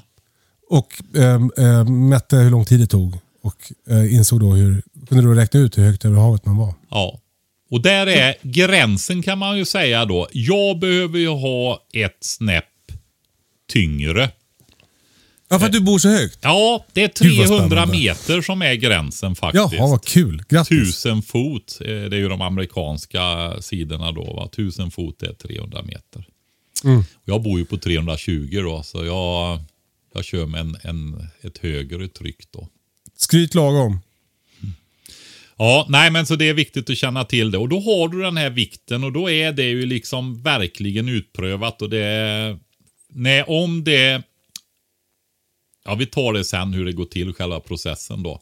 Och 0.70 0.88
ehm, 1.18 1.52
ehm, 1.58 2.10
mätte 2.10 2.36
hur 2.36 2.50
lång 2.50 2.66
tid 2.66 2.80
det 2.80 2.88
tog. 2.88 3.18
Och 3.44 3.72
eh, 3.90 4.14
insåg 4.16 4.40
då 4.40 4.52
hur, 4.54 4.82
kunde 5.10 5.24
då 5.24 5.34
räkna 5.34 5.60
ut 5.60 5.78
hur 5.78 5.84
högt 5.84 6.06
över 6.06 6.18
havet 6.18 6.46
man 6.46 6.58
var. 6.58 6.74
ja. 6.92 7.20
Och 7.72 7.82
där 7.82 8.08
är 8.08 8.36
gränsen 8.42 9.22
kan 9.24 9.38
man 9.38 9.58
ju 9.58 9.66
säga 9.66 10.06
då. 10.06 10.28
Jag 10.32 10.80
behöver 10.80 11.20
ju 11.20 11.28
ha 11.30 11.80
ett 11.94 12.18
snäpp 12.22 12.66
tyngre. 13.70 14.30
Ja, 15.50 15.60
för 15.60 15.66
att 15.66 15.72
du 15.72 15.80
bor 15.80 16.00
så 16.00 16.10
högt? 16.10 16.40
Ja, 16.41 16.86
det 16.94 17.04
är 17.04 17.24
Gud, 17.24 17.38
vad 17.38 17.48
300 17.48 17.68
spännande. 17.68 17.98
meter 17.98 18.41
som 18.41 18.62
är 18.62 18.74
gränsen 18.74 19.36
faktiskt. 19.36 19.74
Jaha, 19.74 19.88
vad 19.88 20.06
kul. 20.06 20.44
Grattis. 20.50 20.80
Tusen 20.80 21.22
fot, 21.22 21.78
eh, 21.82 21.88
det 21.88 21.94
är 21.94 22.20
ju 22.20 22.30
de 22.30 22.41
amerikanska 22.41 23.54
sidorna 23.62 24.12
då. 24.12 24.34
Va? 24.34 24.50
Tusen 24.56 24.91
fot 24.91 25.24
är 25.24 25.34
300 25.34 25.82
meter. 25.84 26.26
Mm. 26.84 27.04
Jag 27.26 27.41
bor 27.41 27.60
ju 27.60 27.66
på 27.66 27.78
320 27.78 28.62
då, 28.64 28.84
så 28.84 29.06
jag, 29.06 29.60
jag 30.14 30.26
kör 30.26 30.46
med 30.46 30.62
en, 30.62 30.78
en, 30.84 31.28
ett 31.41 31.58
högre 31.58 32.08
tryck 32.08 32.52
då. 32.52 32.68
Skryt 33.18 33.56
lagom. 33.56 34.00
Ja, 35.58 35.86
nej 35.90 36.12
men 36.12 36.26
så 36.26 36.36
det 36.36 36.50
är 36.50 36.54
viktigt 36.54 36.90
att 36.90 36.98
känna 36.98 37.24
till 37.24 37.52
det. 37.52 37.58
Och 37.58 37.70
då 37.70 37.80
har 37.80 38.08
du 38.08 38.22
den 38.22 38.38
här 38.38 38.50
vikten 38.50 39.04
och 39.04 39.12
då 39.12 39.30
är 39.30 39.52
det 39.52 39.64
ju 39.64 39.86
liksom 39.86 40.41
verkligen 40.41 41.10
utprövat 41.10 41.82
och 41.82 41.90
det 41.90 42.06
är... 42.06 42.60
Nej, 43.14 43.44
om 43.48 43.84
det... 43.84 44.23
Ja, 45.86 45.95
vi 45.95 46.06
tar 46.06 46.34
det 46.34 46.44
sen 46.44 46.73
hur 46.73 46.86
det 46.86 46.94
går 46.94 47.06
till, 47.06 47.34
själva 47.34 47.60
processen 47.60 48.23
då. 48.23 48.41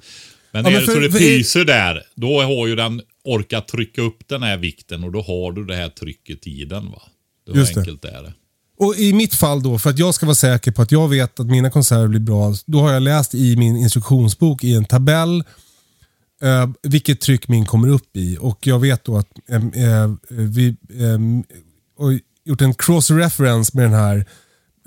Men 0.51 0.63
Ja, 0.65 0.69
är 0.69 0.73
men 0.73 0.79
det 0.81 0.85
för- 0.85 0.93
så 0.93 0.99
det 0.99 1.11
för- 1.11 1.19
pyser 1.19 1.65
där, 1.65 2.03
då 2.15 2.41
har 2.41 2.67
ju 2.67 2.75
den 2.75 3.01
orkat 3.23 3.67
trycka 3.67 4.01
upp 4.01 4.27
den 4.27 4.43
här 4.43 4.57
vikten 4.57 5.03
och 5.03 5.11
då 5.11 5.21
har 5.21 5.51
du 5.51 5.65
det 5.65 5.75
här 5.75 5.89
trycket 5.89 6.47
i 6.47 6.65
den. 6.65 6.91
va. 6.91 7.01
Det 7.45 7.57
Just 7.59 7.73
det. 7.73 7.79
enkelt 7.79 8.05
är 8.05 8.23
det. 8.23 8.33
Och 8.79 8.95
i 8.97 9.13
mitt 9.13 9.33
fall 9.35 9.63
då, 9.63 9.79
för 9.79 9.89
att 9.89 9.99
jag 9.99 10.15
ska 10.15 10.25
vara 10.25 10.35
säker 10.35 10.71
på 10.71 10.81
att 10.81 10.91
jag 10.91 11.07
vet 11.09 11.39
att 11.39 11.47
mina 11.47 11.69
konserver 11.69 12.07
blir 12.07 12.19
bra, 12.19 12.53
då 12.65 12.79
har 12.79 12.93
jag 12.93 13.03
läst 13.03 13.35
i 13.35 13.55
min 13.55 13.77
instruktionsbok 13.77 14.63
i 14.63 14.73
en 14.73 14.85
tabell 14.85 15.43
eh, 16.41 16.69
vilket 16.83 17.21
tryck 17.21 17.47
min 17.47 17.65
kommer 17.65 17.87
upp 17.87 18.17
i. 18.17 18.37
Och 18.41 18.67
jag 18.67 18.79
vet 18.79 19.03
då 19.03 19.17
att 19.17 19.27
eh, 19.49 19.55
eh, 19.55 20.11
vi 20.29 20.67
eh, 20.89 21.17
gjort 22.45 22.61
en 22.61 22.73
cross-reference 22.73 23.71
med 23.75 23.85
den 23.85 23.93
här 23.93 24.25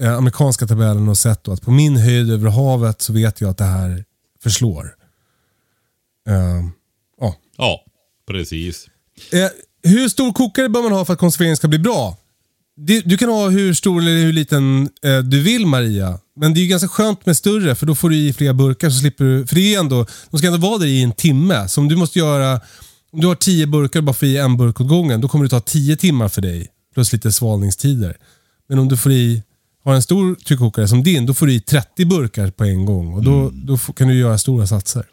eh, 0.00 0.16
amerikanska 0.16 0.66
tabellen 0.66 1.08
och 1.08 1.18
sett 1.18 1.44
då 1.44 1.52
att 1.52 1.62
på 1.62 1.70
min 1.70 1.96
höjd 1.96 2.30
över 2.30 2.50
havet 2.50 3.02
så 3.02 3.12
vet 3.12 3.40
jag 3.40 3.50
att 3.50 3.58
det 3.58 3.64
här 3.64 4.04
förslår. 4.42 4.94
Eh, 6.28 6.64
ja. 7.20 7.36
Ja, 7.56 7.84
precis. 8.26 8.86
Eh, 9.32 9.48
hur 9.82 10.08
stor 10.08 10.32
kokare 10.32 10.68
bör 10.68 10.82
man 10.82 10.92
ha 10.92 11.04
för 11.04 11.12
att 11.12 11.18
konserveringen 11.18 11.56
ska 11.56 11.68
bli 11.68 11.78
bra? 11.78 12.16
Du, 12.76 13.00
du 13.00 13.18
kan 13.18 13.28
ha 13.28 13.48
hur 13.48 13.74
stor 13.74 14.00
eller 14.00 14.22
hur 14.22 14.32
liten 14.32 14.88
eh, 15.02 15.18
du 15.18 15.42
vill 15.42 15.66
Maria. 15.66 16.18
Men 16.36 16.54
det 16.54 16.60
är 16.60 16.62
ju 16.62 16.68
ganska 16.68 16.88
skönt 16.88 17.26
med 17.26 17.36
större 17.36 17.74
för 17.74 17.86
då 17.86 17.94
får 17.94 18.10
du 18.10 18.16
i 18.16 18.32
fler 18.32 18.52
burkar 18.52 18.90
så 18.90 18.98
slipper 18.98 19.24
du... 19.24 19.46
För 19.46 19.54
det 19.54 19.74
är 19.74 19.80
ändå, 19.80 20.06
de 20.30 20.38
ska 20.38 20.46
ändå 20.46 20.58
vara 20.58 20.78
där 20.78 20.86
i 20.86 21.02
en 21.02 21.12
timme. 21.12 21.68
Så 21.68 21.80
om 21.80 21.88
du 21.88 21.96
måste 21.96 22.18
göra... 22.18 22.60
Om 23.12 23.20
du 23.20 23.26
har 23.26 23.34
tio 23.34 23.66
burkar 23.66 24.00
och 24.00 24.04
bara 24.04 24.14
får 24.14 24.28
i 24.28 24.36
en 24.36 24.56
burk 24.56 24.80
åt 24.80 24.88
gången, 24.88 25.20
då 25.20 25.28
kommer 25.28 25.44
det 25.44 25.48
ta 25.50 25.60
tio 25.60 25.96
timmar 25.96 26.28
för 26.28 26.42
dig. 26.42 26.68
Plus 26.94 27.12
lite 27.12 27.32
svalningstider. 27.32 28.16
Men 28.68 28.78
om 28.78 28.88
du 28.88 28.96
får 28.96 29.12
i, 29.12 29.42
har 29.84 29.94
en 29.94 30.02
stor 30.02 30.34
tryckkokare 30.34 30.88
som 30.88 31.02
din, 31.02 31.26
då 31.26 31.34
får 31.34 31.46
du 31.46 31.52
i 31.54 31.60
30 31.60 32.04
burkar 32.04 32.50
på 32.50 32.64
en 32.64 32.84
gång. 32.84 33.14
Och 33.14 33.22
då, 33.24 33.50
då 33.52 33.76
får- 33.78 33.92
kan 33.92 34.08
du 34.08 34.18
göra 34.18 34.38
stora 34.38 34.66
satser. 34.66 35.04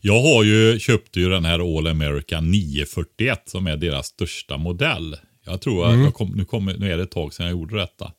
Jag 0.00 0.22
har 0.22 0.44
ju 0.44 0.78
köpt 0.78 1.16
ju 1.16 1.28
den 1.30 1.44
här 1.44 1.78
All 1.78 1.86
American 1.86 2.50
941 2.50 3.42
som 3.46 3.66
är 3.66 3.76
deras 3.76 4.06
största 4.06 4.56
modell. 4.56 5.16
Jag 5.46 5.60
tror 5.60 5.86
att 5.86 5.94
jag 6.04 6.14
kom, 6.14 6.28
nu, 6.30 6.44
kommer, 6.44 6.76
nu 6.78 6.92
är 6.92 6.96
det 6.96 7.02
ett 7.02 7.10
tag 7.10 7.34
sedan 7.34 7.46
jag 7.46 7.52
gjorde 7.52 7.76
detta. 7.80 8.12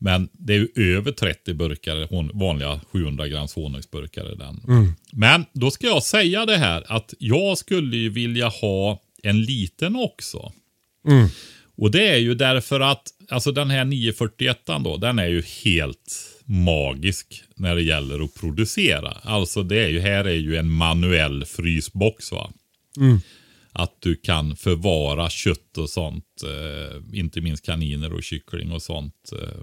Men 0.00 0.28
det 0.32 0.54
är 0.54 0.58
ju 0.58 0.96
över 0.96 1.12
30 1.12 1.54
burkar 1.54 2.38
vanliga 2.38 2.80
700 2.92 3.28
grams 3.28 3.54
honungsburkar 3.54 4.32
i 4.32 4.36
den. 4.36 4.60
Men 5.12 5.44
då 5.52 5.70
ska 5.70 5.86
jag 5.86 6.02
säga 6.02 6.46
det 6.46 6.56
här 6.56 6.84
att 6.92 7.14
jag 7.18 7.58
skulle 7.58 7.96
ju 7.96 8.08
vilja 8.10 8.48
ha 8.48 9.00
en 9.22 9.42
liten 9.42 9.96
också. 9.96 10.52
Och 11.76 11.90
det 11.90 12.08
är 12.08 12.18
ju 12.18 12.34
därför 12.34 12.80
att 12.80 13.08
alltså 13.28 13.52
den 13.52 13.70
här 13.70 13.84
941 13.84 14.58
då, 14.66 14.96
den 14.96 15.18
är 15.18 15.26
ju 15.26 15.42
helt 15.64 16.28
magisk 16.44 17.42
när 17.54 17.74
det 17.74 17.82
gäller 17.82 18.24
att 18.24 18.34
producera. 18.34 19.10
Alltså 19.22 19.62
det 19.62 19.84
är 19.84 19.88
ju, 19.88 20.00
här 20.00 20.24
är 20.24 20.36
ju 20.36 20.56
en 20.56 20.70
manuell 20.70 21.44
frysbox 21.44 22.32
va. 22.32 22.52
Att 23.72 23.96
du 24.00 24.16
kan 24.16 24.56
förvara 24.56 25.30
kött 25.30 25.78
och 25.78 25.90
sånt, 25.90 26.42
eh, 26.44 27.18
inte 27.18 27.40
minst 27.40 27.66
kaniner 27.66 28.12
och 28.12 28.22
kyckling 28.22 28.72
och 28.72 28.82
sånt. 28.82 29.32
Eh, 29.32 29.60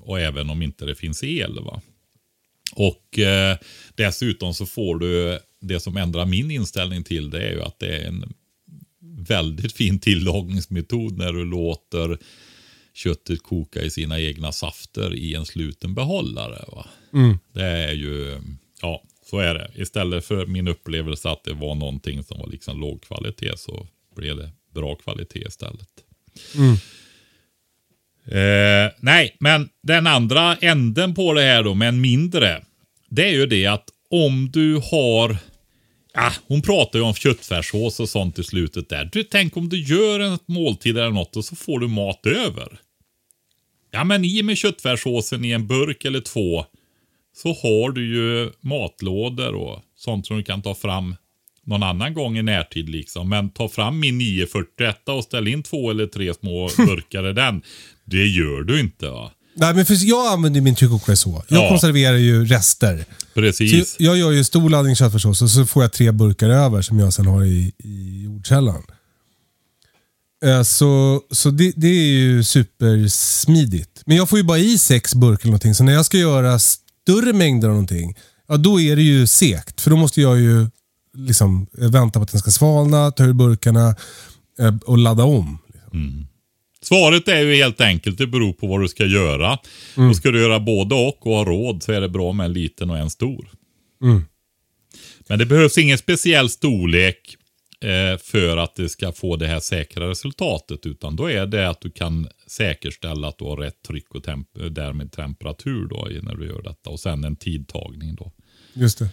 och 0.00 0.20
även 0.20 0.50
om 0.50 0.62
inte 0.62 0.84
det 0.84 0.94
finns 0.94 1.24
el 1.24 1.58
va. 1.60 1.82
Och 2.72 3.18
eh, 3.18 3.56
dessutom 3.94 4.54
så 4.54 4.66
får 4.66 4.98
du, 4.98 5.38
det 5.60 5.80
som 5.80 5.96
ändrar 5.96 6.26
min 6.26 6.50
inställning 6.50 7.04
till 7.04 7.30
det 7.30 7.48
är 7.48 7.52
ju 7.52 7.62
att 7.62 7.78
det 7.78 7.96
är 7.96 8.08
en 8.08 8.34
väldigt 9.16 9.72
fin 9.72 9.98
tillagningsmetod 9.98 11.18
när 11.18 11.32
du 11.32 11.44
låter 11.44 12.18
köttet 12.94 13.42
koka 13.42 13.82
i 13.82 13.90
sina 13.90 14.20
egna 14.20 14.52
safter 14.52 15.14
i 15.14 15.34
en 15.34 15.46
sluten 15.46 15.94
behållare. 15.94 16.64
Va? 16.68 16.86
Det 17.52 17.66
är 17.66 17.92
ju, 17.92 18.40
ja, 18.82 19.02
så 19.30 19.38
är 19.38 19.54
det. 19.54 19.70
Istället 19.74 20.24
för 20.24 20.46
min 20.46 20.68
upplevelse 20.68 21.30
att 21.30 21.44
det 21.44 21.54
var 21.54 21.74
någonting 21.74 22.22
som 22.24 22.38
var 22.38 22.46
liksom 22.46 22.80
låg 22.80 23.02
kvalitet 23.02 23.56
så 23.56 23.86
blev 24.16 24.36
det 24.36 24.50
bra 24.74 24.94
kvalitet 24.94 25.44
istället. 25.48 25.88
Eh, 28.26 28.92
nej, 28.98 29.36
men 29.40 29.68
den 29.82 30.06
andra 30.06 30.56
änden 30.56 31.14
på 31.14 31.32
det 31.32 31.42
här 31.42 31.62
då, 31.62 31.74
men 31.74 32.00
mindre. 32.00 32.64
Det 33.08 33.24
är 33.24 33.32
ju 33.32 33.46
det 33.46 33.66
att 33.66 33.88
om 34.10 34.50
du 34.52 34.74
har 34.74 35.36
Ah, 36.18 36.32
hon 36.46 36.62
pratar 36.62 36.98
ju 36.98 37.04
om 37.04 37.14
köttfärssås 37.14 38.00
och 38.00 38.08
sånt 38.08 38.38
i 38.38 38.44
slutet 38.44 38.88
där. 38.88 39.08
Du, 39.12 39.22
tänk 39.22 39.56
om 39.56 39.68
du 39.68 39.82
gör 39.82 40.20
en 40.20 40.38
måltid 40.46 40.98
eller 40.98 41.10
något 41.10 41.36
och 41.36 41.44
så 41.44 41.56
får 41.56 41.80
du 41.80 41.88
mat 41.88 42.26
över. 42.26 42.80
Ja, 43.90 44.04
men 44.04 44.24
i 44.24 44.42
med 44.42 44.58
köttfärssåsen 44.58 45.44
i 45.44 45.50
en 45.50 45.66
burk 45.66 46.04
eller 46.04 46.20
två 46.20 46.64
så 47.36 47.48
har 47.48 47.90
du 47.90 48.06
ju 48.06 48.50
matlådor 48.60 49.54
och 49.54 49.82
sånt 49.96 50.26
som 50.26 50.36
du 50.36 50.42
kan 50.42 50.62
ta 50.62 50.74
fram 50.74 51.16
någon 51.64 51.82
annan 51.82 52.14
gång 52.14 52.38
i 52.38 52.42
närtid 52.42 52.88
liksom. 52.88 53.28
Men 53.28 53.50
ta 53.50 53.68
fram 53.68 54.00
min 54.00 54.18
941 54.18 55.08
och 55.08 55.24
ställ 55.24 55.48
in 55.48 55.62
två 55.62 55.90
eller 55.90 56.06
tre 56.06 56.34
små 56.34 56.70
burkar 56.76 57.28
i 57.30 57.32
den. 57.32 57.62
Det 58.04 58.26
gör 58.26 58.62
du 58.62 58.80
inte 58.80 59.10
va? 59.10 59.30
Nej, 59.56 59.74
men 59.74 59.86
för 59.86 59.96
jag 60.08 60.32
använder 60.32 60.60
min 60.60 60.74
tryckkokare 60.74 61.16
så. 61.16 61.44
Jag 61.48 61.64
Ja. 61.64 61.68
konserverar 61.68 62.16
ju 62.16 62.44
rester. 62.44 63.04
Så 63.34 63.40
Precis. 63.40 63.96
jag 63.98 64.16
gör 64.16 64.30
ju 64.30 64.44
stor 64.44 64.70
laddning 64.70 64.96
köttfärssås 64.96 65.42
och 65.42 65.50
så 65.50 65.66
får 65.66 65.82
jag 65.82 65.92
tre 65.92 66.12
burkar 66.12 66.48
över 66.50 66.82
som 66.82 66.98
jag 66.98 67.12
sen 67.12 67.26
har 67.26 67.44
i, 67.44 67.72
i 67.78 68.22
jordkällan. 68.24 68.82
Eh, 70.44 70.62
Så, 70.62 71.20
så 71.30 71.50
det, 71.50 71.72
det 71.76 71.86
är 71.88 72.04
ju 72.18 72.44
supersmidigt. 72.44 74.02
Men 74.06 74.16
jag 74.16 74.28
får 74.28 74.38
ju 74.38 74.42
bara 74.44 74.58
i 74.58 74.78
sex 74.78 75.14
burkar 75.14 75.42
eller 75.42 75.50
någonting. 75.50 75.74
Så 75.74 75.84
när 75.84 75.92
jag 75.92 76.06
ska 76.06 76.18
göra 76.18 76.58
större 76.58 77.32
mängder 77.32 77.68
av 77.68 77.74
någonting, 77.74 78.16
ja 78.48 78.56
då 78.56 78.80
är 78.80 78.96
det 78.96 79.02
ju 79.02 79.26
segt. 79.26 79.80
För 79.80 79.90
då 79.90 79.96
måste 79.96 80.20
jag 80.20 80.40
ju 80.40 80.66
liksom 81.16 81.66
eh, 81.80 81.88
vänta 81.90 82.18
på 82.18 82.22
att 82.24 82.30
den 82.32 82.40
ska 82.40 82.50
svalna, 82.50 83.10
ta 83.10 83.24
ur 83.24 83.32
burkarna 83.32 83.94
eh, 84.58 84.74
och 84.86 84.98
ladda 84.98 85.24
om. 85.24 85.58
Svaret 86.88 87.28
är 87.28 87.40
ju 87.40 87.54
helt 87.54 87.80
enkelt, 87.80 88.18
det 88.18 88.26
beror 88.26 88.52
på 88.52 88.66
vad 88.66 88.80
du 88.80 88.88
ska 88.88 89.04
göra. 89.06 89.58
Och 90.10 90.16
ska 90.16 90.30
du 90.30 90.40
göra 90.40 90.60
både 90.60 90.94
och 90.94 91.26
och 91.26 91.32
ha 91.36 91.44
råd 91.44 91.82
så 91.82 91.92
är 91.92 92.00
det 92.00 92.08
bra 92.08 92.32
med 92.32 92.44
en 92.46 92.52
liten 92.52 92.90
och 92.90 92.98
en 92.98 93.10
stor. 93.10 93.48
Men 95.28 95.38
det 95.38 95.46
behövs 95.46 95.78
ingen 95.78 95.98
speciell 95.98 96.50
storlek 96.50 97.36
eh, 97.80 98.18
för 98.18 98.56
att 98.56 98.74
det 98.74 98.88
ska 98.88 99.12
få 99.12 99.36
det 99.36 99.46
här 99.46 99.60
säkra 99.60 100.10
resultatet. 100.10 100.86
Utan 100.86 101.16
då 101.16 101.30
är 101.30 101.46
det 101.46 101.68
att 101.68 101.80
du 101.80 101.90
kan 101.90 102.28
säkerställa 102.46 103.28
att 103.28 103.38
du 103.38 103.44
har 103.44 103.56
rätt 103.56 103.82
tryck 103.88 104.14
och 104.14 104.24
temp- 104.24 104.68
därmed 104.70 105.12
temperatur 105.12 105.86
då 105.88 106.08
när 106.22 106.34
du 106.34 106.46
gör 106.46 106.62
detta. 106.62 106.90
Och 106.90 107.00
sen 107.00 107.24
en 107.24 107.36
tidtagning 107.36 108.14
då. 108.14 108.32
Just 108.72 108.98
det. 108.98 109.08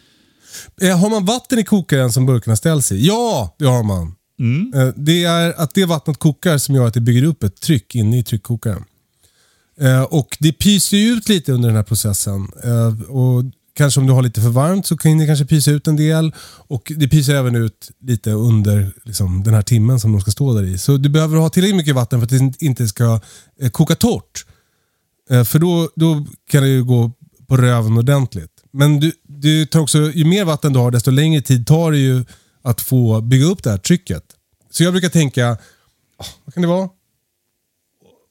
Eh, 0.87 0.99
Har 0.99 1.09
man 1.09 1.25
vatten 1.25 1.59
i 1.59 1.63
kokaren 1.63 2.11
som 2.11 2.25
burkarna 2.25 2.55
ställs 2.55 2.91
i? 2.91 3.07
Ja, 3.07 3.55
det 3.59 3.65
har 3.65 3.83
man. 3.83 4.15
Mm. 4.39 4.73
Eh, 4.75 4.93
det 4.95 5.23
är 5.23 5.61
att 5.61 5.73
det 5.73 5.85
vattnet 5.85 6.17
kokar 6.17 6.57
som 6.57 6.75
gör 6.75 6.87
att 6.87 6.93
det 6.93 7.01
bygger 7.01 7.23
upp 7.23 7.43
ett 7.43 7.61
tryck 7.61 7.95
inne 7.95 8.19
i 8.19 8.23
tryckkokaren. 8.23 8.83
Eh, 9.79 10.01
och 10.03 10.37
Det 10.39 10.53
pyser 10.53 10.97
ju 10.97 11.09
ut 11.09 11.29
lite 11.29 11.51
under 11.51 11.69
den 11.69 11.75
här 11.75 11.83
processen. 11.83 12.47
Eh, 12.63 13.09
och 13.09 13.43
Kanske 13.75 13.99
om 13.99 14.07
du 14.07 14.13
har 14.13 14.21
lite 14.21 14.41
för 14.41 14.49
varmt 14.49 14.85
så 14.85 14.97
kan 14.97 15.17
det 15.17 15.25
kanske 15.25 15.45
pysa 15.45 15.71
ut 15.71 15.87
en 15.87 15.95
del. 15.95 16.33
Och 16.67 16.91
Det 16.95 17.07
pyser 17.07 17.35
även 17.35 17.55
ut 17.55 17.91
lite 18.01 18.31
under 18.31 18.91
liksom, 19.03 19.43
den 19.43 19.53
här 19.53 19.61
timmen 19.61 19.99
som 19.99 20.11
de 20.11 20.21
ska 20.21 20.31
stå 20.31 20.53
där 20.53 20.63
i. 20.63 20.77
Så 20.77 20.97
du 20.97 21.09
behöver 21.09 21.37
ha 21.37 21.49
tillräckligt 21.49 21.75
mycket 21.75 21.95
vatten 21.95 22.19
för 22.19 22.25
att 22.25 22.55
det 22.59 22.65
inte 22.65 22.87
ska 22.87 23.19
koka 23.71 23.95
torrt. 23.95 24.45
För 25.45 25.59
då, 25.59 25.89
då 25.95 26.25
kan 26.49 26.63
det 26.63 26.69
ju 26.69 26.83
gå 26.83 27.11
på 27.47 27.57
röven 27.57 27.97
ordentligt. 27.97 28.51
Men 28.71 28.99
du, 28.99 29.11
du 29.27 29.65
tar 29.65 29.79
också, 29.79 30.11
ju 30.11 30.25
mer 30.25 30.45
vatten 30.45 30.73
du 30.73 30.79
har 30.79 30.91
desto 30.91 31.11
längre 31.11 31.41
tid 31.41 31.67
tar 31.67 31.91
det 31.91 31.97
ju 31.97 32.25
att 32.63 32.81
få 32.81 33.21
bygga 33.21 33.45
upp 33.45 33.63
det 33.63 33.69
här 33.69 33.77
trycket. 33.77 34.23
Så 34.69 34.83
jag 34.83 34.93
brukar 34.93 35.09
tänka, 35.09 35.57
ah, 36.17 36.25
vad 36.45 36.53
kan 36.53 36.61
det 36.61 36.67
vara? 36.67 36.89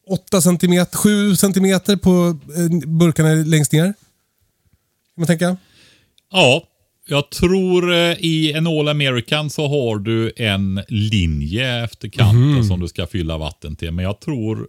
8 0.07 0.41
centimeter, 0.41 0.97
7 0.99 1.37
centimeter 1.37 1.97
på 1.97 2.39
eh, 2.57 2.89
burkarna 2.89 3.29
längst 3.29 3.73
ner. 3.73 3.85
Kan 3.85 3.95
man 5.17 5.27
tänka? 5.27 5.57
Ja, 6.33 6.65
jag 7.07 7.31
tror 7.31 7.93
eh, 7.93 8.13
i 8.19 8.53
en 8.53 8.67
All 8.67 8.89
American 8.89 9.51
så 9.51 9.69
har 9.69 9.99
du 9.99 10.33
en 10.37 10.83
linje 10.89 11.85
efter 11.85 12.09
kanten 12.09 12.65
som 12.65 12.81
du 12.81 12.89
ska 12.89 13.07
fylla 13.07 13.39
vatten 13.39 13.77
till. 13.77 13.91
Men 13.91 14.05
jag 14.05 14.21
tror 14.21 14.69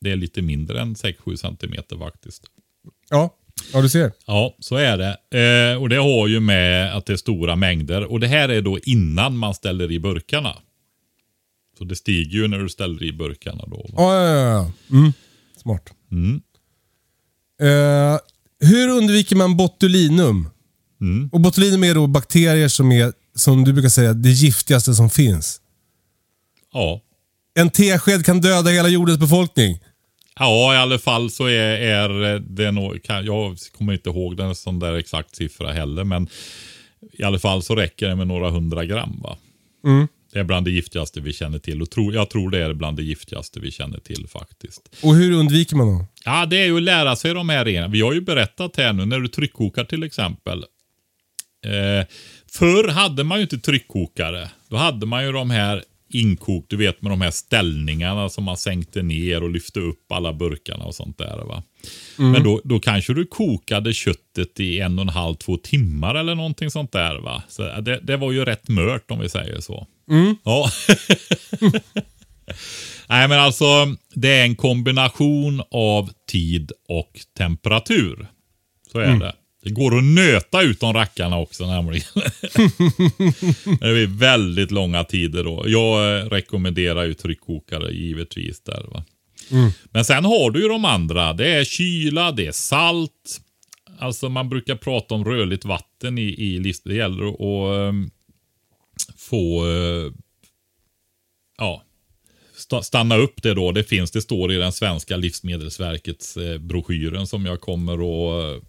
det 0.00 0.10
är 0.10 0.16
lite 0.16 0.42
mindre 0.42 0.80
än 0.80 0.94
6-7 0.94 1.36
centimeter 1.36 1.98
faktiskt. 1.98 2.42
Ja, 3.10 3.36
ja 3.72 3.82
du 3.82 3.88
ser. 3.88 4.12
Ja, 4.26 4.56
så 4.58 4.76
är 4.76 4.98
det. 4.98 5.16
Eh, 5.72 5.82
och 5.82 5.88
det 5.88 5.96
har 5.96 6.28
ju 6.28 6.40
med 6.40 6.96
att 6.96 7.06
det 7.06 7.12
är 7.12 7.16
stora 7.16 7.56
mängder. 7.56 8.04
Och 8.04 8.20
det 8.20 8.26
här 8.26 8.48
är 8.48 8.62
då 8.62 8.78
innan 8.78 9.36
man 9.36 9.54
ställer 9.54 9.92
i 9.92 10.00
burkarna. 10.00 10.56
Så 11.78 11.84
det 11.84 11.96
stiger 11.96 12.38
ju 12.38 12.48
när 12.48 12.58
du 12.58 12.68
ställer 12.68 13.02
i 13.02 13.12
burkarna 13.12 13.64
då. 13.66 13.76
va? 13.76 13.88
Ja, 13.96 14.26
ja, 14.26 14.38
ja. 14.38 14.72
Mm. 14.90 15.12
Smart. 15.62 15.90
Mm. 16.12 16.40
Eh, 17.62 18.18
hur 18.60 18.88
undviker 18.88 19.36
man 19.36 19.56
botulinum? 19.56 20.48
Och 21.32 21.40
botulinum 21.40 21.84
är 21.84 21.94
då 21.94 22.06
bakterier 22.06 22.68
som 22.68 22.92
är, 22.92 23.12
som 23.34 23.64
du 23.64 23.72
brukar 23.72 23.88
säga, 23.88 24.12
det 24.12 24.30
giftigaste 24.30 24.94
som 24.94 25.10
finns. 25.10 25.60
Ja. 26.72 27.00
En 27.54 27.70
tesked 27.70 28.24
kan 28.24 28.40
döda 28.40 28.70
hela 28.70 28.88
jordens 28.88 29.18
befolkning. 29.18 29.78
Ja, 30.42 30.74
i 30.74 30.76
alla 30.76 30.98
fall 30.98 31.30
så 31.30 31.46
är, 31.46 31.78
är 31.80 32.38
det 32.38 32.70
nog, 32.70 33.02
kan, 33.02 33.24
jag 33.24 33.56
kommer 33.78 33.92
inte 33.92 34.10
ihåg 34.10 34.36
den 34.36 34.54
sån 34.54 34.78
där 34.78 34.94
exakt 34.94 35.36
siffra 35.36 35.72
heller, 35.72 36.04
men 36.04 36.28
i 37.12 37.22
alla 37.22 37.38
fall 37.38 37.62
så 37.62 37.74
räcker 37.74 38.08
det 38.08 38.16
med 38.16 38.26
några 38.26 38.50
hundra 38.50 38.84
gram 38.84 39.20
va. 39.22 39.36
Det 40.32 40.38
är 40.38 40.44
bland 40.44 40.66
det 40.66 40.70
giftigaste 40.70 41.20
vi 41.20 41.32
känner 41.32 41.58
till. 41.58 41.82
Och 41.82 41.90
tro, 41.90 42.12
jag 42.12 42.30
tror 42.30 42.50
det 42.50 42.58
är 42.58 42.72
bland 42.74 42.96
det 42.96 43.02
giftigaste 43.02 43.60
vi 43.60 43.70
känner 43.70 43.98
till 43.98 44.26
faktiskt. 44.28 44.96
Och 45.02 45.14
hur 45.14 45.32
undviker 45.32 45.76
man 45.76 45.86
då? 45.86 46.06
Ja, 46.24 46.46
det 46.46 46.56
är 46.56 46.66
ju 46.66 46.76
att 46.76 46.82
lära 46.82 47.16
sig 47.16 47.34
de 47.34 47.48
här 47.48 47.64
reglerna. 47.64 47.88
Vi 47.88 48.00
har 48.00 48.12
ju 48.12 48.20
berättat 48.20 48.76
här 48.76 48.92
nu 48.92 49.06
när 49.06 49.20
du 49.20 49.28
tryckkokar 49.28 49.84
till 49.84 50.02
exempel. 50.02 50.64
Eh, 51.64 52.06
förr 52.52 52.88
hade 52.88 53.24
man 53.24 53.38
ju 53.38 53.42
inte 53.42 53.58
tryckkokare. 53.58 54.48
Då 54.68 54.76
hade 54.76 55.06
man 55.06 55.24
ju 55.24 55.32
de 55.32 55.50
här 55.50 55.84
inkok, 56.14 56.64
du 56.68 56.76
vet 56.76 57.02
med 57.02 57.12
de 57.12 57.20
här 57.20 57.30
ställningarna 57.30 58.28
som 58.28 58.44
man 58.44 58.56
sänkte 58.56 59.02
ner 59.02 59.42
och 59.42 59.50
lyfte 59.50 59.80
upp 59.80 60.12
alla 60.12 60.32
burkarna 60.32 60.84
och 60.84 60.94
sånt 60.94 61.18
där. 61.18 61.44
va. 61.44 61.62
Men 62.16 62.42
då, 62.42 62.60
då 62.64 62.80
kanske 62.80 63.14
du 63.14 63.26
kokade 63.26 63.94
köttet 63.94 64.60
i 64.60 64.80
en 64.80 64.98
och 64.98 65.02
en 65.02 65.08
halv, 65.08 65.34
två 65.34 65.56
timmar 65.56 66.14
eller 66.14 66.34
någonting 66.34 66.70
sånt 66.70 66.92
där. 66.92 67.18
va. 67.18 67.42
Så 67.48 67.80
det, 67.80 68.00
det 68.02 68.16
var 68.16 68.32
ju 68.32 68.44
rätt 68.44 68.68
mört 68.68 69.10
om 69.10 69.20
vi 69.20 69.28
säger 69.28 69.60
så. 69.60 69.86
Ja. 70.44 70.70
Nej 73.08 73.28
men 73.28 73.38
alltså, 73.38 73.96
det 74.14 74.28
är 74.28 74.44
en 74.44 74.56
kombination 74.56 75.62
av 75.70 76.10
tid 76.30 76.72
och 76.88 77.20
temperatur. 77.38 78.26
Så 78.92 78.98
är 78.98 79.16
det. 79.16 79.34
Det 79.62 79.70
går 79.70 79.98
att 79.98 80.04
nöta 80.04 80.62
ut 80.62 80.80
de 80.80 80.92
rackarna 80.92 81.38
också 81.38 81.66
nämligen. 81.66 82.06
det 83.80 83.92
blir 83.92 84.18
väldigt 84.18 84.70
långa 84.70 85.04
tider 85.04 85.44
då. 85.44 85.64
Jag 85.66 86.18
eh, 86.18 86.24
rekommenderar 86.24 87.04
ju 87.04 87.14
tryckkokare 87.14 87.92
givetvis 87.92 88.60
där. 88.60 88.84
Va? 88.92 89.04
Men 89.90 90.04
sen 90.04 90.24
har 90.24 90.50
du 90.50 90.62
ju 90.62 90.68
de 90.68 90.84
andra. 90.84 91.32
Det 91.32 91.48
är 91.48 91.64
kyla, 91.64 92.32
det 92.32 92.46
är 92.46 92.52
salt. 92.52 93.40
Alltså 93.98 94.28
man 94.28 94.48
brukar 94.48 94.76
prata 94.76 95.14
om 95.14 95.24
rörligt 95.24 95.64
vatten 95.64 96.18
i, 96.18 96.22
i 96.22 96.58
listor. 96.58 96.90
Det 96.90 96.96
gäller 96.96 97.28
att 97.28 97.88
ehm, 97.88 98.10
få 99.16 99.66
eh, 99.66 100.12
ja, 101.58 101.84
sta- 102.56 102.82
stanna 102.82 103.16
upp 103.16 103.42
det 103.42 103.54
då. 103.54 103.72
Det 103.72 103.84
finns, 103.84 104.10
det 104.10 104.22
står 104.22 104.52
i 104.52 104.56
den 104.56 104.72
svenska 104.72 105.16
livsmedelsverkets 105.16 106.36
eh, 106.36 106.58
broschyren 106.58 107.26
som 107.26 107.46
jag 107.46 107.60
kommer 107.60 107.92
att 107.92 108.62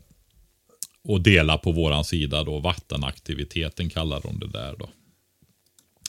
och 1.04 1.22
dela 1.22 1.58
på 1.58 1.72
våran 1.72 2.06
sida 2.06 2.44
då. 2.44 2.60
Vattenaktiviteten 2.60 3.90
kallar 3.90 4.22
de 4.22 4.40
det 4.40 4.48
där 4.48 4.76
då. 4.80 4.90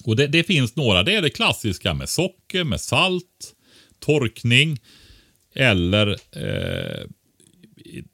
Och 0.04 0.16
det, 0.16 0.26
det 0.26 0.44
finns 0.44 0.76
några. 0.76 1.02
Det 1.02 1.14
är 1.14 1.22
det 1.22 1.30
klassiska 1.30 1.94
med 1.94 2.08
socker, 2.08 2.64
med 2.64 2.80
salt, 2.80 3.54
torkning 4.00 4.78
eller 5.54 6.10
eh, 6.10 7.06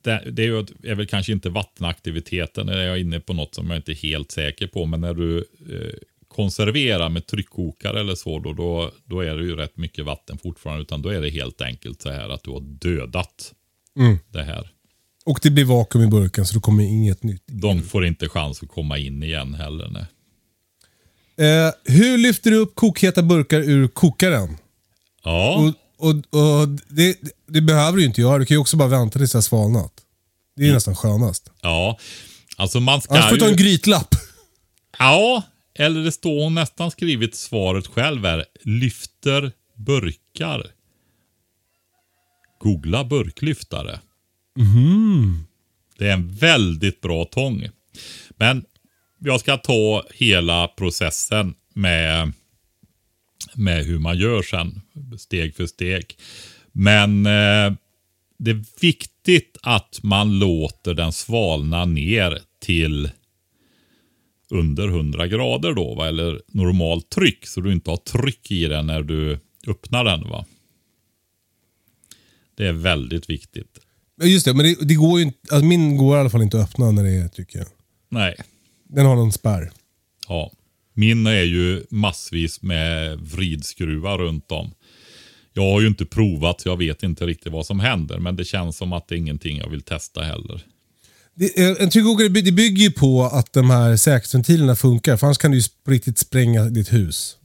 det, 0.03 0.23
det 0.31 0.45
är, 0.45 0.95
väl 0.95 1.07
kanske 1.07 1.33
inte 1.33 1.51
vattenaktiviteten. 1.51 2.67
Där 2.67 2.77
är 2.77 2.87
jag 2.87 3.01
inne 3.01 3.21
på 3.21 3.33
något 3.33 3.55
som 3.55 3.71
jag 3.71 3.79
inte 3.79 3.93
är 3.93 3.97
helt 3.97 4.31
säker 4.31 4.67
på. 4.67 4.87
Men 4.87 5.01
när 5.01 5.15
du 5.15 5.39
eh, 5.39 5.95
konserverar 6.29 7.09
med 7.09 7.27
tryckkokare 7.27 8.01
eller 8.01 8.15
så, 8.15 8.39
då, 8.39 8.53
då, 8.53 8.93
då 9.05 9.21
är 9.21 9.37
det 9.37 9.45
ju 9.45 9.57
rätt 9.57 9.77
mycket 9.77 10.05
vatten 10.05 10.39
fortfarande. 10.39 10.83
Utan 10.83 11.03
då 11.03 11.09
är 11.09 11.21
det 11.21 11.31
helt 11.31 11.61
enkelt 11.61 12.03
så 12.03 12.11
här 12.11 12.29
att 12.29 12.43
du 12.43 12.51
har 12.51 12.61
dödat 12.61 13.55
det 14.29 14.43
här. 14.43 14.71
Och 15.29 15.39
det 15.43 15.51
blir 15.51 15.65
vakuum 15.65 16.05
i 16.05 16.07
burken 16.07 16.47
så 16.47 16.55
då 16.55 16.61
kommer 16.61 16.85
inget 16.85 17.23
nytt. 17.23 17.43
De 17.47 17.83
får 17.83 18.07
inte 18.07 18.29
chans 18.29 18.63
att 18.63 18.69
komma 18.69 18.99
in 18.99 19.23
igen 19.23 19.55
heller. 19.55 19.89
Nej. 19.91 20.07
Eh, 21.49 21.73
hur 21.85 22.19
lyfter 22.19 22.51
du 22.51 22.57
upp 22.57 22.75
kokheta 22.75 23.23
burkar 23.23 23.61
ur 23.61 23.89
kokaren? 23.89 24.57
Ja, 25.25 25.57
Och, 25.99 26.09
och, 26.09 26.15
och 26.15 26.69
det, 26.89 27.17
det 27.49 27.61
behöver 27.61 27.99
du 27.99 28.05
inte 28.05 28.21
göra. 28.21 28.39
Du 28.39 28.47
kan 28.47 28.55
ju 28.55 28.59
också 28.59 28.77
bara 28.77 28.89
vänta 28.89 29.19
tills 29.19 29.33
det 29.33 29.37
har 29.39 29.43
svalnat. 29.43 29.93
Det 30.57 30.63
är 30.63 30.67
ju 30.67 30.73
nästan 30.73 30.97
skönast. 30.97 31.51
ja. 31.63 31.99
Alltså 32.57 32.81
man 32.81 33.01
ska 33.01 33.15
Annars 33.15 33.29
får 33.29 33.35
du 33.37 33.41
ta 33.41 33.49
en 33.49 33.57
grytlapp. 33.57 34.15
Ja, 34.99 35.43
eller 35.75 36.01
det 36.01 36.13
står 36.13 36.45
hon 36.45 36.55
nästan 36.55 36.91
skrivit 36.91 37.37
svaret 37.37 37.87
själv 37.87 38.25
här. 38.25 38.45
Lyfter 38.63 39.53
burkar. 39.77 40.67
Googla 42.61 43.05
burklyftare. 43.05 44.01
Mhm. 44.59 45.45
Det 45.99 46.09
är 46.09 46.13
en 46.13 46.29
väldigt 46.29 47.01
bra 47.01 47.25
tång. 47.25 47.69
Men 48.31 48.65
jag 49.19 49.41
ska 49.41 49.57
ta 49.57 50.07
hela 50.15 50.69
processen 50.69 51.55
med, 51.75 52.33
med 53.55 53.85
hur 53.85 53.99
man 53.99 54.19
gör 54.19 54.43
sen. 54.43 54.81
Steg 55.19 55.55
för 55.57 55.67
steg. 55.67 56.19
Men 56.73 57.27
eh, 57.27 57.73
det 58.39 58.51
är 58.51 58.81
viktigt 58.81 59.59
att 59.63 60.01
man 60.03 60.39
låter 60.39 60.95
den 60.95 61.13
svalna 61.13 61.85
ner 61.85 62.39
till 62.61 63.11
under 64.51 64.89
100 64.89 65.27
grader 65.27 65.73
då, 65.73 65.95
va? 65.95 66.09
eller 66.09 66.43
normalt 66.49 67.11
tryck. 67.11 67.47
Så 67.47 67.61
du 67.61 67.73
inte 67.73 67.91
har 67.91 67.97
tryck 67.97 68.51
i 68.51 68.67
den 68.67 68.87
när 68.87 69.03
du 69.03 69.39
öppnar 69.67 70.05
den. 70.05 70.29
va. 70.29 70.47
Det 72.55 72.67
är 72.67 72.73
väldigt 72.73 73.31
viktigt. 73.31 73.79
Just 74.23 74.45
det, 74.45 74.55
men 74.55 74.67
det, 74.67 74.77
det 74.81 74.95
går 74.95 75.19
ju 75.19 75.25
inte, 75.25 75.39
alltså 75.51 75.65
min 75.67 75.97
går 75.97 76.17
i 76.17 76.21
alla 76.21 76.31
fall 76.31 76.43
inte 76.43 76.59
att 76.61 76.65
öppna 76.65 76.91
när 76.91 77.05
det 77.05 77.11
är 77.11 77.41
i 77.41 77.45
den. 77.53 77.67
Nej, 78.09 78.35
Den 78.89 79.07
har 79.07 79.17
någon 79.17 79.33
spärr. 79.33 79.73
ja. 80.29 80.53
Min 80.95 81.27
är 81.27 81.43
ju 81.43 81.85
massvis 81.91 82.63
med 82.63 83.19
vridskruvar 83.19 84.19
runt 84.19 84.53
om. 84.53 84.71
Jag 85.53 85.63
har 85.63 85.81
ju 85.81 85.87
inte 85.87 86.05
provat 86.05 86.61
så 86.61 86.69
jag 86.69 86.77
vet 86.77 87.03
inte 87.03 87.27
riktigt 87.27 87.53
vad 87.53 87.67
som 87.67 87.81
händer. 87.81 88.19
Men 88.19 88.37
det 88.37 88.45
känns 88.45 88.77
som 88.77 88.93
att 88.93 89.09
det 89.09 89.15
är 89.15 89.17
ingenting 89.17 89.57
jag 89.59 89.71
vill 89.71 89.83
testa 89.83 90.23
heller. 90.23 90.65
Det, 91.35 91.59
eh, 91.59 91.77
en 91.83 91.91
tryckkokare 91.91 92.29
det 92.29 92.53
bygger 92.53 92.83
ju 92.83 92.91
på 92.91 93.25
att 93.25 93.53
de 93.53 93.71
här 93.71 93.97
säkerhetsventilerna 93.97 94.77
funkar. 94.77 95.17
För 95.17 95.27
annars 95.27 95.39
kan 95.39 95.51
du 95.51 95.57
ju 95.59 95.63
på 95.85 95.91
riktigt 95.91 96.19
spränga 96.19 96.65
ditt 96.65 96.93
hus. 96.93 97.37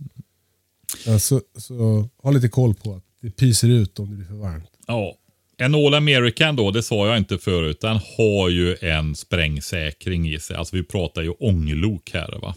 Så, 1.19 1.41
så 1.57 2.09
ha 2.23 2.31
lite 2.31 2.49
koll 2.49 2.73
på 2.73 2.95
att 2.95 3.03
det 3.21 3.31
pyser 3.31 3.67
ut 3.69 3.99
om 3.99 4.09
det 4.09 4.15
blir 4.15 4.25
för 4.27 4.33
varmt. 4.33 4.69
Ja. 4.87 5.15
En 5.57 5.75
All 5.75 5.93
American 5.93 6.55
då, 6.55 6.71
det 6.71 6.83
sa 6.83 7.07
jag 7.07 7.17
inte 7.17 7.37
förut, 7.37 7.81
den 7.81 7.99
har 8.17 8.49
ju 8.49 8.77
en 8.81 9.15
sprängsäkring 9.15 10.29
i 10.29 10.39
sig. 10.39 10.55
Alltså 10.55 10.75
vi 10.75 10.83
pratar 10.83 11.21
ju 11.21 11.29
ånglok 11.29 12.11
här 12.13 12.39
va. 12.41 12.55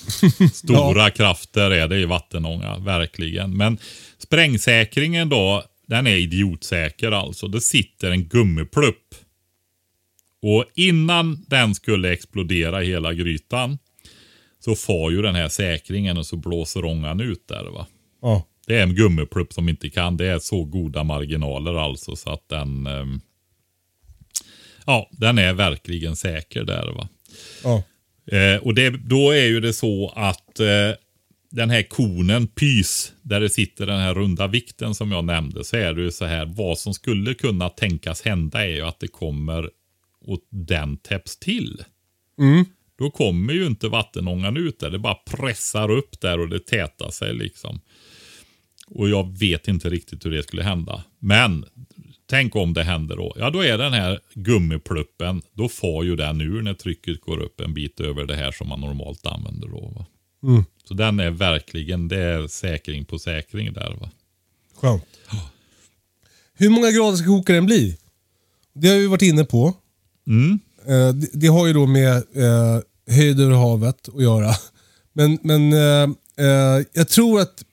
Stora 0.52 1.10
krafter 1.10 1.70
är 1.70 1.88
det 1.88 1.98
i 1.98 2.04
vattenånga, 2.04 2.78
verkligen. 2.78 3.56
Men 3.56 3.78
sprängsäkringen 4.18 5.28
då, 5.28 5.64
den 5.86 6.06
är 6.06 6.16
idiotsäker 6.16 7.12
alltså. 7.12 7.48
Det 7.48 7.60
sitter 7.60 8.10
en 8.10 8.24
gummiplupp. 8.24 9.14
Och 10.42 10.64
innan 10.74 11.44
den 11.48 11.74
skulle 11.74 12.12
explodera 12.12 12.80
hela 12.80 13.12
grytan 13.12 13.78
så 14.60 14.74
far 14.74 15.10
ju 15.10 15.22
den 15.22 15.34
här 15.34 15.48
säkringen 15.48 16.18
och 16.18 16.26
så 16.26 16.36
blåser 16.36 16.84
ångan 16.84 17.20
ut 17.20 17.48
där 17.48 17.64
va. 17.64 17.86
Ja. 18.22 18.44
Det 18.68 18.78
är 18.78 18.82
en 18.82 18.94
gummiplupp 18.94 19.52
som 19.52 19.68
inte 19.68 19.90
kan. 19.90 20.16
Det 20.16 20.26
är 20.26 20.38
så 20.38 20.64
goda 20.64 21.04
marginaler 21.04 21.74
alltså 21.74 22.16
så 22.16 22.30
att 22.30 22.48
den... 22.48 22.86
ehm, 22.86 23.20
ja, 24.86 25.08
den 25.12 25.38
är 25.38 25.52
verkligen 25.52 26.16
säker 26.16 26.64
där 26.64 26.92
va. 26.92 27.08
Ja. 27.64 27.82
Eh, 28.36 28.56
och 28.62 28.74
det, 28.74 28.90
då 28.90 29.30
är 29.30 29.46
ju 29.46 29.60
det 29.60 29.72
så 29.72 30.12
att 30.16 30.60
eh, 30.60 30.66
den 31.50 31.70
här 31.70 31.82
konen 31.82 32.46
PYS, 32.46 33.12
där 33.22 33.40
det 33.40 33.50
sitter 33.50 33.86
den 33.86 34.00
här 34.00 34.14
runda 34.14 34.46
vikten 34.46 34.94
som 34.94 35.12
jag 35.12 35.24
nämnde, 35.24 35.64
så 35.64 35.76
är 35.76 35.94
det 35.94 36.02
ju 36.02 36.10
så 36.10 36.24
här, 36.24 36.46
vad 36.46 36.78
som 36.78 36.94
skulle 36.94 37.34
kunna 37.34 37.68
tänkas 37.68 38.22
hända 38.22 38.64
är 38.64 38.70
ju 38.70 38.82
att 38.82 39.00
det 39.00 39.08
kommer 39.08 39.70
och 40.20 40.40
den 40.50 40.96
täpps 40.96 41.36
till. 41.36 41.84
Då 42.98 43.10
kommer 43.10 43.52
ju 43.52 43.66
inte 43.66 43.88
vattenångan 43.88 44.56
ut 44.56 44.80
där, 44.80 44.90
det 44.90 44.98
bara 44.98 45.14
pressar 45.14 45.90
upp 45.90 46.20
där 46.20 46.40
och 46.40 46.48
det 46.48 46.66
tätar 46.66 47.10
sig 47.10 47.34
liksom. 47.34 47.80
Och 48.90 49.08
jag 49.08 49.38
vet 49.38 49.68
inte 49.68 49.90
riktigt 49.90 50.26
hur 50.26 50.30
det 50.30 50.42
skulle 50.42 50.62
hända. 50.62 51.04
Men 51.18 51.64
tänk 52.26 52.56
om 52.56 52.74
det 52.74 52.82
händer 52.82 53.16
då. 53.16 53.34
Ja, 53.38 53.50
då 53.50 53.64
är 53.64 53.78
den 53.78 53.92
här 53.92 54.20
gummipluppen, 54.34 55.42
då 55.52 55.68
får 55.68 56.04
ju 56.04 56.16
den 56.16 56.40
ur 56.40 56.62
när 56.62 56.74
trycket 56.74 57.20
går 57.20 57.38
upp 57.38 57.60
en 57.60 57.74
bit 57.74 58.00
över 58.00 58.26
det 58.26 58.36
här 58.36 58.52
som 58.52 58.68
man 58.68 58.80
normalt 58.80 59.26
använder 59.26 59.68
då. 59.68 59.92
Va? 59.96 60.06
Så 60.84 60.94
den 60.94 61.20
är 61.20 61.30
verkligen, 61.30 62.08
det 62.08 62.18
är 62.18 62.46
säkring 62.46 63.04
på 63.04 63.18
säkring 63.18 63.72
där 63.72 63.96
va. 64.00 64.10
Skönt. 64.76 65.04
Hur 66.54 66.70
många 66.70 66.90
grader 66.90 67.16
ska 67.16 67.26
kokaren 67.26 67.66
bli? 67.66 67.98
Det 68.72 68.88
har 68.88 68.96
vi 68.96 69.06
varit 69.06 69.22
inne 69.22 69.44
på. 69.44 69.74
Mm. 70.26 70.58
Eh, 70.86 71.14
det, 71.14 71.28
det 71.32 71.46
har 71.46 71.66
ju 71.66 71.72
då 71.72 71.86
med 71.86 72.16
eh, 72.16 72.80
höjd 73.10 73.40
över 73.40 73.54
havet 73.54 74.08
att 74.08 74.22
göra. 74.22 74.50
Men, 75.12 75.38
men 75.42 75.72
eh, 75.72 76.10
eh, 76.46 76.84
jag 76.92 77.08
tror 77.08 77.40
att 77.40 77.64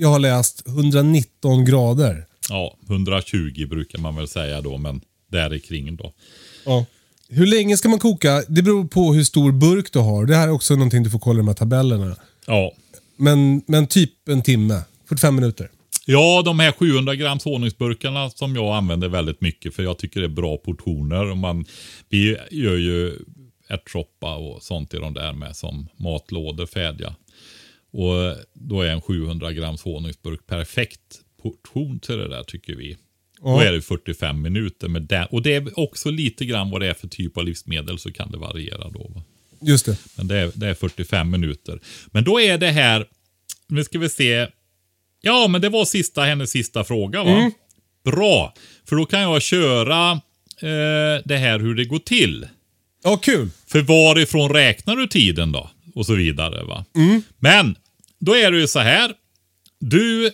jag 0.00 0.08
har 0.08 0.18
läst 0.18 0.66
119 0.66 1.64
grader. 1.64 2.26
Ja, 2.48 2.76
120 2.88 3.66
brukar 3.70 3.98
man 3.98 4.16
väl 4.16 4.28
säga 4.28 4.60
då, 4.60 4.78
men 4.78 5.00
där 5.30 5.58
kring 5.58 5.96
då. 5.96 6.12
Ja. 6.64 6.86
Hur 7.28 7.46
länge 7.46 7.76
ska 7.76 7.88
man 7.88 7.98
koka? 7.98 8.42
Det 8.48 8.62
beror 8.62 8.84
på 8.84 9.14
hur 9.14 9.24
stor 9.24 9.52
burk 9.52 9.92
du 9.92 9.98
har. 9.98 10.26
Det 10.26 10.36
här 10.36 10.48
är 10.48 10.52
också 10.52 10.74
någonting 10.74 11.02
du 11.02 11.10
får 11.10 11.18
kolla 11.18 11.36
i 11.36 11.40
de 11.40 11.48
här 11.48 11.54
tabellerna. 11.54 12.16
Ja, 12.46 12.72
Men, 13.16 13.62
men 13.66 13.86
typ 13.86 14.28
en 14.28 14.42
timme. 14.42 14.80
45 15.08 15.34
minuter. 15.34 15.70
Ja, 16.06 16.42
de 16.44 16.60
här 16.60 16.72
700 16.72 17.14
grams 17.14 17.44
honungsburkarna 17.44 18.30
som 18.30 18.54
jag 18.54 18.76
använder 18.76 19.08
väldigt 19.08 19.40
mycket 19.40 19.74
för 19.74 19.82
jag 19.82 19.98
tycker 19.98 20.20
det 20.20 20.26
är 20.26 20.28
bra 20.28 20.56
portioner. 20.56 21.30
Och 21.30 21.36
man, 21.38 21.64
vi 22.08 22.36
gör 22.50 22.76
ju 22.76 23.18
ärtsoppa 23.68 24.36
och 24.36 24.62
sånt 24.62 24.94
i 24.94 24.96
de 24.96 25.14
där 25.14 25.32
med 25.32 25.56
som 25.56 25.88
matlådor 25.96 26.66
färdiga. 26.66 27.14
Och 27.90 28.36
då 28.52 28.82
är 28.82 28.90
en 28.90 29.00
700 29.00 29.52
grams 29.52 29.82
honungsburk 29.82 30.46
perfekt 30.46 31.20
portion 31.42 32.00
till 32.00 32.16
det 32.16 32.28
där 32.28 32.42
tycker 32.42 32.74
vi. 32.74 32.96
Då 33.42 33.60
är 33.60 33.72
det 33.72 33.82
45 33.82 34.42
minuter 34.42 34.88
med 34.88 35.02
den. 35.02 35.26
Och 35.30 35.42
det 35.42 35.54
är 35.54 35.78
också 35.78 36.10
lite 36.10 36.44
grann 36.44 36.70
vad 36.70 36.80
det 36.80 36.86
är 36.86 36.94
för 36.94 37.08
typ 37.08 37.36
av 37.36 37.44
livsmedel 37.44 37.98
så 37.98 38.12
kan 38.12 38.30
det 38.30 38.38
variera 38.38 38.90
då. 38.90 39.12
Va? 39.14 39.22
Just 39.62 39.86
det. 39.86 39.96
Men 40.16 40.28
det 40.28 40.36
är, 40.38 40.52
det 40.54 40.66
är 40.66 40.74
45 40.74 41.30
minuter. 41.30 41.80
Men 42.06 42.24
då 42.24 42.40
är 42.40 42.58
det 42.58 42.70
här, 42.70 43.06
nu 43.68 43.84
ska 43.84 43.98
vi 43.98 44.08
se. 44.08 44.46
Ja, 45.20 45.48
men 45.48 45.60
det 45.60 45.68
var 45.68 45.84
sista, 45.84 46.22
hennes 46.22 46.50
sista 46.50 46.84
fråga 46.84 47.24
va? 47.24 47.50
Bra, 48.04 48.54
för 48.84 48.96
då 48.96 49.06
kan 49.06 49.20
jag 49.20 49.42
köra 49.42 50.10
eh, 50.12 51.22
det 51.24 51.36
här 51.36 51.58
hur 51.58 51.74
det 51.74 51.84
går 51.84 51.98
till. 51.98 52.46
Ja, 53.04 53.16
kul. 53.16 53.50
För 53.66 53.80
varifrån 53.80 54.52
räknar 54.52 54.96
du 54.96 55.06
tiden 55.06 55.52
då? 55.52 55.70
Och 55.94 56.06
så 56.06 56.14
vidare 56.14 56.64
va. 56.64 56.84
Men 57.38 57.76
då 58.18 58.36
är 58.36 58.50
det 58.50 58.58
ju 58.60 58.66
så 58.66 58.78
här. 58.78 59.12
Du 59.80 60.30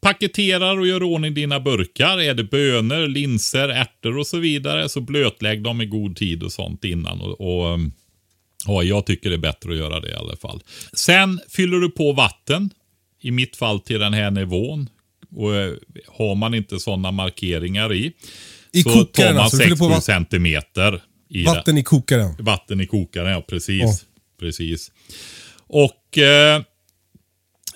paketerar 0.00 0.78
och 0.78 0.86
gör 0.86 1.02
ordning 1.02 1.34
dina 1.34 1.60
burkar. 1.60 2.20
Är 2.20 2.34
det 2.34 2.44
bönor, 2.44 3.06
linser, 3.08 3.68
ärtor 3.68 4.18
och 4.18 4.26
så 4.26 4.38
vidare 4.38 4.88
så 4.88 5.00
blötlägg 5.00 5.62
dem 5.62 5.80
i 5.80 5.86
god 5.86 6.16
tid 6.16 6.42
och 6.42 6.52
sånt 6.52 6.84
innan. 6.84 7.20
Och, 7.20 7.40
och 7.40 7.74
um, 7.74 7.92
ja, 8.66 8.82
jag 8.82 9.06
tycker 9.06 9.30
det 9.30 9.36
är 9.36 9.38
bättre 9.38 9.70
att 9.72 9.78
göra 9.78 10.00
det 10.00 10.08
i 10.10 10.14
alla 10.14 10.36
fall. 10.36 10.60
Sen 10.92 11.40
fyller 11.48 11.78
du 11.78 11.90
på 11.90 12.12
vatten. 12.12 12.70
I 13.20 13.30
mitt 13.30 13.56
fall 13.56 13.80
till 13.80 14.00
den 14.00 14.12
här 14.14 14.30
nivån. 14.30 14.88
Och 15.36 15.54
eh, 15.56 15.74
har 16.08 16.34
man 16.34 16.54
inte 16.54 16.78
sådana 16.78 17.10
markeringar 17.10 17.92
i. 17.92 18.12
I 18.72 18.82
så 18.82 18.90
tar 18.90 18.98
kokaren 18.98 19.34
man 19.34 19.42
alltså, 19.44 19.56
du 19.56 19.62
fyller 19.62 19.76
60 19.76 19.82
på 19.84 19.88
vatten- 19.88 20.02
centimeter. 20.02 21.02
I 21.30 21.38
det. 21.42 21.44
Vatten 21.50 21.78
i 21.78 21.82
kokaren. 21.82 22.36
Vatten 22.38 22.80
i 22.80 22.86
kokaren, 22.86 23.32
ja 23.32 23.40
precis. 23.48 23.82
Ja. 23.82 23.92
Precis. 24.40 24.90
Och 25.68 26.18
eh, 26.18 26.62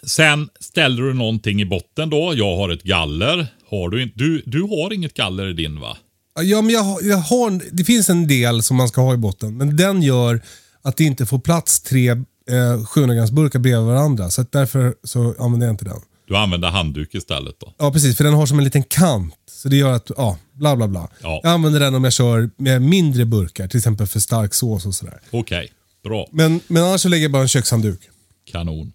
sen 0.07 0.49
ställer 0.61 1.03
du 1.03 1.15
någonting 1.15 1.61
i 1.61 1.65
botten 1.65 2.11
då. 2.11 2.33
Jag 2.37 2.57
har 2.57 2.69
ett 2.71 2.83
galler. 2.83 3.47
Har 3.71 3.89
du, 3.89 4.13
du, 4.15 4.43
du 4.47 4.63
har 4.63 4.93
inget 4.93 5.15
galler 5.15 5.47
i 5.51 5.53
din 5.53 5.81
va? 5.81 5.97
Ja, 6.41 6.63
men 6.63 6.75
jag, 6.75 6.81
har- 6.83 7.03
jag 7.03 7.17
har, 7.17 7.61
det 7.77 7.85
finns 7.85 8.11
en 8.11 8.27
del 8.29 8.63
som 8.63 8.77
man 8.77 8.89
ska 8.89 9.01
ha 9.01 9.15
i 9.15 9.17
botten, 9.17 9.57
men 9.57 9.77
den 9.77 10.03
gör 10.03 10.41
att 10.83 10.97
det 10.97 11.05
inte 11.05 11.27
får 11.27 11.39
plats 11.39 11.81
tre 11.81 12.09
eh, 12.11 12.85
700 12.87 13.15
grams 13.17 13.31
burkar 13.31 13.59
bredvid 13.59 13.87
varandra. 13.87 14.31
Så 14.31 14.41
att 14.41 14.53
därför 14.53 14.95
så 15.05 15.35
använder 15.39 15.67
jag 15.67 15.73
inte 15.75 15.85
den. 15.85 16.01
Du 16.29 16.37
använder 16.37 16.69
handduk 16.71 17.15
istället 17.15 17.55
då? 17.61 17.75
Ja, 17.79 17.93
precis. 17.93 18.17
För 18.17 18.25
den 18.25 18.35
har 18.35 18.47
som 18.47 18.59
en 18.59 18.65
liten 18.65 18.83
kant. 18.83 19.35
Så 19.51 19.69
det 19.69 19.77
gör 19.77 19.93
att, 19.93 20.11
ja, 20.17 20.39
bla 20.53 20.77
bla 20.77 20.89
bla. 20.89 21.09
Ja. 21.23 21.41
Jag 21.43 21.53
använder 21.53 21.81
den 21.81 21.95
om 21.95 22.05
jag 22.05 22.13
kör 22.13 22.51
med 22.57 22.83
mindre 22.83 23.25
burkar, 23.25 23.69
till 23.69 23.79
exempel 23.79 24.07
för 24.07 24.21
stark 24.21 24.55
sås 24.55 24.87
och 24.87 24.95
sådär. 24.95 25.21
Okej, 25.31 25.73
bra. 26.03 26.29
Men, 26.33 26.61
men 26.67 26.83
annars 26.83 27.01
så 27.01 27.09
lägger 27.09 27.25
jag 27.25 27.33
bara 27.33 27.43
en 27.43 27.49
kökshandduk. 27.49 28.01
Kanon. 28.45 28.93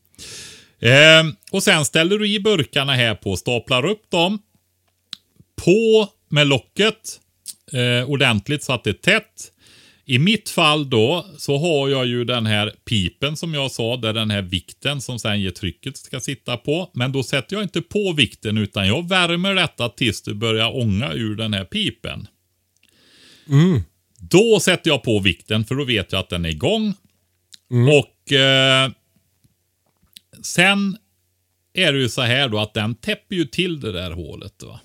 Eh, 0.79 1.23
och 1.51 1.63
sen 1.63 1.85
ställer 1.85 2.17
du 2.17 2.27
i 2.27 2.39
burkarna 2.39 2.93
här 2.93 3.15
på, 3.15 3.37
staplar 3.37 3.85
upp 3.85 4.11
dem. 4.11 4.39
På 5.55 6.09
med 6.29 6.47
locket 6.47 7.19
eh, 7.71 8.09
ordentligt 8.09 8.63
så 8.63 8.73
att 8.73 8.83
det 8.83 8.89
är 8.89 8.93
tätt. 8.93 9.51
I 10.07 10.19
mitt 10.19 10.49
fall 10.49 10.89
då 10.89 11.25
så 11.37 11.57
har 11.57 11.89
jag 11.89 12.05
ju 12.05 12.23
den 12.23 12.45
här 12.45 12.73
pipen 12.89 13.37
som 13.37 13.53
jag 13.53 13.71
sa, 13.71 13.97
där 13.97 14.13
den 14.13 14.31
här 14.31 14.41
vikten 14.41 15.01
som 15.01 15.19
sen 15.19 15.41
ger 15.41 15.51
trycket 15.51 15.97
ska 15.97 16.19
sitta 16.19 16.57
på. 16.57 16.89
Men 16.93 17.11
då 17.11 17.23
sätter 17.23 17.55
jag 17.55 17.63
inte 17.63 17.81
på 17.81 18.13
vikten 18.13 18.57
utan 18.57 18.87
jag 18.87 19.09
värmer 19.09 19.55
detta 19.55 19.89
tills 19.89 20.21
det 20.21 20.33
börjar 20.33 20.75
ånga 20.75 21.13
ur 21.13 21.35
den 21.35 21.53
här 21.53 21.65
pipen. 21.65 22.27
Då 24.29 24.59
sätter 24.59 24.89
jag 24.89 25.03
på 25.03 25.19
vikten 25.19 25.65
för 25.65 25.75
då 25.75 25.83
vet 25.83 26.11
jag 26.11 26.19
att 26.19 26.29
den 26.29 26.45
är 26.45 26.49
igång. 26.49 26.93
Och 27.99 28.31
eh, 28.33 28.91
sen 30.43 30.97
är 31.73 31.93
det 31.93 31.99
ju 31.99 32.09
så 32.09 32.21
här 32.21 32.49
då 32.49 32.59
att 32.59 32.73
den 32.73 32.95
täpper 32.95 33.35
ju 33.35 33.45
till 33.45 33.79
det 33.79 33.91
där 33.91 34.11
hålet. 34.11 34.63
Va? 34.63 34.79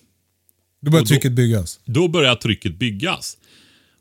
Då 0.81 0.91
börjar 0.91 1.03
Och 1.03 1.07
då- 1.07 1.09
trycket 1.09 1.33
byggas. 1.33 1.81
Då 1.85 2.09
börjar 2.09 2.35
trycket 2.35 2.75
byggas. 2.79 3.37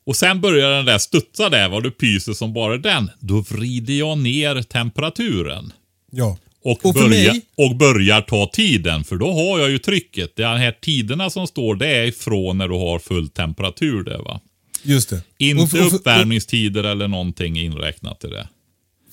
Och 0.06 0.16
sen 0.16 0.41
börjar 0.41 0.70
den 0.72 0.86
där 0.86 0.98
studsa 0.98 1.49
där, 1.49 1.70
vad 1.70 1.84
du 1.84 1.91
pyser 1.91 2.34
som 2.34 2.53
bara 2.53 2.78
den. 2.78 3.10
Då 3.20 3.41
vrider 3.41 3.94
jag 3.94 4.18
ner 4.18 4.61
temperaturen. 4.61 5.74
Ja. 6.11 6.38
Och, 6.61 6.86
Och 6.86 6.95
för 6.95 7.02
börjar, 7.10 7.32
mig- 7.34 7.41
och 7.56 7.76
börjar 7.76 8.22
ta 8.22 8.49
tiden, 8.53 9.03
för 9.03 9.16
då 9.16 9.32
har 9.34 9.60
jag 9.60 9.70
ju 9.70 9.78
trycket. 9.80 10.36
De 10.36 10.44
här 10.44 10.72
tiderna 10.82 11.30
som 11.30 11.48
står, 11.48 11.76
det 11.76 11.88
är 11.88 12.03
ifrån 12.06 12.57
när 12.57 12.68
du 12.68 12.74
har 12.76 12.99
full 12.99 13.30
temperatur 13.30 14.03
där 14.03 14.18
va. 14.18 14.41
Just 14.84 15.10
det. 15.10 15.22
Inte 15.38 15.64
Och 15.64 15.69
för- 15.69 15.84
och 15.85 15.89
för- 15.91 15.97
uppvärmningstider 15.97 16.84
eller 16.84 17.07
någonting 17.07 17.60
inräknat 17.60 18.23
i 18.23 18.27
det. 18.27 18.49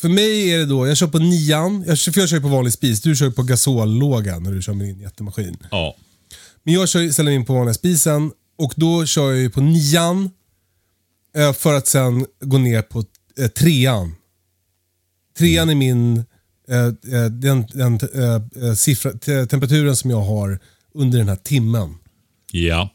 För 0.01 0.09
mig 0.09 0.53
är 0.55 0.59
det 0.59 0.67
då, 0.67 0.87
jag 0.87 0.97
kör 0.97 1.07
på 1.07 1.19
nian, 1.19 1.85
jag 1.87 1.99
för 1.99 2.21
jag 2.21 2.29
kör 2.29 2.41
på 2.41 2.49
vanlig 2.49 2.73
spis. 2.73 3.01
Du 3.01 3.17
kör 3.17 3.31
på 3.31 3.43
gasollåga 3.43 4.39
när 4.39 4.53
du 4.53 4.63
kör 4.63 4.73
med 4.75 4.87
din 4.87 5.01
jättemaskin. 5.01 5.57
Ja. 5.71 5.97
Men 6.63 6.75
jag 6.75 6.89
kör, 6.89 7.11
ställer 7.11 7.31
in 7.33 7.45
på 7.45 7.55
vanliga 7.55 7.75
spisen 7.75 8.33
och 8.59 8.73
då 8.77 9.07
kör 9.07 9.31
jag 9.31 9.41
ju 9.41 9.51
på 9.51 9.61
nian 9.61 10.31
eh, 11.37 11.53
för 11.53 11.75
att 11.75 11.87
sen 11.87 12.27
gå 12.41 12.59
ner 12.59 12.83
på 12.83 13.05
eh, 13.39 13.47
trean. 13.49 14.15
Trean 15.39 15.69
är 15.71 15.75
min, 15.75 16.17
eh, 16.69 17.27
den, 17.31 17.67
den 17.73 17.99
siffra, 18.77 19.13
te- 19.13 19.47
temperaturen 19.47 19.97
som 19.97 20.11
jag 20.11 20.21
har 20.23 20.59
under 20.95 21.19
den 21.19 21.29
här 21.29 21.37
timmen. 21.37 21.95
Ja. 22.53 22.91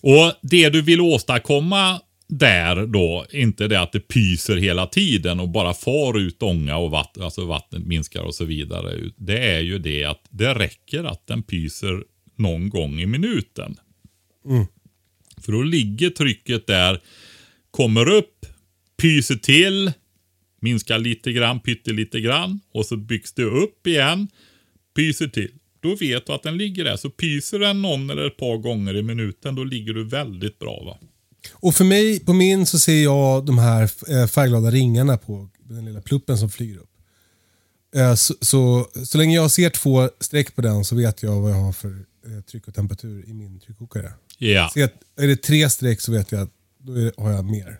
Och 0.00 0.32
det 0.42 0.68
du 0.68 0.82
vill 0.82 1.00
åstadkomma 1.00 2.00
där 2.28 2.86
då, 2.86 3.26
inte 3.32 3.68
det 3.68 3.80
att 3.80 3.92
det 3.92 4.00
pyser 4.00 4.56
hela 4.56 4.86
tiden 4.86 5.40
och 5.40 5.48
bara 5.48 5.74
far 5.74 6.18
ut 6.18 6.42
ånga 6.42 6.76
och 6.76 6.90
vatten, 6.90 7.22
alltså 7.22 7.44
vattnet 7.46 7.86
minskar 7.86 8.22
och 8.22 8.34
så 8.34 8.44
vidare. 8.44 9.10
Det 9.16 9.38
är 9.38 9.60
ju 9.60 9.78
det 9.78 10.04
att 10.04 10.24
det 10.30 10.54
räcker 10.54 11.04
att 11.04 11.26
den 11.26 11.42
pyser 11.42 12.04
någon 12.36 12.68
gång 12.70 13.00
i 13.00 13.06
minuten. 13.06 13.76
För 15.40 15.52
då 15.52 15.62
ligger 15.62 16.10
trycket 16.10 16.66
där, 16.66 17.00
kommer 17.70 18.08
upp, 18.08 18.46
pyser 19.02 19.34
till, 19.34 19.92
minskar 20.60 20.98
lite 20.98 21.32
grann, 21.32 21.60
pyttelite 21.60 22.20
grann 22.20 22.60
och 22.72 22.86
så 22.86 22.96
byggs 22.96 23.32
det 23.32 23.44
upp 23.44 23.86
igen, 23.86 24.28
pyser 24.96 25.28
till. 25.28 25.50
Då 25.80 25.94
vet 25.94 26.26
du 26.26 26.32
att 26.32 26.42
den 26.42 26.56
ligger 26.58 26.84
där. 26.84 26.96
Så 26.96 27.10
pyser 27.10 27.58
den 27.58 27.82
någon 27.82 28.10
eller 28.10 28.26
ett 28.26 28.36
par 28.36 28.56
gånger 28.56 28.96
i 28.96 29.02
minuten, 29.02 29.54
då 29.54 29.64
ligger 29.64 29.92
du 29.94 30.04
väldigt 30.04 30.58
bra. 30.58 30.82
va. 30.84 30.98
Och 31.52 31.74
för 31.74 31.84
mig, 31.84 32.20
på 32.20 32.32
min 32.32 32.66
så 32.66 32.78
ser 32.78 33.02
jag 33.02 33.46
de 33.46 33.58
här 33.58 33.82
eh, 33.82 34.26
färgglada 34.26 34.70
ringarna 34.70 35.16
på 35.16 35.48
den 35.68 35.84
lilla 35.84 36.00
pluppen 36.00 36.38
som 36.38 36.50
flyger 36.50 36.76
upp. 36.78 36.90
Eh, 37.96 38.14
Så, 38.14 38.34
så, 38.40 38.88
så 39.04 39.18
länge 39.18 39.34
jag 39.36 39.50
ser 39.50 39.70
två 39.70 40.08
streck 40.20 40.54
på 40.56 40.62
den 40.62 40.84
så 40.84 40.96
vet 40.96 41.22
jag 41.22 41.40
vad 41.40 41.50
jag 41.50 41.56
har 41.56 41.72
för 41.72 41.88
eh, 42.26 42.40
tryck 42.50 42.68
och 42.68 42.74
temperatur 42.74 43.24
i 43.28 43.32
min 43.32 43.60
tryckkokare. 43.60 44.12
Ja. 44.38 44.72
Jag, 44.74 44.90
är 45.20 45.26
det 45.26 45.36
tre 45.36 45.70
streck 45.70 46.00
så 46.00 46.12
vet 46.12 46.32
jag 46.32 46.40
att 46.40 46.50
då 46.78 47.22
har 47.22 47.30
jag 47.30 47.44
mer. 47.44 47.78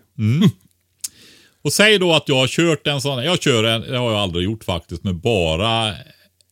Och 1.63 1.73
säg 1.73 1.99
då 1.99 2.13
att 2.13 2.25
jag 2.29 2.37
har 2.37 2.47
kört 2.49 2.87
en 2.87 3.01
sån, 3.01 3.25
jag 3.25 3.43
kör 3.43 3.65
en, 3.65 3.81
det 3.81 3.99
har 3.99 4.11
jag 4.11 4.21
aldrig 4.21 4.45
gjort 4.45 4.65
faktiskt, 4.65 5.05
med 5.05 5.15
bara 5.15 5.95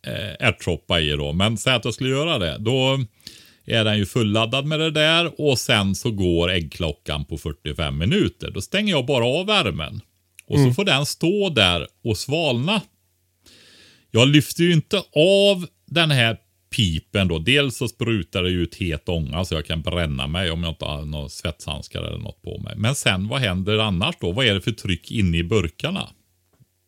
eh, 0.07 0.49
ärtsoppa 0.49 1.01
i 1.01 1.11
då. 1.11 1.33
Men 1.33 1.57
säg 1.57 1.75
att 1.75 1.85
jag 1.85 1.95
skulle 1.95 2.11
göra 2.11 2.39
det. 2.39 2.57
Då 2.59 2.99
är 3.67 3.85
den 3.85 3.99
ju 3.99 4.07
fulladdad 4.07 4.67
med 4.67 4.81
det 4.81 4.91
där 4.91 5.41
och 5.41 5.59
sen 5.59 5.95
så 5.95 6.11
går 6.11 6.51
äggklockan 6.51 7.25
på 7.25 7.39
45 7.39 7.99
minuter. 7.99 8.51
Då 8.51 8.61
stänger 8.61 8.93
jag 8.93 9.07
bara 9.07 9.25
av 9.25 9.47
värmen. 9.47 10.01
Och 10.47 10.59
så 10.59 10.73
får 10.73 10.85
den 10.85 11.07
stå 11.07 11.51
där 11.51 11.87
och 12.05 12.19
svalna. 12.19 12.83
Jag 14.11 14.29
lyfter 14.29 14.63
ju 14.63 14.73
inte 14.73 15.03
av 15.17 15.67
den 15.87 16.11
här 16.11 16.37
pipen 16.77 17.29
då. 17.29 17.39
Dels 17.39 17.77
så 17.77 17.89
sprutar 17.89 18.43
det 18.43 18.51
ut 18.51 18.75
het 18.75 19.09
ånga 19.09 19.45
så 19.45 19.55
jag 19.55 19.67
kan 19.67 19.83
bränna 19.83 20.27
mig 20.27 20.51
om 20.51 20.63
jag 20.63 20.71
inte 20.71 20.85
har 20.85 21.05
några 21.05 21.29
svetshandskar 21.29 22.03
eller 22.03 22.19
något 22.19 22.43
på 22.43 22.59
mig. 22.59 22.75
Men 22.77 22.95
sen 22.95 23.29
vad 23.29 23.41
händer 23.41 23.79
annars 23.79 24.15
då? 24.21 24.33
Vad 24.33 24.47
är 24.47 24.55
det 24.55 24.61
för 24.61 24.71
tryck 24.71 25.11
inne 25.11 25.37
i 25.39 25.45
burkarna? 25.45 26.09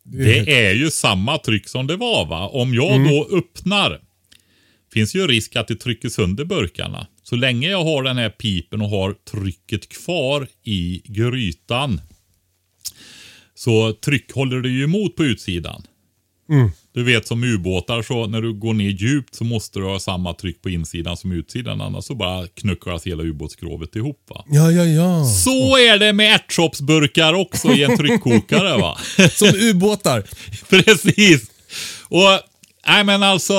Det 0.03 0.65
är 0.65 0.73
ju 0.73 0.91
samma 0.91 1.37
tryck 1.37 1.67
som 1.67 1.87
det 1.87 1.95
var 1.95 2.25
va? 2.25 2.47
Om 2.47 2.73
jag 2.73 3.09
då 3.09 3.37
öppnar 3.37 4.01
finns 4.93 5.15
ju 5.15 5.27
risk 5.27 5.55
att 5.55 5.67
det 5.67 5.75
trycker 5.75 6.09
sönder 6.09 6.45
burkarna. 6.45 7.07
Så 7.23 7.35
länge 7.35 7.69
jag 7.69 7.83
har 7.83 8.03
den 8.03 8.17
här 8.17 8.29
pipen 8.29 8.81
och 8.81 8.89
har 8.89 9.13
trycket 9.13 9.89
kvar 9.89 10.47
i 10.63 11.01
grytan 11.05 12.01
så 13.55 13.93
tryck 13.93 14.31
håller 14.31 14.61
det 14.61 14.69
ju 14.69 14.83
emot 14.83 15.15
på 15.15 15.23
utsidan. 15.23 15.83
Du 16.93 17.03
vet 17.03 17.27
som 17.27 17.43
ubåtar 17.43 18.01
så 18.01 18.27
när 18.27 18.41
du 18.41 18.53
går 18.53 18.73
ner 18.73 18.89
djupt 18.89 19.35
så 19.35 19.43
måste 19.43 19.79
du 19.79 19.85
ha 19.85 19.99
samma 19.99 20.33
tryck 20.33 20.61
på 20.61 20.69
insidan 20.69 21.17
som 21.17 21.31
utsidan 21.31 21.81
annars 21.81 22.05
så 22.05 22.15
bara 22.15 22.47
knucklas 22.47 23.07
hela 23.07 23.23
ubåtsskrovet 23.23 23.95
ihop 23.95 24.23
va. 24.29 24.45
Ja, 24.47 24.71
ja, 24.71 24.85
ja. 24.85 25.25
Så 25.25 25.77
är 25.77 25.97
det 25.99 26.13
med 26.13 26.35
ärtsopsburkar 26.35 27.33
också 27.33 27.71
i 27.73 27.83
en 27.83 27.97
tryckkokare 27.97 28.77
va. 28.77 28.97
Som 29.31 29.47
ubåtar. 29.55 30.23
Precis. 30.69 31.51
Och 32.09 32.39
nej 32.87 33.03
men 33.03 33.23
alltså 33.23 33.53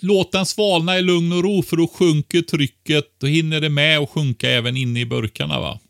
låt 0.00 0.32
den 0.32 0.46
svalna 0.46 0.98
i 0.98 1.02
lugn 1.02 1.32
och 1.32 1.42
ro 1.44 1.62
för 1.62 1.76
då 1.76 1.88
sjunker 1.88 2.42
trycket. 2.42 3.04
Då 3.20 3.26
hinner 3.26 3.60
det 3.60 3.68
med 3.68 3.98
att 3.98 4.10
sjunka 4.10 4.50
även 4.50 4.76
inne 4.76 5.00
i 5.00 5.06
burkarna 5.06 5.60
va. 5.60 5.80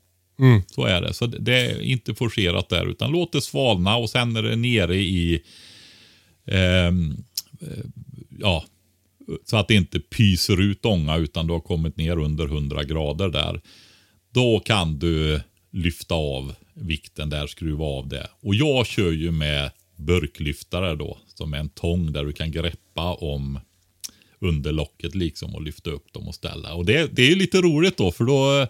Så 0.74 0.84
är 0.84 1.00
det. 1.00 1.14
Så 1.14 1.26
det- 1.26 1.60
är 1.60 1.80
inte 1.82 2.14
forcerat 2.14 2.68
där 2.68 2.90
utan 2.90 3.10
låt 3.12 3.32
det 3.32 3.40
svalna 3.40 3.96
och 3.96 4.10
sen 4.10 4.36
är 4.36 4.42
det 4.42 4.56
nere 4.56 4.96
i 4.96 5.42
Ehm, 6.48 7.24
eh, 7.60 7.84
ja, 8.38 8.64
så 9.44 9.56
att 9.56 9.68
det 9.68 9.74
inte 9.74 10.00
pyser 10.00 10.60
ut 10.60 10.84
ånga 10.84 11.16
utan 11.16 11.46
du 11.46 11.52
har 11.52 11.60
kommit 11.60 11.96
ner 11.96 12.18
under 12.18 12.44
100 12.44 12.84
grader 12.84 13.28
där. 13.28 13.60
Då 14.30 14.60
kan 14.60 14.98
du 14.98 15.40
lyfta 15.70 16.14
av 16.14 16.54
vikten 16.74 17.30
där, 17.30 17.46
skruva 17.46 17.84
av 17.84 18.08
det. 18.08 18.30
Och 18.40 18.54
jag 18.54 18.86
kör 18.86 19.12
ju 19.12 19.30
med 19.30 19.70
burklyftare 19.96 20.94
då, 20.94 21.18
som 21.34 21.54
är 21.54 21.58
en 21.58 21.68
tång 21.68 22.12
där 22.12 22.24
du 22.24 22.32
kan 22.32 22.50
greppa 22.50 23.14
om 23.14 23.60
underlocket 24.38 25.14
liksom 25.14 25.54
och 25.54 25.62
lyfta 25.62 25.90
upp 25.90 26.12
dem 26.12 26.28
och 26.28 26.34
ställa. 26.34 26.74
Och 26.74 26.86
det, 26.86 27.16
det 27.16 27.22
är 27.22 27.28
ju 27.28 27.36
lite 27.36 27.60
roligt 27.60 27.96
då, 27.96 28.12
för 28.12 28.24
då 28.24 28.66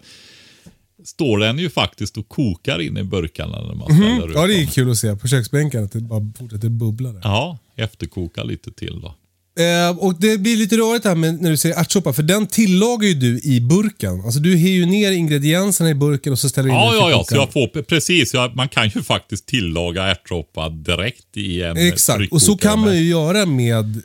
står 1.05 1.37
den 1.37 1.59
ju 1.59 1.69
faktiskt 1.69 2.17
och 2.17 2.29
kokar 2.29 2.79
in 2.81 2.97
i 2.97 3.03
burkarna 3.03 3.61
när 3.61 3.75
man 3.75 3.87
ställer 3.87 4.27
ut 4.29 4.35
Ja, 4.35 4.47
det 4.47 4.61
är 4.61 4.65
kul 4.65 4.91
att 4.91 4.97
se 4.97 5.15
på 5.15 5.27
köksbänken 5.27 5.83
att 5.83 5.91
det 5.91 5.99
bara 5.99 6.31
fortsätter 6.37 6.69
bubbla 6.69 7.11
där. 7.11 7.21
Ja, 7.23 7.57
efterkoka 7.77 8.43
lite 8.43 8.71
till 8.71 9.01
då. 9.01 9.15
Eh, 9.63 9.97
och 9.97 10.15
Det 10.19 10.37
blir 10.37 10.57
lite 10.57 10.77
rörigt 10.77 11.05
här 11.05 11.15
med, 11.15 11.41
när 11.41 11.49
du 11.49 11.57
säger 11.57 11.75
ärtsoppa, 11.79 12.13
för 12.13 12.23
den 12.23 12.47
tillagar 12.47 13.07
ju 13.07 13.13
du 13.13 13.39
i 13.39 13.61
burken. 13.61 14.21
Alltså 14.21 14.39
du 14.39 14.51
har 14.51 14.67
ju 14.67 14.85
ner 14.85 15.11
ingredienserna 15.11 15.89
i 15.89 15.93
burken 15.93 16.33
och 16.33 16.39
så 16.39 16.49
ställer 16.49 16.69
du 16.69 16.75
in 16.75 16.81
Ja, 16.81 16.91
den 16.91 16.95
i 16.95 16.99
ja, 16.99 17.09
ja. 17.11 17.23
Så 17.23 17.35
jag 17.35 17.53
får, 17.53 17.81
precis. 17.81 18.33
Ja, 18.33 18.51
man 18.55 18.69
kan 18.69 18.89
ju 18.89 19.03
faktiskt 19.03 19.45
tillaga 19.45 20.03
ärtsoppa 20.11 20.69
direkt 20.69 21.37
i 21.37 21.61
en 21.61 21.77
Exakt, 21.77 22.31
och 22.31 22.41
så 22.41 22.57
kan 22.57 22.79
man 22.79 22.97
ju 22.97 23.03
göra 23.03 23.45
med 23.45 24.01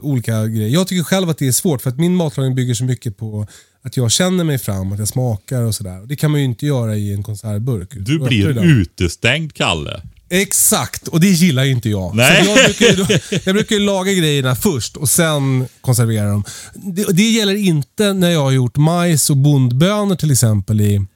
olika 0.00 0.46
grejer. 0.46 0.68
Jag 0.68 0.86
tycker 0.86 1.02
själv 1.02 1.30
att 1.30 1.38
det 1.38 1.46
är 1.46 1.52
svårt 1.52 1.82
för 1.82 1.90
att 1.90 1.98
min 1.98 2.16
matlagning 2.16 2.54
bygger 2.54 2.74
så 2.74 2.84
mycket 2.84 3.16
på 3.16 3.46
att 3.82 3.96
jag 3.96 4.10
känner 4.10 4.44
mig 4.44 4.58
fram, 4.58 4.92
att 4.92 4.98
jag 4.98 5.08
smakar 5.08 5.62
och 5.62 5.74
sådär. 5.74 6.06
Det 6.06 6.16
kan 6.16 6.30
man 6.30 6.40
ju 6.40 6.46
inte 6.46 6.66
göra 6.66 6.96
i 6.96 7.14
en 7.14 7.22
konservburk. 7.22 7.88
Du 7.92 8.18
blir 8.18 8.64
utestängd, 8.64 9.54
Kalle. 9.54 10.02
Exakt, 10.32 11.08
och 11.08 11.20
det 11.20 11.26
gillar 11.26 11.64
ju 11.64 11.72
inte 11.72 11.90
jag. 11.90 12.16
Nej. 12.16 12.44
Så 12.44 12.50
jag, 12.50 12.64
brukar 12.64 12.86
ju, 12.86 13.18
jag 13.44 13.54
brukar 13.54 13.76
ju 13.76 13.82
laga 13.82 14.12
grejerna 14.12 14.56
först 14.56 14.96
och 14.96 15.08
sen 15.08 15.66
konservera 15.80 16.30
dem. 16.30 16.44
Det, 16.74 17.04
det 17.12 17.30
gäller 17.30 17.54
inte 17.54 18.12
när 18.12 18.30
jag 18.30 18.42
har 18.42 18.50
gjort 18.50 18.76
majs 18.76 19.30
och 19.30 19.36
bondbönor 19.36 20.16
till 20.16 20.30
exempel 20.30 20.80
i, 20.80 21.06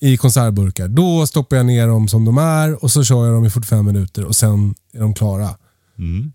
i 0.00 0.16
konservburkar. 0.16 0.88
Då 0.88 1.26
stoppar 1.26 1.56
jag 1.56 1.66
ner 1.66 1.86
dem 1.86 2.08
som 2.08 2.24
de 2.24 2.38
är 2.38 2.84
och 2.84 2.90
så 2.90 3.04
kör 3.04 3.26
jag 3.26 3.34
dem 3.34 3.44
i 3.44 3.50
45 3.50 3.86
minuter 3.86 4.24
och 4.24 4.36
sen 4.36 4.74
är 4.94 5.00
de 5.00 5.14
klara. 5.14 5.44
Eh, 5.44 6.30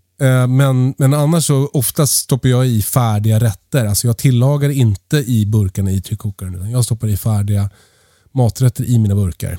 Men, 0.48 0.94
men 0.98 1.14
annars 1.14 1.46
så 1.46 1.70
oftast 1.72 2.12
stoppar 2.12 2.48
jag 2.48 2.66
i 2.66 2.82
färdiga 2.82 3.38
rätter. 3.40 3.86
Alltså 3.86 4.06
jag 4.06 4.18
tillagar 4.18 4.70
inte 4.70 5.16
i 5.16 5.46
burkarna 5.46 5.90
i 5.90 6.00
tryckkokaren. 6.00 6.54
utan 6.54 6.70
Jag 6.70 6.84
stoppar 6.84 7.08
i 7.08 7.16
färdiga 7.16 7.70
maträtter 8.32 8.84
i 8.84 8.98
mina 8.98 9.14
burkar 9.14 9.58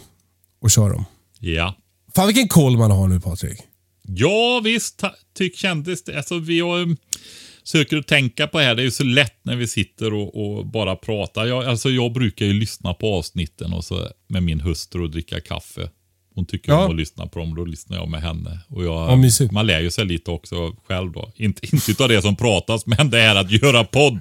och 0.62 0.72
kör 0.72 0.90
dem. 0.90 1.06
Ja. 1.40 1.76
Fan 2.16 2.28
vilken 2.28 2.48
koll 2.48 2.78
man 2.78 2.92
har 2.92 3.08
nu 3.08 3.20
Patrik. 3.20 3.60
Ja, 4.08 4.62
visst 4.64 5.04
tyck, 5.38 5.58
kändes 5.58 6.04
det. 6.04 6.18
Alltså, 6.18 6.40
vi 6.40 6.60
har, 6.60 6.80
um, 6.80 6.98
söker 7.64 7.98
att 7.98 8.08
tänka 8.08 8.48
på 8.48 8.58
det 8.58 8.64
här. 8.64 8.76
Det 8.76 8.82
är 8.82 8.84
ju 8.84 8.92
så 8.92 9.04
lätt 9.04 9.40
när 9.44 9.56
vi 9.56 9.68
sitter 9.68 10.14
och, 10.14 10.58
och 10.58 10.66
bara 10.66 10.96
pratar. 10.96 11.46
Jag, 11.46 11.66
alltså, 11.66 11.90
jag 11.90 12.14
brukar 12.14 12.46
ju 12.46 12.54
lyssna 12.54 12.94
på 12.94 13.16
avsnitten 13.16 13.74
och 13.74 13.86
så 13.86 14.08
med 14.28 14.44
min 14.44 14.60
hustru 14.60 15.04
och 15.04 15.12
dricka 15.12 15.42
kaffe. 15.42 15.90
Hon 16.38 16.46
tycker 16.46 16.72
Ja. 16.72 16.86
om 16.86 16.92
att 16.92 16.98
lyssna 16.98 17.28
på 17.28 17.40
dem, 17.40 17.56
då 17.56 17.66
lyssnar 17.66 17.98
jag 17.98 18.10
med 18.10 18.22
henne. 18.22 18.60
Och 18.70 18.84
jag, 18.86 19.12
Ja, 19.28 19.48
man 19.52 19.68
lär 19.68 19.80
ju 19.80 19.92
sig 19.92 20.06
lite 20.06 20.32
också 20.32 20.56
själv 20.88 21.12
då. 21.12 21.32
Inte, 21.36 21.76
inte 21.88 22.04
av 22.04 22.10
det 22.10 22.22
som 22.22 22.36
pratas, 22.36 22.86
men 22.86 23.10
det 23.10 23.20
är 23.22 23.36
att 23.36 23.52
göra 23.52 23.84
podd. 23.84 24.20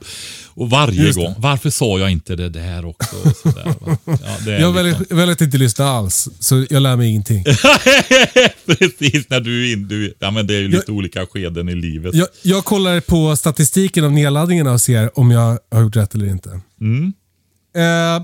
Och 0.55 0.71
varje 0.71 1.13
gång, 1.13 1.35
varför 1.39 1.71
sa 1.71 1.99
jag 1.99 2.11
inte 2.11 2.37
det 2.37 2.49
där 2.49 2.85
också? 2.85 3.17
Och 3.25 3.37
så 3.37 3.49
där, 3.49 3.65
va? 3.65 3.99
ja, 4.05 4.37
det 4.45 4.53
är 4.55 4.61
Jag 4.61 4.75
liksom- 4.75 4.75
väljer, 4.75 5.15
väljer 5.17 5.33
att 5.33 5.41
inte 5.41 5.59
lyssna 5.59 5.85
alls, 5.85 6.29
så 6.41 6.67
jag 6.71 6.83
lär 6.83 6.97
mig 6.97 7.09
ingenting. 7.11 7.45
Precis, 8.67 9.29
när 9.31 9.41
du 9.41 9.73
in, 9.73 9.89
du, 9.89 10.15
ja 10.19 10.31
men 10.31 10.47
det 10.47 10.55
är 10.55 10.61
ju 10.61 10.69
lite 10.69 10.93
olika 10.93 11.27
skeden 11.27 11.69
i 11.69 11.75
livet. 11.75 12.15
Jag, 12.15 12.29
jag 12.43 12.65
kollar 12.65 13.01
på 13.01 13.37
statistiken 13.37 14.05
av 14.05 14.13
nedladdningarna 14.13 14.73
och 14.73 14.81
ser 14.81 15.19
om 15.19 15.31
jag 15.31 15.59
har 15.71 15.81
gjort 15.81 15.97
rätt 15.97 16.15
eller 16.15 16.27
inte. 16.27 16.51
Eh, 16.51 16.61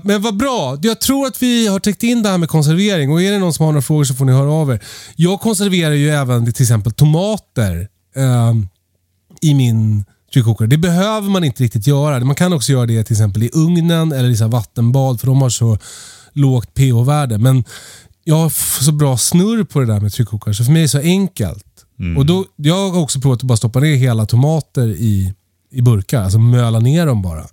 men 0.03 0.21
vad 0.21 0.37
bra. 0.37 0.77
Jag 0.81 1.01
tror 1.01 1.27
att 1.27 1.41
vi 1.41 1.67
har 1.67 1.79
täckt 1.79 2.03
in 2.03 2.23
det 2.23 2.29
här 2.29 2.37
med 2.37 2.49
konservering 2.49 3.11
och 3.11 3.21
är 3.21 3.31
det 3.31 3.39
någon 3.39 3.53
som 3.53 3.65
har 3.65 3.71
några 3.71 3.81
frågor 3.81 4.03
så 4.03 4.13
får 4.13 4.25
ni 4.25 4.31
höra 4.31 4.51
av 4.51 4.71
er. 4.71 4.83
Jag 5.15 5.41
konserverar 5.41 5.93
ju 5.93 6.09
även 6.09 6.53
till 6.53 6.63
exempel 6.63 6.91
tomater 6.91 7.87
eh, 8.15 8.53
i 9.41 9.53
min 9.53 10.05
tryckkokare. 10.33 10.67
Det 10.67 10.77
behöver 10.77 11.29
man 11.29 11.43
inte 11.43 11.63
riktigt 11.63 11.87
göra. 11.87 12.19
Man 12.19 12.35
kan 12.35 12.53
också 12.53 12.71
göra 12.71 12.85
det 12.85 13.03
till 13.03 13.13
exempel 13.13 13.43
i 13.43 13.49
ugnen 13.53 14.11
eller 14.11 14.29
i 14.29 14.37
så 14.37 14.47
vattenbad 14.47 15.19
för 15.19 15.27
de 15.27 15.41
har 15.41 15.49
så 15.49 15.77
lågt 16.33 16.73
pH-värde. 16.73 17.37
Men 17.37 17.63
jag 18.23 18.35
har 18.35 18.49
så 18.83 18.91
bra 18.91 19.17
snurr 19.17 19.63
på 19.63 19.79
det 19.79 19.85
där 19.85 19.99
med 19.99 20.13
tryckkokare 20.13 20.53
så 20.53 20.63
för 20.63 20.71
mig 20.71 20.81
är 20.81 20.83
det 20.83 20.89
så 20.89 20.99
enkelt. 20.99 21.65
Och 22.17 22.25
då, 22.25 22.45
jag 22.55 22.89
har 22.89 22.99
också 23.01 23.19
provat 23.19 23.39
att 23.39 23.43
bara 23.43 23.57
stoppa 23.57 23.79
ner 23.79 23.95
hela 23.95 24.25
tomater 24.25 24.87
i, 24.87 25.33
i 25.71 25.81
burkar. 25.81 26.23
Alltså 26.23 26.39
möla 26.39 26.79
ner 26.79 27.05
dem 27.05 27.21
bara. 27.21 27.47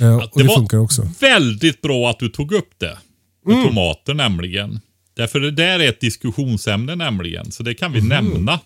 Eh, 0.00 0.16
och 0.16 0.30
det, 0.34 0.44
var 0.44 0.56
funkar 0.56 0.78
också. 0.78 1.08
väldigt 1.20 1.82
bra 1.82 2.10
att 2.10 2.18
du 2.18 2.28
tog 2.28 2.52
upp 2.52 2.78
det. 2.78 2.98
Med 3.46 3.64
tomater 3.64 4.14
nämligen. 4.14 4.80
Därför 5.14 5.40
det 5.40 5.50
där 5.50 5.80
är 5.80 5.88
ett 5.88 6.00
diskussionsämne 6.00 6.94
nämligen. 6.94 7.52
Så 7.52 7.62
det 7.62 7.74
kan 7.74 7.92
vi 7.92 8.00
nämna. 8.00 8.60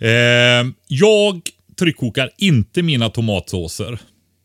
Eh, 0.00 0.72
jag 0.86 1.40
tryckkokar 1.78 2.30
inte 2.38 2.82
mina 2.82 3.08
tomatsåser. 3.08 3.98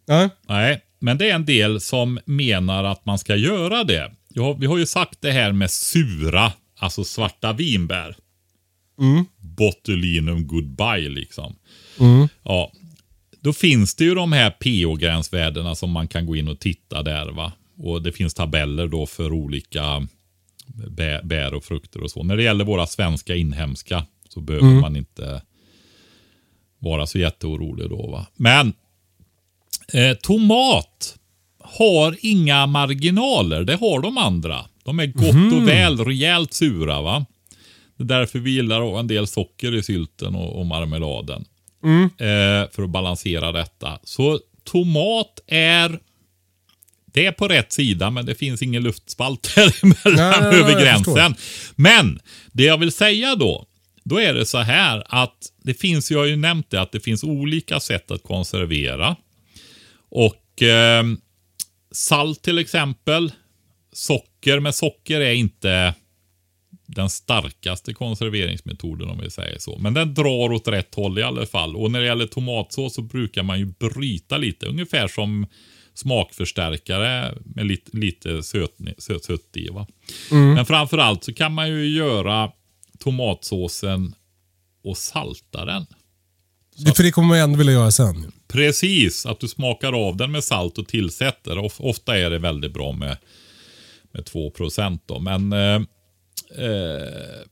Ja. 0.06 0.30
Nej, 0.48 0.82
men 1.00 1.18
det 1.18 1.30
är 1.30 1.36
en 1.36 1.46
del 1.46 1.82
som 1.82 2.20
menar 2.26 2.84
att 2.84 3.06
man 3.06 3.20
ska 3.20 3.36
göra 3.36 3.84
det. 3.84 4.12
Ja, 4.34 4.54
vi 4.54 4.66
har 4.66 4.78
ju 4.78 4.86
sagt 4.86 5.22
det 5.22 5.32
här 5.32 5.52
med 5.52 5.72
sura, 5.72 6.54
alltså 6.80 7.04
svarta 7.04 7.54
vinbär. 7.54 8.16
Botulinum 9.38 10.48
goodbye 10.48 11.10
liksom. 11.10 11.56
Ja, 12.44 12.72
då 13.46 13.54
finns 13.54 13.96
det 13.96 14.04
ju 14.04 14.16
de 14.16 14.32
här 14.32 14.52
pH-gränsvärdena 14.52 15.76
som 15.76 15.92
man 15.92 16.08
kan 16.08 16.26
gå 16.26 16.36
in 16.36 16.48
och 16.48 16.60
titta 16.60 17.04
där 17.04 17.32
va. 17.32 17.52
Och 17.78 18.02
det 18.02 18.12
finns 18.12 18.34
tabeller 18.34 18.88
då 18.88 19.06
för 19.06 19.34
olika 19.34 20.08
bä, 20.90 21.22
bär 21.24 21.54
och 21.54 21.64
frukter 21.64 22.04
och 22.04 22.12
så. 22.12 22.24
När 22.24 22.38
det 22.38 22.44
gäller 22.44 22.66
våra 22.66 22.88
svenska 22.88 23.36
inhemska 23.36 24.06
så 24.30 24.42
behöver 24.42 24.68
man 24.82 24.96
inte 24.96 25.42
vara 26.80 27.06
så 27.06 27.20
jätteorolig 27.20 27.90
då 27.90 28.08
va. 28.08 28.26
Men 28.36 28.74
eh, 29.94 30.14
tomat 30.14 31.18
har 31.60 32.18
inga 32.20 32.66
marginaler. 32.66 33.64
Det 33.64 33.76
har 33.76 34.02
de 34.02 34.18
andra. 34.18 34.66
De 34.84 35.00
är 35.00 35.08
gott 35.08 35.54
och 35.62 35.68
väl 35.68 36.06
rejält 36.06 36.54
sura 36.54 37.02
va. 37.02 37.26
Det 37.98 38.04
är 38.04 38.20
därför 38.20 38.40
vi 38.40 38.52
gillar 38.52 39.00
en 39.00 39.08
del 39.08 39.28
socker 39.28 39.76
i 39.76 39.84
sylten 39.84 40.36
och, 40.36 40.60
och 40.60 40.66
marmeladen. 40.66 41.46
Eh, 42.20 42.72
för 42.72 42.84
att 42.84 42.90
balansera 42.90 43.52
detta. 43.52 44.00
Så 44.04 44.40
tomat 44.64 45.40
är 45.48 46.00
det 47.14 47.26
är 47.26 47.32
på 47.32 47.48
rätt 47.48 47.72
sida, 47.72 48.10
men 48.10 48.26
det 48.26 48.36
finns 48.36 48.62
ingen 48.62 48.84
luftspalt 48.84 49.52
däremellan 49.56 50.52
Nej, 50.52 50.60
över 50.60 50.82
gränsen. 50.82 51.36
Men 51.76 52.20
det 52.52 52.64
jag 52.64 52.78
vill 52.78 52.92
säga 52.92 53.36
då, 53.36 53.66
då 54.04 54.18
är 54.22 54.34
det 54.34 54.46
så 54.46 54.58
här 54.58 55.04
att 55.08 55.38
det 55.64 55.74
finns, 55.74 56.12
jag 56.12 56.20
har 56.20 56.26
ju 56.26 56.36
nämnt 56.36 56.70
det, 56.70 56.82
att 56.82 56.92
det 56.92 57.00
finns 57.00 57.24
olika 57.24 57.80
sätt 57.80 58.12
att 58.12 58.24
konservera. 58.24 59.16
Och 60.10 60.64
eh, 60.64 61.04
salt 61.92 62.42
till 62.42 62.58
exempel, 62.58 63.32
socker, 63.94 64.60
men 64.60 64.74
socker 64.74 65.22
är 65.22 65.34
inte 65.34 65.94
den 66.86 67.10
starkaste 67.10 67.94
konserveringsmetoden 67.94 69.10
om 69.10 69.20
vi 69.20 69.30
säger 69.30 69.60
så. 69.60 69.78
Men 69.78 69.94
den 69.94 70.14
drar 70.14 70.52
åt 70.52 70.68
rätt 70.68 70.96
håll 70.96 71.20
i 71.20 71.24
alla 71.24 71.46
fall. 71.46 71.76
Och 71.76 71.92
när 71.92 72.00
det 72.00 72.06
gäller 72.06 72.28
tomatsås 72.28 72.94
så 72.94 73.02
brukar 73.02 73.44
man 73.44 73.60
ju 73.60 73.66
bryta 73.66 74.38
lite. 74.38 74.66
Ungefär 74.66 75.08
som 75.08 75.48
smakförstärkare 75.94 77.38
med 77.46 77.66
lite, 77.66 77.98
lite 77.98 78.44
söt, 78.44 78.72
söt, 78.98 79.24
sött 79.24 79.58
i. 79.58 79.70
Va? 79.70 79.88
Men 80.30 80.66
framförallt 80.66 81.24
så 81.24 81.34
kan 81.34 81.54
man 81.54 81.70
ju 81.70 81.88
göra 81.88 82.52
tomatsåsen 83.00 84.16
och 84.84 84.98
salta 84.98 85.66
den. 85.66 85.86
Det, 86.78 86.94
för 86.94 87.04
det 87.04 87.12
kommer 87.12 87.28
man 87.28 87.38
ändå 87.38 87.58
vilja 87.58 87.74
göra 87.74 87.92
sen. 87.92 88.32
Precis, 88.48 89.26
att 89.26 89.40
du 89.40 89.48
smakar 89.48 90.08
av 90.08 90.18
den 90.18 90.32
med 90.32 90.44
salt 90.44 90.78
och 90.78 90.88
tillsätter. 90.88 91.58
Of, 91.58 91.82
ofta 91.82 92.18
är 92.18 92.30
det 92.30 92.40
väldigt 92.40 92.74
bra 92.74 92.92
med, 92.92 93.18
med 94.12 94.26
2 94.26 94.52
då. 95.06 95.20
Men 95.20 95.54
eh, 95.54 95.82
eh, 96.52 97.48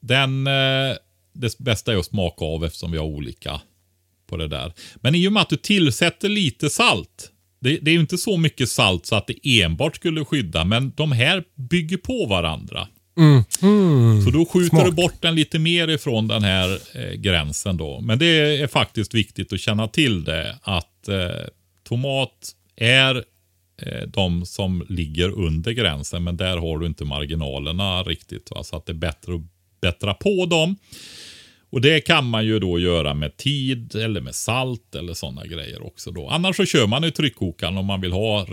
den, 0.00 0.46
eh, 0.46 0.96
det 1.32 1.58
bästa 1.58 1.92
är 1.92 1.96
att 1.96 2.06
smaka 2.06 2.44
av 2.44 2.64
eftersom 2.64 2.92
vi 2.92 2.98
har 2.98 3.04
olika 3.04 3.60
på 4.26 4.36
det 4.36 4.48
där. 4.48 4.72
Men 4.96 5.14
i 5.14 5.28
och 5.28 5.32
med 5.32 5.42
att 5.42 5.48
du 5.48 5.56
tillsätter 5.56 6.28
lite 6.28 6.70
salt. 6.70 7.30
Det, 7.60 7.78
det 7.78 7.90
är 7.90 7.94
ju 7.94 8.00
inte 8.00 8.18
så 8.18 8.36
mycket 8.36 8.68
salt 8.68 9.06
så 9.06 9.16
att 9.16 9.26
det 9.26 9.62
enbart 9.62 9.96
skulle 9.96 10.24
skydda, 10.24 10.64
men 10.64 10.92
de 10.96 11.12
här 11.12 11.44
bygger 11.54 11.96
på 11.96 12.26
varandra. 12.26 12.88
Så 14.24 14.30
då 14.30 14.46
skjuter 14.46 14.76
Smak. 14.76 14.84
du 14.84 14.92
bort 14.92 15.22
den 15.22 15.34
lite 15.34 15.58
mer 15.58 15.88
ifrån 15.88 16.28
den 16.28 16.42
här 16.44 16.78
eh, 16.94 17.12
gränsen 17.12 17.76
då. 17.76 18.00
Men 18.00 18.18
det 18.18 18.60
är 18.62 18.66
faktiskt 18.66 19.14
viktigt 19.14 19.52
att 19.52 19.60
känna 19.60 19.88
till 19.88 20.24
det 20.24 20.58
att 20.62 21.08
eh, 21.08 21.46
tomat 21.88 22.52
är 22.76 23.24
Eh, 23.82 24.08
de 24.08 24.46
som 24.46 24.86
ligger 24.88 25.30
under 25.30 25.72
gränsen 25.72 26.24
men 26.24 26.36
där 26.36 26.56
har 26.56 26.78
du 26.78 26.86
inte 26.86 27.04
marginalerna 27.04 28.02
riktigt. 28.02 28.50
Va? 28.50 28.64
Så 28.64 28.76
att 28.76 28.86
det 28.86 28.92
är 28.92 28.94
bättre 28.94 29.34
att 29.34 29.40
bättra 29.80 30.14
på 30.14 30.46
dem. 30.46 30.76
Och 31.70 31.80
det 31.80 32.00
kan 32.00 32.26
man 32.26 32.46
ju 32.46 32.58
då 32.58 32.78
göra 32.78 33.14
med 33.14 33.36
tid 33.36 33.94
eller 33.94 34.20
med 34.20 34.34
salt 34.34 34.94
eller 34.94 35.14
sådana 35.14 35.46
grejer 35.46 35.86
också 35.86 36.10
då. 36.10 36.28
Annars 36.28 36.56
så 36.56 36.64
kör 36.64 36.86
man 36.86 37.04
i 37.04 37.10
tryckkokaren 37.10 37.78
om 37.78 37.86
man 37.86 38.00
vill 38.00 38.12
ha 38.12 38.46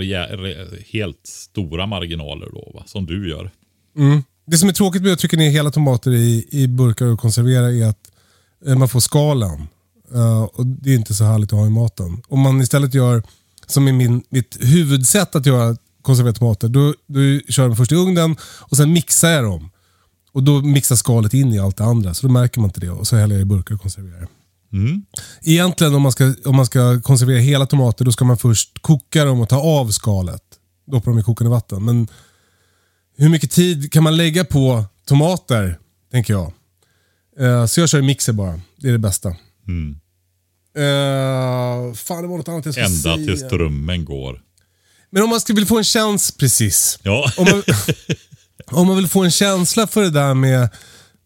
helt 0.92 1.28
stora 1.28 1.86
marginaler 1.86 2.50
då, 2.54 2.72
va? 2.74 2.84
som 2.86 3.06
du 3.06 3.30
gör. 3.30 3.52
Mm. 3.98 4.24
Det 4.46 4.58
som 4.58 4.70
är 4.70 4.74
tråkigt 4.74 5.02
med 5.02 5.14
att 5.14 5.20
trycka 5.20 5.38
ner 5.38 5.50
hela 5.50 5.72
tomater 5.72 6.12
i, 6.12 6.48
i 6.52 6.68
burkar 6.68 7.06
och 7.06 7.20
konservera 7.20 7.72
är 7.72 7.86
att 7.86 8.12
eh, 8.66 8.78
man 8.78 8.90
får 8.90 9.00
skalen. 9.00 9.68
Uh, 10.16 10.44
och 10.44 10.66
Det 10.66 10.90
är 10.90 10.96
inte 10.96 11.14
så 11.14 11.24
härligt 11.24 11.54
att 11.54 11.60
ha 11.60 11.68
i 11.68 11.70
maten. 11.70 12.22
Om 12.28 12.40
man 12.40 12.62
istället 12.62 12.94
gör, 12.94 13.24
som 13.66 13.88
är 13.88 13.92
min, 13.92 14.24
mitt 14.30 14.58
huvudsätt 14.60 15.36
att 15.36 15.46
göra 15.46 15.78
konserverade 16.02 16.40
tomater, 16.40 16.68
då, 16.68 16.94
då 17.08 17.20
kör 17.50 17.64
jag 17.64 17.70
dem 17.70 17.78
först 17.78 17.92
i 17.92 17.96
ugnen 17.96 18.36
och 18.60 18.78
sen 18.78 18.94
mixar 18.94 19.30
jag 19.30 19.44
dem. 19.44 19.70
Och 20.32 20.44
då 20.44 20.62
mixar 20.62 20.96
skalet 20.96 21.34
in 21.34 21.54
i 21.54 21.60
allt 21.60 21.78
det 21.78 21.84
andra, 21.84 22.14
så 22.14 22.28
då 22.28 22.34
märker 22.34 22.60
man 22.60 22.70
inte 22.70 22.80
det. 22.80 22.90
Och 22.90 23.08
så 23.08 23.16
häller 23.16 23.36
jag 23.36 23.42
i 23.42 23.46
burkar 23.46 23.76
och 23.76 23.82
konserverar. 23.82 24.28
Egentligen 25.42 25.96
om 25.96 26.02
man, 26.02 26.12
ska, 26.12 26.34
om 26.46 26.56
man 26.56 26.66
ska 26.66 27.02
konservera 27.02 27.40
hela 27.40 27.66
tomater, 27.66 28.06
då 28.06 28.12
ska 28.12 28.26
man 28.26 28.38
först 28.38 28.82
koka 28.82 29.26
dem 29.26 29.40
och 29.40 29.50
ta 29.50 29.58
av 29.62 29.90
skalet. 29.92 30.42
Doppa 30.92 31.10
dem 31.10 31.20
i 31.20 31.24
kokande 31.24 31.52
vatten. 31.52 31.86
Men 31.86 32.08
hur 33.18 33.30
mycket 33.30 33.52
tid 33.52 33.92
kan 33.92 34.04
man 34.04 34.18
lägga 34.18 34.46
på 34.46 34.86
tomater, 35.08 35.80
tänker 36.12 36.34
jag. 36.34 36.54
Eh, 37.40 37.66
så 37.66 37.80
jag 37.80 37.90
kör 37.90 38.00
i 38.00 38.02
mixer 38.02 38.34
bara. 38.34 38.62
Det 38.78 38.88
är 38.88 38.92
det 38.92 38.98
bästa. 39.00 39.36
Eh, 40.76 41.94
fan, 41.94 42.22
det 42.22 42.28
var 42.28 42.38
något 42.38 42.48
annat 42.48 42.66
jag 42.66 42.74
skulle 42.74 42.88
Ända 42.88 43.02
säga. 43.02 43.16
tills 43.16 43.40
strömmen 43.40 44.06
går. 44.06 44.42
Men 45.10 45.24
om 45.24 45.30
man 45.30 45.42
skulle 45.42 45.56
vilja 45.56 45.68
få 45.68 45.78
en 45.78 45.84
känsla, 45.84 46.36
precis. 46.40 47.00
Ja. 47.04 47.32
Om 47.38 47.46
man, 47.46 47.64
om 48.80 48.88
man 48.88 48.96
vill 48.96 49.08
få 49.08 49.24
en 49.24 49.32
känsla 49.32 49.88
för 49.88 50.02
det 50.02 50.10
där 50.10 50.34
med, 50.34 50.70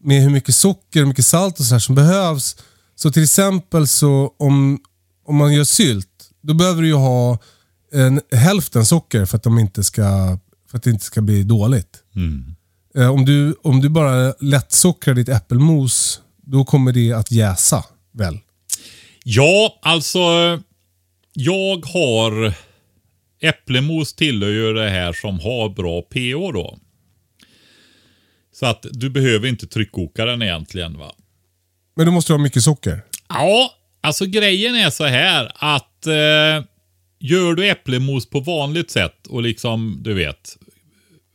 med 0.00 0.22
hur 0.22 0.30
mycket 0.30 0.54
socker 0.54 1.02
och 1.02 1.08
mycket 1.08 1.26
salt 1.26 1.60
och 1.60 1.66
så 1.66 1.74
här 1.74 1.78
som 1.78 1.94
behövs. 1.94 2.56
Så 2.94 3.10
till 3.10 3.22
exempel 3.22 3.88
så 3.88 4.34
om, 4.38 4.78
om 5.26 5.36
man 5.36 5.54
gör 5.54 5.64
sylt, 5.64 6.08
då 6.42 6.54
behöver 6.54 6.82
du 6.82 6.88
ju 6.88 6.94
ha 6.94 7.38
en, 7.92 8.20
hälften 8.32 8.86
socker 8.86 9.24
för 9.24 9.36
att, 9.36 9.42
de 9.42 9.58
inte 9.58 9.84
ska, 9.84 10.38
för 10.70 10.78
att 10.78 10.82
det 10.82 10.90
inte 10.90 11.04
ska 11.04 11.20
bli 11.20 11.42
dåligt. 11.42 11.98
Eh, 12.96 13.10
om, 13.10 13.24
du, 13.24 13.54
om 13.62 13.80
du 13.80 13.88
bara 13.88 14.34
lättsockrar 14.40 15.14
ditt 15.14 15.28
äppelmos, 15.28 16.20
då 16.46 16.64
kommer 16.64 16.92
det 16.92 17.12
att 17.12 17.30
jäsa 17.30 17.84
väl? 18.14 18.38
Ja, 19.30 19.78
alltså. 19.82 20.18
Jag 21.32 21.86
har... 21.86 22.52
Äpplemos 23.40 24.14
tillhör 24.14 24.50
ju 24.50 24.72
det 24.72 24.90
här 24.90 25.12
som 25.12 25.40
har 25.40 25.68
bra 25.68 26.02
pH 26.02 26.52
då. 26.52 26.78
Så 28.52 28.66
att 28.66 28.86
du 28.90 29.10
behöver 29.10 29.48
inte 29.48 29.66
tryckkoka 29.66 30.24
den 30.24 30.42
egentligen 30.42 30.98
va. 30.98 31.12
Men 31.96 32.06
då 32.06 32.12
måste 32.12 32.32
du 32.32 32.34
ha 32.36 32.42
mycket 32.42 32.62
socker. 32.62 33.02
Ja, 33.28 33.70
alltså 34.00 34.26
grejen 34.26 34.74
är 34.74 34.90
så 34.90 35.04
här 35.04 35.52
att 35.54 36.06
eh, 36.06 36.64
gör 37.18 37.54
du 37.54 37.68
äpplemos 37.68 38.30
på 38.30 38.40
vanligt 38.40 38.90
sätt 38.90 39.26
och 39.26 39.42
liksom, 39.42 40.00
du 40.02 40.14
vet, 40.14 40.56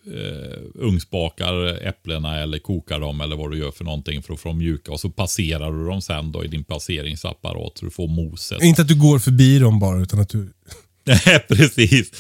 eh, 0.07 0.59
ugnsbakar 0.75 1.88
äpplena 1.88 2.39
eller 2.39 2.59
kokar 2.59 2.99
dem 2.99 3.21
eller 3.21 3.35
vad 3.35 3.51
du 3.51 3.57
gör 3.57 3.71
för 3.71 3.84
någonting 3.84 4.23
för 4.23 4.34
att 4.34 4.39
få 4.39 4.49
dem 4.49 4.57
mjuka 4.57 4.91
och 4.91 4.99
så 4.99 5.09
passerar 5.09 5.71
du 5.71 5.85
dem 5.85 6.01
sen 6.01 6.31
då 6.31 6.45
i 6.45 6.47
din 6.47 6.63
passeringsapparat 6.63 7.77
så 7.77 7.85
du 7.85 7.91
får 7.91 8.07
moset. 8.07 8.63
Inte 8.63 8.81
att 8.81 8.88
du 8.88 8.99
går 8.99 9.19
förbi 9.19 9.59
dem 9.59 9.80
bara, 9.80 10.01
utan 10.01 10.19
att 10.19 10.30
du... 10.30 10.53
Nej, 11.03 11.39
precis. 11.47 12.11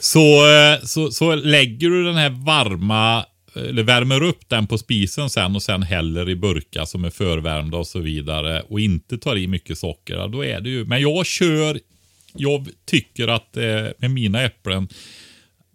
Så, 0.00 0.50
eh, 0.50 0.80
så, 0.82 1.10
så 1.10 1.34
lägger 1.34 1.90
du 1.90 2.04
den 2.04 2.16
här 2.16 2.30
varma, 2.30 3.26
eller 3.54 3.82
värmer 3.82 4.22
upp 4.22 4.48
den 4.48 4.66
på 4.66 4.78
spisen 4.78 5.30
sen 5.30 5.56
och 5.56 5.62
sen 5.62 5.82
häller 5.82 6.30
i 6.30 6.36
burkar 6.36 6.84
som 6.84 7.04
är 7.04 7.10
förvärmda 7.10 7.78
och 7.78 7.86
så 7.86 7.98
vidare 7.98 8.62
och 8.62 8.80
inte 8.80 9.18
tar 9.18 9.36
i 9.36 9.46
mycket 9.46 9.78
socker. 9.78 10.28
Då 10.28 10.44
är 10.44 10.60
det 10.60 10.70
ju, 10.70 10.84
men 10.84 11.00
jag 11.00 11.26
kör, 11.26 11.80
jag 12.34 12.68
tycker 12.84 13.28
att 13.28 13.56
eh, 13.56 13.86
med 13.98 14.10
mina 14.10 14.42
äpplen 14.42 14.88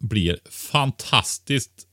blir 0.08 0.38
fantastiskt 0.50 1.86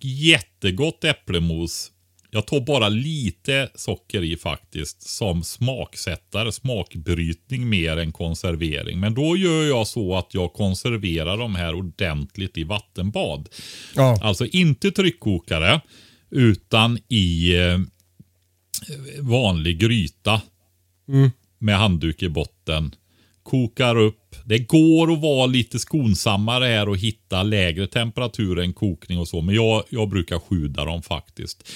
jättegott 0.00 1.04
äpplemos. 1.04 1.92
Jag 2.30 2.46
tar 2.46 2.60
bara 2.60 2.88
lite 2.88 3.70
socker 3.74 4.22
i 4.22 4.36
faktiskt 4.36 5.02
som 5.02 5.44
smaksättare, 5.44 6.52
smakbrytning 6.52 7.68
mer 7.68 7.96
än 7.96 8.12
konservering. 8.12 9.00
Men 9.00 9.14
då 9.14 9.36
gör 9.36 9.62
jag 9.62 9.86
så 9.86 10.16
att 10.16 10.34
jag 10.34 10.52
konserverar 10.52 11.36
de 11.36 11.54
här 11.54 11.74
ordentligt 11.74 12.58
i 12.58 12.64
vattenbad. 12.64 13.48
Ja. 13.94 14.18
Alltså 14.22 14.46
inte 14.46 14.90
tryckkokare 14.90 15.80
utan 16.30 16.98
i 17.08 17.56
eh, 17.56 17.78
vanlig 19.20 19.78
gryta 19.78 20.40
med 21.58 21.78
handduk 21.78 22.22
i 22.22 22.28
botten. 22.28 22.94
Kokar 23.42 23.96
upp. 23.96 24.21
Det 24.44 24.58
går 24.58 25.12
att 25.12 25.20
vara 25.20 25.46
lite 25.46 25.78
skonsammare 25.78 26.64
här 26.64 26.88
och 26.88 26.96
hitta 26.96 27.42
lägre 27.42 27.86
temperatur 27.86 28.58
än 28.58 28.72
kokning 28.72 29.18
och 29.18 29.28
så. 29.28 29.40
Men 29.40 29.54
jag, 29.54 29.82
jag 29.88 30.08
brukar 30.08 30.38
sjuda 30.38 30.84
dem 30.84 31.02
faktiskt. 31.02 31.68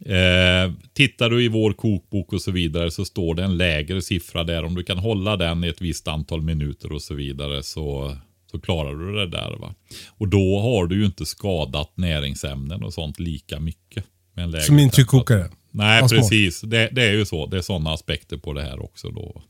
Eh, 0.00 0.72
tittar 0.92 1.30
du 1.30 1.44
i 1.44 1.48
vår 1.48 1.72
kokbok 1.72 2.32
och 2.32 2.42
så 2.42 2.50
vidare 2.50 2.90
så 2.90 3.04
står 3.04 3.34
det 3.34 3.44
en 3.44 3.56
lägre 3.56 4.02
siffra 4.02 4.44
där. 4.44 4.64
Om 4.64 4.74
du 4.74 4.82
kan 4.82 4.98
hålla 4.98 5.36
den 5.36 5.64
i 5.64 5.68
ett 5.68 5.80
visst 5.80 6.08
antal 6.08 6.42
minuter 6.42 6.92
och 6.92 7.02
så 7.02 7.14
vidare 7.14 7.62
så, 7.62 8.16
så 8.50 8.60
klarar 8.60 8.94
du 8.94 9.12
det 9.14 9.26
där. 9.26 9.56
va. 9.60 9.74
Och 10.08 10.28
då 10.28 10.60
har 10.60 10.86
du 10.86 10.98
ju 10.98 11.06
inte 11.06 11.26
skadat 11.26 11.92
näringsämnen 11.94 12.82
och 12.82 12.94
sånt 12.94 13.18
lika 13.18 13.60
mycket. 13.60 14.04
Som 14.34 14.76
temperatur. 14.76 14.88
tryckkokare. 14.90 15.50
Nej, 15.70 16.02
precis. 16.08 16.60
Det, 16.60 16.88
det 16.92 17.02
är 17.02 17.12
ju 17.12 17.26
så. 17.26 17.46
Det 17.46 17.56
är 17.56 17.62
sådana 17.62 17.92
aspekter 17.92 18.36
på 18.36 18.52
det 18.52 18.62
här 18.62 18.82
också 18.82 19.10
då. 19.10 19.42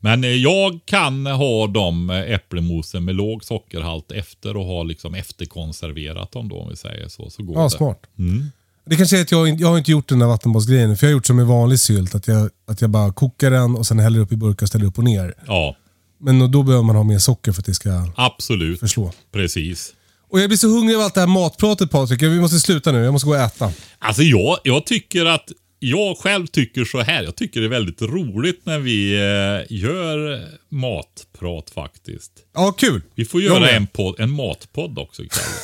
Men 0.00 0.24
eh, 0.24 0.30
jag 0.30 0.80
kan 0.84 1.26
ha 1.26 1.66
de 1.66 2.10
eh, 2.10 2.16
äpplemosen 2.34 3.04
med 3.04 3.14
låg 3.14 3.44
sockerhalt 3.44 4.12
efter 4.12 4.56
och 4.56 4.64
ha 4.64 4.82
liksom 4.82 5.14
efterkonserverat 5.14 6.32
dem 6.32 6.48
då 6.48 6.56
om 6.60 6.68
vi 6.68 6.76
säger 6.76 7.08
så. 7.08 7.30
Så 7.30 7.42
går 7.42 7.56
Ja, 7.56 7.62
det. 7.64 7.70
smart. 7.70 8.02
Mm. 8.18 8.50
Det 8.86 8.96
kanske 8.96 9.18
är 9.18 9.22
att 9.22 9.32
jag, 9.32 9.60
jag 9.60 9.68
har 9.68 9.78
inte 9.78 9.90
gjort 9.90 10.08
den 10.08 10.18
där 10.18 10.26
vattenbasgrejen. 10.26 10.96
För 10.96 11.06
jag 11.06 11.10
har 11.10 11.16
gjort 11.16 11.26
som 11.26 11.36
med 11.36 11.46
vanlig 11.46 11.80
sylt. 11.80 12.14
Att 12.14 12.28
jag, 12.28 12.50
att 12.70 12.80
jag 12.80 12.90
bara 12.90 13.12
kokar 13.12 13.50
den 13.50 13.76
och 13.76 13.86
sen 13.86 13.98
häller 13.98 14.20
upp 14.20 14.32
i 14.32 14.36
burkar 14.36 14.64
och 14.64 14.68
ställer 14.68 14.86
upp 14.86 14.98
och 14.98 15.04
ner. 15.04 15.34
Ja, 15.46 15.76
Men 16.20 16.50
då 16.50 16.62
behöver 16.62 16.84
man 16.84 16.96
ha 16.96 17.02
mer 17.02 17.18
socker 17.18 17.52
för 17.52 17.62
att 17.62 17.66
det 17.66 17.74
ska 17.74 18.08
absolut. 18.16 18.80
förslå. 18.80 19.12
Precis. 19.32 19.92
Och 20.30 20.40
jag 20.40 20.48
blir 20.50 20.56
så 20.58 20.68
hungrig 20.68 20.96
av 20.96 21.02
allt 21.02 21.14
det 21.14 21.20
här 21.20 21.26
matpratet 21.26 21.90
Patrik. 21.90 22.22
Vi 22.22 22.40
måste 22.40 22.58
sluta 22.58 22.92
nu. 22.92 22.98
Jag 23.04 23.12
måste 23.12 23.26
gå 23.26 23.32
och 23.34 23.40
äta. 23.40 23.72
Alltså 23.98 24.22
jag, 24.22 24.58
jag 24.64 24.86
tycker 24.86 25.26
att 25.26 25.52
jag 25.78 26.18
själv 26.18 26.46
tycker 26.46 26.84
så 26.84 27.00
här. 27.00 27.22
Jag 27.22 27.36
tycker 27.36 27.60
det 27.60 27.66
är 27.66 27.70
väldigt 27.70 28.02
roligt 28.02 28.66
när 28.66 28.78
vi 28.78 29.14
eh, 29.14 29.76
gör 29.76 30.44
matprat 30.68 31.70
faktiskt. 31.70 32.32
Ja, 32.54 32.72
kul. 32.72 33.02
Vi 33.14 33.24
får 33.24 33.42
göra 33.42 33.70
en, 33.70 33.86
podd, 33.86 34.20
en 34.20 34.30
matpodd 34.30 34.98
också 34.98 35.22
Kalle. 35.22 35.46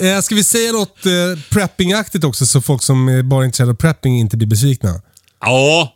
Eh, 0.00 0.20
ska 0.20 0.34
vi 0.34 0.44
säga 0.44 0.72
något 0.72 1.06
eh, 1.06 1.12
preppingaktigt 1.50 2.24
också 2.24 2.46
så 2.46 2.60
folk 2.60 2.82
som 2.82 3.08
är 3.08 3.22
bara 3.22 3.42
är 3.42 3.44
intresserade 3.44 3.72
av 3.72 3.76
prepping 3.76 4.18
inte 4.18 4.36
blir 4.36 4.48
besvikna? 4.48 5.02
Ja, 5.40 5.94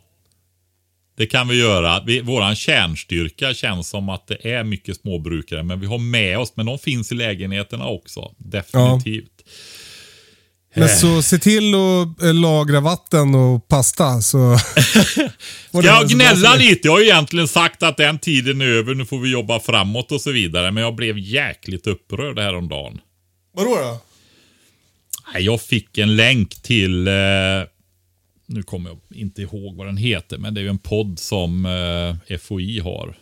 det 1.17 1.25
kan 1.25 1.47
vi 1.47 1.59
göra. 1.59 2.03
Vi, 2.05 2.21
våran 2.21 2.55
kärnstyrka 2.55 3.53
känns 3.53 3.89
som 3.89 4.09
att 4.09 4.27
det 4.27 4.53
är 4.53 4.63
mycket 4.63 4.97
småbrukare, 4.97 5.63
men 5.63 5.79
vi 5.79 5.87
har 5.87 5.97
med 5.97 6.39
oss, 6.39 6.53
men 6.55 6.65
de 6.65 6.79
finns 6.79 7.11
i 7.11 7.15
lägenheterna 7.15 7.87
också. 7.87 8.33
Definitivt. 8.37 9.43
Men 10.73 10.89
så 10.89 11.21
se 11.21 11.37
till 11.37 11.73
att 11.75 12.21
eh, 12.21 12.33
lagra 12.33 12.79
vatten 12.79 13.35
och 13.35 13.67
pasta 13.67 14.21
så... 14.21 14.57
Jag 15.71 16.09
gnälla 16.09 16.55
lite? 16.55 16.87
Jag 16.87 16.91
har 16.91 16.99
ju 16.99 17.05
egentligen 17.05 17.47
sagt 17.47 17.83
att 17.83 17.97
den 17.97 18.19
tiden 18.19 18.61
är 18.61 18.65
över, 18.65 18.95
nu 18.95 19.05
får 19.05 19.19
vi 19.19 19.31
jobba 19.31 19.59
framåt 19.59 20.11
och 20.11 20.21
så 20.21 20.31
vidare. 20.31 20.71
Men 20.71 20.83
jag 20.83 20.95
blev 20.95 21.17
jäkligt 21.17 21.87
upprörd 21.87 22.39
häromdagen. 22.39 22.99
Vadå 23.53 23.75
då? 23.75 23.99
Jag 25.39 25.61
fick 25.61 25.97
en 25.97 26.15
länk 26.15 26.55
till, 26.55 27.07
eh, 27.07 27.13
nu 28.45 28.63
kommer 28.63 28.89
jag 28.89 28.99
inte 29.09 29.41
ihåg 29.41 29.75
vad 29.75 29.87
den 29.87 29.97
heter, 29.97 30.37
men 30.37 30.53
det 30.53 30.59
är 30.59 30.63
ju 30.63 30.69
en 30.69 30.77
podd 30.77 31.19
som 31.19 31.65
eh, 32.29 32.37
FOI 32.37 32.79
har. 32.79 33.17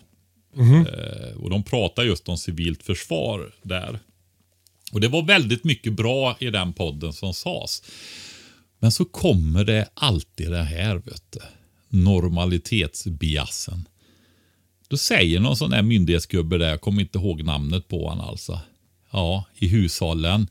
Eh, 0.59 1.37
och 1.37 1.49
de 1.49 1.63
pratar 1.63 2.03
just 2.03 2.29
om 2.29 2.37
civilt 2.37 2.83
försvar 2.83 3.51
där. 3.63 3.99
Och 4.91 5.01
det 5.01 5.07
var 5.07 5.23
väldigt 5.23 5.63
mycket 5.63 5.93
bra 5.93 6.37
i 6.39 6.49
den 6.49 6.73
podden 6.73 7.13
som 7.13 7.33
sades. 7.33 7.83
Men 8.79 8.91
så 8.91 9.05
kommer 9.05 9.63
det 9.63 9.89
alltid 9.93 10.51
det 10.51 10.63
här, 10.63 10.95
vet 10.95 11.23
du. 11.29 11.39
Normalitetsbiasen. 11.89 13.87
Då 14.87 14.97
säger 14.97 15.39
någon 15.39 15.57
sån 15.57 15.69
där 15.69 15.81
myndighetsgubbe 15.81 16.57
där, 16.57 16.69
jag 16.69 16.81
kommer 16.81 17.01
inte 17.01 17.17
ihåg 17.17 17.43
namnet 17.43 17.87
på 17.87 18.09
han 18.09 18.21
alltså. 18.21 18.59
Ja, 19.11 19.45
i 19.55 19.67
hushållen. 19.67 20.47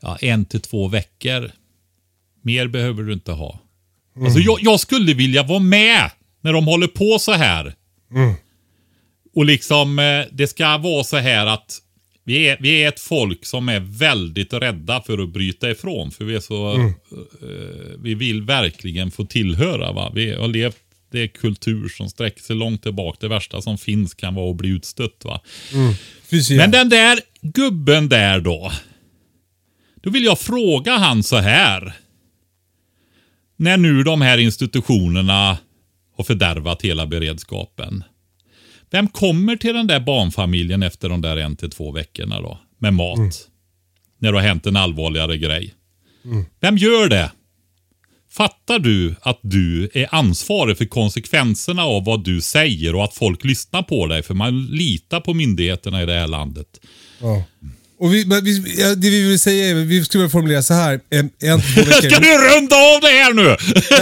Ja, 0.00 0.16
en 0.16 0.44
till 0.44 0.60
två 0.60 0.88
veckor. 0.88 1.50
Mer 2.42 2.68
behöver 2.68 3.02
du 3.02 3.12
inte 3.12 3.32
ha. 3.32 3.60
Alltså 4.20 4.38
jag, 4.38 4.58
jag 4.62 4.80
skulle 4.80 5.14
vilja 5.14 5.42
vara 5.42 5.58
med 5.58 6.10
när 6.40 6.52
de 6.52 6.66
håller 6.66 6.86
på 6.86 7.18
så 7.18 7.32
här. 7.32 7.74
Och 9.34 9.44
liksom, 9.44 9.98
eh, 9.98 10.24
det 10.32 10.46
ska 10.46 10.78
vara 10.78 11.04
så 11.04 11.16
här 11.16 11.46
att 11.46 11.82
Vi 12.26 12.48
är, 12.48 12.56
vi 12.60 12.82
är 12.82 12.88
ett 12.88 13.00
folk 13.00 13.46
som 13.46 13.68
är 13.68 13.80
väldigt 13.80 14.52
rädda 14.52 15.02
för 15.02 15.18
att 15.18 15.28
bryta 15.28 15.70
ifrån. 15.70 16.10
För 16.10 16.24
vi 16.24 16.34
är 16.34 16.40
så... 16.40 16.74
Mm. 16.74 16.88
eh, 16.88 17.98
vi 17.98 18.14
vill 18.14 18.42
verkligen 18.42 19.10
få 19.10 19.24
tillhöra. 19.24 19.92
Va? 19.92 20.12
Vi 20.14 20.34
har 20.34 20.48
levt 20.48 20.76
det 21.10 21.22
är 21.22 21.26
kultur 21.26 21.88
som 21.88 22.08
sträcker 22.08 22.42
sig 22.42 22.56
långt 22.56 22.82
tillbaka. 22.82 23.18
Det 23.20 23.28
värsta 23.28 23.62
som 23.62 23.78
finns 23.78 24.14
kan 24.14 24.34
vara 24.34 24.50
att 24.50 24.56
bli 24.56 24.68
utstött. 24.68 25.24
Va? 25.24 25.40
Precis. 26.30 26.56
Men 26.56 26.70
den 26.70 26.88
där 26.88 27.20
gubben 27.42 28.08
där 28.08 28.40
då. 28.40 28.72
Då 30.02 30.10
vill 30.10 30.24
jag 30.24 30.38
fråga 30.38 30.96
han 30.96 31.22
så 31.22 31.36
här. 31.36 31.92
När 33.56 33.76
nu 33.76 34.02
de 34.02 34.20
här 34.20 34.38
institutionerna 34.38 35.58
har 36.16 36.24
fördärvat 36.24 36.82
hela 36.82 37.06
beredskapen. 37.06 38.04
Vem 38.90 39.08
kommer 39.08 39.56
till 39.56 39.74
den 39.74 39.86
där 39.86 40.00
barnfamiljen 40.00 40.82
efter 40.82 41.08
de 41.08 41.20
där 41.20 41.36
en 41.36 41.56
till 41.56 41.70
två 41.70 41.92
veckorna 41.92 42.40
då? 42.40 42.58
Med 42.78 42.94
mat. 42.94 43.48
När 44.18 44.32
det 44.32 44.38
har 44.38 44.42
hänt 44.46 44.66
en 44.66 44.76
allvarligare 44.76 45.38
grej. 45.38 45.74
Vem 46.60 46.76
gör 46.76 47.08
det? 47.08 47.32
Fattar 48.30 48.78
du 48.78 49.14
att 49.20 49.38
du 49.42 49.90
är 49.94 50.14
ansvarig 50.14 50.78
för 50.78 50.84
konsekvenserna 50.84 51.84
av 51.84 52.04
vad 52.04 52.24
du 52.24 52.40
säger 52.40 52.94
och 52.94 53.04
att 53.04 53.14
folk 53.14 53.44
lyssnar 53.44 53.82
på 53.82 54.06
dig? 54.06 54.22
För 54.22 54.34
man 54.34 54.66
litar 54.66 55.20
på 55.20 55.34
myndigheterna 55.34 56.02
i 56.02 56.06
det 56.06 56.12
här 56.12 56.26
landet. 56.26 56.80
Ja. 57.20 57.44
Och 57.98 58.14
vi, 58.14 58.24
vi, 58.42 58.80
ja, 58.80 58.94
det 58.94 59.10
vi 59.10 59.22
vill 59.28 59.38
säga 59.40 59.70
är, 59.70 59.74
vi 59.74 60.04
skulle 60.04 60.22
vilja 60.22 60.30
formulera 60.32 60.62
så 60.62 60.74
här. 60.74 61.00
En, 61.10 61.30
en, 61.42 61.60
två 61.60 61.80
veckor. 61.80 61.92
Ska 62.10 62.20
du 62.20 62.28
runda 62.28 62.76
av 62.76 63.00
det 63.00 63.08
här 63.08 63.32
nu? 63.32 63.56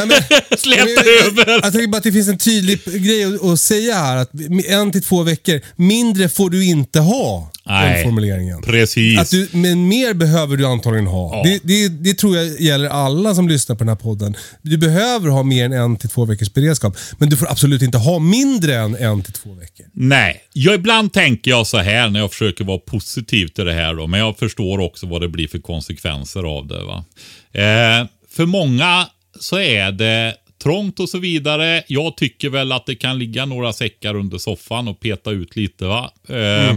Men- 0.06 0.58
Släta 0.58 0.88
jag, 0.88 1.06
jag, 1.06 1.26
över. 1.26 1.48
jag 1.62 1.72
tänker 1.72 1.86
bara 1.86 1.96
att 1.96 2.02
det 2.04 2.12
finns 2.12 2.28
en 2.28 2.38
tydlig 2.38 2.84
grej 2.84 3.24
att, 3.24 3.44
att 3.44 3.60
säga 3.60 3.94
här. 3.94 4.16
Att 4.16 4.30
en 4.68 4.92
till 4.92 5.02
två 5.02 5.22
veckor, 5.22 5.60
mindre 5.76 6.28
får 6.28 6.50
du 6.50 6.64
inte 6.64 7.00
ha. 7.00 7.50
Nej, 7.66 7.94
Den 7.94 8.02
formuleringen. 8.04 8.62
Precis. 8.62 9.18
Att 9.20 9.30
du, 9.30 9.48
men 9.52 9.88
mer 9.88 10.14
behöver 10.14 10.56
du 10.56 10.66
antagligen 10.66 11.06
ha. 11.06 11.36
Ja. 11.36 11.42
Det, 11.50 11.60
det, 11.62 11.88
det 11.88 12.14
tror 12.14 12.36
jag 12.36 12.60
gäller 12.60 12.88
alla 12.88 13.34
som 13.34 13.48
lyssnar 13.48 13.76
på 13.76 13.84
den 13.84 13.88
här 13.88 13.96
podden. 13.96 14.36
Du 14.62 14.76
behöver 14.76 15.28
ha 15.28 15.42
mer 15.42 15.64
än 15.64 15.72
en 15.72 15.96
till 15.96 16.08
två 16.08 16.24
veckors 16.24 16.52
beredskap. 16.52 16.96
Men 17.18 17.28
du 17.28 17.36
får 17.36 17.50
absolut 17.50 17.82
inte 17.82 17.98
ha 17.98 18.18
mindre 18.18 18.74
än 18.76 18.96
en 18.96 19.22
till 19.22 19.32
två 19.32 19.54
veckor. 19.54 19.86
Nej, 19.92 20.40
jag, 20.52 20.74
ibland 20.74 21.12
tänker 21.12 21.50
jag 21.50 21.66
så 21.66 21.78
här 21.78 22.10
när 22.10 22.20
jag 22.20 22.30
försöker 22.30 22.64
vara 22.64 22.78
positiv 22.78 23.46
till 23.48 23.64
det 23.64 23.72
här. 23.74 23.83
Då, 23.92 24.06
men 24.06 24.20
jag 24.20 24.38
förstår 24.38 24.80
också 24.80 25.06
vad 25.06 25.20
det 25.20 25.28
blir 25.28 25.48
för 25.48 25.58
konsekvenser 25.58 26.42
av 26.42 26.66
det. 26.66 26.84
Va? 26.84 27.04
Eh, 27.52 28.06
för 28.30 28.46
många 28.46 29.06
så 29.40 29.58
är 29.58 29.92
det 29.92 30.34
trångt 30.62 31.00
och 31.00 31.08
så 31.08 31.18
vidare. 31.18 31.82
Jag 31.86 32.16
tycker 32.16 32.48
väl 32.50 32.72
att 32.72 32.86
det 32.86 32.94
kan 32.94 33.18
ligga 33.18 33.44
några 33.46 33.72
säckar 33.72 34.14
under 34.16 34.38
soffan 34.38 34.88
och 34.88 35.00
peta 35.00 35.30
ut 35.30 35.56
lite. 35.56 35.84
va. 35.84 36.12
Eh, 36.28 36.76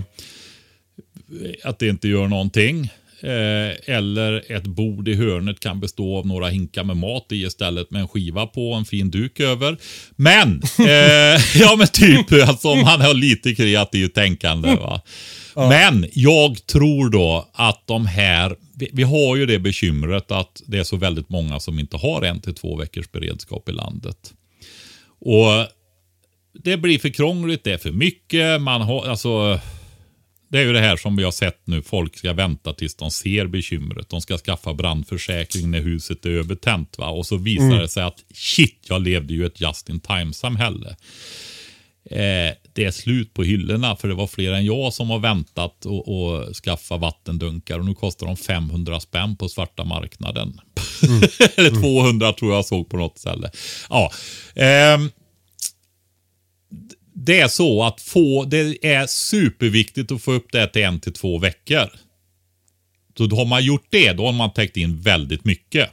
Att 1.64 1.80
det 1.80 1.88
inte 1.88 2.08
gör 2.08 2.28
någonting. 2.28 2.90
Eh, 3.22 3.96
eller 3.96 4.52
ett 4.52 4.64
bord 4.68 5.08
i 5.08 5.14
hörnet 5.16 5.60
kan 5.60 5.80
bestå 5.80 6.18
av 6.18 6.28
några 6.28 6.48
hinkar 6.48 6.84
med 6.84 6.98
mat 6.98 7.26
i 7.32 7.36
istället 7.36 7.92
med 7.92 8.02
en 8.02 8.08
skiva 8.08 8.48
på 8.48 8.72
och 8.72 8.78
en 8.78 8.86
fin 8.86 9.12
duk 9.12 9.40
över. 9.40 9.78
Men, 10.16 10.62
eh, 10.80 11.42
ja 11.62 11.76
men 11.78 11.88
typ 11.88 12.32
alltså 12.50 12.68
om 12.68 12.82
man 12.82 13.02
har 13.02 13.14
lite 13.14 13.56
kreativt 13.56 14.14
tänkande. 14.16 14.76
Va? 14.76 15.02
Men 15.58 16.06
jag 16.14 16.66
tror 16.66 17.10
då 17.10 17.50
att 17.54 17.88
de 17.88 18.06
här, 18.06 18.56
vi, 18.76 18.90
vi 18.94 19.04
har 19.04 19.36
ju 19.36 19.46
det 19.46 19.60
bekymret 19.60 20.32
att 20.32 20.62
det 20.66 20.78
är 20.78 20.84
så 20.84 20.98
väldigt 20.98 21.30
många 21.30 21.60
som 21.60 21.80
inte 21.80 21.98
har 21.98 22.22
en 22.22 22.40
till 22.40 22.56
två 22.56 22.76
veckors 22.76 23.12
beredskap 23.12 23.70
i 23.70 23.72
landet. 23.72 24.34
Och 25.20 25.68
det 26.64 26.78
blir 26.78 27.00
för 27.00 27.10
krångligt, 27.10 27.64
det 27.64 27.72
är 27.72 27.78
för 27.78 27.92
mycket, 27.92 28.62
man 28.62 28.82
har, 28.82 29.06
alltså 29.06 29.60
det 30.50 30.60
är 30.60 30.64
ju 30.64 30.74
det 30.74 30.80
här 30.80 30.98
som 30.98 31.16
vi 31.16 31.24
har 31.24 31.32
sett 31.32 31.68
nu. 31.68 31.82
Folk 31.82 32.18
ska 32.18 32.34
vänta 32.34 32.74
tills 32.74 32.96
de 32.96 33.12
ser 33.12 33.48
bekymret. 33.48 34.10
De 34.10 34.22
ska 34.22 34.38
skaffa 34.38 34.74
brandförsäkring 34.74 35.72
när 35.72 35.82
huset 35.82 36.26
är 36.26 36.30
övertänt. 36.30 36.98
Va? 36.98 37.08
Och 37.10 37.26
så 37.26 37.38
visar 37.38 37.80
det 37.80 37.88
sig 37.88 38.04
att 38.04 38.24
shit, 38.34 38.86
jag 38.90 39.02
levde 39.02 39.34
ju 39.34 39.46
ett 39.46 39.62
just 39.62 39.90
in 39.90 40.00
time-samhälle. 40.00 40.96
Eh, 42.10 42.56
det 42.78 42.86
är 42.86 42.91
slut 42.91 43.34
på 43.34 43.44
hyllorna 43.44 43.95
för 43.95 44.08
det 44.08 44.14
var 44.14 44.28
fler 44.28 44.52
än 44.54 44.66
jag 44.66 44.94
som 44.94 45.10
har 45.10 45.20
väntat 45.20 45.86
och, 45.86 46.08
och 46.08 46.56
skaffa 46.56 46.98
vattendunkar 46.98 47.80
och 47.80 47.86
nu 47.86 47.94
kostar 47.94 48.28
de 48.28 48.38
500 48.38 48.99
spänn 48.99 49.36
på 49.38 49.49
svarta 49.49 49.84
marknaden. 49.84 50.60
Eller 51.56 51.70
200 51.70 52.34
tror 52.34 52.54
jag 52.54 52.66
såg 52.66 52.90
på 52.90 52.98
något 52.98 53.18
ställe. 53.18 53.52
Ja, 53.90 54.12
ehm, 54.56 55.10
det 57.14 57.40
är 57.40 57.48
så 57.48 57.84
att 57.84 58.02
få, 58.02 58.44
det 58.45 58.86
är 58.86 59.08
superviktigt 59.08 60.12
att 60.12 60.22
få 60.22 60.34
upp 60.34 60.52
det 60.52 60.68
till 60.68 60.84
en 60.84 60.99
till 60.99 61.14
två 61.14 61.40
veckor. 61.40 61.90
Så 63.18 63.26
då 63.26 63.36
har 63.36 63.45
man 63.45 63.64
gjort 63.64 63.88
det, 63.90 64.14
då 64.14 64.26
har 64.26 64.34
man 64.34 64.54
täckt 64.54 64.78
in 64.78 65.02
väldigt 65.02 65.45
mycket. 65.45 65.90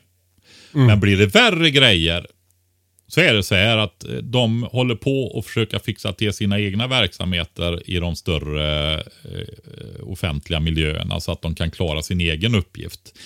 Men 0.73 1.01
blir 1.01 1.17
det 1.17 1.27
värre 1.27 1.71
grejer 1.71 2.27
så 3.07 3.21
är 3.21 3.35
det 3.35 3.43
så 3.43 3.55
här 3.55 3.77
att 3.77 4.05
eh, 4.05 4.11
de 4.11 4.63
håller 4.63 4.95
på 4.95 5.23
och 5.23 5.47
försöka 5.47 5.79
fixa 5.79 6.13
till 6.13 6.33
sina 6.33 6.61
egna 6.61 6.87
verksamheter 6.87 7.91
i 7.91 7.99
de 7.99 8.17
större 8.17 8.95
eh, 9.01 10.03
offentliga 10.03 10.61
miljöerna 10.61 11.21
så 11.21 11.33
att 11.33 11.43
de 11.43 11.55
kan 11.55 11.71
klara 11.71 12.03
sin 12.03 12.21
egen 12.21 12.55
uppgift. 12.55 13.19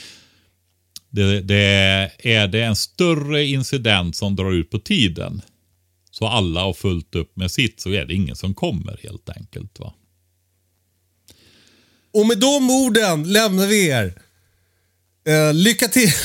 Det, 1.10 1.40
det 1.40 2.10
är 2.18 2.48
det 2.48 2.62
en 2.62 2.76
större 2.76 3.44
incident 3.44 4.16
som 4.16 4.36
drar 4.36 4.52
ut 4.52 4.70
på 4.70 4.78
tiden 4.78 5.42
så 6.10 6.26
alla 6.26 6.60
har 6.60 6.72
fullt 6.72 7.14
upp 7.14 7.36
med 7.36 7.50
sitt 7.50 7.80
så 7.80 7.90
är 7.90 8.04
det 8.04 8.14
ingen 8.14 8.36
som 8.36 8.54
kommer 8.54 9.00
helt 9.02 9.28
enkelt. 9.28 9.80
va. 9.80 9.94
Och 12.12 12.26
med 12.26 12.38
de 12.38 12.70
orden 12.70 13.32
lämnar 13.32 13.66
vi 13.66 13.88
er. 13.88 14.22
Eh, 15.28 15.54
lycka 15.54 15.88
till! 15.88 16.10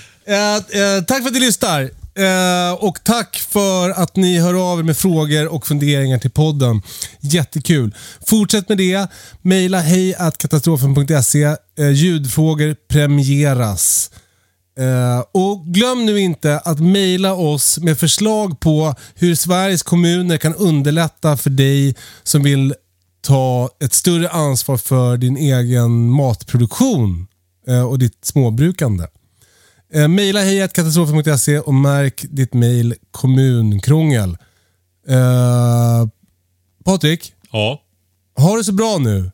Eh, 0.24 0.56
eh, 0.56 1.04
tack 1.06 1.22
för 1.22 1.28
att 1.28 1.34
ni 1.34 1.40
lyssnar. 1.40 1.90
Eh, 2.14 2.72
och 2.72 3.04
tack 3.04 3.36
för 3.36 3.90
att 3.90 4.16
ni 4.16 4.38
hör 4.38 4.72
av 4.72 4.78
er 4.78 4.82
med 4.82 4.96
frågor 4.96 5.48
och 5.48 5.66
funderingar 5.66 6.18
till 6.18 6.30
podden. 6.30 6.82
Jättekul. 7.20 7.94
Fortsätt 8.26 8.68
med 8.68 8.78
det. 8.78 9.06
Maila 9.42 9.80
hej 9.80 10.16
katastrofen.se. 10.38 11.56
Eh, 11.78 11.90
ljudfrågor 11.90 12.76
premieras. 12.88 14.10
Eh, 14.78 15.24
och 15.32 15.66
glöm 15.66 16.06
nu 16.06 16.20
inte 16.20 16.58
att 16.58 16.80
mejla 16.80 17.34
oss 17.34 17.78
med 17.78 17.98
förslag 17.98 18.60
på 18.60 18.94
hur 19.14 19.34
Sveriges 19.34 19.82
kommuner 19.82 20.36
kan 20.36 20.54
underlätta 20.54 21.36
för 21.36 21.50
dig 21.50 21.94
som 22.22 22.42
vill 22.42 22.74
ta 23.22 23.70
ett 23.84 23.94
större 23.94 24.28
ansvar 24.28 24.76
för 24.76 25.16
din 25.16 25.36
egen 25.36 26.10
matproduktion 26.10 27.26
eh, 27.68 27.82
och 27.82 27.98
ditt 27.98 28.24
småbrukande. 28.24 29.04
Eh, 29.94 30.08
Mejla 30.08 30.40
hejkatastrofen.se 30.40 31.58
och 31.58 31.74
märk 31.74 32.24
ditt 32.30 32.54
mejl 32.54 32.94
kommunkrångel. 33.10 34.36
Eh, 35.08 36.06
Patrik, 36.84 37.32
Ja, 37.52 37.82
ha 38.36 38.56
det 38.56 38.64
så 38.64 38.72
bra 38.72 38.98
nu. 38.98 39.30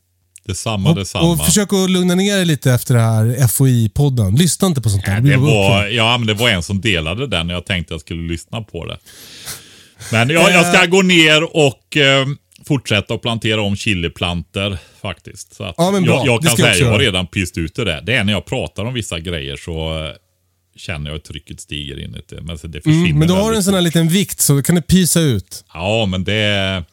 detsamma, 0.46 0.90
Och, 0.90 0.96
detsamma. 0.96 1.32
och 1.32 1.44
försök 1.44 1.72
att 1.72 1.90
lugna 1.90 2.14
ner 2.14 2.36
dig 2.36 2.44
lite 2.44 2.72
efter 2.72 2.94
det 2.94 3.00
här 3.00 3.24
FOI-podden. 3.48 4.36
Lyssna 4.38 4.68
inte 4.68 4.80
på 4.80 4.88
sånt 4.90 5.04
där. 5.04 5.20
Det, 5.20 5.36
var, 5.36 5.86
ja, 5.86 6.18
men 6.18 6.26
det 6.26 6.34
var 6.34 6.48
en 6.50 6.62
som 6.62 6.80
delade 6.80 7.26
den 7.26 7.50
och 7.50 7.56
jag 7.56 7.66
tänkte 7.66 7.94
jag 7.94 8.00
skulle 8.00 8.28
lyssna 8.32 8.62
på 8.62 8.86
det. 8.86 8.98
Men 10.12 10.30
jag, 10.30 10.50
jag 10.50 10.74
ska 10.74 10.86
gå 10.86 11.02
ner 11.02 11.56
och 11.56 11.96
eh, 11.96 12.26
fortsätta 12.66 13.14
att 13.14 13.22
plantera 13.22 13.60
om 13.62 13.76
chiliplanter 13.76 14.78
faktiskt. 15.02 15.54
Så 15.54 15.64
att 15.64 15.74
Ja, 15.78 15.90
men 15.90 16.02
bra. 16.02 16.14
Jag, 16.26 16.26
jag 16.34 16.42
kan 16.42 16.56
säga 16.56 16.68
också 16.70 16.84
jag 16.84 16.90
har 16.90 16.98
redan 16.98 17.26
pyst 17.26 17.58
ut 17.58 17.74
det. 17.74 18.00
Det 18.06 18.14
är 18.14 18.24
när 18.24 18.32
jag 18.32 18.44
pratar 18.46 18.84
om 18.84 18.94
vissa 18.94 19.18
grejer 19.20 19.56
så 19.56 20.04
eh, 20.04 20.12
känner 20.76 21.10
jag 21.10 21.16
att 21.16 21.24
trycket 21.24 21.60
stiger 21.60 21.98
inuti. 22.04 22.36
Men 22.42 22.58
så 22.58 22.66
det 22.66 22.80
försvinner 22.80 23.06
Mm, 23.06 23.18
men 23.18 23.28
du 23.28 23.34
har 23.34 23.40
väldigt 23.40 23.56
en 23.56 23.62
sån 23.64 23.74
här 23.74 23.80
liten 23.80 24.08
vikt 24.08 24.40
så 24.40 24.62
kan 24.62 24.74
du 24.74 24.82
pysa 24.82 25.20
ut. 25.20 25.64
Ja, 25.74 26.06
men 26.06 26.24
det, 26.24 26.84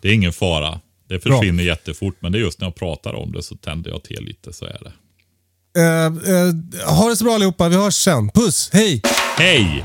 det 0.00 0.08
är 0.08 0.12
ingen 0.12 0.32
fara. 0.32 0.80
Det 1.08 1.20
försvinner 1.20 1.62
jättefort, 1.64 2.16
men 2.20 2.32
det 2.32 2.38
är 2.38 2.40
just 2.40 2.60
när 2.60 2.66
jag 2.66 2.74
pratar 2.74 3.14
om 3.14 3.32
det 3.32 3.42
så 3.42 3.56
tänder 3.56 3.90
jag 3.90 4.02
till 4.02 4.24
lite, 4.24 4.52
så 4.52 4.64
är 4.64 4.78
det. 4.80 4.92
Eh, 5.76 6.04
eh, 6.06 6.94
ha 6.96 7.08
det 7.08 7.16
så 7.16 7.24
bra 7.24 7.34
allihopa. 7.34 7.68
Vi 7.68 7.76
hörs 7.76 7.94
sen. 7.94 8.30
Puss, 8.30 8.70
hej! 8.72 9.02
Hej! 9.36 9.84